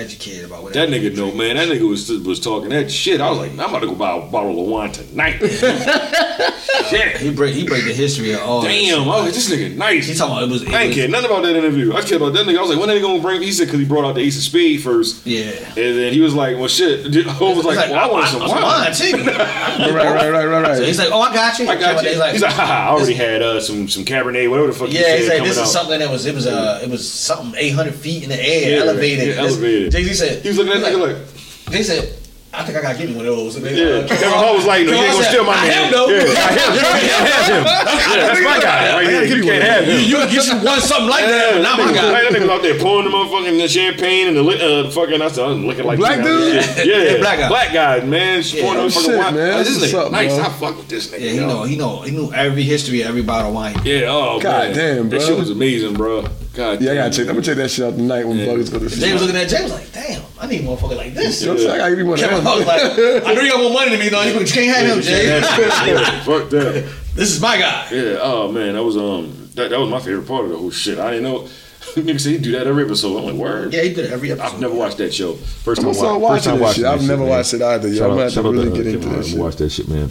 educated 0.02 0.44
about 0.44 0.62
what 0.62 0.72
That 0.74 0.88
nigga 0.88 1.16
know, 1.16 1.32
man. 1.32 1.56
That 1.56 1.68
nigga 1.68 1.88
was 1.88 2.10
was 2.10 2.40
talking 2.40 2.70
that 2.70 2.90
shit. 2.90 3.20
I 3.20 3.30
was 3.30 3.38
like, 3.38 3.52
I'm 3.52 3.60
about 3.60 3.80
to 3.80 3.86
go 3.86 3.94
buy 3.94 4.16
a 4.16 4.20
bottle 4.30 4.60
of 4.62 4.68
wine 4.68 4.92
tonight. 4.92 5.38
shit. 6.90 7.16
He 7.18 7.32
break 7.32 7.54
he 7.54 7.66
break 7.66 7.84
the 7.84 7.92
history 7.92 8.32
of 8.32 8.40
all. 8.42 8.62
that 8.62 8.70
shit. 8.70 8.90
Damn, 8.90 9.02
I 9.04 9.16
was 9.16 9.24
like, 9.24 9.34
this 9.34 9.50
nigga 9.50 9.76
nice. 9.76 10.06
He 10.06 10.14
talking 10.14 10.32
about 10.36 10.42
it 10.48 10.50
was. 10.52 10.62
It 10.62 10.70
I 10.72 10.82
ain't 10.84 10.94
care 10.94 11.08
nothing 11.08 11.30
about 11.30 11.42
that 11.42 11.56
interview. 11.56 11.92
I 11.92 12.02
cared 12.02 12.20
about 12.22 12.32
that 12.34 12.46
nigga. 12.46 12.58
I 12.58 12.60
was 12.60 12.70
like, 12.70 12.78
when 12.78 12.90
are 12.90 12.94
they 12.94 13.00
gonna 13.00 13.22
bring? 13.22 13.42
He 13.42 13.52
said 13.52 13.66
because 13.66 13.80
he 13.80 13.86
brought 13.86 14.04
out 14.04 14.14
the 14.14 14.20
Ace 14.22 14.36
of 14.36 14.42
Spade 14.42 14.82
first, 14.82 15.26
yeah. 15.26 15.50
and 15.68 15.76
then 15.76 16.12
he 16.12 16.20
was 16.20 16.34
like, 16.34 16.56
well, 16.56 16.68
shit. 16.68 17.06
Ho 17.26 17.54
was 17.54 17.64
like, 17.64 17.90
well, 17.90 18.08
I 18.08 18.12
want 18.12 18.28
some 18.28 18.40
wine. 18.40 18.92
too. 18.92 19.16
right, 19.32 19.94
right, 19.94 20.30
right, 20.30 20.46
right, 20.46 20.62
right. 20.62 20.76
So 20.78 20.84
he's 20.84 20.98
like, 20.98 21.10
oh, 21.12 21.20
I 21.20 21.32
got 21.32 21.58
you. 21.58 21.68
I 21.68 21.76
got 21.76 22.02
you. 22.02 22.08
He's 22.10 22.18
like, 22.18 22.32
He's 22.32 22.42
like, 22.42 22.52
haha, 22.52 22.90
I 22.90 22.92
already 22.92 23.14
had 23.14 23.42
uh, 23.42 23.60
some 23.60 23.88
some 23.88 24.04
Cabernet, 24.04 24.48
whatever 24.50 24.68
the 24.68 24.72
fuck. 24.74 24.88
he 24.88 24.94
yeah, 24.94 25.02
said 25.02 25.18
he's 25.18 25.28
like, 25.28 25.42
this 25.42 25.52
is 25.52 25.58
out. 25.62 25.66
something 25.66 25.98
that 25.98 26.10
was 26.10 26.26
it 26.26 26.34
was 26.34 26.46
uh 26.46 26.80
it 26.82 26.90
was 26.90 27.10
something 27.10 27.54
800 27.56 27.94
feet 27.94 28.22
in 28.22 28.28
the 28.30 28.40
air, 28.40 28.76
Yeah, 28.76 28.82
elevated. 28.82 29.28
yeah, 29.28 29.34
elevated. 29.42 29.91
Jay 29.92 30.02
Z 30.04 30.14
said 30.14 30.42
He 30.42 30.48
was 30.48 30.58
looking 30.58 30.72
at 30.72 30.80
that 30.80 30.92
nigga 30.92 31.14
like, 31.16 31.26
They 31.70 31.82
said, 31.82 32.18
I 32.54 32.64
think 32.64 32.76
I 32.76 32.82
gotta 32.82 32.98
give 32.98 33.08
you 33.08 33.16
one 33.16 33.24
of 33.24 33.32
those. 33.34 33.56
And 33.56 33.64
then, 33.64 33.72
yeah. 33.72 34.04
uh, 34.04 34.08
Kevin 34.08 34.28
Hart 34.28 34.56
was 34.56 34.66
like, 34.66 34.84
no, 34.84 34.92
you 34.92 34.98
ain't 35.00 35.12
gonna 35.16 35.24
steal 35.24 35.44
my 35.44 35.54
I 35.56 35.68
man. 35.68 35.84
am 35.84 35.92
though. 35.92 36.08
Yeah, 36.12 36.20
I 36.20 36.52
am. 36.52 36.74
You 36.76 36.80
can't 36.84 37.28
have 37.32 37.46
him. 37.48 37.64
Yeah, 38.12 38.26
that's 38.28 38.40
my 38.44 38.60
guy 38.60 38.92
right 38.92 39.08
here. 39.08 39.24
You 39.24 39.42
can't 39.42 39.64
have 39.64 39.84
him. 39.84 40.00
You 40.04 40.16
can 40.16 40.28
get 40.28 40.44
you 40.46 40.56
one 40.60 40.80
something 40.82 41.08
like 41.08 41.24
that, 41.24 41.32
Yeah, 41.32 41.52
but 41.56 41.62
not 41.62 41.76
that 41.78 41.86
my 41.86 41.92
nigga, 41.92 41.94
guy. 41.96 42.10
like, 42.12 42.22
that 42.28 42.32
nigga 42.36 42.40
was 42.42 42.50
out 42.50 42.62
there 42.62 42.78
pouring 42.78 43.04
the 43.08 43.10
motherfucking 43.16 43.56
the 43.58 43.68
champagne 43.68 44.28
and 44.28 44.36
the 44.36 44.42
li- 44.42 44.60
uh, 44.60 44.90
fucking. 44.90 45.22
I 45.22 45.28
said, 45.28 45.44
I'm 45.48 45.64
looking 45.64 45.84
like 45.86 45.96
Black 45.98 46.18
you 46.18 46.24
know, 46.24 46.52
dude? 46.52 46.54
Yeah, 46.54 46.82
yeah, 46.84 47.10
Yeah, 47.12 47.16
black 47.24 47.38
guy. 47.38 47.48
black 47.48 47.72
guy, 47.72 48.00
man. 48.04 48.42
Just 48.42 48.60
pouring 48.60 48.68
Yeah. 48.68 48.74
the 48.76 48.82
Oh, 48.82 48.86
motherfucking 49.00 49.06
shit, 49.06 49.18
wine. 49.18 49.34
man. 49.34 49.52
Like, 49.56 49.64
this 49.66 49.80
What's 49.80 49.92
nigga 49.94 50.04
up, 50.04 50.12
nice. 50.12 50.34
bro? 50.36 50.44
I 50.44 50.48
fuck 50.50 50.76
with 50.76 50.88
this 50.88 51.08
nigga. 51.10 51.20
Yeah, 51.20 51.30
he 51.30 51.36
yo. 51.36 51.46
know 51.48 51.62
he 51.64 51.76
know 51.76 52.00
he 52.02 52.10
knew 52.10 52.32
every 52.34 52.62
history 52.64 53.00
of 53.00 53.08
every 53.08 53.22
bottle 53.22 53.48
of 53.48 53.54
wine. 53.54 53.80
Yeah, 53.82 54.08
oh 54.12 54.38
God 54.40 54.76
man. 54.76 54.76
damn, 54.76 55.08
That 55.08 55.22
shit 55.22 55.38
was 55.38 55.48
amazing, 55.48 55.94
bro. 55.94 56.26
God 56.54 56.82
Yeah, 56.82 56.90
I 56.90 56.94
damn. 56.94 56.96
gotta 57.04 57.10
check. 57.16 57.26
I'm 57.28 57.34
gonna 57.34 57.42
check 57.46 57.56
that 57.56 57.70
shit 57.70 57.84
out 57.84 57.94
tonight 57.96 58.24
when 58.26 58.36
Yeah. 58.38 58.46
Buggers 58.46 58.70
go 58.72 58.78
to 58.78 58.88
Jay 58.88 58.96
sleep. 58.96 59.12
was 59.14 59.22
looking 59.22 59.36
at 59.36 59.48
Jay 59.48 59.62
was 59.62 59.72
like, 59.72 59.92
damn, 59.92 60.22
I 60.40 60.46
need 60.46 60.60
a 60.60 60.64
motherfucker 60.64 60.96
like 60.96 61.14
this. 61.14 61.40
You 61.40 61.46
know 61.48 61.52
what 61.54 61.60
I'm 61.62 61.66
saying? 61.68 61.74
I 61.74 61.78
gotta 61.78 61.90
give 61.90 61.98
you 62.00 62.06
one 62.06 62.18
Kevin. 62.18 62.42
Hart 62.44 62.66
like, 62.66 62.82
I 63.26 63.34
know 63.34 63.40
you 63.40 63.50
got 63.50 63.60
more 63.60 63.72
money 63.72 63.90
than 63.90 64.00
me, 64.00 64.08
though. 64.10 64.22
You 64.22 64.44
can't 64.46 64.76
have 64.76 64.96
him, 64.96 65.02
Jay. 65.02 65.26
Yeah, 65.28 66.20
fuck 66.24 66.50
that. 66.50 66.84
This 67.14 67.30
is 67.30 67.42
my 67.42 67.58
guy. 67.58 67.88
Yeah, 67.92 68.16
oh 68.22 68.50
man, 68.50 68.72
that 68.72 68.82
was 68.82 68.96
um 68.96 69.50
that, 69.54 69.68
that 69.68 69.78
was 69.78 69.90
my 69.90 70.00
favorite 70.00 70.26
part 70.26 70.46
of 70.46 70.50
the 70.50 70.56
whole 70.56 70.70
shit. 70.70 70.98
I 70.98 71.10
didn't 71.10 71.24
know 71.24 71.40
nigga 71.94 72.18
said 72.18 72.32
he 72.32 72.38
do 72.38 72.52
that 72.52 72.66
every 72.66 72.84
episode. 72.84 73.18
I'm 73.18 73.24
like, 73.24 73.34
word. 73.34 73.74
Yeah, 73.74 73.82
he 73.82 73.90
did 73.92 74.06
it 74.06 74.12
every 74.12 74.32
episode. 74.32 74.46
I've 74.54 74.60
never 74.60 74.74
watched 74.74 74.96
that 74.96 75.12
show. 75.12 75.34
First 75.34 75.80
I'm 75.82 75.92
time, 75.92 75.92
gonna 75.92 75.94
start 75.94 76.14
first 76.14 76.22
watching 76.22 76.44
time 76.44 76.54
this 76.54 76.62
watching 76.62 76.84
shit. 76.84 76.90
I've 76.90 77.02
never 77.06 77.20
man. 77.24 77.28
watched 77.28 77.52
it 77.52 77.60
either, 77.60 77.88
yo. 77.88 77.94
Shout 77.96 78.04
I'm 78.04 78.10
out- 78.12 78.16
gonna 78.16 78.24
have 78.24 78.34
to 78.34 78.42
really 78.50 78.68
uh, 78.70 78.74
get 78.74 78.86
into 78.86 79.08
Hart. 79.08 79.16
this 79.18 79.26
I'm 79.26 79.30
shit. 79.30 79.32
gonna 79.36 79.44
Watch 79.44 79.56
that 79.56 79.70
shit, 79.70 79.88
man. 79.88 80.10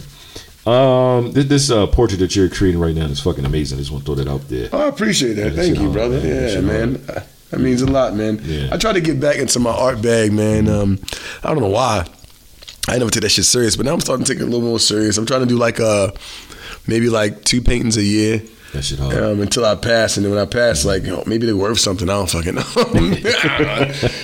Um, 0.66 1.32
this, 1.32 1.46
this 1.46 1.70
uh, 1.70 1.86
portrait 1.88 2.18
that 2.18 2.36
you're 2.36 2.48
creating 2.48 2.80
right 2.80 2.94
now 2.94 3.06
is 3.06 3.20
fucking 3.20 3.44
amazing. 3.44 3.78
I 3.78 3.80
just 3.80 3.90
want 3.90 4.04
to 4.04 4.14
throw 4.14 4.14
that 4.24 4.28
out 4.30 4.48
there. 4.48 4.68
Oh, 4.72 4.84
I 4.84 4.88
appreciate 4.88 5.34
that. 5.34 5.50
Yeah, 5.52 5.56
Thank 5.62 5.74
you, 5.76 5.82
hard, 5.82 5.92
brother. 5.92 6.18
man. 6.20 6.26
Yeah, 6.26 6.48
Shit 6.48 6.64
man. 6.64 7.00
That 7.52 7.60
means 7.60 7.82
a 7.82 7.86
lot, 7.86 8.14
man. 8.14 8.40
Yeah. 8.44 8.70
I 8.72 8.78
try 8.78 8.94
to 8.94 9.00
get 9.02 9.20
back 9.20 9.36
into 9.36 9.58
my 9.60 9.72
art 9.72 10.00
bag, 10.00 10.32
man. 10.32 10.68
Um, 10.70 10.98
I 11.44 11.48
don't 11.52 11.60
know 11.60 11.68
why. 11.68 12.06
I 12.88 12.96
never 12.96 13.10
take 13.10 13.24
that 13.24 13.28
shit 13.28 13.44
serious, 13.44 13.76
but 13.76 13.84
now 13.84 13.92
I'm 13.92 14.00
starting 14.00 14.24
to 14.24 14.32
take 14.32 14.40
it 14.40 14.44
a 14.44 14.46
little 14.46 14.66
more 14.66 14.78
serious. 14.80 15.18
I'm 15.18 15.26
trying 15.26 15.40
to 15.42 15.46
do 15.46 15.58
like 15.58 15.78
uh 15.78 16.12
maybe 16.86 17.10
like 17.10 17.44
two 17.44 17.60
paintings 17.60 17.98
a 17.98 18.02
year. 18.02 18.42
That 18.72 18.82
shit 18.84 18.98
hard. 19.00 19.14
Um, 19.14 19.40
until 19.42 19.66
I 19.66 19.74
pass, 19.74 20.16
and 20.16 20.24
then 20.24 20.32
when 20.32 20.40
I 20.40 20.46
pass, 20.46 20.86
like 20.86 21.02
you 21.02 21.10
know, 21.10 21.24
maybe 21.26 21.44
they're 21.44 21.54
worth 21.54 21.78
something. 21.78 22.08
I 22.08 22.14
don't 22.14 22.30
fucking 22.30 22.54
know. 22.54 22.62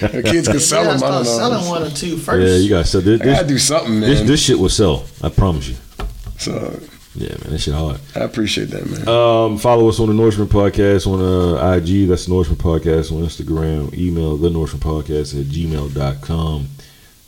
The 0.08 0.22
Kids 0.24 0.48
can 0.48 0.58
sell 0.58 0.84
Yeah, 0.84 0.94
them. 0.94 1.02
I 1.04 1.10
don't 1.10 1.24
start 1.26 1.26
selling 1.52 1.68
one 1.68 1.82
or 1.82 1.90
two 1.90 2.16
first. 2.16 2.48
yeah, 2.48 2.56
you 2.56 2.70
got 2.70 2.86
so 2.86 3.00
this 3.02 3.20
I 3.20 3.24
gotta 3.26 3.42
this, 3.44 3.52
do 3.52 3.58
something, 3.58 4.00
this 4.00 4.22
this 4.22 4.42
shit 4.42 4.58
will 4.58 4.70
sell. 4.70 5.04
I 5.22 5.28
promise 5.28 5.68
you. 5.68 5.76
So 6.38 6.80
Yeah, 7.14 7.30
man, 7.42 7.50
that 7.52 7.58
shit 7.58 7.74
hard. 7.74 8.00
I 8.14 8.20
appreciate 8.20 8.70
that, 8.70 8.86
man. 8.86 9.08
Um, 9.08 9.58
follow 9.58 9.88
us 9.88 9.98
on 10.00 10.08
the 10.08 10.14
Nourishment 10.14 10.50
Podcast 10.50 11.06
on 11.06 11.20
uh, 11.20 11.72
IG. 11.76 12.08
That's 12.08 12.26
the 12.26 12.32
Nourishment 12.32 12.60
Podcast 12.60 13.12
on 13.12 13.22
Instagram. 13.22 13.92
Email 13.96 14.36
the 14.36 14.50
Nourishment 14.50 14.84
Podcast 14.84 15.38
at 15.38 15.46
gmail.com. 15.46 16.68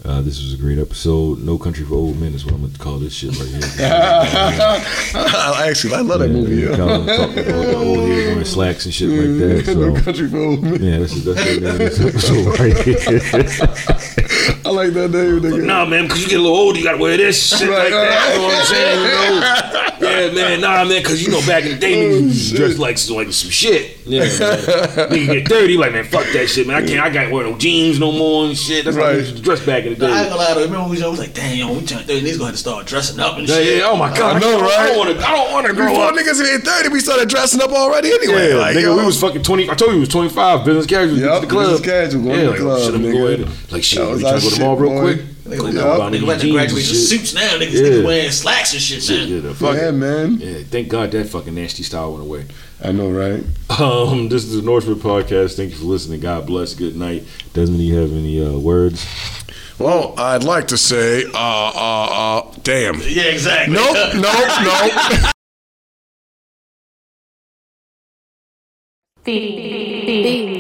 Uh, 0.03 0.23
this 0.23 0.43
was 0.43 0.55
a 0.55 0.57
great 0.57 0.79
episode. 0.79 1.41
No 1.41 1.59
Country 1.59 1.85
for 1.85 1.95
Old 1.95 2.19
Men 2.19 2.35
is 2.35 2.45
what 2.45 2.55
I'm 2.55 2.61
going 2.61 2.73
to 2.73 2.79
call 2.79 2.99
this 2.99 3.13
shit 3.13 3.39
right 3.39 3.49
here. 3.49 3.61
I 3.85 5.67
actually, 5.69 5.95
I 5.95 6.01
love 6.01 6.21
that 6.21 6.31
movie. 6.31 6.63
Yeah, 6.63 6.71
Yo. 6.71 6.77
Colin 6.77 7.07
talking 7.07 7.39
about 7.39 7.67
the 7.67 7.77
old 7.77 7.99
heads 7.99 8.27
wearing 8.27 8.45
slacks 8.45 8.85
and 8.87 8.95
shit 8.95 9.09
like 9.11 9.67
that. 9.67 9.77
no 9.77 10.01
country 10.03 10.29
for 10.29 10.39
old 10.39 10.63
men. 10.63 10.83
yeah, 10.83 10.99
that's, 11.01 11.23
that's 11.23 11.45
the 11.45 11.61
name 11.61 11.73
of 11.73 11.79
this 11.79 12.01
episode 12.01 12.59
right 12.59 12.77
here. 12.79 12.99
I 14.65 14.71
like 14.71 14.93
that 14.95 15.11
name, 15.11 15.41
nigga. 15.41 15.67
nah, 15.67 15.85
man, 15.85 16.05
because 16.05 16.23
you 16.23 16.29
get 16.29 16.41
a 16.41 16.43
little 16.43 16.57
older, 16.57 16.79
you 16.79 16.85
got 16.85 16.93
to 16.93 16.99
wear 16.99 17.17
this 17.19 17.59
shit 17.59 17.69
like 17.69 17.91
that. 17.91 18.35
You 18.35 18.41
know 18.41 18.47
what 18.47 18.57
I'm 18.57 18.67
saying? 18.67 19.01
You 19.01 19.81
know? 19.81 19.87
Yeah, 20.01 20.31
man, 20.33 20.61
nah, 20.61 20.85
man, 20.85 21.03
because 21.03 21.23
you 21.25 21.31
know, 21.31 21.41
back 21.47 21.65
in 21.65 21.73
the 21.73 21.79
day, 21.79 21.93
niggas 22.11 22.23
used 22.23 22.57
to 22.57 22.63
oh, 22.63 22.67
dress 22.67 22.79
like, 22.79 22.99
some- 22.99 23.17
like 23.17 23.33
some 23.33 23.51
shit. 23.51 23.99
Yeah, 24.07 24.21
man. 24.21 24.29
Nigga 25.11 25.27
get 25.45 25.49
30, 25.49 25.77
like, 25.77 25.93
man, 25.93 26.05
fuck 26.05 26.25
that 26.33 26.49
shit, 26.49 26.67
man. 26.67 26.83
I 26.83 26.87
can't, 26.87 27.01
I 27.01 27.11
can't 27.11 27.31
wear 27.33 27.45
no 27.45 27.57
jeans 27.57 27.99
no 27.99 28.11
more 28.11 28.47
and 28.47 28.57
shit. 28.57 28.85
That's 28.85 28.97
how 28.97 29.03
Right. 29.05 29.15
I 29.17 29.19
used 29.19 29.37
to 29.37 29.43
dress 29.43 29.65
back 29.65 29.85
in 29.85 29.95
the 29.99 30.07
I 30.07 30.09
ain't 30.09 30.17
day. 30.25 30.25
gonna 30.31 30.37
lie 30.37 30.55
though. 30.55 30.61
Remember 30.63 30.79
when 30.81 30.85
we 30.87 30.91
was 30.93 31.01
young, 31.01 31.09
I 31.09 31.11
was 31.11 31.21
like, 31.21 31.35
damn, 31.35 31.57
yo, 31.59 31.73
we 31.73 31.85
turned 31.85 32.07
30, 32.07 32.21
niggas 32.23 32.33
gonna 32.39 32.45
have 32.47 32.55
to 32.55 32.59
start 32.59 32.87
dressing 32.87 33.21
up 33.21 33.37
and 33.39 33.47
Yeah, 33.49 33.55
shit. 33.57 33.79
yeah, 33.79 33.85
oh 33.89 33.97
my 33.97 34.09
god, 34.17 34.37
I 34.37 34.39
know, 34.41 34.59
I 34.59 34.63
right? 34.63 34.87
don't 34.89 34.99
want 34.99 35.11
to. 35.19 35.27
I 35.27 35.31
don't 35.33 35.53
want 35.53 35.67
to 35.67 35.73
grow 35.75 35.87
Before 35.89 36.05
up. 36.07 36.15
niggas 36.15 36.41
hit 36.45 36.63
30, 36.65 36.89
we 36.89 37.01
started 37.01 37.29
dressing 37.29 37.61
up 37.63 37.71
already 37.71 38.09
anyway. 38.11 38.51
Yeah, 38.51 38.57
like, 38.57 38.77
nigga, 38.77 38.83
yo. 38.83 38.97
we 38.97 39.05
was 39.05 39.21
fucking 39.21 39.43
twenty. 39.43 39.69
I 39.71 39.75
told 39.75 39.91
you 39.91 39.97
we 39.97 40.01
was 40.01 40.09
twenty 40.09 40.31
five. 40.31 40.65
Business 40.65 40.87
casual. 40.87 41.19
Yup, 41.19 41.31
Yup, 41.31 41.41
the 41.43 41.47
club. 41.47 41.71
business 41.71 41.87
casual, 41.87 42.23
going 42.23 42.35
yeah, 42.41 42.41
to 42.41 42.45
the 42.47 42.51
like, 42.53 42.61
club, 42.61 42.81
shit, 42.81 42.95
I'm 42.95 43.03
nigga. 43.03 43.13
going. 43.47 43.53
Like 43.71 43.85
shit, 43.85 43.99
That 43.99 44.07
we 44.09 44.13
was 44.15 44.23
trying 44.23 44.41
to 44.41 44.41
go 44.45 44.51
to 44.51 44.55
the 44.57 44.65
mall 44.65 44.77
real 44.77 45.01
quick. 45.01 45.21
Nigga 45.51 45.59
Go 45.59 45.65
went 45.65 45.77
down 45.77 45.87
Yup. 45.87 45.99
by 45.99 46.09
nigga 46.09 46.13
these 46.13 46.23
went 46.25 46.41
to 46.41 46.47
jeans 46.47 46.57
and 46.57 46.69
graduation 46.69 46.95
shit. 46.95 47.05
suits 47.09 47.35
now. 47.35 47.41
Niggas, 47.59 47.73
Yeah. 47.73 47.81
niggas 47.83 48.05
wearing 48.05 48.31
slacks 48.31 48.73
and 48.73 48.83
shit, 48.83 49.03
Shit, 49.03 49.29
man. 49.31 49.45
yeah, 49.45 49.53
fuck 49.55 49.77
yeah, 49.77 49.89
it. 49.89 49.93
man. 49.93 50.39
Yeah, 50.41 50.59
thank 50.71 50.89
God 50.89 51.11
that 51.11 51.29
fucking 51.29 51.55
nasty 51.55 51.83
style 51.83 52.13
went 52.13 52.25
away. 52.25 52.45
I 52.83 52.93
know, 52.93 53.11
right? 53.11 53.43
Um, 53.79 54.29
this 54.29 54.45
is 54.45 54.55
the 54.57 54.63
Nourishment 54.63 55.03
podcast. 55.03 55.57
Thank 55.57 55.71
you 55.73 55.77
for 55.77 55.85
listening. 55.85 56.21
God 56.21 56.47
bless. 56.47 56.75
Good 56.75 56.97
night. 56.97 57.25
Desmond, 57.53 57.81
you 57.83 57.97
have 57.97 58.13
any 58.13 58.43
uh, 58.45 58.57
words? 58.59 59.05
Well, 59.79 60.15
I'd 60.19 60.45
like 60.45 60.69
to 60.69 60.77
say, 60.79 61.25
uh, 61.25 61.31
uh, 61.35 62.39
uh, 62.41 62.55
damn. 62.63 63.01
Yeah, 63.01 63.23
exactly. 63.25 63.75
Nope, 63.75 63.97
nope, 64.15 64.49
nope. 64.63 64.93
Feed 69.25 70.07
me 70.07 70.60